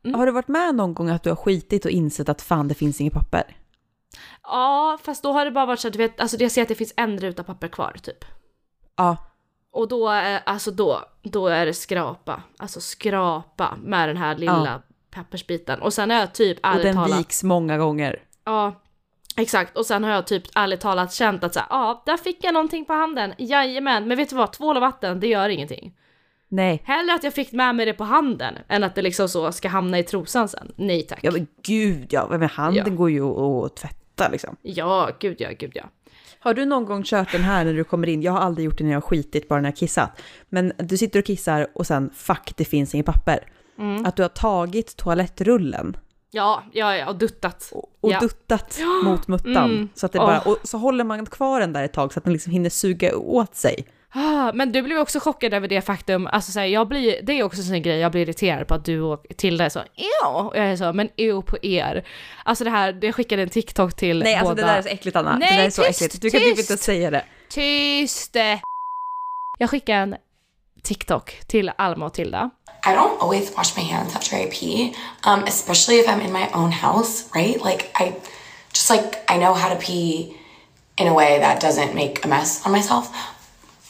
med, 0.03 0.14
har 0.14 0.26
du 0.26 0.32
varit 0.32 0.49
med 0.49 0.74
någon 0.74 0.94
gång 0.94 1.09
att 1.09 1.22
du 1.22 1.28
har 1.30 1.36
skitit 1.36 1.84
och 1.84 1.90
insett 1.90 2.28
att 2.28 2.42
fan 2.42 2.68
det 2.68 2.74
finns 2.74 3.01
inget 3.01 3.12
papper? 3.14 3.57
ja 4.42 4.99
fast 5.03 5.22
då 5.22 5.32
har 5.32 5.44
det 5.44 5.51
bara 5.51 5.66
varit 5.66 5.80
så 5.80 5.88
att 5.88 5.92
du 5.94 5.99
vet, 5.99 6.20
alltså 6.20 6.36
jag 6.36 6.51
ser 6.53 6.62
att 6.62 6.68
det 6.68 6.74
finns 6.74 6.94
en 6.96 7.18
ruta 7.18 7.44
papper 7.44 7.68
kvar 7.68 7.96
typ. 8.03 8.24
Ja. 8.96 9.16
Och 9.72 9.88
då, 9.88 10.09
är- 10.09 10.42
alltså 10.46 10.70
då, 10.70 11.05
då 11.22 11.46
är 11.49 11.66
det 11.66 11.74
skrapa, 11.74 12.42
alltså 12.59 12.80
skrapa 12.80 13.76
med 13.82 14.09
den 14.09 14.16
här 14.16 14.36
lilla 14.36 14.82
pappersbiten. 15.11 15.82
Och 15.82 15.92
sen 15.92 16.11
har 16.11 16.16
jag 16.18 16.34
typ 16.34 16.59
Och 16.59 16.66
ärligt 16.68 16.82
den 16.84 16.94
talat, 16.94 17.18
viks 17.18 17.42
många 17.42 17.78
gånger. 17.78 18.22
ja 18.44 18.82
exakt, 19.36 19.76
och 19.76 19.86
sen 19.86 20.05
har 20.05 20.11
jag 20.11 20.26
typ 20.26 20.42
ärligt 20.55 20.80
talat 20.80 21.12
känt 21.12 21.44
att 21.44 21.55
så 21.55 21.61
ja 21.70 22.03
där 22.07 22.16
fick 22.16 22.44
jag 22.44 22.55
någonting 22.55 22.84
på 22.84 22.92
handen, 22.92 23.34
jajamän, 23.38 24.09
men 24.09 24.16
vet 24.16 24.30
du 24.30 24.36
vad, 24.36 24.53
tvål 24.53 24.76
och 24.76 24.82
vatten, 24.82 25.20
det 25.20 25.26
gör 25.28 25.49
ingenting. 25.49 25.94
Nej. 26.49 26.82
Hellre 26.84 27.14
att 27.14 27.24
jag 27.24 27.34
fick 27.34 27.53
med 27.53 27.74
mig 27.74 27.86
det 27.86 27.92
på 27.92 28.05
handen 28.05 28.55
än 28.68 28.84
att 28.84 28.94
det 28.94 29.03
liksom 29.03 29.28
så 29.28 29.53
ska 29.53 29.68
hamna 29.68 29.99
i 29.99 30.03
trosan 30.03 30.49
sen. 30.49 30.72
Nej 30.76 31.03
tack. 31.03 31.18
Ja 31.22 31.30
men 31.30 31.46
gud 31.62 32.07
ja, 32.11 32.26
men 32.30 32.42
handen 32.42 32.84
Ja. 32.86 32.94
går 32.94 33.11
ju 33.11 33.22
att 33.24 33.76
tvätta 33.76 34.28
liksom. 34.28 34.57
Ja, 34.62 35.11
gud 35.20 35.36
ja, 35.40 35.49
gud 35.59 35.72
ja. 35.74 35.84
Har 36.40 36.55
du 36.55 36.64
någon 36.64 36.84
gång 36.84 37.03
kört 37.05 37.32
den 37.32 37.42
här 37.42 37.64
när 37.64 37.74
du 37.74 37.84
kommer 37.84 38.09
in? 38.09 38.22
Jag 38.22 38.32
har 38.32 38.40
aldrig 38.40 38.64
gjort 38.64 38.78
det 38.78 38.84
när 38.84 38.90
jag 38.90 38.96
har 39.01 39.09
skitit, 39.09 39.49
bara 39.49 39.61
när 39.61 39.68
jag 39.68 39.76
kissat. 39.76 40.22
Men 40.49 40.72
du 40.78 40.96
sitter 40.96 41.18
och 41.18 41.24
kissar 41.24 41.66
och 41.74 41.86
sen 41.86 42.11
fuck, 42.14 42.53
det 42.57 42.64
finns 42.64 42.94
inget 42.94 43.07
papper. 43.07 43.38
Mm. 43.78 44.07
Att 44.07 44.16
du 44.16 44.22
har 44.22 44.28
tagit 44.28 44.96
toalettrullen 44.96 45.96
Ja, 46.30 46.62
ja, 46.72 46.96
ja, 46.96 47.09
och 47.09 47.16
duttat. 47.18 47.70
och, 47.74 47.84
och 48.01 48.11
Ja. 48.12 48.20
duttat 48.20 48.78
mot 49.05 49.28
muttan. 49.28 49.70
Mm. 49.70 49.88
Så 49.94 50.07
att 50.07 50.12
det 50.12 50.18
bara, 50.18 50.40
och 50.40 50.59
så 50.64 50.78
håller 50.78 51.05
man 51.05 51.26
kvar 51.26 51.61
den 51.61 51.72
där 51.72 51.84
ett 51.84 51.92
tag 51.92 52.12
så 52.12 52.18
att 52.20 52.24
den 52.24 52.32
liksom 52.32 52.53
hinner 52.53 52.70
suga 52.70 53.16
åt 53.16 53.55
sig. 53.55 53.86
Ah, 54.14 54.52
men 54.54 54.72
du 54.72 54.82
blev 54.82 54.98
också 54.98 55.20
chockad 55.20 55.54
över 55.54 55.68
det 55.68 55.80
faktum, 55.80 56.26
alltså 56.26 56.52
så 56.52 56.59
här, 56.59 56.66
jag 56.66 56.88
blir, 56.88 57.22
det 57.22 57.32
är 57.32 57.42
också 57.42 57.59
en 57.61 57.64
sån 57.64 57.82
grej, 57.82 57.98
jag 57.98 58.12
blir 58.12 58.22
irriterad 58.22 58.68
på 58.68 58.74
att 58.74 58.84
du 58.84 59.00
och 59.00 59.26
Tilda 59.36 59.64
är 59.64 59.68
så 59.68 59.78
ew, 59.80 60.48
och 60.48 60.56
jag 60.56 60.66
är 60.66 60.76
så, 60.76 60.92
men 60.92 61.09
ew 61.16 61.42
på 61.42 61.59
er. 61.62 62.06
Alltså 62.44 62.64
det 62.64 62.70
här, 62.70 62.98
jag 63.02 63.14
skickade 63.14 63.42
en 63.42 63.48
TikTok 63.48 63.96
till 63.96 64.18
Nej, 64.18 64.34
alltså 64.34 64.54
båda. 64.54 64.66
det 64.66 64.72
där 64.72 64.78
är 64.78 64.82
så 64.82 64.88
äckligt 64.88 65.16
Anna. 65.16 65.38
Nej, 65.38 65.50
det 65.50 65.56
där 65.56 65.66
är 65.66 65.70
så 65.70 65.82
tyst, 65.82 66.02
äckligt. 66.02 66.22
Du 66.22 66.30
kan 66.30 66.40
typ 66.40 66.59
inte 66.59 66.76
säga 66.76 67.11
det. 67.11 67.24
Tyst! 67.48 68.36
Jag 69.59 69.70
skickade 69.70 69.98
en 69.98 70.16
TikTok 70.82 71.40
till 71.46 71.72
Alma 71.78 72.06
och 72.06 72.14
Tilda. 72.14 72.50
I 72.86 72.88
don't 72.88 73.18
always 73.20 73.56
wash 73.56 73.76
my 73.76 73.82
hands 73.92 74.16
after 74.16 74.36
I 74.36 74.46
pee, 74.46 74.94
um, 75.26 75.44
especially 75.44 76.00
if 76.00 76.06
I'm 76.06 76.20
in 76.26 76.32
my 76.32 76.46
own 76.54 76.72
house, 76.72 77.24
right? 77.34 77.64
Like 77.64 77.84
I 77.94 78.12
just 78.72 78.90
like 78.90 79.18
I 79.28 79.38
know 79.38 79.54
how 79.54 79.68
to 79.74 79.76
pee 79.86 80.34
in 80.96 81.09
a 81.09 81.14
way 81.14 81.38
that 81.38 81.61
doesn't 81.61 81.94
make 81.94 82.24
a 82.24 82.28
mess 82.28 82.66
on 82.66 82.72
myself. 82.72 83.09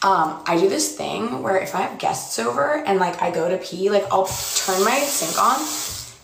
Um, 0.03 0.41
I 0.47 0.57
do 0.57 0.69
this 0.69 0.97
thing 0.97 1.43
where 1.43 1.57
if 1.57 1.75
I 1.75 1.81
have 1.81 1.99
guests 1.99 2.39
over 2.39 2.85
and 2.87 3.01
like 3.01 3.21
I 3.21 3.31
go 3.33 3.49
to 3.49 3.59
pee, 3.59 3.91
like 3.91 4.05
I'll 4.13 4.27
turn 4.27 4.85
my 4.85 4.99
sink 5.01 5.37
on 5.43 5.59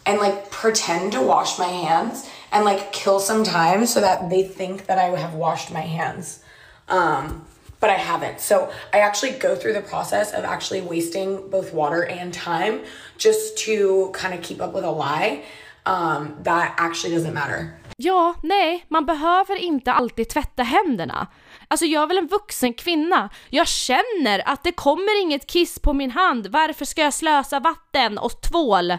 and 0.06 0.20
like 0.20 0.50
pretend 0.50 1.12
to 1.12 1.20
wash 1.20 1.58
my 1.58 1.66
hands 1.66 2.28
and 2.52 2.64
like 2.64 2.92
kill 2.92 3.18
some 3.18 3.42
time 3.42 3.84
so 3.86 4.00
that 4.00 4.30
they 4.30 4.44
think 4.44 4.86
that 4.86 4.98
I 4.98 5.06
have 5.18 5.34
washed 5.34 5.72
my 5.72 5.80
hands. 5.80 6.40
Um, 6.88 7.44
but 7.80 7.90
I 7.90 7.96
haven't. 7.96 8.40
So 8.40 8.70
I 8.92 9.00
actually 9.00 9.32
go 9.32 9.56
through 9.56 9.72
the 9.72 9.82
process 9.82 10.32
of 10.32 10.44
actually 10.44 10.80
wasting 10.80 11.50
both 11.50 11.74
water 11.74 12.04
and 12.04 12.32
time 12.32 12.80
just 13.18 13.58
to 13.58 14.10
kind 14.12 14.34
of 14.34 14.40
keep 14.40 14.62
up 14.62 14.72
with 14.72 14.84
a 14.84 14.90
lie 14.90 15.42
um, 15.84 16.36
that 16.44 16.74
actually 16.78 17.12
doesn't 17.12 17.34
matter. 17.34 17.74
Ja, 17.96 18.34
nej, 18.42 18.84
man 18.88 19.06
behöver 19.06 19.56
inte 19.56 19.92
alltid 19.92 20.28
tvätta 20.28 20.62
händerna. 20.62 21.26
Alltså 21.68 21.86
jag 21.86 22.02
är 22.02 22.06
väl 22.06 22.18
en 22.18 22.26
vuxen 22.26 22.74
kvinna. 22.74 23.30
Jag 23.50 23.68
känner 23.68 24.48
att 24.48 24.64
det 24.64 24.72
kommer 24.72 25.22
inget 25.22 25.46
kiss 25.46 25.78
på 25.78 25.92
min 25.92 26.10
hand. 26.10 26.46
Varför 26.46 26.84
ska 26.84 27.02
jag 27.02 27.14
slösa 27.14 27.60
vatten 27.60 28.18
och 28.18 28.40
tvål? 28.40 28.90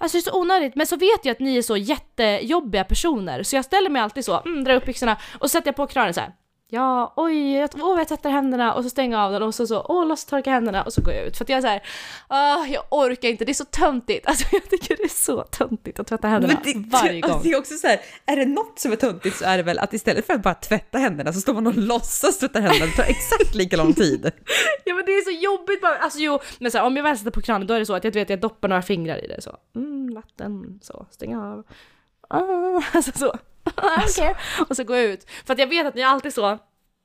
Alltså 0.00 0.16
det 0.16 0.20
är 0.20 0.30
så 0.30 0.40
onödigt, 0.40 0.74
men 0.74 0.86
så 0.86 0.96
vet 0.96 1.24
jag 1.24 1.32
att 1.32 1.40
ni 1.40 1.56
är 1.56 1.62
så 1.62 1.76
jättejobbiga 1.76 2.84
personer 2.84 3.42
så 3.42 3.56
jag 3.56 3.64
ställer 3.64 3.90
mig 3.90 4.02
alltid 4.02 4.24
så, 4.24 4.40
mm, 4.40 4.64
drar 4.64 4.74
upp 4.74 4.86
byxorna 4.86 5.16
och 5.38 5.50
sätter 5.50 5.68
jag 5.68 5.76
på 5.76 5.86
kranen 5.86 6.14
så 6.14 6.20
här. 6.20 6.32
Ja, 6.72 7.12
oj, 7.16 7.52
jag, 7.52 7.70
åh, 7.74 7.98
jag 7.98 8.08
tvättar 8.08 8.30
händerna 8.30 8.74
och 8.74 8.84
så 8.84 8.90
stänger 8.90 9.16
jag 9.16 9.24
av 9.24 9.32
den 9.32 9.42
och 9.42 9.54
så 9.54 9.66
så, 9.66 9.86
åh, 9.88 10.06
låt 10.06 10.26
torka 10.26 10.50
händerna 10.50 10.82
och 10.82 10.92
så 10.92 11.02
går 11.02 11.14
jag 11.14 11.26
ut. 11.26 11.36
För 11.36 11.44
att 11.44 11.48
jag 11.48 11.56
är 11.56 11.60
så 11.60 11.66
här, 11.68 11.82
ah, 12.28 12.66
jag 12.66 12.82
orkar 12.90 13.28
inte, 13.28 13.44
det 13.44 13.52
är 13.52 13.54
så 13.54 13.64
töntigt. 13.64 14.26
Alltså 14.30 14.44
jag 14.52 14.70
tycker 14.70 14.96
det 14.96 15.02
är 15.02 15.08
så 15.08 15.42
töntigt 15.42 16.00
att 16.00 16.06
tvätta 16.06 16.28
händerna 16.28 16.60
det, 16.64 16.74
varje 16.76 17.20
gång. 17.20 17.30
Alltså, 17.30 17.48
det 17.48 17.54
är 17.54 17.58
också 17.58 17.74
så 17.74 17.86
här, 17.86 18.00
är 18.26 18.36
det 18.36 18.46
något 18.46 18.78
som 18.78 18.92
är 18.92 18.96
töntigt 18.96 19.36
så 19.36 19.44
är 19.44 19.56
det 19.56 19.62
väl 19.62 19.78
att 19.78 19.92
istället 19.92 20.26
för 20.26 20.34
att 20.34 20.42
bara 20.42 20.54
tvätta 20.54 20.98
händerna 20.98 21.32
så 21.32 21.40
står 21.40 21.54
man 21.54 21.66
och 21.66 21.76
låtsas 21.76 22.38
tvätta 22.38 22.60
händerna. 22.60 22.86
Det 22.86 22.92
tar 22.92 23.10
exakt 23.10 23.54
lika 23.54 23.76
lång 23.76 23.94
tid. 23.94 24.30
Ja 24.84 24.94
men 24.94 25.04
det 25.04 25.12
är 25.12 25.24
så 25.24 25.44
jobbigt 25.44 25.80
bara, 25.80 25.96
alltså 25.96 26.18
jo, 26.18 26.38
men 26.58 26.70
så 26.70 26.78
här, 26.78 26.84
om 26.84 26.96
jag 26.96 27.02
väl 27.02 27.18
sätter 27.18 27.30
på 27.30 27.40
kranen 27.40 27.66
då 27.66 27.74
är 27.74 27.78
det 27.78 27.86
så 27.86 27.94
att 27.94 28.04
jag 28.04 28.12
vet 28.12 28.26
att 28.26 28.30
jag 28.30 28.40
doppar 28.40 28.68
några 28.68 28.82
fingrar 28.82 29.24
i 29.24 29.26
det 29.26 29.40
så. 29.42 29.56
Mm, 29.76 30.14
vatten, 30.14 30.80
så, 30.82 31.06
stäng 31.10 31.36
av. 31.36 31.64
Ah, 32.28 32.82
alltså 32.92 33.12
så. 33.14 33.34
Okej. 34.08 34.34
Och 34.68 34.76
så 34.76 34.84
går 34.84 34.96
jag 34.96 35.06
ut. 35.06 35.30
För 35.46 35.52
att 35.52 35.58
jag 35.58 35.66
vet 35.66 35.86
att 35.86 35.94
ni 35.94 36.00
är 36.00 36.06
alltid 36.06 36.34
så, 36.34 36.58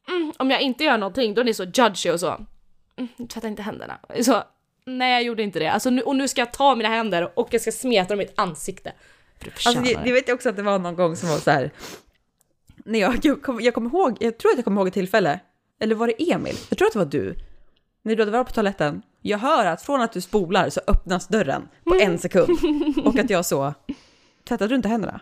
mm, 0.08 0.34
om 0.38 0.52
jag 0.52 0.62
inte 0.62 0.84
gör 0.84 0.98
någonting 0.98 1.34
då 1.34 1.42
är 1.42 1.46
ni 1.46 1.54
så 1.54 1.64
judgy 1.64 2.10
och 2.10 2.20
så. 2.20 2.46
Mm, 2.98 3.28
tvätta 3.28 3.48
inte 3.48 3.62
händerna. 3.62 4.00
Så, 4.22 4.44
nej 4.86 5.14
jag 5.14 5.24
gjorde 5.24 5.44
inte 5.44 5.60
det. 5.60 5.68
Alltså, 5.68 5.90
nu, 5.90 6.02
och 6.02 6.16
nu 6.16 6.28
ska 6.28 6.42
jag 6.42 6.54
ta 6.54 6.76
mina 6.76 6.90
händer 6.90 7.40
och 7.40 7.48
jag 7.52 7.62
ska 7.62 7.72
smeta 7.72 8.10
dem 8.10 8.22
i 8.22 8.24
mitt 8.24 8.40
ansikte. 8.40 8.94
Alltså, 9.66 9.82
det, 9.82 10.00
det 10.04 10.12
vet 10.12 10.28
jag 10.28 10.36
också 10.36 10.50
att 10.50 10.56
det 10.56 10.62
var 10.62 10.80
någon 10.80 10.96
gång 10.96 11.16
som 11.16 11.30
var 11.30 11.38
så 11.38 11.52
här, 11.52 11.72
när 12.86 13.00
jag, 13.00 13.20
jag, 13.24 13.42
kom, 13.42 13.62
jag 13.62 13.74
kommer 13.74 13.90
ihåg, 13.90 14.18
jag 14.20 14.38
tror 14.38 14.52
att 14.52 14.58
jag 14.58 14.66
kommer 14.66 14.82
ihåg 14.82 14.88
ett 14.88 14.94
tillfälle, 14.94 15.40
eller 15.80 15.96
var 15.96 16.08
det 16.08 16.32
Emil? 16.32 16.56
Jag 16.70 16.78
tror 16.78 16.88
att 16.88 16.94
det 16.94 17.00
var 17.00 17.06
du. 17.06 17.36
När 18.02 18.16
du 18.16 18.22
hade 18.22 18.32
varit 18.32 18.48
på 18.48 18.54
toaletten, 18.54 19.02
jag 19.22 19.38
hör 19.38 19.66
att 19.66 19.82
från 19.82 20.02
att 20.02 20.12
du 20.12 20.22
spolar 20.22 20.70
så 20.70 20.82
öppnas 20.88 21.28
dörren 21.28 21.68
på 21.84 21.96
en 21.96 22.18
sekund. 22.18 22.50
Och 23.06 23.20
att 23.20 23.30
jag 23.30 23.46
så, 23.46 23.74
tvättade 24.48 24.68
du 24.68 24.76
inte 24.76 24.88
händerna? 24.88 25.20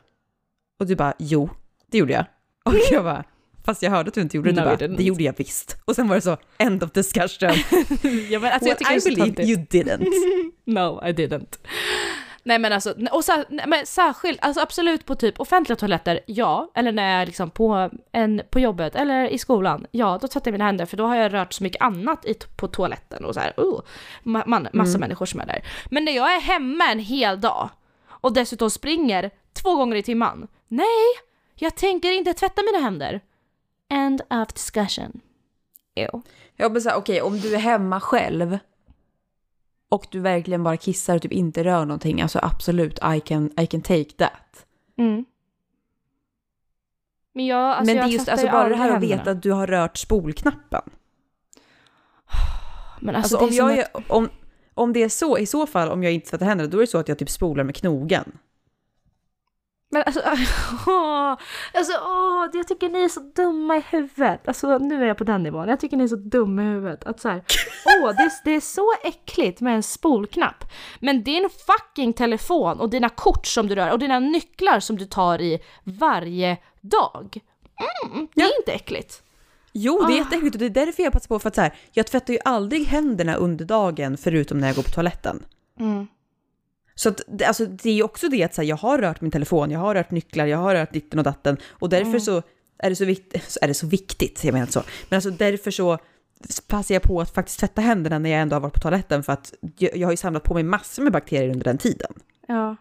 Och 0.84 0.88
du 0.88 0.96
bara, 0.96 1.14
jo, 1.20 1.50
det 1.92 1.98
gjorde 1.98 2.14
jag. 2.14 2.26
Och 2.66 2.74
jag 2.92 3.04
bara, 3.04 3.24
fast 3.66 3.82
jag 3.84 3.92
hörde 3.92 4.08
att 4.08 4.14
du 4.14 4.22
inte 4.22 4.38
gjorde 4.38 4.52
det. 4.52 4.62
No, 4.62 4.70
Du 4.70 4.88
bara, 4.88 4.98
det 4.98 5.04
gjorde 5.04 5.24
jag 5.24 5.34
visst. 5.38 5.78
Och 5.86 5.96
sen 5.96 6.08
var 6.08 6.16
det 6.16 6.22
så, 6.22 6.38
end 6.58 6.84
of 6.84 6.92
discussion. 6.92 7.50
Ja, 8.30 8.40
men 8.40 8.52
alltså, 8.52 8.70
well, 8.70 8.78
jag 8.80 8.98
I 8.98 9.16
believe 9.16 9.44
you 9.44 9.58
didn't. 9.70 10.08
No, 10.66 11.02
I 11.08 11.12
didn't. 11.14 11.60
Nej 12.44 12.60
men 12.60 12.74
alltså, 12.74 12.96
och 13.12 13.26
sär, 13.26 13.46
men 13.68 13.86
särskilt, 13.86 14.40
alltså 14.42 14.62
absolut 14.62 15.06
på 15.06 15.16
typ 15.16 15.40
offentliga 15.40 15.76
toaletter, 15.76 16.20
ja. 16.26 16.72
Eller 16.76 16.92
när 16.92 17.12
jag 17.12 17.22
är 17.22 17.26
liksom 17.26 17.50
på, 17.50 17.90
en, 18.12 18.42
på 18.50 18.60
jobbet 18.60 18.96
eller 18.96 19.28
i 19.28 19.38
skolan, 19.38 19.86
ja 19.92 20.18
då 20.22 20.28
tvättar 20.28 20.52
jag 20.52 20.54
mina 20.54 20.66
händer 20.66 20.86
för 20.86 20.98
då 20.98 21.06
har 21.06 21.16
jag 21.16 21.34
rört 21.34 21.54
så 21.54 21.64
mycket 21.64 21.82
annat 21.82 22.26
i, 22.26 22.36
på 22.56 22.68
toaletten 22.68 23.26
och 23.26 23.34
så 23.34 23.40
här, 23.40 23.54
ma- 24.24 24.44
man, 24.48 24.68
massa 24.74 24.98
människor 24.98 25.26
som 25.26 25.40
är 25.40 25.46
där. 25.46 25.64
Men 25.92 26.06
när 26.06 26.12
jag 26.12 26.36
är 26.36 26.40
hemma 26.42 26.86
en 26.92 27.00
hel 27.00 27.42
dag 27.42 27.70
och 28.08 28.34
dessutom 28.34 28.70
springer 28.70 29.32
två 29.64 29.76
gånger 29.76 29.96
i 29.96 30.04
timmen, 30.04 30.48
nej, 30.68 30.88
jag 31.56 31.76
tänker 31.76 32.12
inte 32.12 32.34
tvätta 32.34 32.62
mina 32.72 32.84
händer. 32.84 33.22
End 33.90 34.22
of 34.30 34.54
discussion. 34.54 35.22
Ew. 35.96 36.22
Jag 36.56 36.74
bara 36.74 36.80
såhär, 36.82 36.98
okej 36.98 37.22
om 37.22 37.40
du 37.40 37.56
är 37.56 37.60
hemma 37.60 38.00
själv 38.00 38.58
och 39.90 40.08
du 40.12 40.20
verkligen 40.20 40.64
bara 40.64 40.78
kissar 40.78 41.16
och 41.16 41.22
typ 41.22 41.32
inte 41.32 41.64
rör 41.64 41.86
någonting, 41.86 42.22
alltså 42.22 42.40
absolut, 42.44 43.00
I 43.16 43.20
can, 43.20 43.52
I 43.60 43.68
can 43.68 43.82
take 43.82 44.12
that. 44.18 44.66
Mm. 44.98 45.26
Men 47.34 47.46
jag, 47.46 47.60
alltså 47.60 47.86
Men 47.86 47.96
det 47.96 48.02
är 48.02 48.08
just 48.14 48.30
alltså 48.30 48.48
bara 48.48 48.70
det 48.70 48.76
här 48.76 48.96
att 48.96 49.04
veta 49.04 49.32
att 49.32 49.42
du 49.44 49.52
har 49.52 49.68
rört 49.68 49.98
spolknappen. 49.98 50.82
Men 53.02 53.16
Alltså, 53.16 53.38
alltså, 53.38 53.64
om, 53.64 53.70
jag, 53.70 53.80
att- 53.80 54.12
om, 54.12 54.30
om 54.74 54.94
det 54.94 55.04
är 55.04 55.10
så, 55.10 55.38
i 55.38 55.46
så 55.46 55.68
fall, 55.68 55.90
om 55.90 56.04
jag 56.04 56.14
inte 56.14 56.30
tvättar 56.30 56.46
händerna, 56.46 56.70
då 56.70 56.78
är 56.78 56.82
det 56.82 56.88
så 56.88 56.98
att 56.98 57.08
jag 57.08 57.20
typ 57.20 57.30
spolar 57.30 57.64
med 57.64 57.76
knogen. 57.76 58.38
Men 59.94 60.04
alltså, 60.06 60.22
åh, 60.88 61.38
alltså 61.74 61.94
åh, 62.06 62.48
jag 62.54 62.68
tycker 62.68 62.90
ni 62.90 63.04
är 63.04 63.08
så 63.10 63.20
dumma 63.36 63.78
i 63.78 63.84
huvudet. 63.90 64.48
Alltså 64.48 64.78
nu 64.78 65.04
är 65.04 65.08
jag 65.08 65.18
på 65.18 65.24
den 65.24 65.44
nivån. 65.44 65.68
Jag 65.70 65.80
tycker 65.80 65.98
ni 65.98 66.04
är 66.04 66.08
så 66.08 66.16
dumma 66.16 66.62
i 66.62 66.66
huvudet. 66.66 67.04
Att 67.04 67.20
så 67.20 67.30
här, 67.30 67.44
åh, 67.86 68.16
det, 68.16 68.24
är- 68.24 68.44
det 68.44 68.52
är 68.52 68.60
så 68.60 68.94
äckligt 69.04 69.62
med 69.62 69.76
en 69.76 69.84
spolknapp. 69.84 70.64
Men 71.00 71.24
din 71.24 71.50
fucking 71.68 72.14
telefon 72.14 72.80
och 72.80 72.90
dina 72.90 73.10
kort 73.10 73.46
som 73.48 73.68
du 73.68 73.76
rör 73.76 73.92
och 73.92 74.00
dina 74.00 74.20
nycklar 74.20 74.80
som 74.80 74.98
du 74.98 75.06
tar 75.06 75.42
i 75.42 75.60
varje 75.84 76.58
dag. 76.82 77.40
Mm, 78.12 78.28
det 78.36 78.42
är 78.42 78.58
inte 78.60 78.72
äckligt. 78.72 79.24
Jo, 79.74 80.04
det 80.08 80.14
är 80.14 80.18
jätteäckligt 80.18 80.56
och 80.56 80.60
det 80.60 80.66
är 80.66 80.86
därför 80.86 81.04
jag 81.04 81.14
passar 81.14 81.28
på, 81.28 81.40
för 81.40 81.48
att 81.48 81.56
så 81.56 81.62
här, 81.62 81.74
jag 81.92 82.08
tvättar 82.08 82.34
ju 82.34 82.40
aldrig 82.46 82.88
händerna 82.88 83.36
under 83.36 83.66
dagen 83.66 84.18
förutom 84.18 84.58
när 84.60 84.68
jag 84.68 84.76
går 84.76 84.84
på 84.84 84.90
toaletten. 84.90 85.46
Mm. 85.80 86.08
Så 86.96 87.10
att, 87.10 87.22
det- 87.28 87.46
alltså, 87.46 87.66
det 87.66 87.90
är 87.90 87.94
ju 87.94 88.04
också 88.04 88.30
det 88.30 88.44
att 88.44 88.54
så 88.54 88.62
här, 88.62 88.70
jag 88.70 88.78
har 88.78 88.98
rört 88.98 89.22
min 89.22 89.32
telefon, 89.32 89.72
jag 89.72 89.80
har 89.80 89.96
rört 89.96 90.12
nycklar, 90.12 90.46
jag 90.46 90.58
har 90.58 90.76
rört 90.76 90.94
ditten 90.94 91.20
och 91.20 91.26
datten 91.26 91.58
och 91.70 91.90
därför 91.90 92.08
Mm. 92.08 92.20
så 92.20 92.42
är 92.78 92.90
det 92.90 92.96
så, 92.96 93.06
vikt, 93.06 93.58
är 93.62 93.68
det 93.68 93.74
så 93.74 93.88
viktigt, 93.88 94.44
jag 94.44 94.54
menar 94.54 94.64
inte 94.64 94.74
så, 94.74 94.84
men 95.10 95.18
alltså 95.18 95.30
därför 95.32 95.72
så 95.72 95.98
passar 96.68 96.96
jag 96.96 97.02
på 97.02 97.22
att 97.22 97.34
faktiskt 97.34 97.60
tvätta 97.60 97.82
händerna 97.82 98.20
när 98.20 98.30
jag 98.30 98.42
ändå 98.42 98.56
har 98.56 98.62
varit 98.62 98.74
på 98.74 98.80
toaletten 98.80 99.24
för 99.24 99.34
att 99.34 99.54
jag, 99.78 99.98
jag 99.98 100.08
har 100.08 100.14
ju 100.14 100.18
samlat 100.18 100.44
på 100.44 100.54
mig 100.54 100.64
massor 100.64 101.04
med 101.04 101.12
bakterier 101.14 101.50
under 101.50 101.64
den 101.64 101.78
tiden. 101.78 102.14
Ja. 102.48 102.76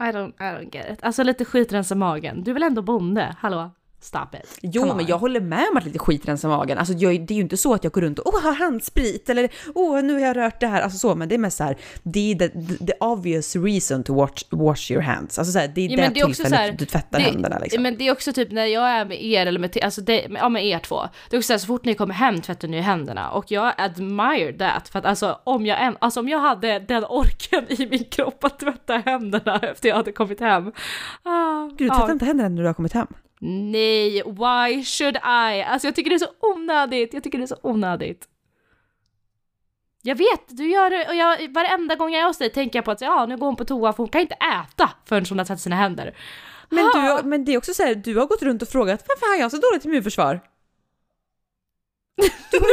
I 0.00 0.02
don't, 0.12 0.32
I 0.38 0.42
don't 0.42 0.74
get 0.76 0.86
it. 0.92 0.98
Alltså 1.02 1.22
lite 1.22 1.44
skitrensa 1.44 1.94
magen. 1.94 2.42
Du 2.44 2.50
är 2.50 2.54
väl 2.54 2.62
ändå 2.62 2.82
bonde? 2.82 3.36
Hallå? 3.38 3.70
Stop 4.00 4.34
it. 4.34 4.58
Jo, 4.62 4.94
men 4.94 5.06
jag 5.06 5.18
håller 5.18 5.40
med 5.40 5.66
om 5.70 5.76
att 5.76 5.84
lite 5.84 5.98
skit 5.98 6.28
rensar 6.28 6.48
magen. 6.48 6.78
Alltså, 6.78 6.94
jag, 6.94 7.26
det 7.26 7.34
är 7.34 7.36
ju 7.36 7.42
inte 7.42 7.56
så 7.56 7.74
att 7.74 7.84
jag 7.84 7.92
går 7.92 8.00
runt 8.00 8.18
och 8.18 8.34
åh, 8.34 8.42
har 8.42 8.52
handsprit 8.52 9.30
eller 9.30 9.48
åh, 9.74 10.02
nu 10.02 10.12
har 10.12 10.20
jag 10.20 10.36
rört 10.36 10.60
det 10.60 10.66
här. 10.66 10.82
Alltså 10.82 10.98
så, 10.98 11.14
men 11.14 11.28
det 11.28 11.34
är 11.34 11.38
mest 11.38 11.56
så 11.56 11.64
här, 11.64 11.76
det 12.02 12.32
är 12.32 12.34
the, 12.34 12.48
the, 12.86 12.92
obvious 13.00 13.56
reason 13.56 14.02
to 14.04 14.14
wash, 14.14 14.42
wash 14.50 14.92
your 14.92 15.02
hands. 15.02 15.38
Alltså 15.38 15.52
så 15.52 15.58
här, 15.58 15.68
det 15.68 15.80
är 15.80 15.90
Ja, 15.90 15.96
det 15.96 16.20
är 16.20 16.24
tillfället 16.24 16.58
här, 16.58 16.72
du 16.72 16.84
tvättar 16.84 17.18
det, 17.18 17.24
händerna 17.24 17.58
liksom. 17.58 17.82
Men 17.82 17.96
det 17.98 18.08
är 18.08 18.12
också 18.12 18.32
typ 18.32 18.50
när 18.52 18.66
jag 18.66 18.88
är 18.88 19.04
med 19.04 19.24
er 19.24 19.46
eller 19.46 19.60
med, 19.60 19.76
alltså 19.82 20.00
det, 20.00 20.26
ja, 20.30 20.48
med 20.48 20.66
er 20.66 20.78
två. 20.78 21.00
Det 21.30 21.36
är 21.36 21.38
också 21.38 21.46
så, 21.46 21.52
här, 21.52 21.58
så 21.58 21.66
fort 21.66 21.84
ni 21.84 21.94
kommer 21.94 22.14
hem 22.14 22.40
tvättar 22.40 22.68
ni 22.68 22.80
händerna 22.80 23.30
och 23.30 23.50
jag 23.50 23.72
admire 23.78 24.52
that. 24.58 24.88
För 24.88 24.98
att 24.98 25.04
alltså 25.04 25.38
om 25.44 25.66
jag, 25.66 25.82
en- 25.82 25.96
alltså, 26.00 26.20
om 26.20 26.28
jag 26.28 26.38
hade 26.38 26.78
den 26.78 27.04
orken 27.04 27.64
i 27.68 27.86
min 27.90 28.04
kropp 28.04 28.44
att 28.44 28.58
tvätta 28.58 28.96
händerna 28.96 29.58
efter 29.62 29.88
jag 29.88 29.96
hade 29.96 30.12
kommit 30.12 30.40
hem. 30.40 30.72
Ah, 31.22 31.68
Du 31.78 31.88
tvättar 31.88 32.12
inte 32.12 32.24
händerna 32.24 32.48
när 32.48 32.62
du 32.62 32.66
har 32.68 32.74
kommit 32.74 32.92
hem? 32.92 33.06
Nej, 33.40 34.22
why 34.26 34.84
should 34.84 35.16
I? 35.16 35.62
Alltså 35.62 35.86
jag 35.88 35.94
tycker 35.94 36.10
det 36.10 36.16
är 36.16 36.18
så 36.18 36.32
onödigt, 36.40 37.14
jag 37.14 37.22
tycker 37.22 37.38
det 37.38 37.44
är 37.44 37.46
så 37.46 37.58
onödigt. 37.62 38.28
Jag 40.02 40.14
vet, 40.14 40.42
du 40.48 40.70
gör 40.70 40.90
det 40.90 41.08
och 41.08 41.14
jag, 41.14 41.54
varenda 41.54 41.94
gång 41.94 42.12
jag 42.12 42.22
är 42.22 42.26
hos 42.26 42.38
dig 42.38 42.50
tänker 42.52 42.78
jag 42.78 42.84
på 42.84 42.90
att 42.90 43.00
ja, 43.00 43.26
nu 43.26 43.36
går 43.36 43.46
hon 43.46 43.56
på 43.56 43.64
toa 43.64 43.92
för 43.92 43.96
hon 44.02 44.08
kan 44.08 44.20
inte 44.20 44.34
äta 44.34 44.90
förrän 45.04 45.24
hon 45.28 45.38
har 45.38 45.44
tvättat 45.44 45.60
sina 45.60 45.76
händer. 45.76 46.16
Men, 46.70 46.84
Ah. 46.94 47.22
du, 47.22 47.28
men 47.28 47.44
det 47.44 47.52
är 47.54 47.58
också 47.58 47.74
så 47.74 47.82
här, 47.82 47.94
du 47.94 48.16
har 48.18 48.26
gått 48.26 48.42
runt 48.42 48.62
och 48.62 48.68
frågat 48.68 49.04
varför 49.08 49.26
har 49.34 49.40
jag 49.42 49.50
så 49.50 49.56
dåligt 49.56 49.84
immunförsvar? 49.84 50.40
Du 52.50 52.58
har 52.58 52.68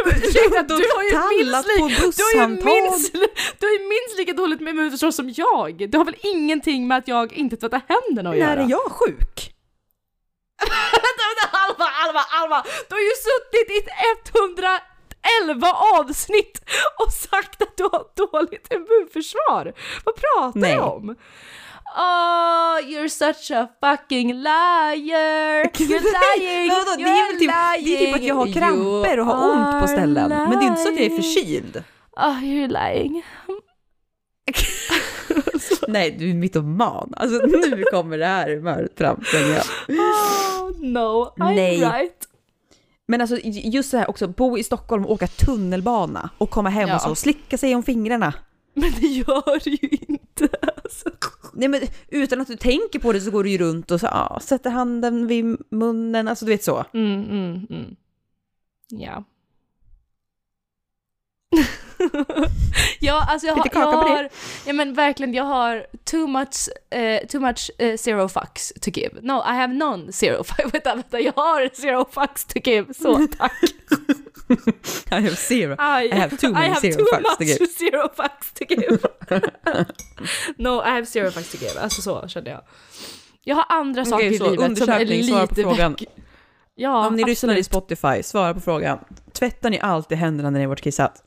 ju 1.03 1.09
du 1.09 1.15
har 1.17 1.37
minst 1.37 1.67
på 1.79 1.87
li- 1.87 1.95
du 1.95 2.23
har 2.23 2.45
ju 2.47 2.55
bussamtal. 2.55 2.65
minst, 2.65 3.13
du 3.59 3.65
har 3.67 3.73
ju 3.73 3.79
minst 3.79 4.17
lika 4.17 4.33
dåligt 4.33 4.59
med 4.61 4.71
immunförsvar 4.71 5.11
som 5.11 5.29
jag. 5.35 5.89
Det 5.89 5.97
har 5.97 6.05
väl 6.05 6.15
ingenting 6.23 6.87
med 6.87 6.97
att 6.97 7.07
jag 7.07 7.33
inte 7.33 7.57
tvättar 7.57 7.81
händerna 7.87 8.29
att 8.29 8.35
När 8.37 8.41
göra? 8.55 8.61
är 8.63 8.69
jag 8.69 8.91
sjuk? 8.91 9.54
Vänta, 10.59 11.57
Alva, 11.57 11.85
Alva, 12.03 12.19
Alva! 12.31 12.63
Du 12.89 12.95
har 12.95 13.01
ju 13.01 13.15
suttit 13.27 13.67
i 13.77 13.79
111 14.39 15.67
avsnitt 15.99 16.61
och 17.05 17.11
sagt 17.13 17.61
att 17.61 17.77
du 17.77 17.83
har 17.83 18.05
dåligt 18.15 18.73
immunförsvar! 18.73 19.73
Vad 20.05 20.15
pratar 20.15 20.59
Nej. 20.59 20.75
du 20.75 20.79
om? 20.81 21.15
Oh, 21.97 22.77
you're 22.81 23.07
such 23.07 23.51
a 23.51 23.67
fucking 23.81 24.33
liar! 24.33 25.63
You're 25.73 26.37
lying! 26.37 26.69
Vadå, 26.69 26.95
det, 26.97 27.03
är 27.03 27.31
väl 27.31 27.39
typ, 27.39 27.49
det 27.85 27.95
är 27.95 28.05
typ 28.05 28.15
att 28.15 28.23
jag 28.23 28.35
har 28.35 28.45
lying. 28.45 28.53
kramper 28.59 29.19
och 29.19 29.25
har 29.25 29.49
ont 29.51 29.81
på 29.81 29.87
ställen. 29.87 30.29
Men 30.29 30.49
det 30.49 30.65
är 30.65 30.67
inte 30.67 30.81
så 30.81 30.89
att 30.89 30.95
jag 30.95 31.05
är 31.05 31.09
lying. 31.09 31.23
förkyld. 31.23 31.83
Oh, 32.17 32.43
you're 32.43 32.67
lying. 32.67 33.23
Nej, 35.87 36.11
du 36.19 36.29
är 36.29 36.33
mytoman. 36.33 37.13
Alltså 37.17 37.45
nu 37.45 37.83
kommer 37.91 38.17
det 38.17 38.25
här 38.25 38.55
humöret 38.55 38.97
fram. 38.97 39.23
jag. 39.33 39.63
Oh 39.89 40.71
no, 40.79 41.33
I'm 41.37 41.55
Nej. 41.55 41.77
right. 41.79 42.27
Men 43.07 43.21
alltså 43.21 43.37
just 43.43 43.89
så 43.89 43.97
här 43.97 44.09
också, 44.09 44.27
bo 44.27 44.57
i 44.57 44.63
Stockholm 44.63 45.05
och 45.05 45.11
åka 45.11 45.27
tunnelbana 45.27 46.29
och 46.37 46.49
komma 46.49 46.69
hem 46.69 46.89
Ja. 46.89 46.95
och 46.95 47.01
så 47.01 47.15
slicka 47.15 47.57
sig 47.57 47.75
om 47.75 47.83
fingrarna. 47.83 48.33
Men 48.73 48.91
det 48.99 49.07
gör 49.07 49.63
du 49.63 49.69
ju 49.71 49.97
inte. 50.07 50.49
Alltså. 50.83 51.09
Nej 51.53 51.67
men 51.67 51.81
utan 52.07 52.41
att 52.41 52.47
du 52.47 52.55
tänker 52.55 52.99
på 52.99 53.13
det 53.13 53.21
så 53.21 53.31
går 53.31 53.43
du 53.43 53.49
ju 53.49 53.57
runt 53.57 53.91
och 53.91 53.99
så, 53.99 54.05
ja, 54.05 54.39
sätter 54.41 54.69
handen 54.69 55.27
vid 55.27 55.57
munnen, 55.71 56.27
alltså 56.27 56.45
du 56.45 56.51
vet 56.51 56.63
så. 56.63 56.85
Mm, 56.93 57.23
mm, 57.23 57.67
mm. 57.69 57.95
Ja. 58.89 59.23
ja, 62.99 63.25
alltså 63.29 63.47
jag 63.47 63.55
har, 63.55 63.63
Lite 63.63 63.79
jag 63.79 63.91
har, 63.91 64.29
ja 64.65 64.73
men 64.73 64.93
verkligen, 64.93 65.33
jag 65.33 65.43
har 65.43 65.85
too 66.03 66.27
much, 66.27 66.69
eh, 66.99 67.27
too 67.27 67.41
much 67.41 67.71
eh, 67.77 67.97
zero 67.97 68.27
fucks 68.27 68.73
to 68.81 68.89
give. 68.89 69.21
No, 69.21 69.33
I 69.33 69.53
have 69.55 69.73
none 69.73 70.11
zero 70.11 70.43
fucks. 70.43 70.73
Vänta, 70.73 70.95
vänta, 70.95 71.19
jag 71.19 71.33
har 71.35 71.69
zero 71.75 72.05
fucks 72.11 72.45
to 72.45 72.59
give, 72.63 72.93
så 72.93 73.27
tack. 73.37 73.51
I 75.11 75.15
have 75.15 75.35
zero. 75.35 75.73
I, 75.73 76.05
I 76.05 76.15
have 76.15 76.37
too 76.37 76.51
many 76.51 76.65
I 76.65 76.69
have 76.69 76.81
zero 76.81 76.97
too 76.97 77.05
fucks 77.17 77.37
to 77.37 77.43
give. 77.43 77.67
zero 77.67 78.09
fucks 78.15 78.51
to 78.53 78.63
give. 78.69 78.99
no, 80.57 80.81
I 80.81 80.89
have 80.89 81.05
zero 81.05 81.31
fucks 81.31 81.51
to 81.51 81.57
give. 81.57 81.79
Alltså 81.79 82.01
så 82.01 82.27
kände 82.27 82.49
jag. 82.49 82.61
Jag 83.43 83.55
har 83.55 83.65
andra 83.69 84.05
saker 84.05 84.15
Okej, 84.15 84.27
i 84.27 84.39
livet 84.39 84.77
som 84.77 84.89
är 84.89 85.23
svara 85.23 85.47
på 85.47 85.55
lite 85.55 85.61
frågan. 85.69 85.91
väck. 85.91 86.03
Ja, 86.75 87.07
Om 87.07 87.15
ni 87.15 87.23
lyssnar 87.23 87.49
i 87.49 87.59
absolut. 87.59 87.65
Spotify, 87.65 88.23
svara 88.23 88.53
på 88.53 88.59
frågan. 88.59 88.99
Tvättar 89.33 89.69
ni 89.69 89.79
alltid 89.79 90.17
händerna 90.17 90.49
när 90.49 90.59
ni 90.59 90.65
har 90.65 90.69
varit 90.69 90.81
kissat? 90.81 91.23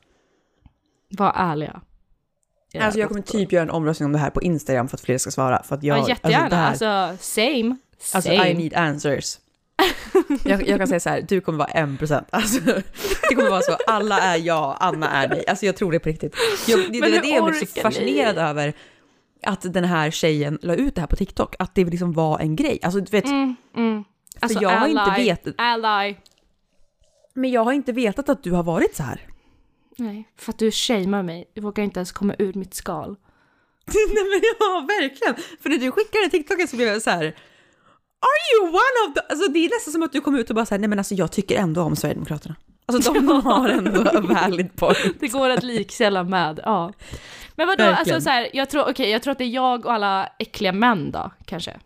Var 1.09 1.33
ärliga. 1.35 1.81
Ja, 2.71 2.83
Alltså 2.83 2.99
jag 2.99 3.07
kommer 3.09 3.21
typ 3.21 3.51
göra 3.51 3.63
en 3.63 3.69
omröstning 3.69 4.05
om 4.05 4.11
det 4.13 4.19
här 4.19 4.29
på 4.29 4.41
Instagram 4.41 4.87
för 4.87 4.97
att 4.97 5.01
fler 5.01 5.17
ska 5.17 5.31
svara. 5.31 5.63
För 5.63 5.75
att 5.75 5.83
jag, 5.83 5.97
ja, 5.99 6.09
jättegärna. 6.09 6.67
Alltså, 6.67 6.85
det 6.85 6.91
här, 6.91 7.09
Alltså, 7.09 7.23
same. 7.33 7.75
alltså 8.13 8.29
Same. 8.31 8.49
I 8.49 8.53
need 8.53 8.73
answers. 8.73 9.37
jag, 10.43 10.67
jag 10.67 10.77
kan 10.79 10.87
säga 10.87 10.99
så 10.99 11.09
här, 11.09 11.21
du 11.21 11.41
kommer 11.41 11.57
vara 11.59 11.67
en 11.69 11.97
procent. 11.97 12.27
Alltså, 12.29 12.59
det 13.29 13.35
kommer 13.35 13.49
vara 13.49 13.61
så, 13.61 13.77
alla 13.87 14.19
är 14.19 14.37
ja, 14.37 14.77
Anna 14.79 15.09
är 15.09 15.27
nej. 15.29 15.43
Alltså 15.47 15.65
jag 15.65 15.75
tror 15.75 15.91
det 15.91 15.99
på 15.99 16.09
riktigt. 16.09 16.35
Jag, 16.67 16.79
det, 16.79 16.87
det 16.87 16.99
Men 16.99 17.01
var 17.01 17.17
hur 17.17 17.21
det 17.21 17.27
jag 17.29 17.45
blev 17.45 17.53
så 17.65 17.81
fascinerad 17.81 18.37
över. 18.37 18.73
Att 19.43 19.73
den 19.73 19.83
här 19.83 20.11
tjejen 20.11 20.59
la 20.61 20.75
ut 20.75 20.95
det 20.95 21.01
här 21.01 21.07
på 21.07 21.15
TikTok, 21.15 21.55
att 21.59 21.75
det 21.75 21.85
liksom 21.85 22.13
var 22.13 22.39
en 22.39 22.55
grej. 22.55 22.79
Alltså 22.83 22.99
du 22.99 23.11
vet, 23.11 23.25
Mm, 23.25 23.55
mm. 23.75 24.03
Alltså, 24.39 24.61
jag 24.61 24.69
har 24.69 24.87
inte 24.87 25.01
ally, 25.01 25.23
vetat- 25.23 25.53
Ally. 25.57 26.15
men 27.33 27.51
jag 27.51 27.63
har 27.63 27.71
inte 27.73 27.91
vetat 27.91 28.29
att 28.29 28.43
du 28.43 28.51
har 28.51 28.63
varit 28.63 28.95
så 28.95 29.03
här. 29.03 29.21
Nej, 29.99 30.27
för 30.37 30.51
att 30.51 30.59
du 30.59 30.71
shamear 30.71 31.23
mig. 31.23 31.51
Jag 31.53 31.63
vågar 31.63 31.83
inte 31.83 31.99
ens 31.99 32.11
komma 32.11 32.35
ur 32.39 32.53
mitt 32.53 32.73
skal. 32.73 33.09
Nej 33.85 34.23
men 34.23 34.41
ja, 34.59 34.85
verkligen. 34.87 35.35
För 35.61 35.69
när 35.69 35.77
du 35.77 35.91
skickade 35.91 36.29
TikToken 36.29 36.67
så 36.67 36.75
blev 36.75 36.87
jag 36.87 37.01
så 37.01 37.09
här. 37.09 37.35
Are 38.21 38.41
you 38.55 38.67
one 38.67 39.07
of 39.07 39.13
the... 39.13 39.21
Alltså 39.29 39.51
det 39.51 39.59
är 39.65 39.69
nästan 39.69 39.91
som 39.91 40.03
att 40.03 40.11
du 40.11 40.21
kom 40.21 40.35
ut 40.35 40.49
och 40.49 40.55
bara 40.55 40.65
säger 40.65 40.79
nej 40.79 40.89
men 40.89 40.99
alltså 40.99 41.15
jag 41.15 41.31
tycker 41.31 41.55
ändå 41.55 41.81
om 41.81 41.95
Sverigedemokraterna. 41.95 42.55
Alltså 42.85 43.13
de 43.13 43.27
har 43.45 43.69
ändå 43.69 44.01
a 44.01 44.21
valid 44.21 44.75
point. 44.75 45.19
Det 45.19 45.27
går 45.27 45.49
att 45.49 45.63
likställa 45.63 46.23
med, 46.23 46.59
ja. 46.63 46.93
Men 47.55 47.67
vadå, 47.67 47.83
Verkligen. 47.83 48.15
alltså 48.15 48.21
så 48.21 48.29
här, 48.29 48.49
jag 48.53 48.69
tror, 48.69 48.89
okej, 48.89 49.09
jag 49.09 49.21
tror 49.21 49.31
att 49.31 49.37
det 49.37 49.43
är 49.43 49.49
jag 49.49 49.85
och 49.85 49.93
alla 49.93 50.29
äckliga 50.39 50.71
män 50.71 51.11
då, 51.11 51.31
kanske. 51.45 51.79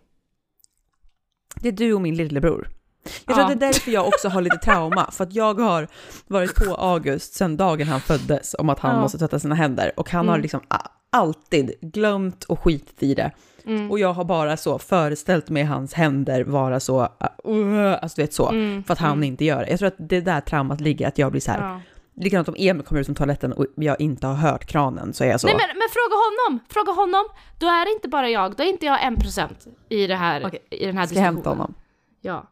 Det 1.55 1.68
är 1.68 1.72
du 1.72 1.93
och 1.93 2.01
min 2.01 2.16
lillebror. 2.16 2.70
Jag 3.04 3.36
tror 3.36 3.38
Ja. 3.39 3.41
att 3.54 3.60
det 3.60 3.66
är 3.66 3.70
därför 3.72 3.91
jag 3.91 4.08
också 4.08 4.30
har 4.30 4.41
lite 4.41 4.58
trauma, 4.58 5.12
för 5.12 5.24
att 5.24 5.34
jag 5.34 5.60
har 5.60 5.88
varit 6.28 6.56
på 6.56 6.76
August 6.76 7.34
sedan 7.34 7.58
dagen 7.58 7.88
han 7.88 7.99
föddes 8.01 8.56
om 8.60 8.70
att 8.70 8.80
han 8.80 8.95
Ja. 8.95 9.01
måste 9.01 9.18
tvätta 9.18 9.39
sina 9.39 9.56
händer 9.56 9.91
och 9.97 10.10
han 10.12 10.28
har 10.28 10.34
Mm. 10.36 10.41
liksom 10.41 10.60
a- 10.68 10.88
alltid 11.10 11.72
glömt 11.82 12.43
och 12.43 12.60
skitit 12.60 13.04
i 13.04 13.14
det. 13.16 13.32
Mm. 13.66 13.91
Och 13.91 13.99
jag 13.99 14.14
har 14.14 14.24
bara 14.24 14.58
så 14.58 14.80
föreställt 14.80 15.49
mig 15.49 15.64
hans 15.64 15.93
händer 15.93 16.43
vara 16.43 16.80
så, 16.80 17.01
uh, 17.01 17.93
alltså 18.01 18.16
du 18.16 18.22
vet 18.22 18.34
så, 18.34 18.49
Mm, 18.49 18.84
för 18.84 18.93
att 18.93 18.99
han 18.99 19.12
mm. 19.12 19.24
inte 19.24 19.45
gör 19.45 19.60
det. 19.66 19.70
Jag 19.70 19.80
tror 19.80 19.88
att 19.88 19.95
det 19.97 20.22
där 20.22 20.41
traumat 20.41 20.82
ligger, 20.82 21.08
att 21.08 21.18
jag 21.18 21.32
blir 21.32 21.41
så 21.41 21.51
här, 21.51 21.62
Ja. 21.62 21.82
likadant 22.24 22.47
om 22.47 22.56
Emil 22.58 22.84
kommer 22.86 23.01
ut 23.01 23.08
från 23.08 23.16
toaletten 23.16 23.54
och 23.54 23.66
jag 23.76 24.01
inte 24.01 24.28
har 24.28 24.36
hört 24.36 24.66
kranen 24.66 25.14
så 25.14 25.24
är 25.24 25.28
jag 25.28 25.39
så. 25.41 25.47
Nej 25.47 25.56
men, 25.60 25.78
men 25.78 25.88
fråga 25.91 26.16
honom, 26.16 26.60
fråga 26.70 26.91
honom. 26.91 27.24
Då 27.60 27.68
är 27.68 27.86
det 27.86 27.91
inte 27.91 28.08
bara 28.08 28.30
jag, 28.30 28.56
då 28.56 28.64
är 28.64 28.68
inte 28.68 28.86
jag 28.86 29.04
en 29.04 29.16
procent 29.16 29.68
i 29.89 30.08
det 30.08 30.16
här, 30.16 30.43
Okej, 30.47 30.60
i 30.72 30.86
den 30.86 30.97
här 30.97 31.06
ska 31.06 31.16
jag 31.16 31.24
hämta 31.24 31.38
diskussionen. 31.39 31.58
honom? 31.60 31.74
Ja. 32.22 32.49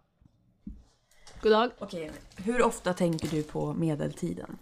God 1.42 1.52
dag. 1.52 1.72
Okej, 1.80 2.12
hur 2.36 2.62
ofta 2.62 2.94
tänker 2.94 3.28
du 3.28 3.44
på 3.44 3.74
medeltiden? 3.74 4.58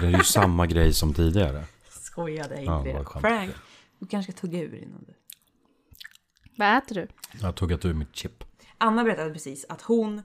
Det 0.00 0.06
är 0.06 0.10
ju 0.18 0.24
samma 0.24 0.66
grej 0.66 0.92
som 0.92 1.14
tidigare. 1.14 1.64
Skojade 1.88 2.54
inte 2.60 2.64
Ja, 2.72 2.82
det. 2.84 2.92
vad 2.92 3.06
skönt. 3.06 3.22
Frank, 3.26 3.50
du 3.98 4.06
kanske 4.06 4.32
ska 4.32 4.40
tugga 4.40 4.58
ur 4.60 4.74
innan 4.74 5.04
du... 5.06 5.14
Vad 6.56 6.78
äter 6.78 6.94
du? 6.94 7.08
Jag 7.32 7.46
har 7.46 7.52
tuggat 7.52 7.84
ur 7.84 7.94
mitt 7.94 8.16
chip. 8.16 8.44
Anna 8.78 9.04
berättade 9.04 9.30
precis 9.32 9.66
att 9.68 9.82
hon 9.82 10.22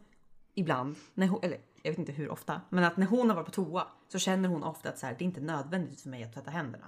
ibland, 0.54 0.96
när 1.14 1.28
hon, 1.28 1.40
eller 1.44 1.58
jag 1.84 1.92
vet 1.92 2.00
inte 2.00 2.12
hur 2.12 2.30
ofta, 2.30 2.62
men 2.70 2.84
att 2.84 2.98
när 2.98 3.06
hon 3.06 3.30
har 3.30 3.36
varit 3.36 3.46
på 3.46 3.52
toa 3.52 3.88
så 4.12 4.20
känner 4.20 4.50
hon 4.50 4.64
ofta 4.64 4.90
att 4.90 5.00
så 5.00 5.06
här, 5.06 5.16
det 5.20 5.24
är 5.24 5.26
inte 5.26 5.42
nödvändigt 5.42 6.02
för 6.02 6.10
mig 6.10 6.24
att 6.24 6.34
tvätta 6.34 6.52
händerna. 6.52 6.86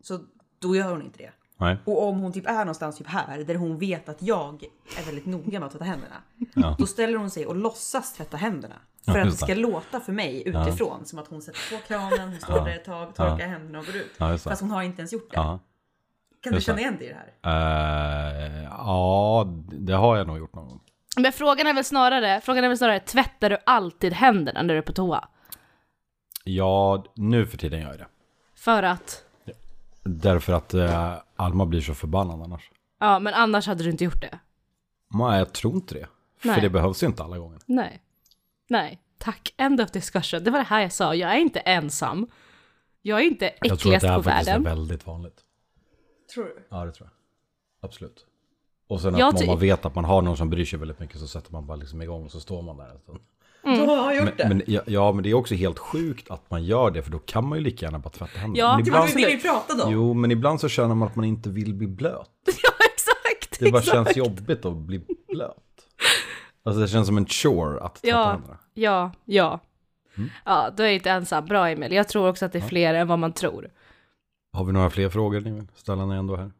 Så 0.00 0.20
då 0.58 0.76
gör 0.76 0.90
hon 0.90 1.02
inte 1.02 1.18
det. 1.18 1.32
Nej. 1.58 1.76
Och 1.84 2.02
om 2.08 2.18
hon 2.18 2.32
typ 2.32 2.46
är 2.46 2.58
någonstans 2.58 2.96
typ 2.98 3.06
här 3.06 3.38
där 3.38 3.54
hon 3.54 3.78
vet 3.78 4.08
att 4.08 4.22
jag 4.22 4.64
är 4.98 5.04
väldigt 5.06 5.26
noga 5.26 5.60
med 5.60 5.66
att 5.66 5.72
tvätta 5.72 5.84
händerna. 5.84 6.14
Ja. 6.54 6.76
Då 6.78 6.86
ställer 6.86 7.18
hon 7.18 7.30
sig 7.30 7.46
och 7.46 7.56
låtsas 7.56 8.12
tvätta 8.12 8.36
händerna. 8.36 8.74
Ja, 9.04 9.12
För 9.12 9.20
att 9.20 9.30
det 9.30 9.36
ska 9.36 9.54
låta 9.54 10.00
för 10.00 10.12
mig 10.12 10.42
utifrån 10.48 11.04
som 11.04 11.18
att 11.18 11.28
hon 11.28 11.42
sätter 11.42 11.76
på 11.78 11.82
kranen, 11.86 12.28
hon 12.28 12.40
står 12.40 12.56
Ja. 12.58 12.64
där 12.64 12.74
ett 12.74 12.84
tag, 12.84 13.14
torkar 13.14 13.38
Ja. 13.40 13.46
händerna 13.46 13.78
och 13.78 13.86
går 13.86 13.96
ut. 13.96 14.12
Ja. 14.18 14.38
Fast 14.38 14.60
hon 14.60 14.70
har 14.70 14.82
inte 14.82 15.00
ens 15.00 15.12
gjort 15.12 15.30
det. 15.30 15.36
Ja. 15.36 15.58
Kan 16.42 16.52
du 16.52 16.60
känna 16.60 16.80
igen 16.80 16.96
dig 16.98 17.06
i 17.06 17.12
det 17.12 17.16
här? 17.42 18.62
Eh, 18.62 18.64
ja, 18.64 19.44
det 19.72 19.92
har 19.92 20.16
jag 20.16 20.26
nog 20.26 20.38
gjort 20.38 20.54
någon 20.54 20.68
gång. 20.68 20.80
Men 21.18 21.32
frågan 21.32 21.66
är 21.66 21.74
väl 21.74 21.84
snarare, 21.84 22.40
frågan 22.40 22.64
är 22.64 22.68
väl 22.68 22.78
snarare, 22.78 23.00
tvättar 23.00 23.50
du 23.50 23.58
alltid 23.66 24.12
händerna 24.12 24.62
när 24.62 24.74
du 24.74 24.78
är 24.78 24.82
på 24.82 24.92
toa? 24.92 25.28
Ja, 26.44 27.04
nu 27.14 27.46
för 27.46 27.58
tiden 27.58 27.80
gör 27.80 27.88
jag 27.88 27.98
det. 27.98 28.06
För 28.54 28.82
att, 28.82 29.24
Därför 30.06 30.52
att 30.52 30.74
eh, 30.74 31.14
Alma 31.36 31.66
blir 31.66 31.80
så 31.80 31.94
förbannad 31.94 32.42
annars. 32.42 32.70
ja 33.00 33.18
men 33.18 33.34
annars 33.34 33.66
hade 33.66 33.84
du 33.84 33.90
inte 33.90 34.04
gjort 34.04 34.20
det. 34.20 34.38
Nej, 35.08 35.38
jag 35.38 35.52
tror 35.52 35.74
inte 35.74 35.94
det. 35.94 36.06
Nej. 36.42 36.54
För 36.54 36.62
det 36.62 36.70
behövs 36.70 37.02
ju 37.02 37.06
inte 37.06 37.22
alla 37.24 37.38
gånger. 37.38 37.58
Nej. 37.66 38.02
Nej. 38.68 39.00
Tack. 39.18 39.54
End 39.56 39.80
of 39.80 39.90
discussion. 39.90 40.44
Det 40.44 40.50
var 40.50 40.58
det 40.58 40.64
här 40.64 40.80
jag 40.80 40.92
sa. 40.92 41.14
Jag 41.14 41.30
är 41.34 41.38
inte 41.38 41.60
ensam. 41.60 42.26
Jag 43.02 43.20
är 43.20 43.24
inte 43.24 43.44
Jag 43.44 43.54
tror 43.60 43.72
att 43.72 43.78
äckligast 43.80 44.02
det 44.02 44.08
här 44.08 44.16
på 44.16 44.22
faktiskt 44.22 44.48
är 44.48 44.52
världen. 44.52 44.64
väldigt 44.64 45.06
vanligt. 45.06 45.40
Tror 46.34 46.44
du? 46.44 46.66
Ja, 46.68 46.84
det 46.84 46.92
tror 46.92 47.08
jag. 47.10 47.88
Absolut. 47.88 48.26
Och 48.88 49.00
sen 49.00 49.14
att 49.14 49.20
Jag 49.20 49.28
om 49.28 49.36
ty- 49.36 49.46
man 49.46 49.58
vet 49.58 49.84
att 49.84 49.94
man 49.94 50.04
har 50.04 50.22
någon 50.22 50.36
som 50.36 50.50
bryr 50.50 50.64
sig 50.64 50.78
väldigt 50.78 51.00
mycket 51.00 51.20
så 51.20 51.26
sätter 51.28 51.52
man 51.52 51.66
bara 51.66 51.76
liksom 51.76 52.02
igång 52.02 52.24
och 52.24 52.30
så 52.32 52.40
står 52.40 52.62
man 52.62 52.76
där 52.76 52.90
en 52.90 52.98
stund. 52.98 53.20
Mm. 53.64 53.78
Du 53.80 53.86
har 53.86 54.14
gjort 54.14 54.24
Men, 54.24 54.36
det? 54.36 54.48
men, 54.48 54.62
ja, 54.66 54.80
ja, 54.86 55.12
men 55.12 55.22
det 55.22 55.30
är 55.30 55.34
också 55.34 55.54
helt 55.54 55.78
sjukt 55.78 56.30
att 56.30 56.50
man 56.50 56.64
gör 56.64 56.90
det 56.90 57.02
för 57.02 57.10
då 57.10 57.18
kan 57.18 57.48
man 57.48 57.58
ju 57.58 57.64
lika 57.64 57.86
gärna 57.86 57.98
bara 57.98 58.10
tvätta 58.10 58.38
händerna. 58.38 58.58
Ja, 58.68 58.76
men 58.76 58.84
Det 58.84 58.90
var 58.90 58.98
ibland, 58.98 59.20
ju 59.20 59.26
det 59.26 59.36
vi 59.36 59.42
pratade 59.42 59.82
om. 59.82 59.92
jo, 59.92 60.14
men 60.14 60.30
ibland 60.30 60.60
så 60.60 60.68
känner 60.68 60.94
man 60.94 61.08
att 61.08 61.16
man 61.16 61.24
inte 61.24 61.48
vill 61.50 61.74
bli 61.74 61.86
blöt. 61.86 62.30
ja, 62.62 62.70
exakt. 62.94 63.58
Det 63.60 63.72
bara 63.72 63.78
exakt. 63.78 63.94
känns 63.96 64.16
jobbigt 64.16 64.64
att 64.64 64.76
bli 64.76 65.00
blöt. 65.28 65.56
Alltså 66.64 66.80
det 66.80 66.88
känns 66.88 67.06
som 67.06 67.16
en 67.16 67.26
chore 67.26 67.80
att 67.80 67.94
tvätta 67.94 68.08
Ja, 68.16 68.30
händerna. 68.30 68.58
ja, 68.74 69.10
ja. 69.24 69.60
Mm. 70.16 70.30
Ja, 70.44 70.70
då 70.76 70.82
är 70.82 70.86
jag 70.86 70.94
inte 70.94 71.10
ensam. 71.10 71.44
Bra 71.46 71.68
Emil. 71.68 71.92
Jag 71.92 72.08
tror 72.08 72.28
också 72.28 72.44
att 72.46 72.52
det 72.52 72.58
är 72.58 72.62
fler 72.62 72.94
än 72.94 73.08
vad 73.08 73.18
man 73.18 73.32
tror. 73.32 73.70
Har 74.52 74.64
vi 74.64 74.72
några 74.72 74.90
fler 74.90 75.08
frågor 75.08 75.40
ni 75.40 75.50
vill 75.50 75.66
ställa 75.74 76.06
när 76.06 76.14
jag 76.14 76.18
ändå 76.20 76.34
är 76.34 76.38
här? 76.38 76.50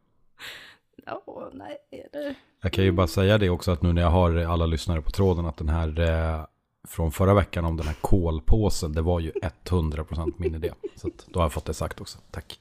Åh, 1.25 1.43
nej. 1.53 1.77
Det... 2.13 2.35
Jag 2.61 2.71
kan 2.73 2.83
ju 2.83 2.91
bara 2.91 3.07
säga 3.07 3.37
det 3.37 3.49
också 3.49 3.71
att 3.71 3.81
nu 3.81 3.93
när 3.93 4.01
jag 4.01 4.09
har 4.09 4.37
alla 4.37 4.65
lyssnare 4.65 5.01
på 5.01 5.11
tråden 5.11 5.45
att 5.45 5.57
den 5.57 5.69
här 5.69 5.99
eh, 5.99 6.45
från 6.87 7.11
förra 7.11 7.33
veckan 7.33 7.65
om 7.65 7.77
den 7.77 7.87
här 7.87 7.95
kolpåsen, 8.01 8.93
det 8.93 9.01
var 9.01 9.19
ju 9.19 9.31
100% 9.31 10.33
min 10.37 10.55
idé. 10.55 10.71
Så 10.95 11.07
att 11.07 11.25
då 11.27 11.39
har 11.39 11.45
jag 11.45 11.53
fått 11.53 11.65
det 11.65 11.73
sagt 11.73 12.01
också. 12.01 12.17
Tack. 12.31 12.59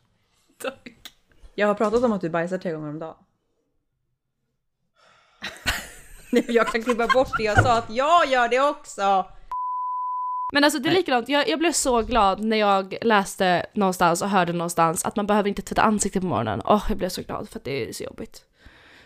Jag 1.55 1.67
har 1.67 1.75
pratat 1.75 2.05
om 2.05 2.13
att 2.13 2.21
du 2.21 2.31
bajsar 2.31 2.59
tre 2.59 2.73
gånger 2.73 2.89
om 2.89 2.99
dagen. 2.99 3.15
Jag 6.49 6.67
kan 6.67 6.83
klippa 6.83 7.07
bort 7.07 7.29
det. 7.39 7.45
Jag 7.45 7.63
sa 7.63 7.79
att 7.79 7.91
jag 7.91 8.27
gör 8.29 8.49
det 8.49 8.61
också. 8.61 9.27
Men 10.53 10.65
alltså 10.65 10.79
det 10.81 10.89
är 10.89 10.93
likadant, 10.95 11.29
jag, 11.29 11.49
jag 11.49 11.59
blev 11.59 11.73
så 11.73 12.03
glad 12.03 12.41
när 12.41 12.57
jag 12.57 12.97
läste 13.03 13.67
någonstans 13.75 14.23
och 14.23 14.29
hörde 14.29 14.53
någonstans 14.53 15.05
att 15.05 15.17
man 15.17 15.27
behöver 15.27 15.49
inte 15.49 15.63
tvätta 15.63 15.83
ansiktet 15.83 16.23
på 16.23 16.29
morgonen. 16.29 16.63
Åh, 16.65 16.85
jag 16.89 16.99
blev 16.99 17.09
så 17.09 17.23
glad 17.23 17.49
för 17.49 17.59
att 17.59 17.65
det 17.65 17.89
är 17.89 17.93
så 17.93 18.05
jobbigt. 18.05 18.45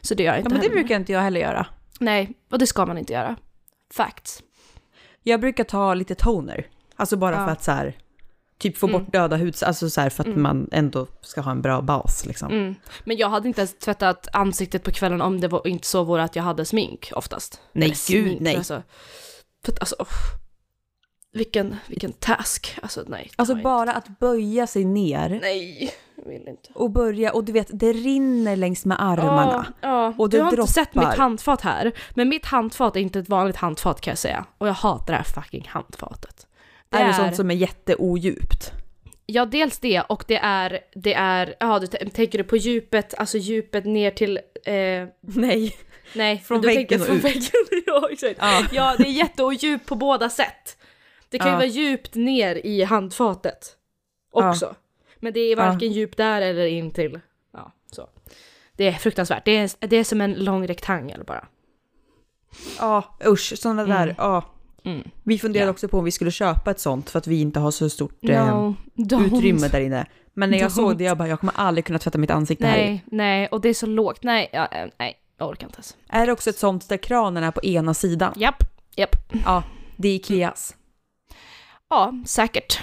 Så 0.00 0.14
det 0.14 0.22
gör 0.22 0.30
jag 0.30 0.34
Ja, 0.34 0.38
inte 0.38 0.50
men 0.50 0.60
det 0.60 0.66
heller. 0.66 0.80
brukar 0.80 0.96
inte 0.96 1.12
jag 1.12 1.20
heller 1.20 1.40
göra. 1.40 1.66
Nej, 2.00 2.32
och 2.50 2.58
det 2.58 2.66
ska 2.66 2.86
man 2.86 2.98
inte 2.98 3.12
göra. 3.12 3.36
Facts. 3.94 4.42
Jag 5.22 5.40
brukar 5.40 5.64
ta 5.64 5.94
lite 5.94 6.14
toner. 6.14 6.66
Alltså 6.96 7.16
bara 7.16 7.36
Ja. 7.36 7.44
för 7.44 7.52
att 7.52 7.62
så 7.64 7.72
här, 7.72 7.96
typ 8.58 8.76
få 8.76 8.86
Mm. 8.88 9.00
bort 9.04 9.12
döda 9.12 9.36
huds, 9.36 9.62
alltså 9.62 9.90
så 9.90 10.00
här 10.00 10.10
för 10.10 10.30
att 10.30 10.36
man 10.36 10.68
ändå 10.72 11.06
ska 11.22 11.40
ha 11.40 11.50
en 11.50 11.62
bra 11.62 11.80
bas 11.82 12.26
liksom. 12.26 12.52
Mm. 12.52 12.74
Men 13.04 13.16
jag 13.16 13.28
hade 13.28 13.48
inte 13.48 13.60
ens 13.60 13.78
tvättat 13.78 14.28
ansiktet 14.32 14.82
på 14.82 14.90
kvällen 14.90 15.20
om 15.20 15.40
det 15.40 15.48
var, 15.48 15.66
inte 15.66 15.86
så 15.86 16.04
vore 16.04 16.22
att 16.22 16.36
jag 16.36 16.42
hade 16.42 16.64
smink 16.64 17.10
oftast. 17.14 17.60
Nej, 17.72 17.84
Eller 17.84 18.22
gud, 18.22 18.40
nej. 18.40 18.56
Alltså, 18.56 18.82
för 19.64 19.72
att, 19.72 19.80
alltså, 19.80 19.96
oh, 19.98 20.06
vilken, 21.32 21.76
vilken 21.86 22.12
task. 22.12 22.78
Alltså 22.82 23.04
nej. 23.06 23.30
Alltså 23.36 23.54
bara 23.54 23.92
att 23.92 24.18
böja 24.18 24.66
sig 24.66 24.84
ner 24.84 25.38
Nej, 25.42 25.90
vill 26.26 26.48
inte. 26.48 26.68
och 26.74 26.90
börja, 26.90 27.32
och 27.32 27.44
du 27.44 27.52
vet, 27.52 27.68
det 27.72 27.92
rinner 27.92 28.56
längs 28.56 28.84
med 28.84 29.02
armarna. 29.02 29.66
Ja, 29.80 29.88
ja. 29.88 30.14
Och 30.18 30.30
du 30.30 30.36
det 30.36 30.42
har 30.44 30.50
inte 30.52 30.72
sett 30.72 30.92
droppar. 30.92 31.08
mitt 31.10 31.18
handfat 31.18 31.60
här, 31.60 31.92
men 32.14 32.28
mitt 32.28 32.46
handfat 32.46 32.96
är 32.96 33.00
inte 33.00 33.18
ett 33.18 33.28
vanligt 33.28 33.56
handfat 33.56 34.00
kan 34.00 34.10
jag 34.10 34.18
säga. 34.18 34.44
Och 34.58 34.68
jag 34.68 34.72
hatar 34.72 35.12
det 35.12 35.16
här 35.16 35.24
fucking 35.42 35.64
handfatet. 35.68 36.46
är 36.90 37.06
det 37.06 37.14
sånt 37.14 37.36
som 37.36 37.50
är 37.50 37.54
jätteodjupt? 37.54 38.72
Ja, 39.26 39.44
dels 39.44 39.78
det 39.78 40.00
och 40.00 40.24
det 40.28 40.36
är, 40.36 40.78
det 40.94 41.14
är, 41.14 41.54
ja 41.60 41.78
du 41.78 41.86
tänker 41.86 42.38
du 42.38 42.44
på 42.44 42.56
djupet, 42.56 43.14
alltså 43.18 43.38
djupet 43.38 43.84
ner 43.84 44.10
till, 44.10 44.36
eh, 44.64 44.74
Nej. 45.20 45.76
nej, 46.14 46.38
Från 46.38 46.60
du 46.60 46.68
väggen 46.68 47.00
och 47.00 47.06
från 47.06 47.16
ut. 47.16 47.24
väggen. 47.24 47.42
ja, 47.86 48.08
exakt. 48.12 48.36
Ja. 48.40 48.62
Ja, 48.72 48.94
det 48.98 49.04
är 49.04 49.12
jätteodjupt 49.12 49.86
på 49.86 49.94
båda 49.94 50.30
sätt. 50.30 50.76
Det 51.30 51.38
kan 51.38 51.46
ju 51.46 51.52
Ja. 51.52 51.56
vara 51.56 51.66
djupt 51.66 52.14
ner 52.14 52.66
i 52.66 52.82
handfatet 52.84 53.76
också. 54.30 54.74
Men 55.16 55.32
det 55.32 55.40
är 55.40 55.56
varken 55.56 55.92
djupt 55.92 56.16
där 56.16 56.42
eller 56.42 56.66
in 56.66 56.90
till, 56.90 57.20
ja, 57.52 57.72
så. 57.92 58.08
Det 58.76 58.88
är 58.88 58.92
fruktansvärt. 58.92 59.44
Det 59.44 59.56
är, 59.56 59.70
det 59.88 59.96
är 59.96 60.04
som 60.04 60.20
en 60.20 60.32
lång 60.34 60.66
rektangel 60.66 61.24
bara. 61.24 61.46
Ja, 62.78 63.04
usch, 63.26 63.52
sådana 63.58 63.84
där, 63.84 64.14
ja. 64.18 64.44
Mm. 64.84 65.10
Vi 65.22 65.38
funderade 65.38 65.66
Ja. 65.68 65.70
också 65.70 65.88
på 65.88 65.98
om 65.98 66.04
vi 66.04 66.10
skulle 66.10 66.30
köpa 66.30 66.70
ett 66.70 66.80
sånt 66.80 67.10
för 67.10 67.18
att 67.18 67.26
vi 67.26 67.40
inte 67.40 67.60
har 67.60 67.70
så 67.70 67.90
stort 67.90 68.18
eh, 68.28 68.46
No, 68.46 68.74
don't. 68.96 69.36
utrymme 69.36 69.68
där 69.68 69.80
inne. 69.80 70.06
Men 70.34 70.50
när 70.50 70.58
jag 70.58 70.70
Don't. 70.70 70.74
såg 70.74 70.98
det, 70.98 71.04
jag 71.04 71.18
bara, 71.18 71.28
jag 71.28 71.40
kommer 71.40 71.54
aldrig 71.56 71.84
kunna 71.84 71.98
tvätta 71.98 72.18
mitt 72.18 72.30
ansikte 72.30 72.66
här 72.66 72.78
i. 72.78 72.82
Nej, 72.88 73.04
nej, 73.06 73.46
och 73.48 73.60
det 73.60 73.68
är 73.68 73.74
så 73.74 73.86
lågt. 73.86 74.22
Nej, 74.22 74.50
ja, 74.52 74.66
eh, 74.66 74.88
nej, 74.98 75.16
jag 75.38 75.48
orkar 75.48 75.66
inte 75.66 75.76
ens. 75.76 75.96
Är 76.08 76.26
det 76.26 76.32
också 76.32 76.50
ett 76.50 76.58
sånt 76.58 76.88
där 76.88 76.96
kranen 76.96 77.44
är 77.44 77.50
på 77.50 77.64
ena 77.64 77.94
sidan? 77.94 78.32
Japp, 78.36 78.62
japp. 78.96 79.16
Ja, 79.44 79.62
det 79.96 80.08
är 80.08 80.14
Ikeas. 80.14 80.76
Ja, 81.90 82.14
säkert. 82.26 82.80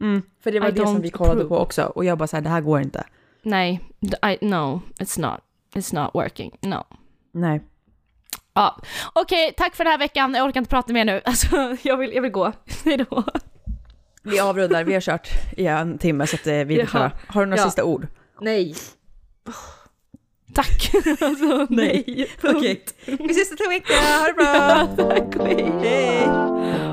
Mm. 0.00 0.22
För 0.42 0.52
det 0.52 0.60
var 0.60 0.68
I 0.68 0.72
det 0.72 0.86
som 0.86 1.00
vi 1.02 1.10
kollade 1.10 1.32
approve. 1.40 1.48
på 1.48 1.58
också. 1.58 1.82
Och 1.82 2.04
jag 2.04 2.18
bara 2.18 2.26
så 2.26 2.36
här, 2.36 2.42
det 2.42 2.48
här 2.50 2.60
går 2.60 2.80
inte. 2.80 3.04
Nej, 3.42 3.80
I, 4.00 4.46
no, 4.46 4.80
it's 4.98 5.20
not. 5.20 5.40
It's 5.74 5.94
not 6.02 6.14
working. 6.14 6.56
No. 6.60 6.84
Nej. 7.32 7.60
Ja, 8.54 8.76
okej, 9.12 9.54
tack 9.56 9.76
för 9.76 9.84
den 9.84 9.90
här 9.90 9.98
veckan. 9.98 10.34
Jag 10.34 10.46
orkar 10.46 10.60
inte 10.60 10.70
prata 10.70 10.92
mer 10.92 11.04
nu. 11.04 11.20
Alltså, 11.24 11.76
jag 11.82 11.96
vill, 11.96 12.12
jag 12.14 12.22
vill 12.22 12.30
gå. 12.32 12.52
Hejdå. 12.84 13.24
Vi 14.22 14.40
avrundar, 14.40 14.84
vi 14.84 14.94
har 14.94 15.00
kört 15.00 15.28
i 15.56 15.66
en 15.66 15.98
timme 15.98 16.26
så 16.26 16.36
att 16.36 16.46
eh, 16.46 16.54
vi 16.54 16.76
Jaha. 16.78 16.86
kör. 16.86 17.10
Har 17.26 17.40
du 17.40 17.46
några 17.50 17.60
Ja. 17.62 17.64
sista 17.66 17.84
ord? 17.84 18.06
Nej. 18.40 18.74
Tack. 20.54 20.90
alltså, 21.20 21.66
nej. 21.70 22.26
Okej. 22.44 22.84
Vi 23.04 23.30
ses 23.30 23.50
nästa 23.50 23.68
vecka, 23.68 23.92
ha 23.94 24.26
det 24.26 24.32
bra! 24.32 25.06
Tack 25.08 25.36
och 25.36 25.46
hej. 25.46 25.72
Hej! 25.82 26.89